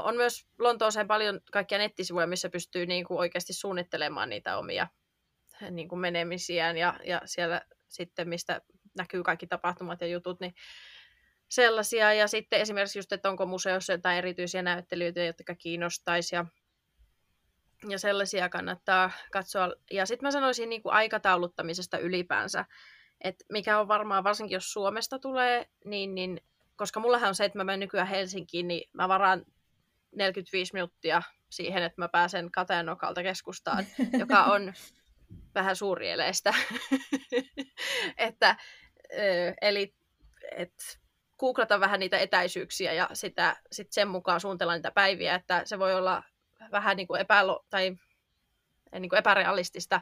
on 0.04 0.16
myös 0.16 0.46
Lontooseen 0.58 1.06
paljon 1.06 1.40
kaikkia 1.52 1.78
nettisivuja, 1.78 2.26
missä 2.26 2.48
pystyy 2.48 2.86
niin 2.86 3.04
kuin 3.04 3.18
oikeasti 3.18 3.52
suunnittelemaan 3.52 4.28
niitä 4.28 4.58
omia 4.58 4.86
niin 5.70 5.88
kuin 5.88 5.98
menemisiään 5.98 6.76
ja, 6.76 6.94
ja 7.04 7.22
siellä 7.24 7.60
sitten, 7.88 8.28
mistä 8.28 8.60
näkyy 8.98 9.22
kaikki 9.22 9.46
tapahtumat 9.46 10.00
ja 10.00 10.06
jutut, 10.06 10.40
niin 10.40 10.54
sellaisia. 11.48 12.12
Ja 12.12 12.28
sitten 12.28 12.60
esimerkiksi 12.60 12.98
just, 12.98 13.12
että 13.12 13.30
onko 13.30 13.46
museossa 13.46 13.92
jotain 13.92 14.18
erityisiä 14.18 14.62
näyttelyitä, 14.62 15.20
jotka 15.20 15.54
kiinnostaisi 15.54 16.34
ja, 16.36 16.46
ja 17.88 17.98
sellaisia 17.98 18.48
kannattaa 18.48 19.10
katsoa. 19.32 19.72
Ja 19.90 20.06
sitten 20.06 20.26
mä 20.26 20.30
sanoisin 20.30 20.68
niin 20.68 20.82
kuin 20.82 20.92
aikatauluttamisesta 20.92 21.98
ylipäänsä, 21.98 22.64
että 23.20 23.44
mikä 23.52 23.80
on 23.80 23.88
varmaan, 23.88 24.24
varsinkin 24.24 24.54
jos 24.54 24.72
Suomesta 24.72 25.18
tulee, 25.18 25.66
niin, 25.84 26.14
niin 26.14 26.40
koska 26.76 27.00
mullahan 27.00 27.28
on 27.28 27.34
se, 27.34 27.44
että 27.44 27.58
mä 27.58 27.64
menen 27.64 27.80
nykyään 27.80 28.06
Helsinkiin, 28.06 28.68
niin 28.68 28.90
mä 28.92 29.08
varaan 29.08 29.44
45 30.16 30.72
minuuttia 30.72 31.22
siihen, 31.50 31.82
että 31.82 32.00
mä 32.00 32.08
pääsen 32.08 32.50
Kateenokalta 32.50 33.22
keskustaan, 33.22 33.86
joka 34.18 34.44
on 34.44 34.72
vähän 35.54 35.76
suurieleistä. 35.76 36.54
että, 38.16 38.56
eli 39.62 39.94
et, 40.56 41.00
googlata 41.38 41.80
vähän 41.80 42.00
niitä 42.00 42.18
etäisyyksiä 42.18 42.92
ja 42.92 43.08
sitä, 43.12 43.56
sit 43.72 43.92
sen 43.92 44.08
mukaan 44.08 44.40
suunnitella 44.40 44.74
niitä 44.74 44.90
päiviä, 44.90 45.34
että 45.34 45.62
se 45.64 45.78
voi 45.78 45.94
olla 45.94 46.22
vähän 46.72 46.96
niin 46.96 47.06
kuin 47.06 47.20
epälo- 47.20 47.66
tai 47.70 47.96
niin 48.98 49.08
kuin 49.08 49.18
epärealistista, 49.18 50.00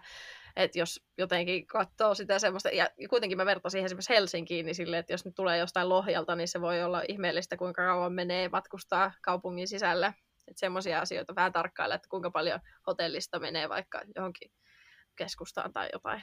että 0.56 0.78
jos 0.78 1.02
jotenkin 1.18 1.66
katsoo 1.66 2.14
sitä 2.14 2.38
semmoista, 2.38 2.68
ja 2.68 2.88
kuitenkin 3.10 3.38
mä 3.38 3.46
vertaisin 3.46 3.84
esimerkiksi 3.84 4.14
Helsinkiin, 4.14 4.66
niin 4.66 4.74
sille, 4.74 4.98
että 4.98 5.12
jos 5.12 5.24
nyt 5.24 5.34
tulee 5.34 5.58
jostain 5.58 5.88
Lohjalta, 5.88 6.36
niin 6.36 6.48
se 6.48 6.60
voi 6.60 6.82
olla 6.82 7.02
ihmeellistä, 7.08 7.56
kuinka 7.56 7.86
kauan 7.86 8.12
menee 8.12 8.48
matkustaa 8.48 9.12
kaupungin 9.22 9.68
sisällä. 9.68 10.12
Että 10.48 10.60
semmoisia 10.60 11.00
asioita 11.00 11.34
vähän 11.34 11.52
tarkkailla, 11.52 11.94
että 11.94 12.08
kuinka 12.08 12.30
paljon 12.30 12.60
hotellista 12.86 13.38
menee 13.38 13.68
vaikka 13.68 14.00
johonkin 14.16 14.50
keskustaan 15.18 15.72
tai 15.72 15.88
jotain. 15.92 16.22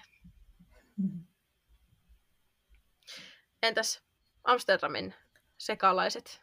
Mm. 0.98 1.24
Entäs 3.64 4.04
Amsterdamin 4.44 5.14
sekalaiset? 5.58 6.42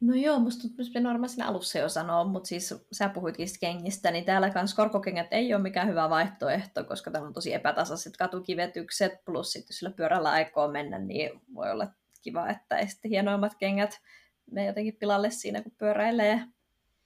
No 0.00 0.14
joo, 0.14 0.38
musta 0.38 0.62
tuntuu, 0.62 1.02
varmaan 1.04 1.28
siinä 1.28 1.46
alussa 1.46 1.78
jo 1.78 1.88
sanoa, 1.88 2.24
mutta 2.24 2.46
siis 2.46 2.74
sä 2.92 3.08
puhuitkin 3.08 3.48
kengistä, 3.60 4.10
niin 4.10 4.24
täällä 4.24 4.50
kans 4.50 4.74
korkokengät 4.74 5.26
ei 5.30 5.54
ole 5.54 5.62
mikään 5.62 5.88
hyvä 5.88 6.10
vaihtoehto, 6.10 6.84
koska 6.84 7.10
täällä 7.10 7.26
on 7.26 7.34
tosi 7.34 7.54
epätasaiset 7.54 8.16
katukivetykset, 8.16 9.24
plus 9.24 9.52
sitten 9.52 9.66
jos 9.68 9.78
sillä 9.78 9.92
pyörällä 9.92 10.30
aikoo 10.30 10.68
mennä, 10.68 10.98
niin 10.98 11.40
voi 11.54 11.70
olla 11.70 11.86
kiva, 12.22 12.48
että 12.48 12.78
ei 12.78 12.88
sitten 12.88 13.10
hienoimmat 13.10 13.54
kengät 13.54 14.00
me 14.50 14.64
jotenkin 14.64 14.96
pilalle 14.96 15.30
siinä, 15.30 15.62
kun 15.62 15.72
pyöräilee. 15.78 16.40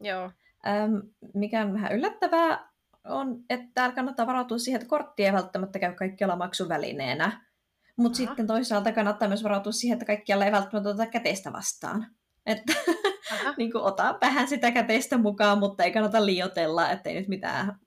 Joo. 0.01 0.31
Ähm, 0.67 0.95
mikä 1.35 1.63
on 1.63 1.73
vähän 1.73 1.93
yllättävää, 1.93 2.69
on, 3.05 3.45
että 3.51 3.67
täällä 3.75 3.95
kannattaa 3.95 4.27
varautua 4.27 4.59
siihen, 4.59 4.81
että 4.81 4.91
kortti 4.91 5.25
ei 5.25 5.33
välttämättä 5.33 5.79
käy 5.79 5.95
kaikkialla 5.95 6.37
maksuvälineenä. 6.37 7.49
Mutta 7.97 8.17
sitten 8.17 8.47
toisaalta 8.47 8.93
kannattaa 8.93 9.29
myös 9.29 9.43
varautua 9.43 9.73
siihen, 9.73 9.97
että 9.97 10.07
kaikkialla 10.07 10.45
ei 10.45 10.53
välttämättä 10.53 10.89
oteta 10.89 11.11
käteistä 11.11 11.53
vastaan. 11.53 12.07
Että 12.47 12.73
niin 13.59 13.73
kuin, 13.73 13.85
ota 13.85 14.19
vähän 14.21 14.49
sitä 14.49 14.71
käteistä 14.71 15.19
mukaan, 15.19 15.59
mutta 15.59 15.85
ei 15.85 15.93
kannata 15.93 16.27
liotella, 16.27 16.91
ettei 16.91 17.15
nyt 17.15 17.29
mitään 17.29 17.79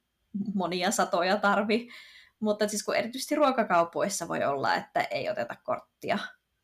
monia 0.54 0.92
satoja 0.92 1.38
tarvi. 1.38 1.88
Mutta 2.40 2.68
siis 2.68 2.84
kun 2.84 2.96
erityisesti 2.96 3.36
ruokakaupoissa 3.36 4.28
voi 4.28 4.44
olla, 4.44 4.76
että 4.76 5.02
ei 5.02 5.30
oteta 5.30 5.56
korttia. 5.64 6.18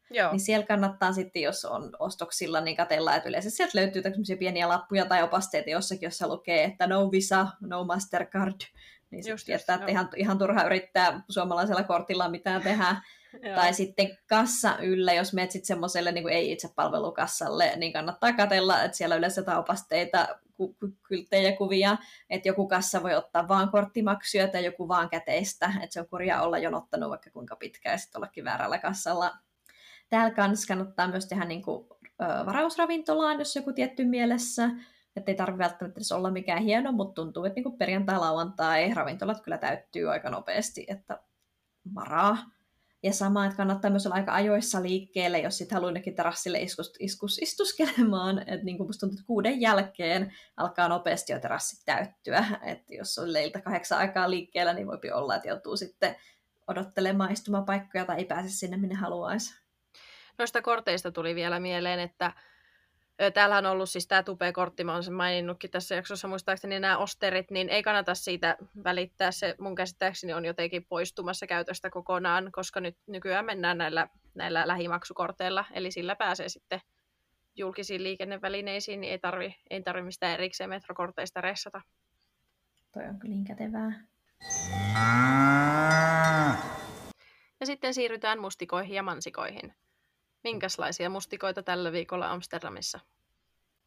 Joo. 0.09 0.31
Niin 0.31 0.39
siellä 0.39 0.65
kannattaa 0.65 1.13
sitten, 1.13 1.41
jos 1.41 1.65
on 1.65 1.91
ostoksilla, 1.99 2.61
niin 2.61 2.77
katella, 2.77 3.15
että 3.15 3.29
yleensä 3.29 3.49
sieltä 3.49 3.77
löytyy 3.77 4.01
tämmöisiä 4.01 4.37
pieniä 4.37 4.69
lappuja 4.69 5.05
tai 5.05 5.23
opasteita 5.23 5.69
jossakin, 5.69 6.07
jossa 6.07 6.27
lukee, 6.27 6.63
että 6.63 6.87
no 6.87 7.11
Visa, 7.11 7.47
no 7.59 7.83
Mastercard. 7.83 8.61
Niin 9.11 9.23
sitten 9.23 9.45
tietää, 9.45 9.75
että 9.75 9.91
ihan, 9.91 10.09
ihan 10.15 10.37
turha 10.37 10.63
yrittää 10.63 11.21
suomalaisella 11.29 11.83
kortilla 11.83 12.29
mitään 12.29 12.61
tehdä. 12.61 12.95
Tai 13.55 13.73
sitten 13.73 14.17
kassa 14.29 14.77
yllä, 14.77 15.13
jos 15.13 15.33
menet 15.33 15.51
sitten 15.51 15.67
semmoiselle 15.67 16.11
niin 16.11 16.29
ei-itsepalvelukassalle, 16.29 17.73
niin 17.75 17.93
kannattaa 17.93 18.33
katella, 18.33 18.83
että 18.83 18.97
siellä 18.97 19.15
yleensä 19.15 19.41
jotain 19.41 19.57
opasteita, 19.57 20.27
kylttejä 21.07 21.55
kuvia, 21.55 21.97
että 22.29 22.47
joku 22.47 22.67
kassa 22.67 23.03
voi 23.03 23.15
ottaa 23.15 23.47
vaan 23.47 23.71
korttimaksuja 23.71 24.47
tai 24.47 24.65
joku 24.65 24.87
vaan 24.87 25.09
käteistä, 25.09 25.73
että 25.83 25.93
se 25.93 25.99
on 25.99 26.09
kurja 26.09 26.41
olla 26.41 26.57
jonottanut 26.57 27.09
vaikka 27.09 27.29
kuinka 27.29 27.55
pitkään 27.55 27.93
ja 27.93 27.97
sitten 27.97 28.19
ollakin 28.19 28.43
väärällä 28.43 28.77
kassalla. 28.77 29.37
Täällä 30.09 30.35
kanssa 30.35 30.67
kannattaa 30.67 31.07
myös 31.07 31.27
tehdä 31.27 31.45
niin 31.45 31.61
kuin, 31.61 31.87
ö, 32.21 32.45
varausravintolaan, 32.45 33.39
jos 33.39 33.55
joku 33.55 33.73
tietty 33.73 34.05
mielessä, 34.05 34.69
että 35.15 35.31
ei 35.31 35.35
tarvitse 35.35 35.63
välttämättä 35.63 35.97
edes 35.97 36.11
olla 36.11 36.31
mikään 36.31 36.63
hieno, 36.63 36.91
mutta 36.91 37.13
tuntuu, 37.13 37.45
että 37.45 37.61
niin 37.61 37.77
perjantai-lauantai 37.77 38.93
ravintolat 38.93 39.41
kyllä 39.41 39.57
täyttyy 39.57 40.11
aika 40.11 40.29
nopeasti, 40.29 40.85
että 40.87 41.19
varaa. 41.95 42.37
Ja 43.03 43.13
sama, 43.13 43.45
että 43.45 43.57
kannattaa 43.57 43.91
myös 43.91 44.05
olla 44.05 44.15
aika 44.15 44.33
ajoissa 44.33 44.83
liikkeelle, 44.83 45.39
jos 45.39 45.57
sitten 45.57 45.75
haluaa 45.75 45.91
nekin 45.91 46.15
terassille 46.15 46.59
iskus, 46.59 46.93
iskus, 46.99 47.37
istuskelemaan. 47.37 48.39
Että 48.39 48.65
niin 48.65 48.77
kuin 48.77 48.87
musta 48.87 48.99
tuntuu, 48.99 49.13
että 49.15 49.27
kuuden 49.27 49.61
jälkeen 49.61 50.33
alkaa 50.57 50.87
nopeasti 50.87 51.33
jo 51.33 51.39
terassit 51.39 51.79
täyttyä. 51.85 52.45
Että 52.63 52.95
jos 52.95 53.17
on 53.17 53.33
leiltä 53.33 53.61
kahdeksan 53.61 53.97
aikaa 53.97 54.29
liikkeellä, 54.29 54.73
niin 54.73 54.87
voi 54.87 55.11
olla, 55.13 55.35
että 55.35 55.47
joutuu 55.47 55.77
sitten 55.77 56.15
odottelemaan 56.67 57.31
istumapaikkoja 57.31 58.05
tai 58.05 58.17
ei 58.17 58.25
pääse 58.25 58.49
sinne, 58.49 58.77
minne 58.77 58.95
haluaisi. 58.95 59.66
Noista 60.37 60.61
korteista 60.61 61.11
tuli 61.11 61.35
vielä 61.35 61.59
mieleen, 61.59 61.99
että 61.99 62.33
Täällä 63.33 63.57
on 63.57 63.65
ollut 63.65 63.89
siis 63.89 64.07
tämä 64.07 64.23
tupe-kortti, 64.23 64.83
mä 64.83 64.91
olen 64.91 65.03
sen 65.03 65.13
maininnutkin 65.13 65.71
tässä 65.71 65.95
jaksossa 65.95 66.27
muistaakseni 66.27 66.79
nämä 66.79 66.97
osterit, 66.97 67.51
niin 67.51 67.69
ei 67.69 67.83
kannata 67.83 68.15
siitä 68.15 68.57
välittää. 68.83 69.31
Se 69.31 69.55
mun 69.59 69.75
käsittääkseni 69.75 70.33
on 70.33 70.45
jotenkin 70.45 70.85
poistumassa 70.85 71.47
käytöstä 71.47 71.89
kokonaan, 71.89 72.49
koska 72.51 72.79
nyt 72.79 72.97
nykyään 73.07 73.45
mennään 73.45 73.77
näillä, 73.77 74.07
näillä 74.35 74.67
lähimaksukorteilla, 74.67 75.65
eli 75.73 75.91
sillä 75.91 76.15
pääsee 76.15 76.49
sitten 76.49 76.81
julkisiin 77.55 78.03
liikennevälineisiin, 78.03 79.01
niin 79.01 79.11
ei 79.11 79.19
tarvi, 79.19 79.55
ei 79.69 79.83
tarvi 79.83 80.01
mistään 80.01 80.33
erikseen 80.33 80.69
metrokorteista 80.69 81.41
ressata. 81.41 81.81
Toi 82.91 83.05
on 83.05 83.19
kyllä 83.19 83.33
niin 83.33 83.45
kätevää. 83.45 84.07
Ja 87.59 87.65
sitten 87.65 87.93
siirrytään 87.93 88.39
mustikoihin 88.39 88.95
ja 88.95 89.03
mansikoihin. 89.03 89.73
Minkälaisia 90.47 91.09
mustikoita 91.09 91.63
tällä 91.63 91.91
viikolla 91.91 92.31
Amsterdamissa? 92.31 92.99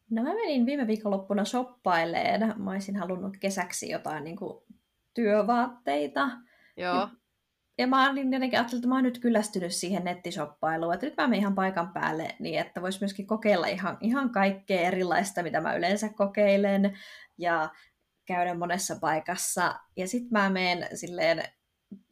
No 0.09 0.23
mä 0.23 0.33
menin 0.33 0.65
viime 0.65 0.87
viikonloppuna 0.87 1.45
shoppaileen. 1.45 2.53
Mä 2.57 2.71
olisin 2.71 2.95
halunnut 2.95 3.37
kesäksi 3.37 3.89
jotain 3.89 4.23
niin 4.23 4.35
kuin, 4.35 4.63
työvaatteita. 5.13 6.29
Joo. 6.77 6.95
Ja, 6.95 7.09
ja 7.77 7.87
mä 7.87 8.09
olin 8.11 8.33
jotenkin 8.33 8.59
ajatellut, 8.59 8.79
että 8.79 8.87
mä 8.87 8.95
oon 8.95 9.03
nyt 9.03 9.19
kyllästynyt 9.19 9.71
siihen 9.71 10.03
nettishoppailuun. 10.03 10.93
Että 10.93 11.05
nyt 11.05 11.17
mä 11.17 11.27
menen 11.27 11.39
ihan 11.39 11.55
paikan 11.55 11.93
päälle 11.93 12.35
niin, 12.39 12.59
että 12.59 12.81
vois 12.81 13.01
myöskin 13.01 13.27
kokeilla 13.27 13.67
ihan, 13.67 13.97
ihan 14.01 14.29
kaikkea 14.29 14.81
erilaista, 14.81 15.43
mitä 15.43 15.61
mä 15.61 15.73
yleensä 15.73 16.09
kokeilen. 16.09 16.97
Ja 17.37 17.69
käydä 18.25 18.53
monessa 18.53 18.95
paikassa. 19.01 19.79
Ja 19.97 20.07
sitten 20.07 20.31
mä 20.31 20.49
menen 20.49 20.97
silleen, 20.97 21.43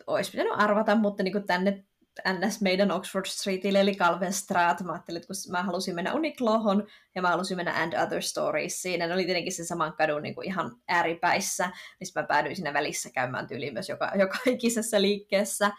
olisi 0.07 0.31
pitänyt 0.31 0.53
arvata, 0.55 0.95
mutta 0.95 1.23
niin 1.23 1.31
kuin 1.31 1.47
tänne 1.47 1.85
ns. 2.33 2.61
meidän 2.61 2.91
Oxford 2.91 3.25
Streetille, 3.25 3.79
eli 3.79 3.95
Calvenstraat. 3.95 4.81
Mä 4.81 4.91
ajattelin, 4.91 5.17
että 5.21 5.27
kun 5.27 5.51
mä 5.51 5.63
halusin 5.63 5.95
mennä 5.95 6.13
Uniqlohon 6.13 6.87
ja 7.15 7.21
mä 7.21 7.29
halusin 7.29 7.57
mennä 7.57 7.73
And 7.81 7.93
Other 7.93 8.21
Storiesiin, 8.21 9.01
ja 9.01 9.07
ne 9.07 9.13
oli 9.13 9.25
tietenkin 9.25 9.53
sen 9.53 9.65
saman 9.65 9.93
kadun 9.93 10.23
niin 10.23 10.35
kuin 10.35 10.47
ihan 10.47 10.75
ääripäissä, 10.87 11.71
niin 11.99 12.07
mä 12.15 12.23
päädyin 12.23 12.55
siinä 12.55 12.73
välissä 12.73 13.09
käymään 13.09 13.47
tyyliin 13.47 13.73
myös 13.73 13.89
joka, 13.89 14.11
joka 14.15 14.37
ikisessä 14.45 15.01
liikkeessä. 15.01 15.71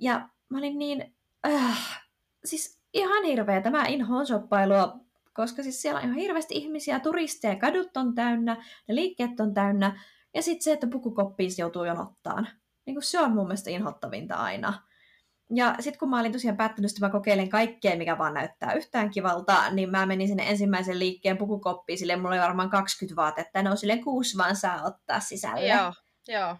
Ja 0.00 0.28
mä 0.48 0.58
olin 0.58 0.78
niin, 0.78 1.14
äh, 1.46 2.02
siis 2.44 2.80
ihan 2.92 3.24
hirveä 3.24 3.60
tämä 3.60 3.86
inhoon 3.86 4.26
shoppailua, 4.26 4.96
koska 5.32 5.62
siis 5.62 5.82
siellä 5.82 5.98
on 5.98 6.04
ihan 6.04 6.16
hirveästi 6.16 6.54
ihmisiä, 6.54 7.00
turisteja, 7.00 7.56
kadut 7.56 7.96
on 7.96 8.14
täynnä, 8.14 8.54
ne 8.88 8.94
liikkeet 8.94 9.40
on 9.40 9.54
täynnä, 9.54 10.00
ja 10.34 10.42
sitten 10.42 10.62
se, 10.62 10.72
että 10.72 10.86
pukukoppiin 10.86 11.50
joutuu 11.58 11.84
jonottaan. 11.84 12.48
Niin 12.86 12.94
kuin 12.94 13.02
se 13.02 13.20
on 13.20 13.32
mun 13.32 13.46
mielestä 13.46 13.70
inhottavinta 13.70 14.34
aina. 14.34 14.82
Ja 15.54 15.74
sitten 15.80 15.98
kun 15.98 16.10
mä 16.10 16.20
olin 16.20 16.32
tosiaan 16.32 16.56
päättänyt, 16.56 16.90
että 16.90 17.06
mä 17.06 17.12
kokeilen 17.12 17.48
kaikkea, 17.48 17.96
mikä 17.96 18.18
vaan 18.18 18.34
näyttää 18.34 18.72
yhtään 18.72 19.10
kivalta, 19.10 19.70
niin 19.70 19.90
mä 19.90 20.06
menin 20.06 20.28
sinne 20.28 20.50
ensimmäisen 20.50 20.98
liikkeen 20.98 21.36
pukukoppiin, 21.36 21.98
sille 21.98 22.16
mulla 22.16 22.28
oli 22.28 22.38
varmaan 22.38 22.70
20 22.70 23.16
vaatetta, 23.16 23.70
on 23.70 23.76
silleen 23.76 24.04
kuusi 24.04 24.38
vaan 24.38 24.56
saa 24.56 24.82
ottaa 24.84 25.20
sisälle. 25.20 25.66
Joo, 25.66 25.92
joo. 26.28 26.56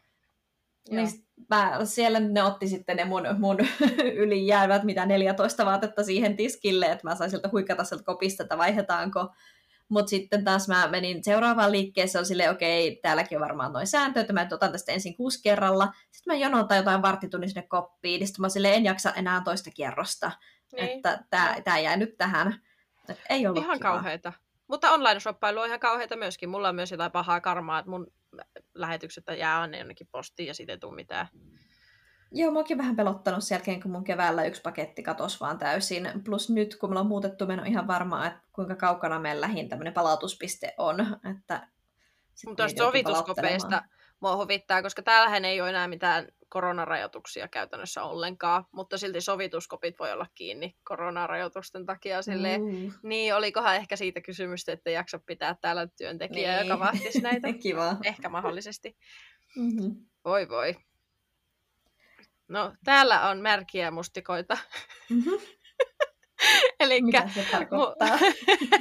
Niin 0.90 1.08
mä, 1.50 1.78
siellä 1.84 2.20
ne 2.20 2.42
otti 2.42 2.68
sitten 2.68 2.96
ne 2.96 3.04
mun, 3.04 3.22
mun 3.38 3.58
ylijäävät, 4.22 4.82
mitä 4.82 5.06
14 5.06 5.66
vaatetta 5.66 6.04
siihen 6.04 6.36
tiskille, 6.36 6.86
että 6.86 7.08
mä 7.08 7.14
sain 7.14 7.30
sieltä 7.30 7.48
huikata 7.52 7.84
sieltä 7.84 8.04
kopista, 8.04 8.42
että 8.42 8.58
vaihdetaanko 8.58 9.34
mutta 9.88 10.10
sitten 10.10 10.44
taas 10.44 10.68
mä 10.68 10.88
menin 10.88 11.24
seuraavaan 11.24 11.72
liikkeeseen, 11.72 12.20
on 12.20 12.26
silleen, 12.26 12.50
okei, 12.50 12.88
okay, 12.88 13.00
täälläkin 13.02 13.38
on 13.38 13.42
varmaan 13.44 13.72
noin 13.72 13.86
sääntö, 13.86 14.20
että 14.20 14.32
mä 14.32 14.48
otan 14.52 14.72
tästä 14.72 14.92
ensin 14.92 15.16
kuusi 15.16 15.42
kerralla. 15.42 15.92
Sitten 16.10 16.34
mä 16.34 16.38
jonotan 16.38 16.76
jotain 16.76 17.02
varttitunnin 17.02 17.50
sinne 17.50 17.66
koppiin, 17.68 18.18
niin 18.18 18.26
sitten 18.28 18.42
mä 18.42 18.48
silleen, 18.48 18.74
en 18.74 18.84
jaksa 18.84 19.12
enää 19.12 19.42
toista 19.44 19.70
kierrosta. 19.70 20.32
Niin. 20.72 20.88
Että 20.88 21.24
tää, 21.30 21.60
tää 21.64 21.78
jäi 21.78 21.96
nyt 21.96 22.16
tähän. 22.18 22.60
Et 23.08 23.20
ei 23.30 23.46
ollut 23.46 23.62
Ihan 23.62 23.80
kauheita. 23.80 24.32
Mutta 24.66 24.92
online-shoppailu 24.92 25.60
on 25.60 25.66
ihan 25.66 25.80
kauheita 25.80 26.16
myöskin. 26.16 26.48
Mulla 26.48 26.68
on 26.68 26.74
myös 26.74 26.90
jotain 26.90 27.12
pahaa 27.12 27.40
karmaa, 27.40 27.78
että 27.78 27.90
mun 27.90 28.06
lähetykset 28.74 29.24
jää 29.38 29.60
aina 29.60 29.78
jonnekin 29.78 30.08
postiin 30.12 30.46
ja 30.46 30.54
siitä 30.54 30.72
ei 30.72 30.78
tule 30.78 30.94
mitään. 30.94 31.28
Joo, 32.36 32.50
mä 32.52 32.58
oonkin 32.58 32.78
vähän 32.78 32.96
pelottanut 32.96 33.44
sen 33.44 33.56
jälkeen, 33.56 33.82
kun 33.82 33.90
mun 33.90 34.04
keväällä 34.04 34.44
yksi 34.44 34.62
paketti 34.62 35.02
katosi 35.02 35.40
vaan 35.40 35.58
täysin. 35.58 36.10
Plus 36.24 36.50
nyt, 36.50 36.76
kun 36.76 36.92
me 36.92 36.98
on 37.00 37.06
muutettu, 37.06 37.44
en 37.44 37.60
ole 37.60 37.68
ihan 37.68 37.86
varma, 37.86 38.26
että 38.26 38.40
kuinka 38.52 38.76
kaukana 38.76 39.20
meidän 39.20 39.40
lähin 39.40 39.68
tämmöinen 39.68 39.92
palautuspiste 39.92 40.74
on. 40.78 41.00
Että 41.36 41.68
Mutta 42.46 42.62
tuosta 42.62 42.84
sovituskopeista 42.84 43.82
mua 44.20 44.36
huvittaa, 44.36 44.82
koska 44.82 45.02
täällähän 45.02 45.44
ei 45.44 45.60
ole 45.60 45.68
enää 45.68 45.88
mitään 45.88 46.28
koronarajoituksia 46.48 47.48
käytännössä 47.48 48.02
ollenkaan, 48.02 48.64
mutta 48.72 48.98
silti 48.98 49.20
sovituskopit 49.20 49.98
voi 49.98 50.12
olla 50.12 50.26
kiinni 50.34 50.76
koronarajoitusten 50.84 51.86
takia. 51.86 52.22
Silleen, 52.22 52.62
mm. 52.62 52.92
Niin, 53.02 53.34
olikohan 53.34 53.76
ehkä 53.76 53.96
siitä 53.96 54.20
kysymystä, 54.20 54.72
että 54.72 54.90
jaksa 54.90 55.20
pitää 55.26 55.56
täällä 55.60 55.86
työntekijää, 55.86 56.60
niin. 56.60 56.68
joka 56.68 56.84
vahtisi 56.84 57.20
näitä? 57.20 57.52
Kiva. 57.62 57.96
Ehkä 58.04 58.28
mahdollisesti. 58.28 58.96
Mm-hmm. 59.56 59.96
Voi 60.24 60.48
voi. 60.48 60.76
No, 62.48 62.72
täällä 62.84 63.28
on 63.28 63.40
märkiä 63.40 63.90
mustikoita. 63.90 64.58
Mm-hmm. 65.10 65.38
Eli 66.80 67.02
Mitä 67.02 67.28
se 67.34 67.46
tarkoittaa? 67.50 68.18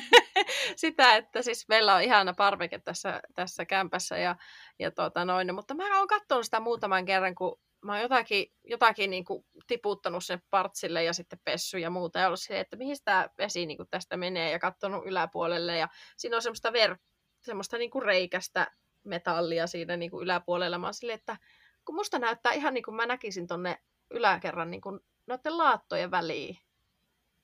sitä, 0.75 1.15
että 1.15 1.41
siis 1.41 1.67
meillä 1.67 1.95
on 1.95 2.01
ihana 2.01 2.33
parveke 2.33 2.79
tässä, 2.79 3.21
tässä 3.35 3.65
kämpässä, 3.65 4.17
ja, 4.17 4.35
ja 4.79 4.91
tota 4.91 5.25
noin, 5.25 5.55
mutta 5.55 5.73
mä 5.73 5.97
oon 5.97 6.07
katsonut 6.07 6.45
sitä 6.45 6.59
muutaman 6.59 7.05
kerran, 7.05 7.35
kun 7.35 7.59
mä 7.83 7.91
oon 7.91 8.01
jotakin, 8.01 8.45
jotakin 8.63 9.09
niin 9.09 9.25
kuin 9.25 9.45
tiputtanut 9.67 10.25
sen 10.25 10.41
partsille 10.49 11.03
ja 11.03 11.13
sitten 11.13 11.39
pessy 11.43 11.79
ja 11.79 11.89
muuta, 11.89 12.19
ja 12.19 12.27
ollut 12.27 12.39
se, 12.39 12.59
että 12.59 12.77
mihin 12.77 12.97
tämä 13.05 13.29
vesi 13.37 13.65
niin 13.65 13.77
kuin 13.77 13.89
tästä 13.89 14.17
menee, 14.17 14.51
ja 14.51 14.59
katsonut 14.59 15.05
yläpuolelle, 15.05 15.77
ja 15.77 15.87
siinä 16.17 16.35
on 16.35 16.41
semmoista, 16.41 16.73
ver, 16.73 16.97
semmoista 17.41 17.77
niin 17.77 17.91
kuin 17.91 18.03
reikästä 18.03 18.71
metallia 19.03 19.67
siinä 19.67 19.97
niin 19.97 20.11
kuin 20.11 20.23
yläpuolella. 20.23 20.77
Mä 20.77 20.87
oon 20.87 20.93
silleen, 20.93 21.19
että 21.19 21.37
kun 21.85 21.95
musta 21.95 22.19
näyttää 22.19 22.51
ihan 22.53 22.73
niin 22.73 22.83
kuin 22.83 22.95
mä 22.95 23.05
näkisin 23.05 23.47
tonne 23.47 23.77
yläkerran 24.09 24.71
niin 24.71 24.81
kuin 24.81 24.99
noiden 25.27 25.57
laattojen 25.57 26.11
väliin. 26.11 26.57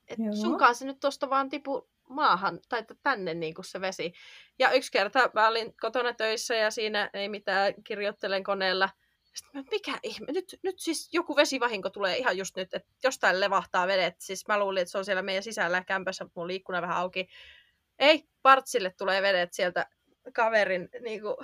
Et 0.07 0.19
sunkaan 0.41 0.75
se 0.75 0.85
nyt 0.85 0.99
tuosta 0.99 1.29
vaan 1.29 1.49
tipu 1.49 1.89
maahan 2.09 2.59
tai 2.69 2.85
tänne 3.03 3.33
niin 3.33 3.53
kuin 3.53 3.65
se 3.65 3.81
vesi. 3.81 4.13
Ja 4.59 4.71
yksi 4.71 4.91
kerta 4.91 5.29
mä 5.33 5.47
olin 5.47 5.75
kotona 5.81 6.13
töissä 6.13 6.55
ja 6.55 6.71
siinä 6.71 7.09
ei 7.13 7.29
mitään, 7.29 7.73
kirjoittelen 7.83 8.43
koneella. 8.43 8.89
Sitten 9.33 9.61
mä, 9.61 9.63
mikä 9.71 9.99
ihme, 10.03 10.31
nyt, 10.31 10.59
nyt 10.63 10.79
siis 10.79 11.09
joku 11.11 11.35
vesivahinko 11.35 11.89
tulee 11.89 12.17
ihan 12.17 12.37
just 12.37 12.55
nyt, 12.55 12.73
että 12.73 12.91
jostain 13.03 13.39
levahtaa 13.39 13.87
vedet. 13.87 14.15
Siis 14.17 14.47
mä 14.47 14.59
luulin, 14.59 14.81
että 14.81 14.91
se 14.91 14.97
on 14.97 15.05
siellä 15.05 15.21
meidän 15.21 15.43
sisällä 15.43 15.83
kämpässä, 15.83 16.25
mun 16.35 16.47
liikkuna 16.47 16.81
vähän 16.81 16.97
auki. 16.97 17.29
Ei, 17.99 18.23
partsille 18.41 18.93
tulee 18.97 19.21
vedet 19.21 19.53
sieltä 19.53 19.87
kaverin 20.33 20.89
niin 21.01 21.21
kuin, 21.21 21.35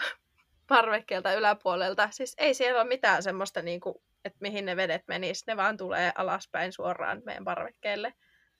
parvekkeelta 0.67 1.33
yläpuolelta. 1.33 2.09
Siis 2.11 2.35
ei 2.37 2.53
siellä 2.53 2.81
ole 2.81 2.87
mitään 2.87 3.23
semmoista, 3.23 3.61
niin 3.61 3.79
kuin, 3.79 3.95
että 4.25 4.37
mihin 4.41 4.65
ne 4.65 4.75
vedet 4.75 5.01
menis. 5.07 5.47
Ne 5.47 5.57
vaan 5.57 5.77
tulee 5.77 6.11
alaspäin 6.15 6.73
suoraan 6.73 7.21
meidän 7.25 7.45
parvekkeelle. 7.45 8.13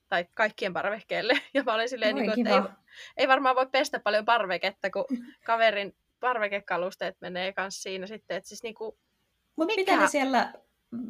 Tai 0.10 0.26
kaikkien 0.34 0.73
parvekkeelle. 0.73 1.34
Ja 1.53 1.64
mä 1.64 1.73
olin 1.73 1.90
silleen, 1.90 2.15
niin 2.15 2.32
kuin, 2.32 2.48
että 2.48 2.56
ei, 2.56 2.76
ei 3.18 3.27
varmaan 3.27 3.56
voi 3.56 3.68
pestä 3.72 3.99
paljon 3.99 4.26
parveketta, 4.26 4.90
kun 4.90 5.06
kaverin 5.45 5.95
parvekekalusteet 6.19 7.15
menee 7.22 7.53
kanssa 7.53 7.82
siinä 7.82 8.07
sitten. 8.07 8.38
Että 8.38 8.48
siis 8.48 8.64
niin 8.64 8.76
kuin, 8.76 8.98
Mutta 9.56 9.76
mitä 9.76 9.98
ne 9.98 10.07
siellä 10.07 10.53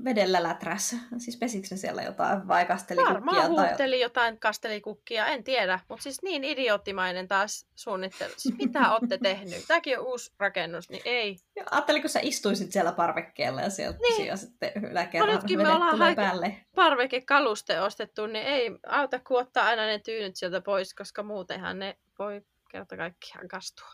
vedellä 0.04 0.44
läträssä? 0.44 0.98
Siis 1.18 1.38
pesikö 1.38 1.68
ne 1.72 1.78
siellä 1.78 2.02
jotain 2.02 2.48
vai 2.48 2.66
kastelikukkia? 2.66 3.14
Varmaan 3.14 3.48
huutteli 3.48 3.96
tai... 3.96 4.02
jotain 4.02 4.40
kastelikukkia, 4.40 5.28
en 5.28 5.44
tiedä. 5.44 5.80
Mutta 5.90 6.04
siis 6.04 6.22
niin 6.22 6.44
idioottimainen 6.44 7.28
taas 7.28 7.68
suunnittelu. 7.76 8.34
Siis 8.38 8.58
mitä 8.58 8.90
olette 8.92 9.18
tehnyt? 9.18 9.66
Tämäkin 9.68 10.00
on 10.00 10.06
uusi 10.06 10.32
rakennus, 10.40 10.90
niin 10.90 11.02
ei. 11.06 11.38
Ja 11.56 11.64
ajattelin, 11.72 12.02
kun 12.02 12.10
sä 12.10 12.20
istuisit 12.24 12.72
siellä 12.72 12.92
parvekkeella 12.92 13.62
ja 13.62 13.70
sieltä 13.70 14.00
niin. 14.02 14.38
sitten 14.38 14.72
yläkerran 14.92 15.36
no 15.36 15.42
vedet 15.42 15.58
me 15.58 15.92
tulee 15.92 16.16
päälle. 16.16 16.58
parvekekaluste 16.76 17.82
ostettu, 17.82 18.28
niin 18.28 18.46
ei 18.46 18.72
auta 18.88 19.20
kun 19.20 19.40
ottaa 19.40 19.66
aina 19.66 19.86
ne 19.86 20.00
tyynyt 20.00 20.36
sieltä 20.36 20.62
pois, 20.62 20.94
koska 20.94 21.24
muutenhan 21.24 21.80
ne 21.80 21.98
voi 22.20 22.42
kerta 22.72 22.98
kaikkiaan 22.98 23.48
kastua. 23.48 23.90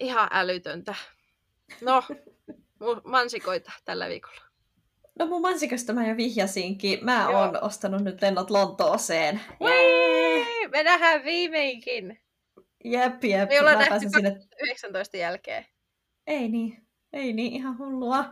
Ihan 0.00 0.28
älytöntä. 0.32 0.94
No, 1.80 2.02
mansikoita 3.04 3.72
tällä 3.84 4.08
viikolla. 4.08 4.40
No 5.18 5.26
mun 5.26 5.42
mansikosta 5.42 5.92
mä 5.92 6.08
jo 6.08 6.16
vihjasinkin. 6.16 7.04
Mä 7.04 7.26
Joo. 7.30 7.40
oon 7.40 7.62
ostanut 7.62 8.04
nyt 8.04 8.22
lennot 8.22 8.50
Lontooseen. 8.50 9.40
Jee! 9.60 10.68
Me 10.68 10.82
nähdään 10.82 11.24
viimeinkin. 11.24 12.20
Jep, 12.84 13.24
jep. 13.24 13.48
Me 13.48 13.60
ollaan 13.60 13.78
nähty 13.78 14.08
sinne... 14.08 14.36
19 14.62 15.16
jälkeen. 15.16 15.66
Ei 16.26 16.48
niin. 16.48 16.86
Ei 17.12 17.32
niin, 17.32 17.52
ihan 17.52 17.78
hullua. 17.78 18.24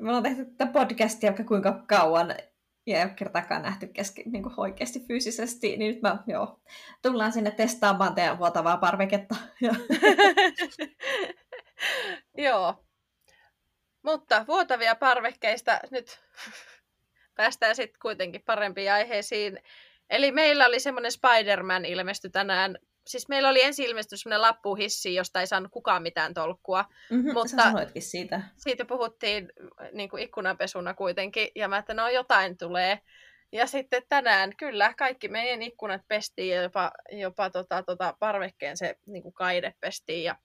Me 0.00 0.08
ollaan 0.08 0.22
tehty 0.22 0.44
tätä 0.44 0.72
podcastia 0.72 1.30
vaikka 1.30 1.44
kuinka 1.44 1.84
kauan 1.88 2.34
ja 2.86 2.98
ei 2.98 3.04
ole 3.04 3.12
kertaakaan 3.16 3.62
nähty 3.62 3.86
keski, 3.86 4.22
niin 4.26 4.42
kuin 4.42 4.54
oikeasti 4.56 5.00
fyysisesti, 5.08 5.76
niin 5.76 5.94
nyt 5.94 6.02
mä, 6.02 6.18
joo, 6.26 6.60
tullaan 7.02 7.32
sinne 7.32 7.50
testaamaan 7.50 8.14
teidän 8.14 8.38
vuotavaa 8.38 8.76
parveketta. 8.76 9.36
joo. 12.46 12.85
Mutta 14.06 14.44
vuotavia 14.48 14.94
parvekkeista 14.94 15.80
nyt 15.90 16.20
päästään 17.36 17.76
sitten 17.76 18.00
kuitenkin 18.02 18.42
parempiin 18.46 18.92
aiheisiin. 18.92 19.60
Eli 20.10 20.32
meillä 20.32 20.66
oli 20.66 20.80
semmoinen 20.80 21.12
Spider-Man 21.12 21.84
ilmesty 21.84 22.30
tänään 22.30 22.78
siis 23.06 23.28
meillä 23.28 23.48
oli 23.48 23.62
ensi 23.62 23.84
ilmestys 23.84 24.20
semmoinen 24.20 24.42
lappuhissi, 24.42 25.14
josta 25.14 25.40
ei 25.40 25.46
saanut 25.46 25.72
kukaan 25.72 26.02
mitään 26.02 26.34
tolkkua. 26.34 26.84
Mm-hmm, 27.10 27.32
mutta 27.32 27.72
siitä. 27.98 28.40
Siitä 28.56 28.84
puhuttiin 28.84 29.52
niin 29.92 30.08
kuin 30.08 30.22
ikkunapesuna 30.22 30.94
kuitenkin, 30.94 31.48
ja 31.54 31.68
mä 31.68 31.78
että 31.78 31.94
no 31.94 32.08
jotain 32.08 32.58
tulee. 32.58 33.00
Ja 33.52 33.66
sitten 33.66 34.02
tänään 34.08 34.56
kyllä 34.56 34.94
kaikki 34.98 35.28
meidän 35.28 35.62
ikkunat 35.62 36.02
pestiin 36.08 36.54
ja 36.56 36.62
jopa, 36.62 36.92
jopa 37.10 37.50
tota, 37.50 37.82
tota, 37.82 38.14
parvekkeen 38.18 38.76
se 38.76 38.96
niin 39.06 39.22
kuin 39.22 39.34
kaide 39.34 39.74
pestiin. 39.80 40.24
Ja, 40.24 40.36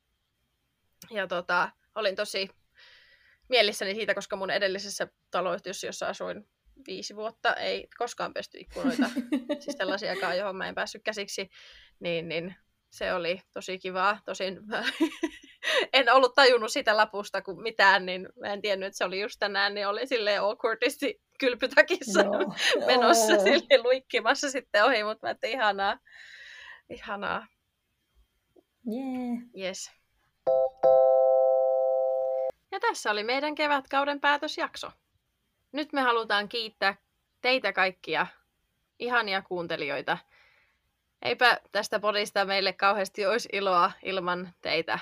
ja 1.09 1.27
tota, 1.27 1.69
olin 1.95 2.15
tosi 2.15 2.49
mielissäni 3.52 3.95
siitä, 3.95 4.14
koska 4.14 4.36
mun 4.36 4.49
edellisessä 4.49 5.07
taloyhtiössä, 5.32 5.88
jossa 5.88 6.07
asuin 6.07 6.48
viisi 6.88 7.15
vuotta, 7.15 7.53
ei 7.53 7.88
koskaan 7.98 8.34
pesty 8.34 8.57
ikkunoita, 8.60 9.10
siis 9.60 9.78
sellaisiakaan, 9.78 10.38
johon 10.38 10.56
mä 10.56 10.68
en 10.68 10.76
päässyt 10.76 11.03
käsiksi 11.03 11.49
niin, 11.99 12.30
niin 12.30 12.56
se 12.90 13.14
oli 13.14 13.41
tosi 13.53 13.80
kivaa. 13.80 14.19
Tosin 14.26 14.60
en 15.94 16.14
ollut 16.14 16.36
tajunnut 16.36 16.72
sitä 16.72 16.98
lapusta 16.98 17.41
kuin 17.41 17.61
mitään, 17.61 18.06
niin 18.06 18.30
mä 18.40 18.48
en 18.48 18.61
tiennyt, 18.61 18.88
että 18.88 18.98
se 18.98 19.06
oli 19.06 19.22
just 19.22 19.40
tänään, 19.40 19.73
niin 19.73 19.88
oli 19.88 20.07
silleen 20.07 20.41
awkwardisti 20.41 21.22
kylpytakissa 21.40 22.23
no, 22.23 22.56
menossa 22.88 23.34
oh. 23.34 23.44
sille 23.44 23.84
luikkimassa 23.84 24.52
sitten 24.52 24.86
ohi, 24.86 25.03
mutta 25.03 25.28
mä 25.28 25.32
että 25.32 25.48
ihanaa. 25.48 25.99
Ihanaa. 26.90 27.48
Yeah. 28.88 29.68
Yes. 29.68 29.91
Ja 32.72 32.80
tässä 32.80 33.11
oli 33.11 33.23
meidän 33.23 33.56
kevätkauden 33.56 34.19
päätösjakso. 34.19 34.91
Nyt 35.72 35.93
me 35.93 36.02
halutaan 36.02 36.49
kiittää 36.49 36.95
teitä 37.41 37.73
kaikkia 37.73 38.27
ihania 38.99 39.41
kuuntelijoita– 39.41 40.18
eipä 41.22 41.60
tästä 41.72 41.99
podista 41.99 42.45
meille 42.45 42.73
kauheasti 42.73 43.26
olisi 43.26 43.49
iloa 43.52 43.91
ilman 44.03 44.53
teitä. 44.61 44.99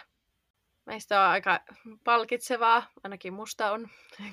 Meistä 0.86 1.22
on 1.22 1.28
aika 1.28 1.60
palkitsevaa, 2.04 2.84
ainakin 3.04 3.34
musta 3.34 3.72
on, 3.72 3.88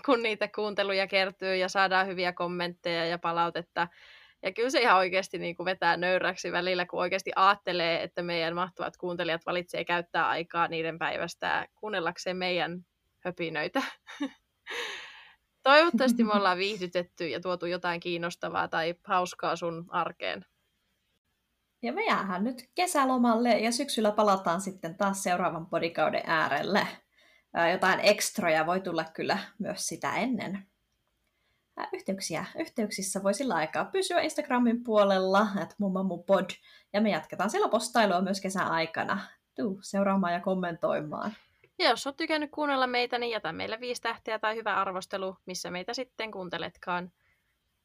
kun 0.06 0.22
niitä 0.22 0.48
kuunteluja 0.48 1.06
kertyy 1.06 1.56
ja 1.56 1.68
saadaan 1.68 2.06
hyviä 2.06 2.32
kommentteja 2.32 3.06
ja 3.06 3.18
palautetta. 3.18 3.88
Ja 4.42 4.52
kyllä 4.52 4.70
se 4.70 4.80
ihan 4.80 4.96
oikeasti 4.96 5.38
niin 5.38 5.56
kuin 5.56 5.64
vetää 5.64 5.96
nöyräksi 5.96 6.52
välillä, 6.52 6.86
kun 6.86 7.00
oikeasti 7.00 7.32
ajattelee, 7.36 8.02
että 8.02 8.22
meidän 8.22 8.54
mahtavat 8.54 8.96
kuuntelijat 8.96 9.46
valitsee 9.46 9.84
käyttää 9.84 10.28
aikaa 10.28 10.68
niiden 10.68 10.98
päivästä 10.98 11.66
kuunnellakseen 11.74 12.36
meidän 12.36 12.86
höpinöitä. 13.26 13.82
Toivottavasti 15.62 16.24
me 16.24 16.32
ollaan 16.38 16.58
viihdytetty 16.58 17.28
ja 17.28 17.40
tuotu 17.40 17.66
jotain 17.66 18.00
kiinnostavaa 18.00 18.68
tai 18.68 18.94
hauskaa 19.04 19.56
sun 19.56 19.86
arkeen. 19.88 20.44
Ja 21.82 21.92
me 21.92 22.04
jäähän 22.04 22.44
nyt 22.44 22.70
kesälomalle 22.74 23.58
ja 23.58 23.72
syksyllä 23.72 24.12
palataan 24.12 24.60
sitten 24.60 24.96
taas 24.96 25.22
seuraavan 25.22 25.66
podikauden 25.66 26.22
äärelle. 26.26 26.86
Jotain 27.72 28.00
ekstroja 28.00 28.66
voi 28.66 28.80
tulla 28.80 29.04
kyllä 29.04 29.38
myös 29.58 29.86
sitä 29.86 30.14
ennen. 30.14 30.66
Yhteyksiä. 31.92 32.44
Yhteyksissä 32.58 33.22
voi 33.22 33.34
sillä 33.34 33.54
aikaa 33.54 33.84
pysyä 33.84 34.20
Instagramin 34.20 34.84
puolella, 34.84 35.46
että 35.62 35.76
pod, 36.26 36.50
ja 36.92 37.00
me 37.00 37.10
jatketaan 37.10 37.50
siellä 37.50 37.68
postailua 37.68 38.20
myös 38.20 38.40
kesän 38.40 38.68
aikana. 38.68 39.20
Tuu 39.54 39.78
seuraamaan 39.82 40.32
ja 40.32 40.40
kommentoimaan. 40.40 41.32
Ja 41.78 41.90
jos 41.90 42.06
olet 42.06 42.16
tykännyt 42.16 42.50
kuunnella 42.50 42.86
meitä, 42.86 43.18
niin 43.18 43.30
jätä 43.30 43.52
meille 43.52 43.80
viisi 43.80 44.02
tähteä 44.02 44.38
tai 44.38 44.56
hyvä 44.56 44.74
arvostelu, 44.74 45.36
missä 45.46 45.70
meitä 45.70 45.94
sitten 45.94 46.30
kuunteletkaan. 46.30 47.12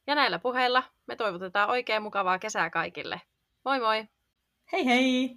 Ja 0.06 0.14
näillä 0.14 0.38
puheilla 0.38 0.82
me 1.06 1.16
toivotetaan 1.16 1.70
oikein 1.70 2.02
mukavaa 2.02 2.38
kesää 2.38 2.70
kaikille. 2.70 3.20
Moi 3.64 3.80
moi! 3.80 4.04
Hei 4.72 4.86
hei! 4.86 5.36